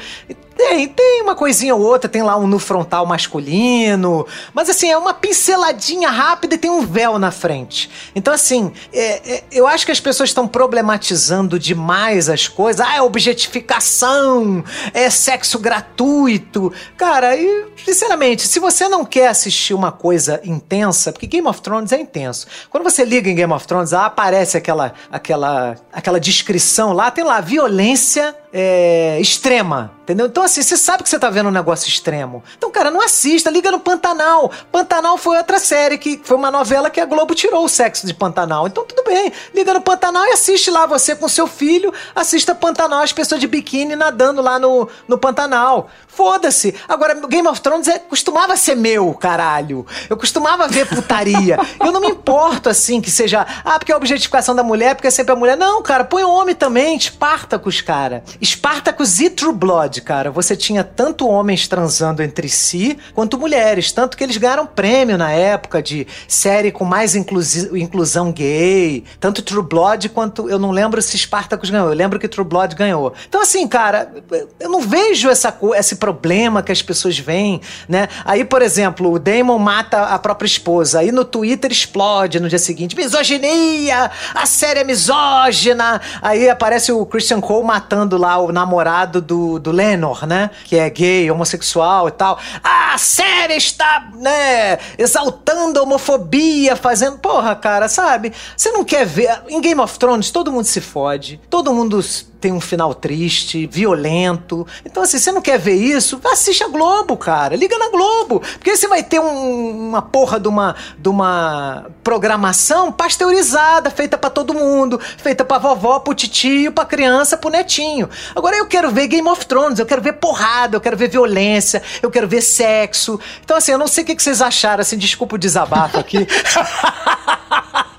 Tem, 0.63 0.87
tem 0.87 1.21
uma 1.21 1.35
coisinha 1.35 1.75
ou 1.75 1.81
outra, 1.81 2.09
tem 2.09 2.23
lá 2.23 2.37
um 2.37 2.47
no 2.47 2.57
frontal 2.57 3.05
masculino, 3.05 4.25
mas 4.53 4.69
assim, 4.69 4.89
é 4.89 4.97
uma 4.97 5.13
pinceladinha 5.13 6.09
rápida 6.09 6.55
e 6.55 6.57
tem 6.57 6.71
um 6.71 6.85
véu 6.85 7.19
na 7.19 7.31
frente. 7.31 7.89
Então, 8.15 8.33
assim, 8.33 8.71
é, 8.93 9.33
é, 9.33 9.43
eu 9.51 9.67
acho 9.67 9.85
que 9.85 9.91
as 9.91 9.99
pessoas 9.99 10.29
estão 10.29 10.47
problematizando 10.47 11.59
demais 11.59 12.29
as 12.29 12.47
coisas. 12.47 12.79
Ah, 12.79 12.95
é 12.95 13.01
objetificação, 13.01 14.63
é 14.93 15.09
sexo 15.09 15.59
gratuito. 15.59 16.71
Cara, 16.95 17.35
e, 17.35 17.65
sinceramente, 17.85 18.47
se 18.47 18.57
você 18.57 18.87
não 18.87 19.03
quer 19.03 19.27
assistir 19.27 19.73
uma 19.73 19.91
coisa 19.91 20.39
intensa, 20.45 21.11
porque 21.11 21.27
Game 21.27 21.45
of 21.45 21.61
Thrones 21.61 21.91
é 21.91 21.99
intenso. 21.99 22.47
Quando 22.69 22.85
você 22.85 23.03
liga 23.03 23.29
em 23.29 23.35
Game 23.35 23.51
of 23.51 23.67
Thrones, 23.67 23.91
aparece 23.91 24.55
aquela, 24.55 24.93
aquela, 25.11 25.75
aquela 25.91 26.21
descrição 26.21 26.93
lá, 26.93 27.11
tem 27.11 27.25
lá 27.25 27.41
violência 27.41 28.33
é, 28.55 29.19
extrema, 29.19 29.91
entendeu? 30.03 30.27
Então, 30.27 30.43
assim, 30.43 30.61
você 30.61 30.77
sabe 30.77 31.01
que 31.01 31.09
você 31.09 31.17
tá 31.17 31.27
vendo 31.27 31.49
um 31.49 31.51
negócio 31.51 31.87
extremo. 31.87 32.43
Então, 32.55 32.69
cara, 32.69 32.91
não 32.91 33.01
assista, 33.01 33.49
liga 33.49 33.71
no 33.71 33.79
Pantanal. 33.79 34.51
Pantanal 34.71 35.17
foi 35.17 35.37
outra 35.37 35.57
série 35.57 35.97
que 35.97 36.21
foi 36.23 36.37
uma 36.37 36.51
novela 36.51 36.91
que 36.91 37.01
a 37.01 37.05
Globo 37.05 37.33
tirou 37.33 37.65
o 37.65 37.67
sexo 37.69 38.05
de 38.05 38.13
Pantanal. 38.13 38.67
Então, 38.67 38.85
tudo 38.85 39.03
bem, 39.03 39.33
liga 39.55 39.73
no 39.73 39.81
Pantanal 39.81 40.23
e 40.27 40.33
assiste 40.33 40.69
lá 40.69 40.85
você 40.85 41.15
com 41.15 41.27
seu 41.27 41.47
filho, 41.47 41.91
assista 42.13 42.53
Pantanal, 42.53 43.01
as 43.01 43.11
pessoas 43.11 43.41
de 43.41 43.47
biquíni 43.47 43.95
nadando 43.95 44.39
lá 44.39 44.59
no, 44.59 44.87
no 45.07 45.17
Pantanal. 45.17 45.89
Foda-se. 46.15 46.75
Agora, 46.87 47.15
Game 47.27 47.47
of 47.47 47.59
Thrones 47.59 47.87
é, 47.87 47.97
costumava 47.97 48.55
ser 48.55 48.75
meu, 48.75 49.13
caralho. 49.13 49.85
Eu 50.09 50.15
costumava 50.15 50.67
ver 50.67 50.87
putaria. 50.87 51.57
Eu 51.79 51.91
não 51.91 51.99
me 51.99 52.09
importo, 52.09 52.69
assim, 52.69 53.01
que 53.01 53.09
seja, 53.09 53.45
ah, 53.65 53.79
porque 53.79 53.91
é 53.91 53.95
a 53.95 53.97
objetificação 53.97 54.55
da 54.55 54.63
mulher, 54.63 54.95
porque 54.95 55.07
é 55.07 55.11
sempre 55.11 55.33
a 55.33 55.35
mulher. 55.35 55.57
Não, 55.57 55.81
cara, 55.81 56.03
põe 56.03 56.23
o 56.23 56.29
homem 56.29 56.53
também, 56.53 56.95
Espartacus, 56.95 57.81
cara. 57.81 58.23
Spartacus 58.43 59.19
e 59.19 59.29
True 59.29 59.53
Blood, 59.53 60.01
cara. 60.01 60.29
Você 60.29 60.55
tinha 60.55 60.83
tanto 60.83 61.27
homens 61.27 61.67
transando 61.67 62.21
entre 62.21 62.47
si, 62.47 62.97
quanto 63.13 63.39
mulheres. 63.39 63.91
Tanto 63.91 64.15
que 64.15 64.23
eles 64.23 64.37
ganharam 64.37 64.67
prêmio 64.67 65.17
na 65.17 65.31
época 65.31 65.81
de 65.81 66.05
série 66.27 66.71
com 66.71 66.85
mais 66.85 67.15
inclusão 67.15 68.31
gay. 68.31 69.03
Tanto 69.19 69.41
True 69.41 69.63
Blood 69.63 70.09
quanto. 70.09 70.47
Eu 70.47 70.59
não 70.59 70.71
lembro 70.71 71.01
se 71.01 71.17
Spartacus 71.17 71.69
ganhou. 71.69 71.89
Eu 71.89 71.95
lembro 71.95 72.19
que 72.19 72.27
True 72.27 72.45
Blood 72.45 72.75
ganhou. 72.75 73.13
Então, 73.27 73.41
assim, 73.41 73.67
cara, 73.67 74.11
eu 74.59 74.69
não 74.69 74.79
vejo 74.79 75.29
essa, 75.29 75.57
esse 75.75 75.95
problema 76.03 76.61
que 76.61 76.69
as 76.69 76.81
pessoas 76.81 77.17
veem, 77.17 77.61
né? 77.87 78.09
Aí, 78.25 78.43
por 78.43 78.61
exemplo, 78.61 79.09
o 79.09 79.17
Damon 79.17 79.57
mata 79.57 80.01
a 80.01 80.19
própria 80.19 80.45
esposa. 80.45 80.99
Aí 80.99 81.13
no 81.13 81.23
Twitter 81.23 81.71
explode 81.71 82.41
no 82.41 82.49
dia 82.49 82.59
seguinte. 82.59 82.93
Misoginia! 82.93 84.11
A 84.35 84.45
série 84.45 84.81
é 84.81 84.83
misógina! 84.83 86.01
Aí 86.21 86.49
aparece 86.49 86.91
o 86.91 87.05
Christian 87.05 87.39
Cole 87.39 87.65
matando 87.65 88.17
lá 88.17 88.37
o 88.37 88.51
namorado 88.51 89.21
do, 89.21 89.59
do 89.59 89.71
Lenor, 89.71 90.27
né? 90.27 90.49
Que 90.65 90.75
é 90.75 90.89
gay, 90.89 91.31
homossexual 91.31 92.09
e 92.09 92.11
tal. 92.11 92.37
A 92.61 92.97
série 92.97 93.55
está, 93.55 94.09
né, 94.15 94.79
exaltando 94.97 95.79
a 95.79 95.83
homofobia, 95.83 96.75
fazendo. 96.75 97.17
Porra, 97.19 97.55
cara, 97.55 97.87
sabe? 97.87 98.33
Você 98.57 98.71
não 98.71 98.83
quer 98.83 99.05
ver. 99.05 99.41
Em 99.47 99.61
Game 99.61 99.79
of 99.79 99.97
Thrones, 99.97 100.31
todo 100.31 100.51
mundo 100.51 100.65
se 100.65 100.81
fode, 100.81 101.39
todo 101.49 101.73
mundo 101.73 102.01
tem 102.43 102.51
um 102.51 102.59
final 102.59 102.93
triste, 102.93 103.65
violento. 103.67 104.67
Então, 104.85 105.01
assim, 105.03 105.17
você 105.17 105.31
não 105.31 105.41
quer 105.41 105.57
ver 105.57 105.75
isso? 105.75 106.19
Assiste 106.25 106.61
a 106.61 106.67
Globo, 106.67 107.15
cara. 107.15 107.55
Liga 107.55 107.77
na 107.77 107.87
Globo. 107.87 108.41
Porque 108.41 108.75
você 108.75 108.85
vai 108.85 109.01
ter 109.01 109.17
um, 109.17 109.87
uma 109.87 110.01
porra 110.01 110.41
de 110.41 110.49
uma, 110.49 110.75
de 110.99 111.07
uma 111.07 111.85
programação 112.03 112.91
pasteurizada, 112.91 113.89
feita 113.89 114.17
para 114.17 114.29
todo 114.29 114.53
mundo, 114.53 114.99
feita 114.99 115.45
pra 115.45 115.57
vovó, 115.57 115.99
pro 115.99 116.13
titio, 116.13 116.73
pra 116.73 116.83
criança, 116.83 117.37
pro 117.37 117.49
netinho. 117.49 118.09
Agora 118.35 118.57
eu 118.57 118.65
quero 118.65 118.91
ver 118.91 119.07
Game 119.07 119.29
of 119.29 119.45
Thrones, 119.45 119.79
eu 119.79 119.85
quero 119.85 120.01
ver 120.01 120.11
porrada, 120.13 120.75
eu 120.75 120.81
quero 120.81 120.97
ver 120.97 121.07
violência, 121.07 121.81
eu 122.01 122.11
quero 122.11 122.27
ver 122.27 122.41
sexo. 122.41 123.17
Então, 123.41 123.55
assim, 123.55 123.71
eu 123.71 123.77
não 123.77 123.87
sei 123.87 124.03
o 124.03 124.07
que 124.07 124.21
vocês 124.21 124.41
acharam, 124.41 124.81
assim, 124.81 124.97
desculpa 124.97 125.35
o 125.35 125.39
desabafo 125.39 125.97
aqui. 125.97 126.27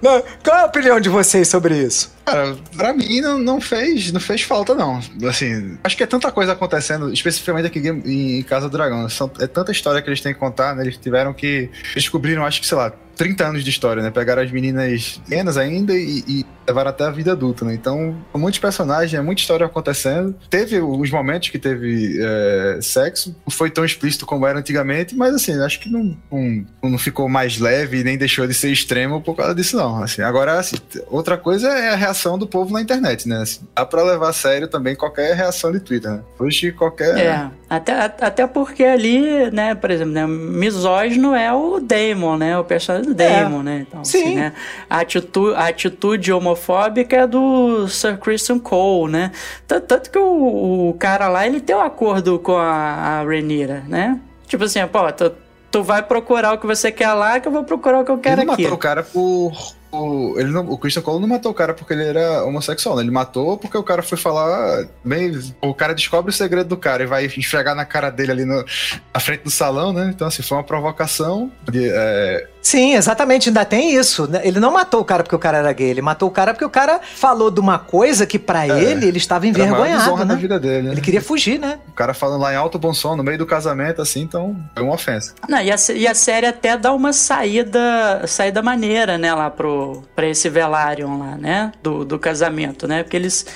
Qual 0.00 0.56
é 0.56 0.60
a 0.62 0.66
opinião 0.66 0.98
de 0.98 1.08
vocês 1.08 1.46
sobre 1.48 1.76
isso? 1.76 2.12
Cara, 2.24 2.56
pra 2.76 2.92
mim 2.92 3.20
não, 3.20 3.38
não, 3.38 3.60
fez, 3.60 4.10
não 4.12 4.20
fez 4.20 4.42
falta, 4.42 4.74
não. 4.74 5.00
Assim, 5.28 5.76
acho 5.84 5.96
que 5.96 6.02
é 6.02 6.06
tanta 6.06 6.30
coisa 6.32 6.52
acontecendo, 6.52 7.12
especificamente 7.12 7.66
aqui 7.66 7.80
em 7.80 8.42
Casa 8.42 8.68
do 8.68 8.72
Dragão. 8.76 9.08
São, 9.08 9.30
é 9.38 9.46
tanta 9.46 9.72
história 9.72 10.00
que 10.00 10.08
eles 10.08 10.20
têm 10.20 10.32
que 10.32 10.40
contar, 10.40 10.74
né? 10.74 10.82
Eles 10.84 10.96
tiveram 10.96 11.32
que. 11.32 11.46
Eles 11.46 11.94
descobriram, 11.94 12.46
acho 12.46 12.60
que, 12.60 12.66
sei 12.66 12.78
lá, 12.78 12.92
30 13.20 13.46
anos 13.46 13.62
de 13.62 13.68
história, 13.68 14.02
né? 14.02 14.10
Pegaram 14.10 14.40
as 14.40 14.50
meninas 14.50 15.20
pequenas 15.28 15.58
ainda 15.58 15.92
e, 15.92 16.24
e 16.26 16.46
levaram 16.66 16.88
até 16.88 17.04
a 17.04 17.10
vida 17.10 17.32
adulta, 17.32 17.66
né? 17.66 17.74
Então, 17.74 18.16
muitos 18.34 18.58
personagens, 18.58 19.12
é 19.12 19.20
muita 19.20 19.42
história 19.42 19.66
acontecendo. 19.66 20.34
Teve 20.48 20.80
os 20.80 21.10
momentos 21.10 21.50
que 21.50 21.58
teve 21.58 22.18
é, 22.18 22.78
sexo, 22.80 23.36
não 23.46 23.50
foi 23.50 23.68
tão 23.68 23.84
explícito 23.84 24.24
como 24.24 24.46
era 24.46 24.58
antigamente, 24.58 25.14
mas 25.14 25.34
assim, 25.34 25.52
acho 25.60 25.80
que 25.80 25.90
não, 25.90 26.16
não, 26.32 26.66
não 26.82 26.98
ficou 26.98 27.28
mais 27.28 27.58
leve 27.58 28.02
nem 28.02 28.16
deixou 28.16 28.46
de 28.46 28.54
ser 28.54 28.72
extremo 28.72 29.20
por 29.20 29.36
causa 29.36 29.54
disso, 29.54 29.76
não. 29.76 30.02
Assim, 30.02 30.22
agora, 30.22 30.58
assim, 30.58 30.76
outra 31.08 31.36
coisa 31.36 31.68
é 31.68 31.90
a 31.90 31.96
reação 31.96 32.38
do 32.38 32.46
povo 32.46 32.72
na 32.72 32.80
internet, 32.80 33.28
né? 33.28 33.42
Assim, 33.42 33.60
dá 33.76 33.84
pra 33.84 34.02
levar 34.02 34.30
a 34.30 34.32
sério 34.32 34.66
também 34.66 34.96
qualquer 34.96 35.36
reação 35.36 35.70
de 35.70 35.80
Twitter, 35.80 36.10
né? 36.10 36.22
Hoje, 36.38 36.72
qualquer. 36.72 37.18
É, 37.18 37.50
até, 37.70 37.92
até 37.92 38.46
porque 38.48 38.82
ali, 38.82 39.48
né, 39.52 39.76
por 39.76 39.92
exemplo, 39.92 40.12
né, 40.12 40.26
misógino 40.26 41.36
é 41.36 41.52
o 41.52 41.78
Damon, 41.78 42.36
né? 42.36 42.58
O 42.58 42.64
personagem 42.64 43.06
do 43.06 43.14
Damon, 43.14 43.60
é. 43.60 43.62
né? 43.62 43.86
Então, 43.88 44.04
Sim. 44.04 44.22
Assim, 44.22 44.34
né, 44.34 44.52
a, 44.90 44.98
atitude, 44.98 45.54
a 45.54 45.68
atitude 45.68 46.32
homofóbica 46.32 47.14
é 47.14 47.26
do 47.28 47.86
Sir 47.86 48.18
Christian 48.18 48.58
Cole, 48.58 49.12
né? 49.12 49.30
Tanto 49.68 50.10
que 50.10 50.18
o, 50.18 50.88
o 50.88 50.94
cara 50.94 51.28
lá, 51.28 51.46
ele 51.46 51.60
tem 51.60 51.76
um 51.76 51.80
acordo 51.80 52.40
com 52.40 52.56
a, 52.56 53.20
a 53.20 53.22
Rhaenyra, 53.22 53.84
né? 53.86 54.18
Tipo 54.48 54.64
assim, 54.64 54.84
pô, 54.88 55.12
tu, 55.12 55.32
tu 55.70 55.82
vai 55.84 56.02
procurar 56.02 56.54
o 56.54 56.58
que 56.58 56.66
você 56.66 56.90
quer 56.90 57.12
lá, 57.12 57.38
que 57.38 57.46
eu 57.46 57.52
vou 57.52 57.62
procurar 57.62 58.00
o 58.00 58.04
que 58.04 58.10
eu 58.10 58.18
quero 58.18 58.42
ele 58.42 58.50
aqui. 58.50 58.62
Ele 58.62 58.70
matou 58.70 58.76
o 58.76 58.80
cara 58.80 59.04
por 59.04 59.52
o, 59.92 60.38
ele 60.38 60.50
não, 60.50 60.68
o 60.70 60.78
Christian 60.78 61.02
Cole 61.02 61.20
não 61.20 61.28
matou 61.28 61.50
o 61.50 61.54
cara 61.54 61.74
porque 61.74 61.92
ele 61.92 62.04
era 62.04 62.44
homossexual, 62.44 62.96
né? 62.96 63.02
Ele 63.02 63.10
matou 63.10 63.58
porque 63.58 63.76
o 63.76 63.82
cara 63.82 64.02
foi 64.02 64.16
falar. 64.16 64.86
Bem, 65.04 65.32
o 65.60 65.74
cara 65.74 65.94
descobre 65.94 66.30
o 66.30 66.34
segredo 66.34 66.68
do 66.68 66.76
cara 66.76 67.02
e 67.02 67.06
vai 67.06 67.24
esfregar 67.24 67.74
na 67.74 67.84
cara 67.84 68.10
dele 68.10 68.32
ali 68.32 68.44
no, 68.44 68.64
na 69.12 69.20
frente 69.20 69.42
do 69.42 69.50
salão, 69.50 69.92
né? 69.92 70.10
Então, 70.14 70.28
assim, 70.28 70.42
foi 70.42 70.58
uma 70.58 70.64
provocação. 70.64 71.50
De, 71.68 71.90
é, 71.90 72.48
Sim, 72.62 72.94
exatamente, 72.94 73.48
ainda 73.48 73.64
tem 73.64 73.94
isso. 73.94 74.26
né? 74.28 74.40
Ele 74.44 74.60
não 74.60 74.72
matou 74.72 75.00
o 75.00 75.04
cara 75.04 75.22
porque 75.22 75.34
o 75.34 75.38
cara 75.38 75.58
era 75.58 75.72
gay, 75.72 75.88
ele 75.90 76.02
matou 76.02 76.28
o 76.28 76.32
cara 76.32 76.52
porque 76.52 76.64
o 76.64 76.70
cara 76.70 77.00
falou 77.16 77.50
de 77.50 77.58
uma 77.60 77.78
coisa 77.78 78.26
que 78.26 78.38
pra 78.38 78.68
ele 78.68 79.06
ele 79.06 79.18
estava 79.18 79.46
maior 79.46 79.50
envergonhado, 79.50 80.24
né? 80.24 80.36
vida 80.36 80.58
dele. 80.60 80.88
né? 80.88 80.92
Ele 80.92 81.00
queria 81.00 81.22
fugir, 81.22 81.58
né? 81.58 81.78
O 81.88 81.92
cara 81.92 82.12
falando 82.12 82.40
lá 82.42 82.52
em 82.52 82.56
alto 82.56 82.78
bom 82.78 82.92
som, 82.92 83.16
no 83.16 83.22
meio 83.22 83.38
do 83.38 83.46
casamento, 83.46 84.02
assim, 84.02 84.20
então 84.20 84.56
é 84.76 84.80
uma 84.80 84.94
ofensa. 84.94 85.34
Não, 85.48 85.60
e, 85.60 85.70
a, 85.70 85.76
e 85.94 86.06
a 86.06 86.14
série 86.14 86.46
até 86.46 86.76
dá 86.76 86.92
uma 86.92 87.12
saída 87.12 88.22
saída 88.26 88.62
maneira, 88.62 89.16
né, 89.18 89.32
lá 89.34 89.50
pro, 89.50 90.02
pra 90.14 90.26
esse 90.26 90.48
Velaryon 90.48 91.18
lá, 91.18 91.36
né, 91.36 91.72
do, 91.82 92.04
do 92.04 92.18
casamento, 92.18 92.86
né, 92.86 93.02
porque 93.02 93.16
eles, 93.16 93.46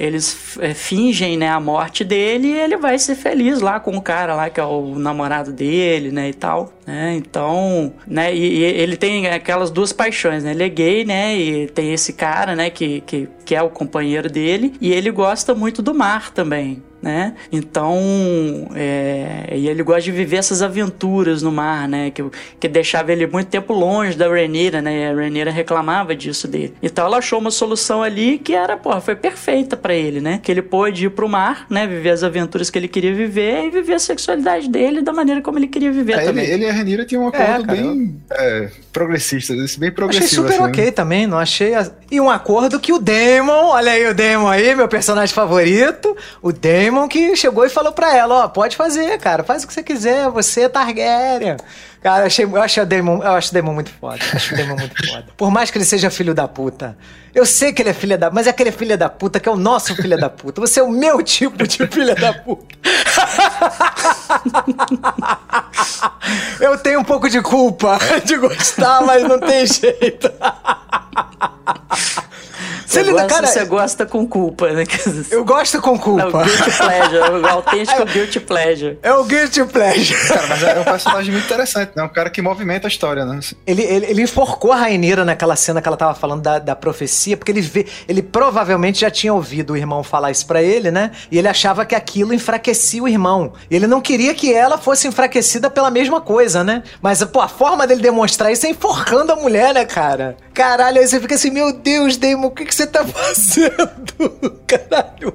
eles 0.00 0.56
é, 0.60 0.72
fingem, 0.72 1.36
né, 1.36 1.48
a 1.48 1.60
morte 1.60 2.02
dele 2.02 2.48
e 2.48 2.58
ele 2.58 2.78
vai 2.78 2.98
ser 2.98 3.14
feliz 3.14 3.60
lá 3.60 3.78
com 3.78 3.94
o 3.94 4.00
cara 4.00 4.34
lá, 4.34 4.48
que 4.48 4.58
é 4.58 4.64
o 4.64 4.98
namorado 4.98 5.52
dele, 5.52 6.10
né, 6.10 6.30
e 6.30 6.34
tal, 6.34 6.72
né, 6.86 7.14
então, 7.14 7.92
né, 8.06 8.34
e, 8.34 8.60
e 8.60 8.64
ele 8.64 8.96
tem 8.96 9.28
aquelas 9.28 9.70
duas 9.70 9.92
paixões, 9.92 10.42
né, 10.42 10.52
ele 10.52 10.62
é 10.62 10.68
gay, 10.70 11.04
né, 11.04 11.36
e 11.36 11.66
tem 11.68 11.92
esse 11.92 12.14
cara, 12.14 12.56
né, 12.56 12.70
que, 12.70 13.02
que, 13.02 13.28
que 13.44 13.54
é 13.54 13.62
o 13.62 13.68
companheiro 13.68 14.30
dele, 14.30 14.72
e 14.80 14.90
ele 14.90 15.10
gosta 15.10 15.54
muito 15.54 15.82
do 15.82 15.92
mar 15.92 16.30
também, 16.30 16.82
né? 17.02 17.34
Então, 17.50 17.98
é, 18.74 19.54
e 19.56 19.68
ele 19.68 19.82
gosta 19.82 20.02
de 20.02 20.12
viver 20.12 20.36
essas 20.36 20.62
aventuras 20.62 21.42
no 21.42 21.50
mar, 21.52 21.88
né? 21.88 22.10
Que, 22.10 22.24
que 22.58 22.68
deixava 22.68 23.12
ele 23.12 23.26
muito 23.26 23.48
tempo 23.48 23.72
longe 23.72 24.16
da 24.16 24.28
Rhaenyra, 24.28 24.80
né? 24.82 25.00
E 25.00 25.04
a 25.06 25.14
Rhaenyra 25.14 25.50
reclamava 25.50 26.14
disso 26.14 26.46
dele. 26.48 26.74
Então 26.82 27.06
ela 27.06 27.18
achou 27.18 27.38
uma 27.38 27.50
solução 27.50 28.02
ali 28.02 28.38
que 28.38 28.54
era, 28.54 28.76
porra, 28.76 29.00
foi 29.00 29.16
perfeita 29.16 29.76
pra 29.76 29.94
ele, 29.94 30.20
né? 30.20 30.40
Que 30.42 30.50
ele 30.52 30.62
pôde 30.62 31.06
ir 31.06 31.10
pro 31.10 31.28
mar, 31.28 31.66
né? 31.70 31.86
Viver 31.86 32.10
as 32.10 32.22
aventuras 32.22 32.70
que 32.70 32.78
ele 32.78 32.88
queria 32.88 33.14
viver 33.14 33.64
e 33.66 33.70
viver 33.70 33.94
a 33.94 33.98
sexualidade 33.98 34.68
dele 34.68 35.02
da 35.02 35.12
maneira 35.12 35.40
como 35.40 35.58
ele 35.58 35.68
queria 35.68 35.90
viver 35.92 36.12
É, 36.14 36.16
ele, 36.18 36.26
também. 36.26 36.44
ele 36.46 36.64
e 36.64 36.68
a 36.68 36.72
Renira 36.72 37.04
tinham 37.04 37.24
um 37.24 37.28
acordo 37.28 37.70
É, 37.72 37.76
bem 37.76 38.16
é, 38.32 38.70
progressista, 38.92 39.54
bem 39.54 39.64
Achei 39.64 39.90
progressivo. 39.90 40.42
super 40.42 40.52
assim, 40.52 40.62
né? 40.62 40.68
ok 40.68 40.92
também, 40.92 41.26
não 41.26 41.38
achei. 41.38 41.74
a- 41.74 41.90
E 42.10 42.20
um 42.20 42.28
acordo 42.28 42.78
que 42.80 42.92
o 42.92 42.98
Damon, 42.98 43.68
olha 43.70 43.92
aí 43.92 44.06
o 44.06 44.14
Damon 44.14 44.48
aí, 44.48 44.74
meu 44.74 44.88
personagem 44.88 45.34
favorito, 45.34 46.16
o 46.42 46.52
Damon 46.52 46.89
que 47.08 47.36
chegou 47.36 47.64
e 47.64 47.70
falou 47.70 47.92
pra 47.92 48.16
ela: 48.16 48.44
Ó, 48.44 48.48
pode 48.48 48.76
fazer, 48.76 49.18
cara, 49.18 49.42
faz 49.44 49.64
o 49.64 49.66
que 49.66 49.72
você 49.72 49.82
quiser, 49.82 50.28
você 50.30 50.62
é 50.62 50.68
Targaryen. 50.68 51.56
Cara, 52.02 52.22
eu 52.22 52.26
achei, 52.28 52.44
eu 52.46 52.62
acho 52.62 52.80
o 52.80 52.86
Damon, 52.86 53.22
eu 53.22 53.32
acho 53.32 53.50
o 53.50 53.54
Damon 53.54 53.74
muito 53.74 53.90
foda. 54.00 54.18
Acho 54.34 54.54
o 54.54 54.56
Damon 54.56 54.76
muito 54.76 55.06
foda. 55.06 55.26
Por 55.36 55.50
mais 55.50 55.70
que 55.70 55.76
ele 55.76 55.84
seja 55.84 56.08
filho 56.10 56.32
da 56.34 56.48
puta. 56.48 56.96
Eu 57.34 57.44
sei 57.46 57.72
que 57.72 57.82
ele 57.82 57.90
é 57.90 57.94
filho 57.94 58.16
da. 58.18 58.30
Mas 58.30 58.46
é 58.46 58.50
aquele 58.50 58.72
filho 58.72 58.96
da 58.96 59.08
puta 59.08 59.38
que 59.38 59.48
é 59.48 59.52
o 59.52 59.56
nosso 59.56 59.94
filho 59.94 60.18
da 60.18 60.30
puta. 60.30 60.60
Você 60.62 60.80
é 60.80 60.82
o 60.82 60.90
meu 60.90 61.22
tipo 61.22 61.66
de 61.68 61.86
filho 61.86 62.14
da 62.14 62.32
puta. 62.32 62.74
Eu 66.60 66.76
tenho 66.78 67.00
um 67.00 67.04
pouco 67.04 67.28
de 67.28 67.40
culpa 67.42 67.98
de 68.24 68.36
gostar, 68.36 69.02
mas 69.02 69.22
não 69.24 69.38
tem 69.38 69.66
jeito. 69.66 70.30
Você, 72.86 73.00
Ele- 73.00 73.12
gosta, 73.12 73.26
cara, 73.28 73.46
você 73.46 73.64
gosta 73.64 74.06
com 74.06 74.26
culpa, 74.26 74.68
né? 74.72 74.84
Eu 75.30 75.44
gosto 75.44 75.80
com 75.80 75.90
É 75.90 75.94
o 75.94 75.98
culpa. 75.98 76.42
guilty 76.42 76.70
pleasure, 76.76 77.40
o 77.40 77.46
autêntico 77.46 78.04
guilty 78.04 78.40
pleasure. 78.40 78.98
É 79.02 79.12
o 79.12 79.24
guilty 79.24 79.64
pleasure. 79.64 80.26
Cara, 80.28 80.46
mas 80.48 80.62
é 80.64 80.80
um 80.80 80.84
personagem 80.84 81.32
muito 81.32 81.44
interessante, 81.44 81.89
né? 81.94 82.02
Um 82.02 82.08
cara 82.08 82.30
que 82.30 82.40
movimenta 82.40 82.86
a 82.86 82.90
história, 82.90 83.24
né? 83.24 83.40
Ele, 83.66 83.82
ele, 83.82 84.06
ele 84.06 84.22
enforcou 84.22 84.72
a 84.72 84.76
Rainira 84.76 85.24
naquela 85.24 85.56
cena 85.56 85.80
que 85.80 85.88
ela 85.88 85.96
tava 85.96 86.14
falando 86.14 86.42
da, 86.42 86.58
da 86.58 86.76
profecia, 86.76 87.36
porque 87.36 87.52
ele 87.52 87.60
vê, 87.60 87.86
ele 88.08 88.22
provavelmente 88.22 89.00
já 89.00 89.10
tinha 89.10 89.32
ouvido 89.32 89.72
o 89.72 89.76
irmão 89.76 90.02
falar 90.02 90.30
isso 90.30 90.46
pra 90.46 90.62
ele, 90.62 90.90
né? 90.90 91.10
E 91.30 91.38
ele 91.38 91.48
achava 91.48 91.84
que 91.84 91.94
aquilo 91.94 92.34
enfraquecia 92.34 93.02
o 93.02 93.08
irmão. 93.08 93.52
E 93.70 93.76
ele 93.76 93.86
não 93.86 94.00
queria 94.00 94.34
que 94.34 94.52
ela 94.52 94.78
fosse 94.78 95.08
enfraquecida 95.08 95.70
pela 95.70 95.90
mesma 95.90 96.20
coisa, 96.20 96.64
né? 96.64 96.82
Mas, 97.00 97.22
pô, 97.24 97.40
a 97.40 97.48
forma 97.48 97.86
dele 97.86 98.02
demonstrar 98.02 98.52
isso 98.52 98.66
é 98.66 98.70
enforcando 98.70 99.32
a 99.32 99.36
mulher, 99.36 99.74
né, 99.74 99.84
cara? 99.84 100.36
Caralho, 100.54 100.98
aí 100.98 101.06
você 101.06 101.20
fica 101.20 101.34
assim, 101.34 101.50
meu 101.50 101.72
Deus, 101.72 102.16
Damon, 102.16 102.48
o 102.48 102.50
que, 102.50 102.64
que 102.64 102.74
você 102.74 102.86
tá 102.86 103.04
fazendo? 103.06 104.60
Caralho. 104.66 105.34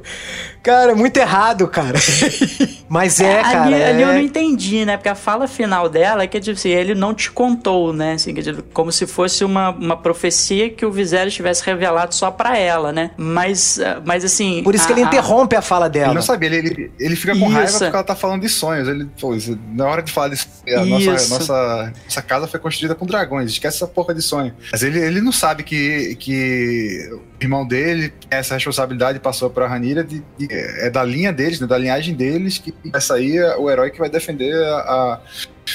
Cara, 0.66 0.96
muito 0.96 1.16
errado, 1.18 1.68
cara. 1.68 2.00
Mas 2.90 3.20
é, 3.20 3.42
cara. 3.42 3.64
ali, 3.66 3.84
ali 3.84 4.02
eu 4.02 4.10
é- 4.10 4.14
não 4.14 4.20
entendi, 4.22 4.84
né? 4.84 4.98
Porque 4.98 5.10
a 5.10 5.14
fala 5.16 5.48
final 5.48 5.88
dela 5.88 6.24
é 6.24 6.28
que 6.28 6.40
tipo 6.40 6.58
assim, 6.58 6.70
ele 6.70 6.96
não 6.96 7.14
te 7.14 7.30
contou, 7.32 7.94
né? 7.94 8.14
Assim, 8.14 8.34
que, 8.34 8.42
tipo, 8.42 8.64
como 8.74 8.92
se 8.92 9.06
fosse 9.06 9.44
uma, 9.44 9.70
uma 9.70 9.96
profecia 9.98 10.70
que 10.72 10.84
o 10.86 10.92
Viserys 10.92 11.34
tivesse 11.36 11.64
revelado 11.64 12.16
só 12.16 12.32
pra 12.32 12.58
ela, 12.58 12.92
né? 12.92 13.12
Mas, 13.16 13.80
ah, 13.80 14.02
mas 14.04 14.26
assim. 14.26 14.64
Por 14.64 14.74
isso 14.74 14.88
que 14.88 14.94
a- 14.94 14.96
ele 14.96 15.06
a- 15.06 15.08
interrompe 15.08 15.56
a 15.56 15.62
fala 15.62 15.88
dela. 15.88 16.08
Ele 16.08 16.16
não 16.16 16.22
sabia, 16.24 16.48
ele, 16.50 16.58
ele, 16.58 16.92
ele 17.00 17.16
fica 17.16 17.38
com 17.38 17.48
raiva 17.48 17.70
Isso. 17.70 17.80
porque 17.80 17.96
ela 17.96 18.04
tá 18.04 18.16
falando 18.16 18.42
de 18.42 18.50
sonhos. 18.50 18.88
Ele, 18.88 19.06
pô, 19.22 19.36
na 19.74 19.86
hora 19.86 20.02
de 20.02 20.12
falar 20.12 20.30
disso, 20.30 20.48
a 20.68 20.84
nossa, 20.86 21.12
Isso. 21.16 21.30
nossa, 21.34 21.94
nossa 22.06 22.22
casa 22.24 22.48
foi 22.48 22.60
construída 22.60 22.96
com 22.96 23.06
dragões, 23.06 23.52
esquece 23.52 23.78
essa 23.78 23.88
porra 23.88 24.16
de 24.16 24.22
sonho. 24.24 24.52
Mas 24.72 24.82
ele, 24.82 24.98
ele 25.00 25.22
não 25.22 25.32
sabe 25.32 25.62
que, 25.64 26.16
que 26.16 27.08
o 27.12 27.22
irmão 27.44 27.68
dele 27.68 28.12
essa 28.32 28.56
responsabilidade 28.56 29.20
passou 29.20 29.50
pra 29.50 29.68
Ranira, 29.68 30.04
de, 30.04 30.24
de- 30.38 30.48
é 30.56 30.90
da 30.90 31.03
linha 31.03 31.32
deles, 31.34 31.60
né, 31.60 31.68
da 31.68 31.77
linhagem 31.77 32.14
deles, 32.15 32.57
que 32.57 32.73
vai 32.86 33.02
sair 33.02 33.41
o 33.57 33.69
herói 33.69 33.91
que 33.91 33.99
vai 33.99 34.10
defender 34.10 34.56
a- 34.65 35.19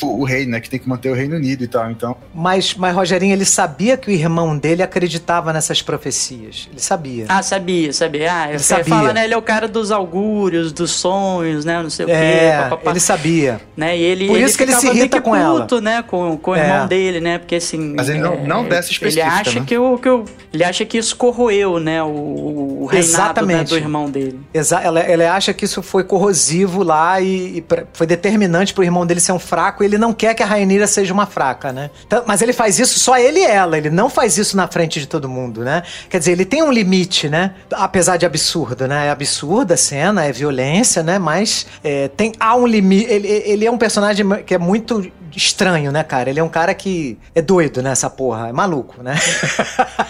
o, 0.03 0.21
o 0.21 0.25
rei, 0.25 0.47
né, 0.47 0.61
que 0.61 0.69
tem 0.71 0.79
que 0.79 0.89
manter 0.89 1.11
o 1.11 1.15
Reino 1.15 1.37
Unido 1.37 1.65
e 1.65 1.69
tal. 1.69 1.91
Então, 1.91 2.17
Mas, 2.35 2.75
mas 2.75 2.95
Rogerinho, 2.95 3.33
ele 3.33 3.45
sabia 3.45 3.97
que 3.97 4.09
o 4.09 4.13
irmão 4.13 4.57
dele 4.57 4.83
acreditava 4.83 5.53
nessas 5.53 5.83
profecias. 5.83 6.69
Ele 6.71 6.81
sabia. 6.81 7.27
Ah, 7.29 7.43
sabia, 7.43 7.93
sabia. 7.93 8.33
Ah, 8.33 8.49
ele 8.51 8.59
sabia. 8.59 8.85
fala, 8.85 9.13
né? 9.13 9.25
Ele 9.25 9.35
é 9.35 9.37
o 9.37 9.43
cara 9.43 9.67
dos 9.69 9.91
augúrios, 9.91 10.73
dos 10.73 10.91
sonhos, 10.93 11.65
né? 11.65 11.83
Não 11.83 11.91
sei 11.91 12.05
o 12.05 12.09
quê. 12.09 12.15
é, 12.15 12.59
papapá. 12.63 12.91
ele 12.91 13.01
sabia. 13.01 13.61
né? 13.77 13.97
E 13.97 14.03
ele, 14.03 14.27
Por 14.29 14.39
isso 14.41 14.57
que 14.57 14.63
ele 14.65 14.73
se 14.75 14.87
irrita 14.87 15.21
com 15.21 15.35
ela. 15.35 15.61
puto, 15.63 15.81
né? 15.81 16.03
Com, 16.03 16.37
com 16.37 16.51
o 16.53 16.55
É. 16.57 16.67
irmão 16.67 16.87
dele, 16.87 17.21
né? 17.21 17.39
Porque 17.39 17.57
assim. 17.57 17.95
Mas 17.97 18.09
ele 18.09 18.19
não- 18.19 18.45
não 18.47 18.65
dessa 18.65 18.89
Ele 18.89 18.93
específica, 19.09 19.27
acha 19.33 19.61
né? 19.61 19.67
que 19.67 19.77
o, 19.79 19.99
que 19.99 20.09
o. 20.09 20.25
Ele 20.53 20.65
acha 20.65 20.85
que 20.85 20.99
isso 20.99 21.17
corroeu, 21.17 21.79
né? 21.79 22.03
O, 22.03 22.83
o 22.83 22.87
reinado 22.87 22.93
né, 22.93 22.99
Exatamente. 22.99 23.69
do 23.71 23.77
irmão 23.77 24.11
dele. 24.11 24.41
Exa 24.53 24.81
ela, 24.81 25.01
ela 25.01 25.33
acha 25.35 25.53
que 25.55 25.65
isso 25.65 25.83
foi 25.83 26.05
corrosivo 26.05 26.83
lá 26.83 27.21
e, 27.21 27.59
e 27.59 27.61
pra- 27.61 27.85
foi 27.93 28.07
determinante 28.07 28.73
pro 28.75 28.83
irmão 28.85 29.07
dele 29.07 29.21
ser 29.21 29.33
um 29.33 29.39
fraco 29.39 29.80
e 29.83 29.87
ele 29.87 29.99
não 29.99 30.13
quer 30.13 30.35
que 30.35 30.43
a 30.43 30.47
Rainira 30.47 30.87
seja 30.87 31.13
uma 31.13 31.27
fraca, 31.27 31.73
né? 31.73 31.91
Então, 32.07 32.23
mas 32.27 32.43
ele 32.43 32.53
faz 32.53 32.79
isso 32.79 32.99
só 32.99 33.17
ele 33.19 33.41
e 33.41 33.45
ela, 33.45 33.77
ele 33.79 33.91
não 33.91 34.09
faz 34.09 34.37
isso 34.39 34.57
na 34.57 34.67
frente 34.69 35.01
de 35.01 35.07
todo 35.07 35.29
mundo, 35.29 35.63
né? 35.63 35.83
Quer 36.09 36.19
dizer, 36.19 36.33
ele 36.33 36.45
tem 36.45 36.63
um 36.63 36.71
limite, 36.73 37.29
né? 37.29 37.55
Apesar 37.73 38.17
de 38.17 38.27
absurdo, 38.27 38.87
né? 38.87 39.07
É 39.07 39.11
absurda 39.11 39.75
a 39.75 39.77
cena, 39.77 40.25
é 40.25 40.33
violência, 40.33 41.03
né? 41.03 41.19
Mas 41.19 41.67
é, 41.83 42.09
tem, 42.09 42.33
há 42.41 42.57
um 42.57 42.67
limite. 42.67 43.11
Ele, 43.11 43.29
ele 43.29 43.65
é 43.67 43.71
um 43.71 43.79
personagem 43.79 44.27
que 44.45 44.55
é 44.55 44.59
muito 44.59 45.11
estranho, 45.37 45.93
né, 45.93 46.03
cara? 46.03 46.29
Ele 46.29 46.41
é 46.41 46.43
um 46.43 46.49
cara 46.49 46.75
que 46.75 47.17
é 47.35 47.41
doido 47.41 47.81
nessa 47.83 48.11
porra, 48.11 48.49
é 48.49 48.53
maluco, 48.53 49.03
né? 49.03 49.15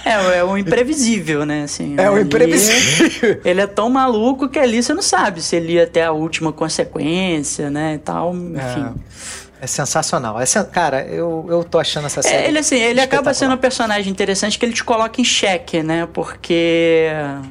É, 0.05 0.38
é 0.38 0.44
o 0.44 0.56
imprevisível, 0.56 1.44
né? 1.44 1.64
Assim, 1.64 1.94
É 1.98 2.09
o 2.10 2.14
ali- 2.14 2.24
imprevisível. 2.24 3.40
Ele 3.44 3.60
é 3.60 3.66
tão 3.66 3.88
maluco 3.90 4.48
que 4.48 4.59
ali 4.59 4.82
você 4.82 4.92
não 4.94 5.02
sabe 5.02 5.40
se 5.42 5.55
ele 5.55 5.74
ia 5.74 5.84
até 5.84 6.05
a 6.05 6.10
última 6.12 6.52
consequência, 6.52 7.70
né? 7.70 7.94
E 7.94 7.98
tal, 7.98 8.34
enfim. 8.34 8.86
É 8.86 9.49
sensacional. 9.66 10.41
É 10.41 10.47
sen- 10.47 10.65
cara, 10.65 11.05
eu, 11.07 11.47
eu 11.49 11.62
tô 11.65 11.78
achando 11.78 12.07
essa 12.07 12.23
série. 12.23 12.45
É, 12.45 12.49
ele 12.49 12.59
assim, 12.59 12.77
ele 12.77 13.01
acaba 13.01 13.32
sendo 13.35 13.55
um 13.55 13.59
personagem 13.59 14.11
interessante 14.11 14.59
que 14.59 14.65
ele 14.65 14.73
te 14.73 14.82
coloca 14.85 15.20
em 15.20 15.24
xeque, 15.24 15.82
né? 15.82 16.09
Porque 16.12 17.09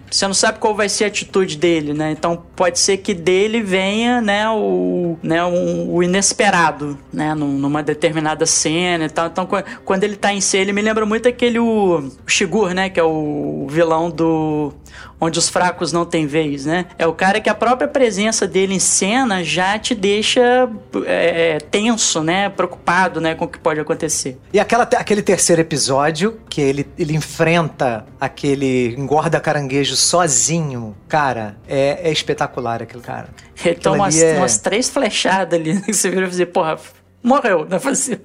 você 0.10 0.26
não 0.28 0.34
sabe 0.34 0.60
qual 0.60 0.76
vai 0.76 0.90
ser 0.90 1.06
a 1.06 1.08
atitude 1.08 1.58
dele, 1.58 1.94
né? 1.94 2.12
Então 2.12 2.42
pode 2.56 2.80
ser 2.80 2.98
que 2.98 3.14
dele 3.14 3.62
venha, 3.62 4.22
né, 4.22 4.50
o, 4.50 5.18
né, 5.22 5.44
um- 5.46 5.94
o 5.94 6.04
inesperado, 6.04 6.98
né, 7.12 7.34
num- 7.34 7.58
numa 7.58 7.82
determinada 7.84 8.46
cena 8.46 9.06
e 9.06 9.10
tal. 9.10 9.28
Então 9.28 9.46
qu- 9.46 9.64
quando 9.86 10.04
ele 10.04 10.16
tá 10.16 10.34
em 10.34 10.42
si, 10.42 10.58
ele 10.58 10.74
me 10.74 10.82
lembra 10.82 11.06
muito 11.06 11.28
aquele 11.28 11.60
o 11.60 12.10
Shigur, 12.28 12.74
né, 12.74 12.90
que 12.90 13.00
é 13.00 13.04
o 13.04 13.68
vilão 13.70 14.10
do 14.10 14.74
onde 15.20 15.38
os 15.38 15.50
fracos 15.50 15.92
não 15.92 16.06
têm 16.06 16.26
vez, 16.26 16.66
né? 16.66 16.86
É 16.98 17.06
o 17.06 17.14
cara 17.14 17.40
que 17.42 17.50
a 17.50 17.56
própria 17.56 17.88
presença 17.88 18.48
dele 18.48 18.74
em 18.74 18.80
cena 18.80 19.44
já 19.44 19.78
te 19.78 19.94
deixa 19.94 20.70
é, 21.06 21.58
tenso, 21.72 22.24
né? 22.24 22.50
Preocupado, 22.50 23.20
né? 23.20 23.36
Com 23.36 23.46
o 23.46 23.48
que 23.48 23.60
pode 23.60 23.80
acontecer. 23.80 24.38
E 24.54 24.60
aquela, 24.60 24.84
aquele 24.84 25.22
terceiro 25.22 25.62
episódio, 25.62 26.40
que 26.50 26.62
ele, 26.62 26.88
ele 26.98 27.16
enfrenta 27.16 28.06
aquele 28.20 28.96
engorda 28.98 29.40
caranguejo 29.40 29.96
sozinho, 29.96 30.96
cara, 31.08 31.58
é, 31.68 32.00
é 32.10 32.12
espetacular 32.12 32.82
aquele 32.82 33.04
cara. 33.04 33.30
Ele 33.64 33.76
toma 33.76 33.98
umas, 33.98 34.22
é- 34.22 34.38
umas 34.38 34.58
três 34.58 34.90
flechadas 34.90 35.60
ali, 35.60 35.82
que 35.82 35.92
você 35.94 36.10
vira 36.10 36.26
e 36.26 36.30
dizer, 36.30 36.48
porra, 36.48 36.78
morreu, 37.22 37.66
né? 37.66 37.80
Assim, 37.84 38.18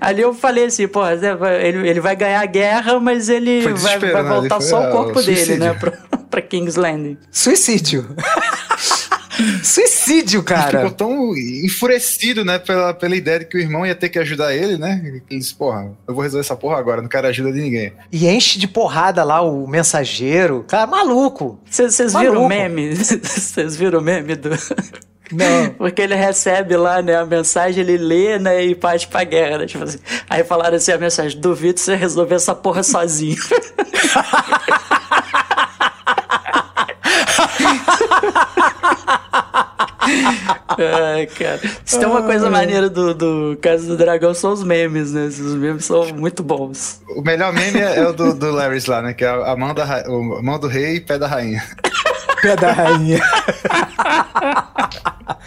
Ali 0.00 0.22
eu 0.22 0.34
falei 0.34 0.66
assim, 0.66 0.88
porra, 0.88 1.12
ele, 1.60 1.88
ele 1.88 2.00
vai 2.00 2.16
ganhar 2.16 2.40
a 2.40 2.46
guerra, 2.46 2.98
mas 3.00 3.28
ele 3.28 3.60
vai, 3.74 3.98
vai 3.98 4.22
voltar 4.22 4.56
foi, 4.56 4.66
só 4.66 4.84
ah, 4.84 4.88
o 4.88 4.92
corpo 4.92 5.20
o 5.20 5.22
dele, 5.22 5.56
né? 5.56 5.74
Pra, 5.74 5.90
pra 6.30 6.42
King's 6.42 6.76
Landing. 6.76 7.16
Suicídio. 7.30 8.06
Suicídio, 9.62 10.40
Ele 10.40 10.56
ficou 10.56 10.72
cara. 10.72 10.90
tão 10.90 11.36
enfurecido, 11.36 12.44
né, 12.44 12.58
pela, 12.58 12.92
pela 12.92 13.14
ideia 13.14 13.40
de 13.40 13.44
que 13.44 13.56
o 13.56 13.60
irmão 13.60 13.86
ia 13.86 13.94
ter 13.94 14.08
que 14.08 14.18
ajudar 14.18 14.54
ele, 14.54 14.76
né? 14.76 15.00
Ele 15.04 15.22
disse, 15.30 15.54
porra, 15.54 15.92
eu 16.06 16.14
vou 16.14 16.22
resolver 16.22 16.44
essa 16.44 16.56
porra 16.56 16.78
agora, 16.78 17.00
não 17.00 17.08
quero 17.08 17.28
ajuda 17.28 17.52
de 17.52 17.60
ninguém. 17.60 17.92
E 18.10 18.26
enche 18.28 18.58
de 18.58 18.66
porrada 18.66 19.22
lá 19.22 19.40
o 19.40 19.66
mensageiro. 19.66 20.64
Cara, 20.66 20.86
maluco. 20.86 21.60
Vocês 21.64 22.14
viram 22.14 22.44
o 22.44 22.48
meme? 22.48 22.94
Vocês 22.96 23.76
viram 23.76 24.00
o 24.00 24.02
meme 24.02 24.34
do. 24.34 24.50
Não. 25.32 25.70
Porque 25.78 26.02
ele 26.02 26.14
recebe 26.14 26.76
lá, 26.76 27.02
né, 27.02 27.16
a 27.16 27.26
mensagem, 27.26 27.82
ele 27.82 27.96
lê, 27.96 28.38
né, 28.38 28.64
e 28.64 28.74
parte 28.74 29.06
pra 29.08 29.24
guerra, 29.24 29.58
né? 29.58 29.66
Tipo 29.66 29.84
assim. 29.84 29.98
Aí 30.28 30.44
falaram 30.44 30.76
assim 30.76 30.92
a 30.92 30.98
mensagem: 30.98 31.40
duvido 31.40 31.78
você 31.78 31.94
resolver 31.94 32.34
essa 32.34 32.54
porra 32.54 32.82
sozinho. 32.82 33.36
Ai, 40.78 41.26
cara. 41.26 41.60
Se 41.84 41.98
tem 41.98 42.08
uma 42.08 42.22
coisa 42.22 42.48
maneira 42.48 42.88
do, 42.88 43.12
do 43.12 43.58
Casa 43.60 43.86
do 43.86 43.96
Dragão 43.96 44.32
são 44.32 44.52
os 44.52 44.62
memes, 44.62 45.12
né? 45.12 45.24
Os 45.24 45.54
memes 45.54 45.84
são 45.84 46.06
muito 46.14 46.42
bons. 46.42 47.02
O 47.16 47.22
melhor 47.22 47.52
meme 47.52 47.80
é 47.80 48.06
o 48.06 48.12
do, 48.12 48.32
do 48.34 48.50
Larry 48.52 48.78
lá, 48.86 49.02
né? 49.02 49.12
Que 49.12 49.24
é 49.24 49.28
a 49.28 49.56
mão, 49.56 49.74
da, 49.74 49.84
a 49.84 50.42
mão 50.42 50.58
do 50.58 50.68
rei 50.68 50.96
e 50.96 51.00
pé 51.00 51.18
da 51.18 51.26
rainha. 51.26 51.62
Pé 52.40 52.54
da 52.54 52.72
rainha. 52.72 53.20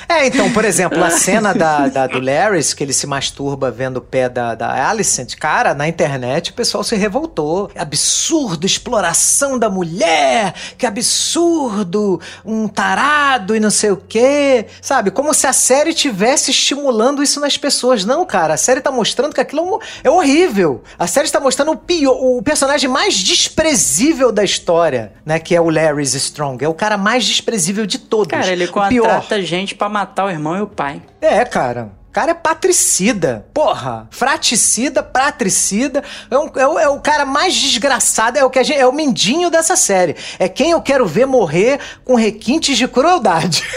É, 0.08 0.28
então, 0.28 0.52
por 0.52 0.64
exemplo, 0.66 1.04
a 1.04 1.10
cena 1.10 1.54
da, 1.54 1.88
da- 1.88 2.08
do 2.08 2.20
Larrys, 2.20 2.74
que 2.74 2.84
ele 2.84 2.94
se 2.94 3.08
masturba 3.08 3.72
vendo 3.72 3.98
o 3.98 4.02
pé 4.02 4.30
da, 4.30 4.54
da 4.56 4.90
Alicent, 4.90 5.36
cara, 5.36 5.74
na 5.74 5.88
internet 5.88 6.52
o 6.52 6.54
pessoal 6.54 6.84
se 6.84 6.96
revoltou. 6.96 7.72
Absurdo, 7.78 8.66
exploração 8.66 9.58
da 9.58 9.70
mulher, 9.70 10.54
que 10.78 10.86
absurdo, 10.86 12.20
um 12.46 12.68
tarado 12.68 13.56
e 13.56 13.60
não 13.60 13.70
sei 13.72 13.92
o 13.92 13.98
quê. 13.98 14.66
Sabe, 14.82 15.12
como 15.12 15.34
se 15.34 15.48
a 15.48 15.54
série 15.54 15.94
tivesse 15.94 16.52
estimulando 16.52 17.24
isso 17.24 17.40
nas 17.40 17.58
pessoas. 17.58 18.06
Não, 18.06 18.26
cara, 18.26 18.54
a 18.54 18.58
série 18.58 18.82
tá 18.82 18.92
mostrando 18.92 19.34
que 19.34 19.42
aquilo 19.42 19.80
é 20.04 20.12
é 20.12 20.14
horrível. 20.14 20.84
A 21.00 21.08
série 21.08 21.26
está 21.26 21.40
mostrando 21.40 21.72
o 21.72 21.78
pior, 21.78 22.14
o 22.20 22.42
personagem 22.42 22.90
mais 22.90 23.16
desprezível 23.16 24.32
da 24.32 24.44
história, 24.44 25.14
né, 25.26 25.40
que 25.40 25.56
é 25.56 25.62
o 25.62 25.70
Larrys 25.70 26.14
Strong. 26.16 26.64
É 26.64 26.68
o 26.68 26.74
cara 26.74 26.98
mais 26.98 27.24
desprezível 27.26 27.86
de 27.86 27.98
todos. 27.98 28.28
Cara, 28.28 28.52
ele 28.52 28.68
contrata 28.68 29.42
gente 29.42 29.71
pra 29.76 29.88
matar 29.90 30.26
o 30.26 30.30
irmão 30.30 30.58
e 30.58 30.62
o 30.62 30.68
pai. 30.68 31.02
É, 31.22 31.44
cara. 31.46 31.92
O 32.10 32.14
cara 32.14 32.32
é 32.32 32.34
patricida. 32.34 33.46
Porra. 33.54 34.06
Fraticida, 34.12 35.02
patricida. 35.02 36.04
É, 36.30 36.38
um- 36.38 36.52
é 36.58 36.68
o- 36.68 36.80
é 36.80 36.90
o 36.90 37.00
cara 37.00 37.26
mais 37.26 37.54
desgraçado. 37.56 38.38
É 38.38 38.44
o, 38.44 38.50
que 38.50 38.62
gente, 38.66 38.78
é 38.80 38.86
o 38.86 38.92
mendinho 38.92 39.50
dessa 39.50 39.78
série. 39.78 40.18
É 40.38 40.50
quem 40.50 40.72
eu 40.72 40.82
quero 40.82 41.06
ver 41.08 41.26
morrer 41.26 41.80
com 42.04 42.16
requintes 42.16 42.78
de 42.78 42.86
crueldade. 42.88 43.64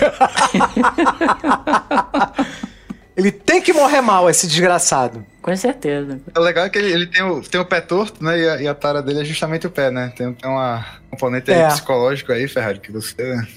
Ele 3.17 3.31
tem 3.31 3.63
que 3.63 3.73
morrer 3.73 4.01
mal, 4.01 4.29
esse 4.29 4.47
desgraçado. 4.47 5.25
Com 5.41 5.55
certeza. 5.57 6.19
O 6.37 6.41
legal 6.41 6.65
é 6.65 6.69
que 6.69 6.79
ele, 6.79 6.91
ele 6.93 7.07
tem, 7.07 7.23
o, 7.23 7.41
tem 7.43 7.61
o 7.61 7.65
pé 7.65 7.81
torto, 7.81 8.25
né? 8.25 8.39
E 8.39 8.49
a, 8.49 8.63
e 8.63 8.67
a 8.69 8.75
tara 8.75 9.01
dele 9.03 9.21
é 9.21 9.25
justamente 9.25 9.67
o 9.67 9.71
pé, 9.71 9.91
né? 9.91 10.13
Tem, 10.17 10.33
tem 10.33 10.51
uma 10.51 10.85
componente 11.11 11.51
aí 11.53 11.61
É. 11.61 11.69
psicológico 11.69 12.33
aí, 12.33 12.49
Ferrari, 12.49 12.81
que 12.81 12.91
você, 12.91 13.15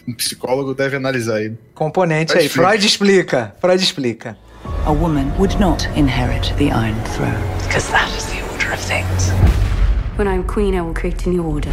um 0.07 0.13
psicólogo, 0.13 0.75
deve 0.75 0.95
analisar 0.97 1.37
aí. 1.37 1.53
Componente 1.73 2.33
Freud 2.33 2.41
aí. 2.41 2.45
explica. 2.47 2.67
Freud 2.69 2.85
explica. 2.85 3.55
Freud 3.59 3.83
explica. 3.83 4.37
A 4.85 4.91
woman 4.91 5.31
would 5.39 5.57
not 5.59 5.87
inherit 5.95 6.53
the 6.57 6.65
Iron 6.65 6.95
Throne, 7.15 7.37
because 7.63 7.89
that 7.91 8.09
is 8.17 8.25
the 8.25 8.41
order 8.53 8.73
of 8.73 8.79
things. 8.85 9.31
When 10.17 10.27
I'm 10.27 10.43
queen, 10.43 10.75
I 10.75 10.81
will 10.81 10.93
create 10.93 11.25
a 11.25 11.29
new 11.29 11.43
order. 11.43 11.71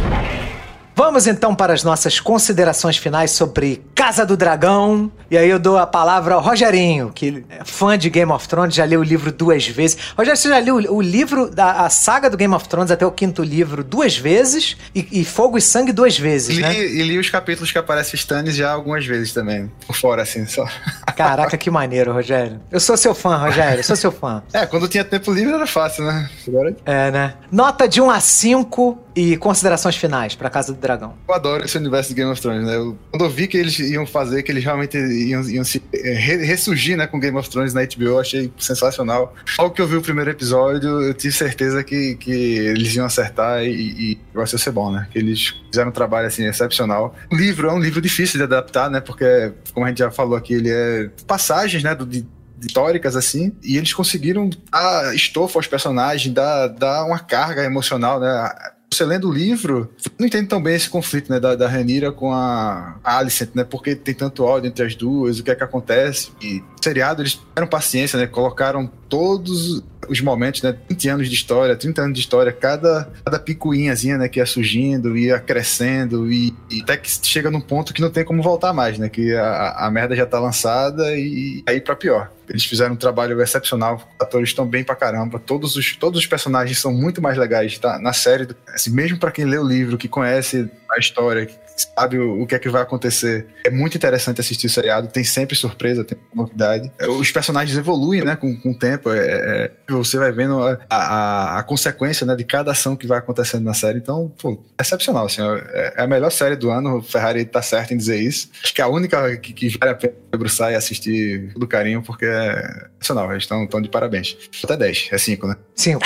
Vamos 0.97 1.27
então 1.27 1.53
para 1.53 1.73
as 1.73 1.83
nossas 1.83 2.21
considerações 2.21 2.95
finais 2.95 3.31
sobre 3.31 3.83
Casa 3.93 4.25
do 4.25 4.37
Dragão. 4.37 5.11
E 5.29 5.37
aí 5.37 5.49
eu 5.49 5.59
dou 5.59 5.77
a 5.77 5.85
palavra 5.85 6.35
ao 6.35 6.41
Rogerinho, 6.41 7.11
que 7.13 7.43
é 7.49 7.65
fã 7.65 7.97
de 7.97 8.09
Game 8.09 8.31
of 8.31 8.47
Thrones, 8.47 8.73
já 8.73 8.85
leu 8.85 9.01
o 9.01 9.03
livro 9.03 9.29
duas 9.29 9.67
vezes. 9.67 9.97
Rogério, 10.17 10.37
você 10.39 10.47
já 10.47 10.57
leu 10.57 10.75
o 10.75 11.01
livro 11.01 11.49
da 11.49 11.71
a 11.85 11.89
saga 11.89 12.29
do 12.29 12.37
Game 12.37 12.53
of 12.53 12.69
Thrones 12.69 12.91
até 12.91 13.05
o 13.05 13.11
quinto 13.11 13.43
livro 13.43 13.83
duas 13.83 14.17
vezes 14.17 14.77
e, 14.95 15.19
e 15.21 15.25
Fogo 15.25 15.57
e 15.57 15.61
Sangue 15.61 15.91
duas 15.91 16.17
vezes, 16.17 16.49
E 16.49 16.53
li, 16.53 16.61
né? 16.61 16.73
e 16.79 17.03
li 17.03 17.19
os 17.19 17.29
capítulos 17.29 17.73
que 17.73 17.77
aparece 17.77 18.15
Stannis 18.15 18.55
já 18.55 18.71
algumas 18.71 19.05
vezes 19.05 19.33
também. 19.33 19.69
Por 19.85 19.97
fora, 19.97 20.21
assim, 20.21 20.45
só. 20.45 20.65
Caraca, 21.13 21.57
que 21.57 21.69
maneiro, 21.69 22.13
Rogério. 22.13 22.61
Eu 22.71 22.79
sou 22.79 22.95
seu 22.95 23.13
fã, 23.13 23.35
Rogério, 23.35 23.79
eu 23.79 23.83
sou 23.83 23.97
seu 23.97 24.11
fã. 24.13 24.41
É, 24.53 24.65
quando 24.65 24.87
tinha 24.87 25.03
tempo 25.03 25.33
livre 25.33 25.53
era 25.53 25.67
fácil, 25.67 26.05
né? 26.05 26.29
Agora 26.47 26.73
É, 26.85 27.11
né? 27.11 27.33
Nota 27.51 27.89
de 27.89 27.99
1 28.01 28.09
a 28.09 28.19
5 28.21 29.04
e 29.15 29.37
considerações 29.37 29.95
finais 29.95 30.35
para 30.35 30.49
Casa 30.49 30.73
do 30.73 30.79
Dragão. 30.79 31.13
eu 31.27 31.33
adoro 31.35 31.63
esse 31.63 31.77
universo 31.77 32.09
de 32.09 32.15
Game 32.15 32.31
of 32.31 32.41
Thrones, 32.41 32.65
né? 32.65 32.75
Eu- 32.75 32.97
quando 33.11 33.23
eu 33.25 33.29
vi 33.29 33.47
que 33.47 33.57
eles 33.57 33.79
iam 33.79 34.05
fazer, 34.05 34.43
que 34.43 34.51
eles 34.51 34.63
realmente 34.63 34.97
iam, 34.97 35.41
iam 35.49 35.63
se 35.63 35.81
re- 35.93 36.43
ressurgir, 36.45 36.97
né, 36.97 37.07
com 37.07 37.19
Game 37.19 37.37
of 37.37 37.49
Thrones 37.49 37.73
na 37.73 37.81
HBO, 37.81 38.19
achei 38.19 38.51
sensacional. 38.57 39.33
Logo 39.57 39.73
que 39.73 39.81
eu 39.81 39.87
vi 39.87 39.95
o 39.95 40.01
primeiro 40.01 40.29
episódio, 40.31 41.01
eu 41.01 41.13
tive 41.13 41.33
certeza 41.33 41.83
que, 41.83 42.15
que 42.15 42.31
eles 42.31 42.93
iam 42.95 43.05
acertar 43.05 43.63
e, 43.63 44.19
ia 44.35 44.45
ser 44.47 44.71
bom, 44.71 44.91
né? 44.91 45.07
Que 45.11 45.19
eles 45.19 45.53
fizeram 45.71 45.89
um 45.89 45.93
trabalho, 45.93 46.27
assim, 46.27 46.45
excepcional. 46.45 47.15
O 47.31 47.35
livro 47.35 47.69
é 47.69 47.73
um 47.73 47.79
livro 47.79 48.01
difícil 48.01 48.37
de 48.37 48.43
adaptar, 48.43 48.89
né? 48.89 48.99
Porque, 48.99 49.53
como 49.73 49.85
a 49.85 49.89
gente 49.89 49.99
já 49.99 50.11
falou 50.11 50.35
aqui, 50.37 50.53
ele 50.53 50.69
é 50.69 51.09
passagens, 51.25 51.81
né, 51.83 51.95
do, 51.95 52.05
de, 52.05 52.25
históricas 52.61 53.15
assim, 53.15 53.53
e 53.63 53.77
eles 53.77 53.93
conseguiram 53.93 54.49
dar 54.71 55.13
estofa 55.15 55.59
aos 55.59 55.67
personagens, 55.67 56.33
dar, 56.33 56.67
dar 56.67 57.05
uma 57.05 57.19
carga 57.19 57.63
emocional, 57.63 58.19
né? 58.19 58.49
Você 58.91 59.03
lendo 59.03 59.29
o 59.29 59.31
livro, 59.31 59.89
não 60.17 60.25
entende 60.25 60.47
tão 60.47 60.61
bem 60.61 60.75
esse 60.75 60.89
conflito, 60.89 61.31
né, 61.31 61.39
da, 61.39 61.55
da 61.55 61.67
Rhaenyra 61.67 62.11
com 62.11 62.31
a, 62.31 62.97
Alicent, 63.03 63.49
né? 63.53 63.63
Porque 63.63 63.95
tem 63.95 64.13
tanto 64.13 64.43
ódio 64.43 64.67
entre 64.67 64.85
as 64.85 64.95
duas, 64.95 65.39
o 65.39 65.43
que 65.43 65.51
é 65.51 65.55
que 65.55 65.63
acontece. 65.63 66.31
E 66.41 66.63
seriado 66.81 67.21
eles 67.21 67.33
tiveram 67.33 67.67
paciência, 67.67 68.17
né? 68.17 68.27
Colocaram 68.27 68.89
todos 69.09 69.83
os 70.07 70.21
momentos, 70.21 70.61
né? 70.61 70.75
20 70.87 71.09
anos 71.09 71.29
de 71.29 71.35
história, 71.35 71.75
30 71.75 72.01
anos 72.01 72.13
de 72.13 72.19
história, 72.19 72.51
cada, 72.51 73.09
cada 73.23 73.39
picuinhazinha, 73.39 74.17
né? 74.17 74.29
Que 74.29 74.39
ia 74.39 74.45
surgindo, 74.45 75.17
ia 75.17 75.39
crescendo 75.39 76.31
e, 76.31 76.53
e 76.69 76.81
até 76.81 76.95
que 76.95 77.09
chega 77.09 77.51
num 77.51 77.61
ponto 77.61 77.93
que 77.93 78.01
não 78.01 78.09
tem 78.09 78.23
como 78.23 78.41
voltar 78.41 78.71
mais, 78.71 78.97
né? 78.97 79.09
Que 79.09 79.33
a, 79.33 79.87
a 79.87 79.91
merda 79.91 80.15
já 80.15 80.25
tá 80.25 80.39
lançada 80.39 81.15
e 81.17 81.63
aí 81.67 81.81
pra 81.81 81.95
pior. 81.95 82.31
Eles 82.49 82.65
fizeram 82.65 82.93
um 82.93 82.97
trabalho 82.97 83.41
excepcional, 83.41 83.95
os 83.97 84.03
atores 84.25 84.49
estão 84.49 84.65
bem 84.65 84.83
pra 84.83 84.95
caramba, 84.95 85.39
todos 85.39 85.75
os, 85.75 85.95
todos 85.95 86.19
os 86.19 86.25
personagens 86.27 86.79
são 86.79 86.93
muito 86.93 87.21
mais 87.21 87.37
legais, 87.37 87.77
tá? 87.77 87.99
Na 87.99 88.13
série, 88.13 88.47
assim, 88.73 88.91
mesmo 88.91 89.17
pra 89.17 89.31
quem 89.31 89.45
lê 89.45 89.57
o 89.57 89.63
livro, 89.67 89.97
que 89.97 90.07
conhece 90.07 90.69
a 90.91 90.99
história, 90.99 91.45
que 91.45 91.55
sabe 91.97 92.17
o, 92.17 92.41
o 92.41 92.47
que 92.47 92.55
é 92.55 92.59
que 92.59 92.69
vai 92.69 92.81
acontecer, 92.81 93.47
é 93.65 93.69
muito 93.69 93.97
interessante 93.97 94.39
assistir 94.39 94.67
o 94.67 94.69
seriado, 94.69 95.07
tem 95.09 95.23
sempre 95.23 95.55
surpresa, 95.55 96.05
tem 96.05 96.17
novidade. 96.33 96.89
É, 96.97 97.07
Os 97.07 97.31
personagens 97.31 97.77
evoluem, 97.77 98.23
né, 98.23 98.35
com, 98.35 98.55
com 98.55 98.71
o 98.71 98.77
tempo, 98.77 99.11
é, 99.11 99.17
é- 99.19 99.71
você 99.89 100.17
vai 100.17 100.31
vendo 100.31 100.61
a, 100.63 100.77
a, 100.89 101.59
a 101.59 101.63
consequência, 101.63 102.25
né, 102.25 102.35
de 102.35 102.43
cada 102.45 102.71
ação 102.71 102.95
que 102.95 103.05
vai 103.07 103.17
acontecendo 103.19 103.63
na 103.63 103.73
série, 103.73 103.97
então, 103.97 104.31
pô, 104.41 104.57
excepcional, 104.79 105.25
assim, 105.25 105.41
é, 105.41 105.93
é 105.97 106.01
a 106.03 106.07
melhor 106.07 106.31
série 106.31 106.55
do 106.55 106.69
ano, 106.69 106.97
o 106.97 107.01
Ferrari 107.03 107.43
tá 107.45 107.61
certo 107.61 107.93
em 107.93 107.97
dizer 107.97 108.19
isso. 108.19 108.49
Acho 108.63 108.73
que 108.73 108.81
é 108.81 108.83
a 108.83 108.87
única 108.87 109.35
que, 109.37 109.51
que 109.53 109.77
vale 109.77 109.91
a 109.91 109.95
pena 109.95 110.13
debruçar 110.35 110.71
e 110.71 110.75
assistir 110.75 111.53
do 111.55 111.67
carinho, 111.67 112.01
porque 112.01 112.25
é 112.25 112.87
excepcional, 113.01 113.31
eles 113.31 113.43
estão 113.43 113.67
de 113.81 113.89
parabéns. 113.89 114.35
Até 114.63 114.75
10, 114.77 115.09
é 115.11 115.17
5, 115.17 115.47
né? 115.47 115.55
5. 115.75 116.01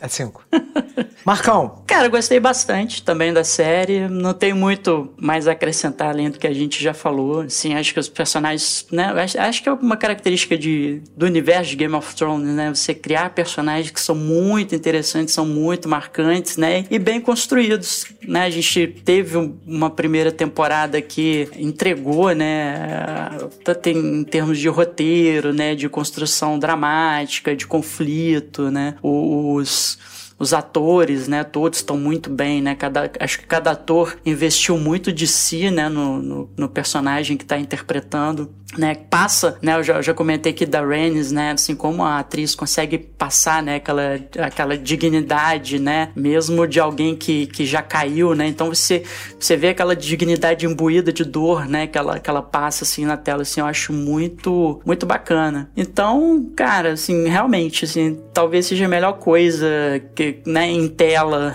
É, 0.00 0.04
é 0.04 0.08
5. 0.08 0.44
Marcão, 1.24 1.82
Cara, 1.86 2.06
eu 2.06 2.10
gostei 2.10 2.40
bastante 2.40 3.02
também 3.02 3.32
da 3.32 3.44
série. 3.44 4.08
Não 4.08 4.32
tem 4.34 4.52
muito 4.52 5.12
mais 5.16 5.46
a 5.46 5.52
acrescentar 5.52 6.08
além 6.08 6.30
do 6.30 6.38
que 6.38 6.46
a 6.46 6.52
gente 6.52 6.82
já 6.82 6.92
falou. 6.94 7.42
Assim, 7.42 7.74
acho 7.74 7.92
que 7.94 8.00
os 8.00 8.08
personagens, 8.08 8.86
né? 8.90 9.04
Acho, 9.04 9.38
acho 9.38 9.62
que 9.62 9.68
é 9.68 9.72
uma 9.72 9.96
característica 9.96 10.56
de, 10.58 11.00
do 11.16 11.26
universo 11.26 11.70
de 11.70 11.76
Game 11.76 11.94
of 11.94 12.14
Thrones, 12.16 12.48
né? 12.48 12.70
Você 12.74 12.92
criar 12.94 13.30
personagens 13.30 13.90
que 13.90 14.00
são 14.00 14.14
muito 14.16 14.74
interessantes, 14.74 15.32
são 15.34 15.46
muito 15.46 15.88
marcantes, 15.88 16.56
né? 16.56 16.84
E 16.90 16.98
bem 16.98 17.20
construídos, 17.20 18.06
né? 18.26 18.44
A 18.44 18.50
gente 18.50 18.86
teve 19.04 19.36
um- 19.36 19.56
uma 19.66 19.90
primeira 19.90 20.32
temporada 20.32 21.00
que 21.00 21.48
entregou, 21.56 22.32
né? 22.34 23.28
Tanto 23.64 23.88
em, 23.88 24.20
em 24.20 24.24
termos 24.24 24.58
de 24.58 24.68
roteiro, 24.68 25.52
né? 25.52 25.74
De 25.74 25.88
construção 25.88 26.58
dramática, 26.58 27.54
de 27.54 27.66
conflito, 27.66 28.70
né? 28.70 28.96
Os 29.02 29.98
os 30.42 30.52
atores, 30.52 31.28
né, 31.28 31.44
todos 31.44 31.78
estão 31.78 31.96
muito 31.96 32.28
bem, 32.28 32.60
né, 32.60 32.74
cada, 32.74 33.08
acho 33.20 33.38
que 33.38 33.46
cada 33.46 33.70
ator 33.70 34.18
investiu 34.26 34.76
muito 34.76 35.12
de 35.12 35.28
si, 35.28 35.70
né, 35.70 35.88
no, 35.88 36.20
no, 36.20 36.50
no 36.56 36.68
personagem 36.68 37.36
que 37.36 37.44
está 37.44 37.56
interpretando, 37.56 38.50
né, 38.76 38.96
passa, 39.08 39.56
né, 39.62 39.76
eu 39.76 39.84
já, 39.84 40.02
já 40.02 40.12
comentei 40.12 40.50
aqui 40.50 40.66
da 40.66 40.84
Rhaenys, 40.84 41.30
né, 41.30 41.52
assim 41.52 41.76
como 41.76 42.02
a 42.02 42.18
atriz 42.18 42.56
consegue 42.56 42.98
passar, 42.98 43.62
né, 43.62 43.76
aquela, 43.76 44.18
aquela 44.40 44.76
dignidade, 44.76 45.78
né, 45.78 46.10
mesmo 46.16 46.66
de 46.66 46.80
alguém 46.80 47.14
que, 47.14 47.46
que 47.46 47.64
já 47.64 47.80
caiu, 47.80 48.34
né, 48.34 48.48
então 48.48 48.66
você, 48.66 49.04
você 49.38 49.56
vê 49.56 49.68
aquela 49.68 49.94
dignidade 49.94 50.66
imbuída 50.66 51.12
de 51.12 51.24
dor, 51.24 51.68
né, 51.68 51.86
que 51.86 51.96
ela, 51.96 52.18
que 52.18 52.28
ela 52.28 52.42
passa, 52.42 52.82
assim, 52.82 53.04
na 53.04 53.16
tela, 53.16 53.42
assim, 53.42 53.60
eu 53.60 53.66
acho 53.66 53.92
muito, 53.92 54.80
muito 54.84 55.06
bacana. 55.06 55.70
Então, 55.76 56.50
cara, 56.56 56.94
assim, 56.94 57.28
realmente, 57.28 57.84
assim, 57.84 58.18
talvez 58.34 58.66
seja 58.66 58.86
a 58.86 58.88
melhor 58.88 59.12
coisa 59.18 60.02
que, 60.14 60.31
né, 60.46 60.68
em 60.68 60.88
tela 60.88 61.54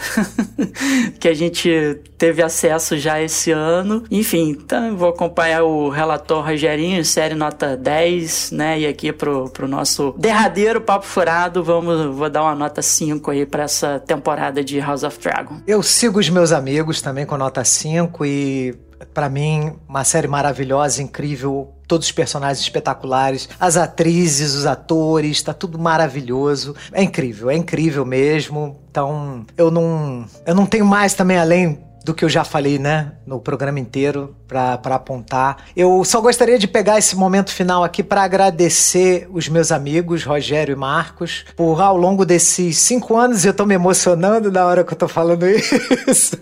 que 1.20 1.28
a 1.28 1.34
gente 1.34 2.00
teve 2.18 2.42
acesso 2.42 2.98
já 2.98 3.22
esse 3.22 3.52
ano. 3.52 4.04
Enfim, 4.10 4.50
então 4.50 4.96
vou 4.98 5.10
acompanhar 5.10 5.64
o 5.64 5.90
relator 5.90 6.44
Rogerinho, 6.44 7.04
série 7.06 7.36
nota 7.36 7.78
10, 7.78 8.52
né? 8.52 8.80
E 8.80 8.88
aqui 8.88 9.12
pro, 9.12 9.50
pro 9.50 9.68
nosso 9.68 10.14
derradeiro 10.18 10.82
papo 10.82 11.06
furado, 11.06 11.64
vamos, 11.64 12.16
vou 12.16 12.30
dar 12.30 12.44
uma 12.44 12.56
nota 12.56 12.82
5 12.82 13.32
aí 13.32 13.46
pra 13.46 13.64
essa 13.64 14.00
temporada 14.00 14.64
de 14.64 14.80
House 14.80 15.04
of 15.04 15.20
Dragon. 15.20 15.58
eu 15.68 15.84
sigo 15.84 16.20
os 16.20 16.30
meus 16.30 16.52
amigos 16.52 17.02
também 17.02 17.26
com 17.26 17.38
nota 17.38 17.64
5 17.64 18.26
e 18.26 18.76
Pra 19.14 19.30
mim, 19.30 19.74
uma 19.88 20.04
série 20.04 20.28
maravilhosa, 20.28 21.02
incrível. 21.02 21.74
Todos 21.88 22.08
os 22.08 22.12
personagens 22.12 22.60
espetaculares, 22.60 23.48
as 23.60 23.78
atrizes, 23.78 24.54
os 24.54 24.66
atores, 24.66 25.42
tá 25.42 25.54
tudo 25.54 25.80
maravilhoso. 25.80 26.76
É 26.92 27.02
incrível, 27.02 27.50
é 27.50 27.56
incrível 27.56 28.06
mesmo. 28.06 28.80
Então, 28.92 29.46
eu 29.58 29.72
não, 29.72 30.26
eu 30.46 30.54
não 30.54 30.66
tenho 30.66 30.86
mais 30.86 31.14
também 31.14 31.38
além 31.38 31.88
do 32.08 32.14
que 32.14 32.24
eu 32.24 32.30
já 32.30 32.46
falei, 32.46 32.80
né, 32.80 33.12
no 33.26 33.38
programa 33.38 33.82
inteiro 33.82 34.34
para 34.48 34.96
apontar. 34.96 35.66
Eu 35.76 36.06
só 36.06 36.22
gostaria 36.22 36.58
de 36.58 36.66
pegar 36.66 36.98
esse 36.98 37.18
momento 37.18 37.52
final 37.52 37.84
aqui 37.84 38.02
para 38.02 38.24
agradecer 38.24 39.28
os 39.30 39.50
meus 39.50 39.74
amigos 39.74 40.24
Rogério 40.24 40.72
e 40.72 40.76
Marcos 40.76 41.44
por 41.54 41.82
ao 41.82 41.98
longo 41.98 42.26
desses 42.26 42.78
cinco 42.78 43.18
anos 43.18 43.44
eu 43.44 43.54
tô 43.54 43.66
me 43.66 43.76
emocionando 43.76 44.50
na 44.50 44.66
hora 44.66 44.86
que 44.86 44.94
eu 44.94 44.98
tô 44.98 45.10
falando 45.10 45.46
isso. 46.08 46.38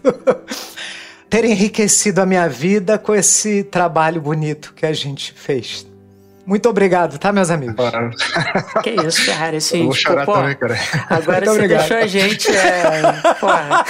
Ter 1.36 1.44
enriquecido 1.44 2.22
a 2.22 2.26
minha 2.26 2.48
vida 2.48 2.98
com 2.98 3.14
esse 3.14 3.62
trabalho 3.64 4.22
bonito 4.22 4.74
que 4.74 4.86
a 4.86 4.94
gente 4.94 5.34
fez. 5.34 5.86
Muito 6.46 6.70
obrigado, 6.70 7.18
tá, 7.18 7.34
meus 7.34 7.50
amigos? 7.50 7.76
Claro. 7.76 8.12
Que 8.82 8.92
isso, 8.92 9.26
cara. 9.26 9.58
Assim, 9.58 9.80
Eu 9.80 9.86
vou 9.86 9.94
tipo, 9.94 10.10
chorar 10.10 10.26
pô, 10.26 10.34
também, 10.34 10.56
cara. 10.56 10.80
Agora 11.10 11.46
Muito 11.46 11.46
você 11.46 11.52
obrigado. 11.52 11.80
deixou 11.80 11.98
a 11.98 12.08
gente. 12.08 12.52
É, 12.56 13.02
porra. 13.40 13.86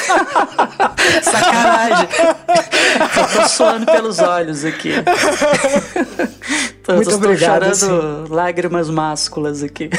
Sacanagem. 1.22 2.08
Eu 3.16 3.42
tô 3.42 3.50
suando 3.50 3.86
pelos 3.86 4.20
olhos 4.20 4.66
aqui. 4.66 4.94
Tô, 6.82 6.94
Muito 6.94 7.10
tô 7.10 7.16
obrigado, 7.18 7.76
chorando 7.76 8.34
lágrimas 8.34 8.90
másculas 8.90 9.62
aqui. 9.62 9.90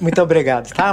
Muito 0.00 0.20
obrigado, 0.22 0.72
tá? 0.72 0.92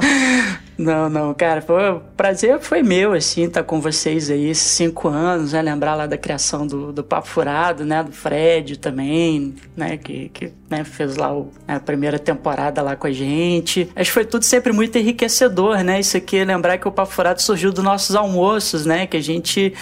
Não, 0.77 1.09
não, 1.09 1.33
cara, 1.33 1.61
foi, 1.61 1.91
o 1.91 1.99
prazer 2.17 2.59
foi 2.59 2.81
meu, 2.81 3.13
assim, 3.13 3.43
estar 3.43 3.61
com 3.63 3.79
vocês 3.79 4.31
aí 4.31 4.49
esses 4.49 4.63
cinco 4.71 5.07
anos, 5.09 5.53
né? 5.53 5.61
Lembrar 5.61 5.93
lá 5.93 6.07
da 6.07 6.17
criação 6.17 6.65
do, 6.65 6.91
do 6.91 7.03
Papo 7.03 7.27
Furado, 7.27 7.85
né? 7.85 8.01
Do 8.03 8.11
Fred 8.11 8.77
também, 8.79 9.53
né? 9.77 9.97
Que, 9.97 10.29
que 10.29 10.51
né, 10.69 10.83
fez 10.83 11.17
lá 11.17 11.31
o- 11.35 11.51
né, 11.67 11.75
a 11.75 11.79
primeira 11.79 12.17
temporada 12.17 12.81
lá 12.81 12.95
com 12.95 13.05
a 13.05 13.11
gente. 13.11 13.89
Acho 13.95 14.09
que 14.09 14.13
foi 14.13 14.25
tudo 14.25 14.43
sempre 14.43 14.73
muito 14.73 14.97
enriquecedor, 14.97 15.83
né? 15.83 15.99
Isso 15.99 16.17
aqui, 16.17 16.43
lembrar 16.43 16.77
que 16.79 16.87
o 16.87 16.91
Papo 16.91 17.11
Furado 17.13 17.41
surgiu 17.41 17.71
dos 17.71 17.83
nossos 17.83 18.15
almoços, 18.15 18.83
né? 18.85 19.05
Que 19.05 19.17
a 19.17 19.21
gente 19.21 19.73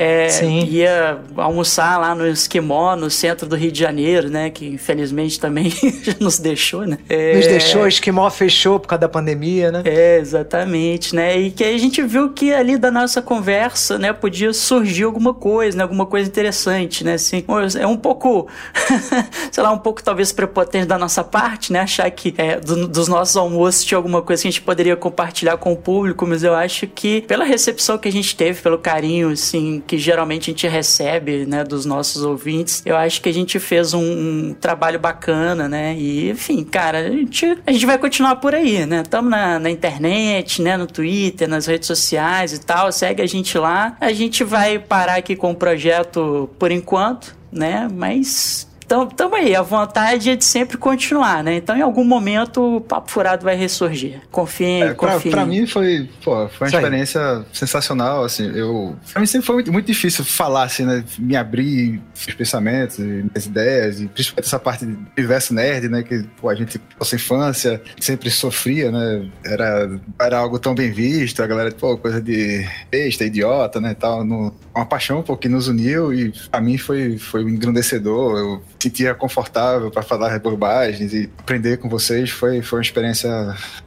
é, 0.00 0.28
ia 0.64 1.18
almoçar 1.36 1.98
lá 1.98 2.14
no 2.14 2.24
Esquimó, 2.28 2.94
no 2.94 3.10
centro 3.10 3.48
do 3.48 3.56
Rio 3.56 3.72
de 3.72 3.80
Janeiro, 3.80 4.30
né? 4.30 4.48
Que 4.48 4.66
infelizmente 4.68 5.40
também 5.40 5.72
nos 6.20 6.38
deixou, 6.38 6.86
né? 6.86 6.98
É, 7.08 7.34
Nos 7.34 7.46
deixou, 7.48 7.82
o 7.82 7.88
Esquimó 7.88 8.30
fechou 8.30 8.78
por 8.78 8.86
causa 8.86 9.00
da 9.00 9.08
pandemia, 9.08 9.72
né? 9.72 9.82
é, 9.84 10.18
exatamente, 10.18 11.16
né? 11.16 11.36
E 11.36 11.50
que 11.50 11.64
aí 11.64 11.74
a 11.74 11.78
gente 11.78 12.00
viu 12.02 12.30
que 12.30 12.52
ali 12.54 12.78
da 12.78 12.90
nossa 12.92 13.20
conversa, 13.20 13.98
né, 13.98 14.12
podia 14.12 14.52
surgir 14.52 15.02
alguma 15.02 15.34
coisa, 15.34 15.76
né, 15.76 15.82
alguma 15.82 16.06
coisa 16.06 16.28
interessante, 16.28 17.02
né? 17.02 17.14
Assim, 17.14 17.44
é 17.80 17.86
um 17.86 17.96
pouco, 17.96 18.46
sei 19.50 19.62
lá, 19.62 19.72
um 19.72 19.78
pouco 19.78 20.02
talvez 20.02 20.30
prepotente 20.32 20.86
da 20.86 20.96
nossa 20.98 21.24
parte, 21.24 21.72
né? 21.72 21.80
Achar 21.80 22.08
que 22.10 22.34
é, 22.38 22.60
do- 22.60 22.86
dos 22.86 23.08
nossos 23.08 23.36
almoços 23.36 23.84
tinha 23.84 23.96
alguma 23.98 24.22
coisa 24.22 24.42
que 24.42 24.48
a 24.48 24.50
gente 24.50 24.62
poderia 24.62 24.94
compartilhar 24.96 25.56
com 25.56 25.72
o 25.72 25.76
público, 25.76 26.26
mas 26.26 26.44
eu 26.44 26.54
acho 26.54 26.86
que 26.86 27.22
pela 27.22 27.44
recepção 27.44 27.98
que 27.98 28.08
a 28.08 28.12
gente 28.12 28.36
teve, 28.36 28.60
pelo 28.62 28.78
carinho, 28.78 29.30
assim, 29.30 29.82
que 29.88 29.96
geralmente 29.96 30.50
a 30.50 30.52
gente 30.52 30.68
recebe, 30.68 31.46
né, 31.46 31.64
dos 31.64 31.86
nossos 31.86 32.22
ouvintes, 32.22 32.82
eu 32.84 32.94
acho 32.94 33.22
que 33.22 33.28
a 33.28 33.32
gente 33.32 33.58
fez 33.58 33.94
um, 33.94 34.02
um 34.50 34.54
trabalho 34.54 35.00
bacana, 35.00 35.66
né? 35.66 35.96
E, 35.96 36.30
enfim, 36.30 36.62
cara, 36.62 36.98
a 36.98 37.10
gente, 37.10 37.58
a 37.66 37.72
gente 37.72 37.86
vai 37.86 37.96
continuar 37.96 38.36
por 38.36 38.54
aí, 38.54 38.84
né? 38.84 39.00
Estamos 39.00 39.30
na, 39.30 39.58
na 39.58 39.70
internet, 39.70 40.60
né? 40.60 40.76
No 40.76 40.86
Twitter, 40.86 41.48
nas 41.48 41.64
redes 41.64 41.86
sociais 41.86 42.52
e 42.52 42.60
tal. 42.60 42.92
Segue 42.92 43.22
a 43.22 43.26
gente 43.26 43.56
lá. 43.56 43.96
A 43.98 44.12
gente 44.12 44.44
vai 44.44 44.78
parar 44.78 45.16
aqui 45.16 45.34
com 45.34 45.52
o 45.52 45.54
projeto 45.54 46.50
por 46.58 46.70
enquanto, 46.70 47.34
né? 47.50 47.88
Mas 47.90 48.67
então, 48.88 49.06
tamo 49.06 49.34
aí, 49.34 49.54
a 49.54 49.60
vontade 49.60 50.30
é 50.30 50.34
de 50.34 50.46
sempre 50.46 50.78
continuar, 50.78 51.44
né? 51.44 51.56
Então, 51.56 51.76
em 51.76 51.82
algum 51.82 52.02
momento, 52.04 52.76
o 52.76 52.80
Papo 52.80 53.10
Furado 53.10 53.44
vai 53.44 53.54
ressurgir. 53.54 54.22
Confiem, 54.30 54.82
É, 54.82 54.94
pra, 54.94 55.12
confiem. 55.12 55.30
pra 55.30 55.44
mim 55.44 55.66
foi, 55.66 56.08
pô, 56.24 56.48
foi 56.48 56.66
uma 56.66 56.66
Isso 56.68 56.76
aí. 56.78 56.82
experiência 56.82 57.44
sensacional, 57.52 58.24
assim, 58.24 58.50
eu... 58.56 58.96
Pra 59.12 59.20
mim 59.20 59.26
sempre 59.26 59.46
foi 59.46 59.56
muito, 59.56 59.70
muito 59.74 59.84
difícil 59.86 60.24
falar, 60.24 60.62
assim, 60.62 60.86
né, 60.86 61.04
me 61.18 61.36
abrir 61.36 62.00
os 62.14 62.32
pensamentos, 62.34 62.98
e 62.98 63.02
minhas 63.02 63.44
ideias, 63.44 64.00
e 64.00 64.06
principalmente 64.08 64.46
essa 64.46 64.58
parte 64.58 64.86
de 64.86 64.96
universo 65.18 65.52
nerd, 65.52 65.86
né, 65.90 66.02
que, 66.02 66.22
pô, 66.40 66.48
a 66.48 66.54
gente, 66.54 66.80
nossa 66.98 67.14
infância, 67.14 67.82
sempre 68.00 68.30
sofria, 68.30 68.90
né, 68.90 69.28
era, 69.44 70.00
era 70.18 70.38
algo 70.38 70.58
tão 70.58 70.74
bem 70.74 70.90
visto, 70.90 71.42
a 71.42 71.46
galera, 71.46 71.70
pô, 71.72 71.98
coisa 71.98 72.22
de 72.22 72.66
besta, 72.90 73.22
idiota, 73.22 73.82
né, 73.82 73.92
tal, 73.92 74.24
no, 74.24 74.50
uma 74.74 74.86
paixão, 74.86 75.22
pô, 75.22 75.36
que 75.36 75.46
nos 75.46 75.68
uniu 75.68 76.10
e 76.14 76.32
pra 76.50 76.58
mim 76.58 76.78
foi, 76.78 77.18
foi 77.18 77.42
engrandecedor, 77.42 78.38
eu 78.38 78.62
sentia 78.78 79.14
confortável 79.14 79.90
para 79.90 80.02
falar 80.02 80.38
bobagens 80.38 81.12
e 81.12 81.30
aprender 81.38 81.78
com 81.78 81.88
vocês, 81.88 82.30
foi, 82.30 82.62
foi 82.62 82.78
uma 82.78 82.82
experiência 82.82 83.28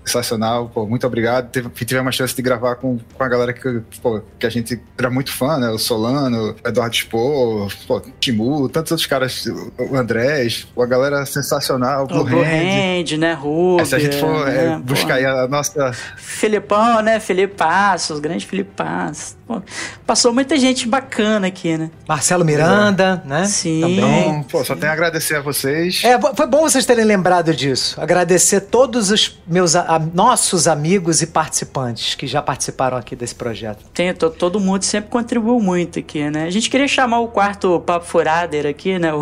sensacional, 0.04 0.70
pô, 0.70 0.86
muito 0.86 1.06
obrigado. 1.08 1.50
Teve, 1.50 1.70
tivemos 1.70 2.06
uma 2.06 2.12
chance 2.12 2.36
de 2.36 2.42
gravar 2.42 2.76
com, 2.76 3.00
com 3.14 3.24
a 3.24 3.28
galera 3.28 3.54
que, 3.54 3.82
pô, 4.02 4.22
que 4.38 4.46
a 4.46 4.50
gente 4.50 4.80
era 4.98 5.10
muito 5.10 5.32
fã, 5.32 5.58
né? 5.58 5.70
O 5.70 5.78
Solano, 5.78 6.56
o 6.64 6.68
Eduardo 6.68 6.96
Spor, 6.96 7.72
pô, 7.88 8.02
Timu, 8.20 8.68
tantos 8.70 8.92
outros 8.92 9.08
caras, 9.08 9.46
o 9.46 9.96
Andrés, 9.96 10.68
a 10.78 10.86
galera 10.86 11.26
sensacional, 11.26 12.04
O 12.04 12.08
Blue 12.08 12.24
Blue 12.26 12.42
Hand. 12.42 13.02
Hand, 13.02 13.18
né? 13.18 13.34
Ruby. 13.34 13.86
Se 13.86 13.96
a 13.96 14.00
gente 14.00 14.18
for 14.20 14.48
é, 14.48 14.70
né? 14.70 14.76
Pô. 14.76 14.94
buscar 14.94 15.16
aí 15.16 15.26
a 15.26 15.48
nossa. 15.48 15.94
Filipão, 16.18 17.02
né? 17.02 17.20
Felipe 17.20 17.56
Passos, 17.56 18.20
grande 18.20 18.46
Felipe 18.46 18.72
Passos. 18.76 19.38
Pô, 19.48 19.62
passou 20.06 20.34
muita 20.34 20.58
gente 20.58 20.88
bacana 20.88 21.48
aqui, 21.48 21.78
né? 21.78 21.92
Marcelo 22.08 22.44
Miranda, 22.44 23.22
né? 23.26 23.46
Sim. 23.46 23.82
Também. 23.82 24.30
Então, 24.30 24.44
pô, 24.44 24.64
só 24.64 24.76
tenho 24.82 24.92
a 24.92 24.94
agradecer 24.96 25.36
a 25.36 25.42
vocês. 25.42 26.02
É, 26.04 26.20
foi 26.36 26.48
bom 26.48 26.62
vocês 26.62 26.86
terem 26.86 27.06
lembrado 27.06 27.54
disso. 27.54 28.00
Agradecer 28.02 28.62
todos 28.62 29.12
os 29.12 29.40
meus 29.48 29.76
a- 29.76 30.00
nossos 30.14 30.68
amigos 30.68 31.22
e 31.22 31.28
participantes 31.28 32.16
que 32.16 32.28
já 32.28 32.42
participaram 32.42 32.98
aqui 32.98 33.16
desse 33.16 33.36
projeto. 33.36 33.86
Tem, 33.94 34.14
to- 34.14 34.30
todo 34.30 34.60
mundo 34.60 34.84
sempre 34.84 35.10
contribuiu 35.10 35.60
muito 35.60 36.00
aqui, 36.00 36.30
né? 36.30 36.44
A 36.46 36.50
gente 36.50 36.70
queria 36.70 36.88
chamar 36.88 37.20
o 37.20 37.28
quarto 37.28 37.80
Papo 37.82 38.06
Furader 38.06 38.66
aqui, 38.66 38.98
né? 39.00 39.12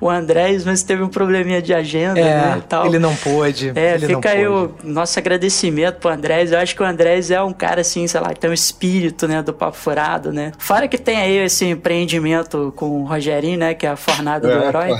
O, 0.00 0.06
o 0.06 0.10
Andrés, 0.10 0.64
mas 0.64 0.82
teve 0.82 1.02
um 1.02 1.08
probleminha 1.08 1.60
de 1.62 1.72
agenda, 1.74 2.14
né? 2.20 2.56
E 2.58 2.62
tal. 2.62 2.84
É, 2.84 2.88
ele 2.88 2.98
não 2.98 3.14
pôde. 3.16 3.72
É, 3.74 3.94
ele 3.94 4.06
não 4.08 4.14
fica 4.20 4.30
aí 4.30 4.46
pôde. 4.46 4.74
o 4.84 4.88
nosso 4.92 5.18
agradecimento 5.18 5.96
pro 5.98 6.10
Andrés. 6.10 6.52
Eu 6.52 6.58
acho 6.58 6.74
que 6.76 6.82
o 6.82 6.86
Andrés 6.86 7.30
é 7.30 7.40
um 7.42 7.52
cara, 7.52 7.80
assim, 7.80 8.06
sei 8.06 8.20
lá, 8.20 8.28
que 8.34 8.40
tem 8.40 8.50
um 8.50 8.54
espírito, 8.54 9.26
né, 9.28 9.42
do 9.42 9.52
papo 9.52 9.76
furado, 9.76 10.32
né? 10.32 10.52
Fora 10.58 10.86
que 10.88 10.98
tem 10.98 11.18
aí 11.18 11.36
esse 11.38 11.64
empreendimento 11.64 12.72
com 12.76 13.02
o 13.02 13.04
Rogerinho, 13.04 13.58
né, 13.58 13.74
que 13.74 13.86
é 13.86 13.90
a 13.90 13.96
fornada 13.96 14.48
do 14.48 14.62
É, 14.62 14.66
herói. 14.68 14.89
Pô. 14.90 14.96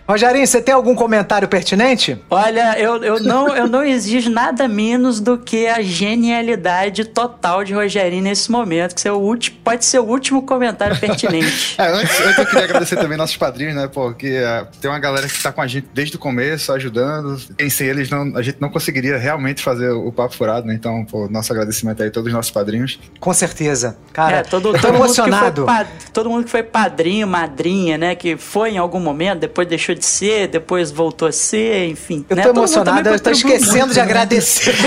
Rogerinho, 0.07 0.45
você 0.45 0.61
tem 0.61 0.73
algum 0.73 0.94
comentário 0.94 1.48
pertinente? 1.48 2.22
Olha, 2.30 2.77
eu, 2.80 3.03
eu, 3.03 3.19
não, 3.23 3.48
eu 3.56 3.68
não 3.68 3.84
exijo 3.84 4.30
nada 4.30 4.68
menos 4.68 5.19
do 5.19 5.36
que 5.38 5.65
a 5.68 5.82
genialidade 5.82 7.06
total 7.06 7.64
de 7.64 7.73
Rogerinho 7.73 8.22
nesse 8.23 8.52
momento, 8.52 8.94
que 8.95 9.02
ser 9.02 9.10
o 9.11 9.18
último, 9.18 9.57
pode 9.64 9.84
ser 9.84 9.99
o 9.99 10.03
último 10.03 10.41
comentário 10.44 10.98
pertinente. 10.99 11.76
É, 11.77 11.88
antes, 11.91 12.22
antes 12.22 12.38
eu 12.38 12.45
queria 12.45 12.64
agradecer 12.65 12.95
também 12.95 13.18
nossos 13.18 13.36
padrinhos, 13.38 13.76
né, 13.76 13.88
pô, 13.88 14.14
que 14.14 14.27
é, 14.27 14.65
tem 14.80 14.90
uma 14.90 14.99
galera 14.99 15.27
que 15.27 15.41
tá 15.41 15.52
com 15.52 15.61
a 15.61 15.68
gente 15.68 15.88
desde 15.94 16.15
o 16.15 16.19
começo, 16.19 16.72
ajudando. 16.72 17.38
Quem 17.57 17.69
sem 17.69 17.88
eles, 17.88 18.10
não, 18.10 18.36
a 18.38 18.41
gente 18.41 18.57
não 18.61 18.69
conseguiria 18.69 19.18
realmente 19.18 19.61
fazer 19.61 19.90
o 19.90 20.11
Papo 20.11 20.36
Furado, 20.36 20.68
né? 20.68 20.73
Então, 20.73 21.03
pô, 21.06 21.27
nosso 21.27 21.52
agradecimento 21.52 22.02
aí 22.02 22.10
a 22.10 22.11
todos 22.11 22.27
os 22.27 22.34
nossos 22.34 22.52
padrinhos. 22.52 22.99
Com 23.19 23.34
certeza. 23.34 23.98
Cara, 24.14 24.38
é, 24.38 24.44
todo, 24.44 24.69
eu 24.69 24.73
tô 24.73 24.80
todo 24.80 24.94
mundo 24.94 25.14
que 25.14 25.19
emocionado. 25.19 25.65
foi 25.65 25.73
pa- 25.73 25.88
todo 26.14 26.30
mundo 26.30 26.45
que 26.45 26.52
foi 26.52 26.64
padrinho, 26.64 27.27
madrinha, 27.27 27.98
né? 27.98 28.15
Que 28.15 28.38
foi 28.38 28.72
em 28.72 28.77
algum 28.77 28.99
momento, 28.99 29.40
depois 29.40 29.68
deixou 29.68 29.94
de 29.95 30.05
ser, 30.05 30.47
depois 30.47 30.91
voltou 30.91 31.27
a 31.27 31.31
ser, 31.31 31.88
enfim. 31.88 32.26
Eu 32.30 32.35
né? 32.35 32.41
tô 32.43 32.49
Todo 32.49 32.59
emocionado, 32.59 33.09
eu 33.09 33.19
tô 33.19 33.30
esquecendo 33.31 33.89
de 33.93 33.97
né? 33.99 34.03
agradecer. 34.03 34.76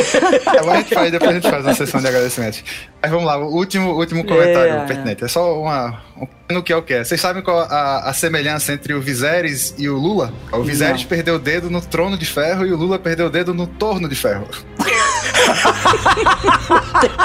É, 0.48 0.58
a 0.70 0.76
gente 0.78 0.94
faz, 0.94 1.10
depois 1.12 1.30
a 1.30 1.34
gente 1.34 1.50
faz 1.50 1.64
uma 1.64 1.74
sessão 1.74 2.00
de 2.00 2.06
agradecimentos. 2.08 2.64
Mas 3.02 3.10
vamos 3.10 3.26
lá, 3.26 3.36
o 3.38 3.54
último, 3.54 3.92
último 3.92 4.24
comentário 4.24 4.72
É. 4.72 4.86
pertinente. 4.86 5.24
É 5.24 5.28
só 5.28 5.60
uma, 5.60 6.02
um 6.16 6.26
no 6.54 6.62
que 6.62 6.72
é 6.72 6.76
o 6.76 6.82
que 6.82 6.94
é. 6.94 7.04
Vocês 7.04 7.20
sabem 7.20 7.42
qual 7.42 7.58
a, 7.60 8.08
a 8.08 8.12
semelhança 8.14 8.72
entre 8.72 8.94
o 8.94 9.00
Viserys 9.00 9.74
e 9.76 9.88
o 9.88 9.96
Lula? 9.96 10.32
O 10.52 10.62
Viserys 10.62 11.02
Não. 11.02 11.08
perdeu 11.08 11.34
o 11.34 11.38
dedo 11.38 11.68
no 11.70 11.80
trono 11.80 12.16
de 12.16 12.24
ferro 12.26 12.66
e 12.66 12.72
o 12.72 12.76
Lula 12.76 12.98
perdeu 12.98 13.26
o 13.26 13.30
dedo 13.30 13.52
no 13.52 13.66
torno 13.66 14.08
de 14.08 14.14
ferro. 14.16 14.48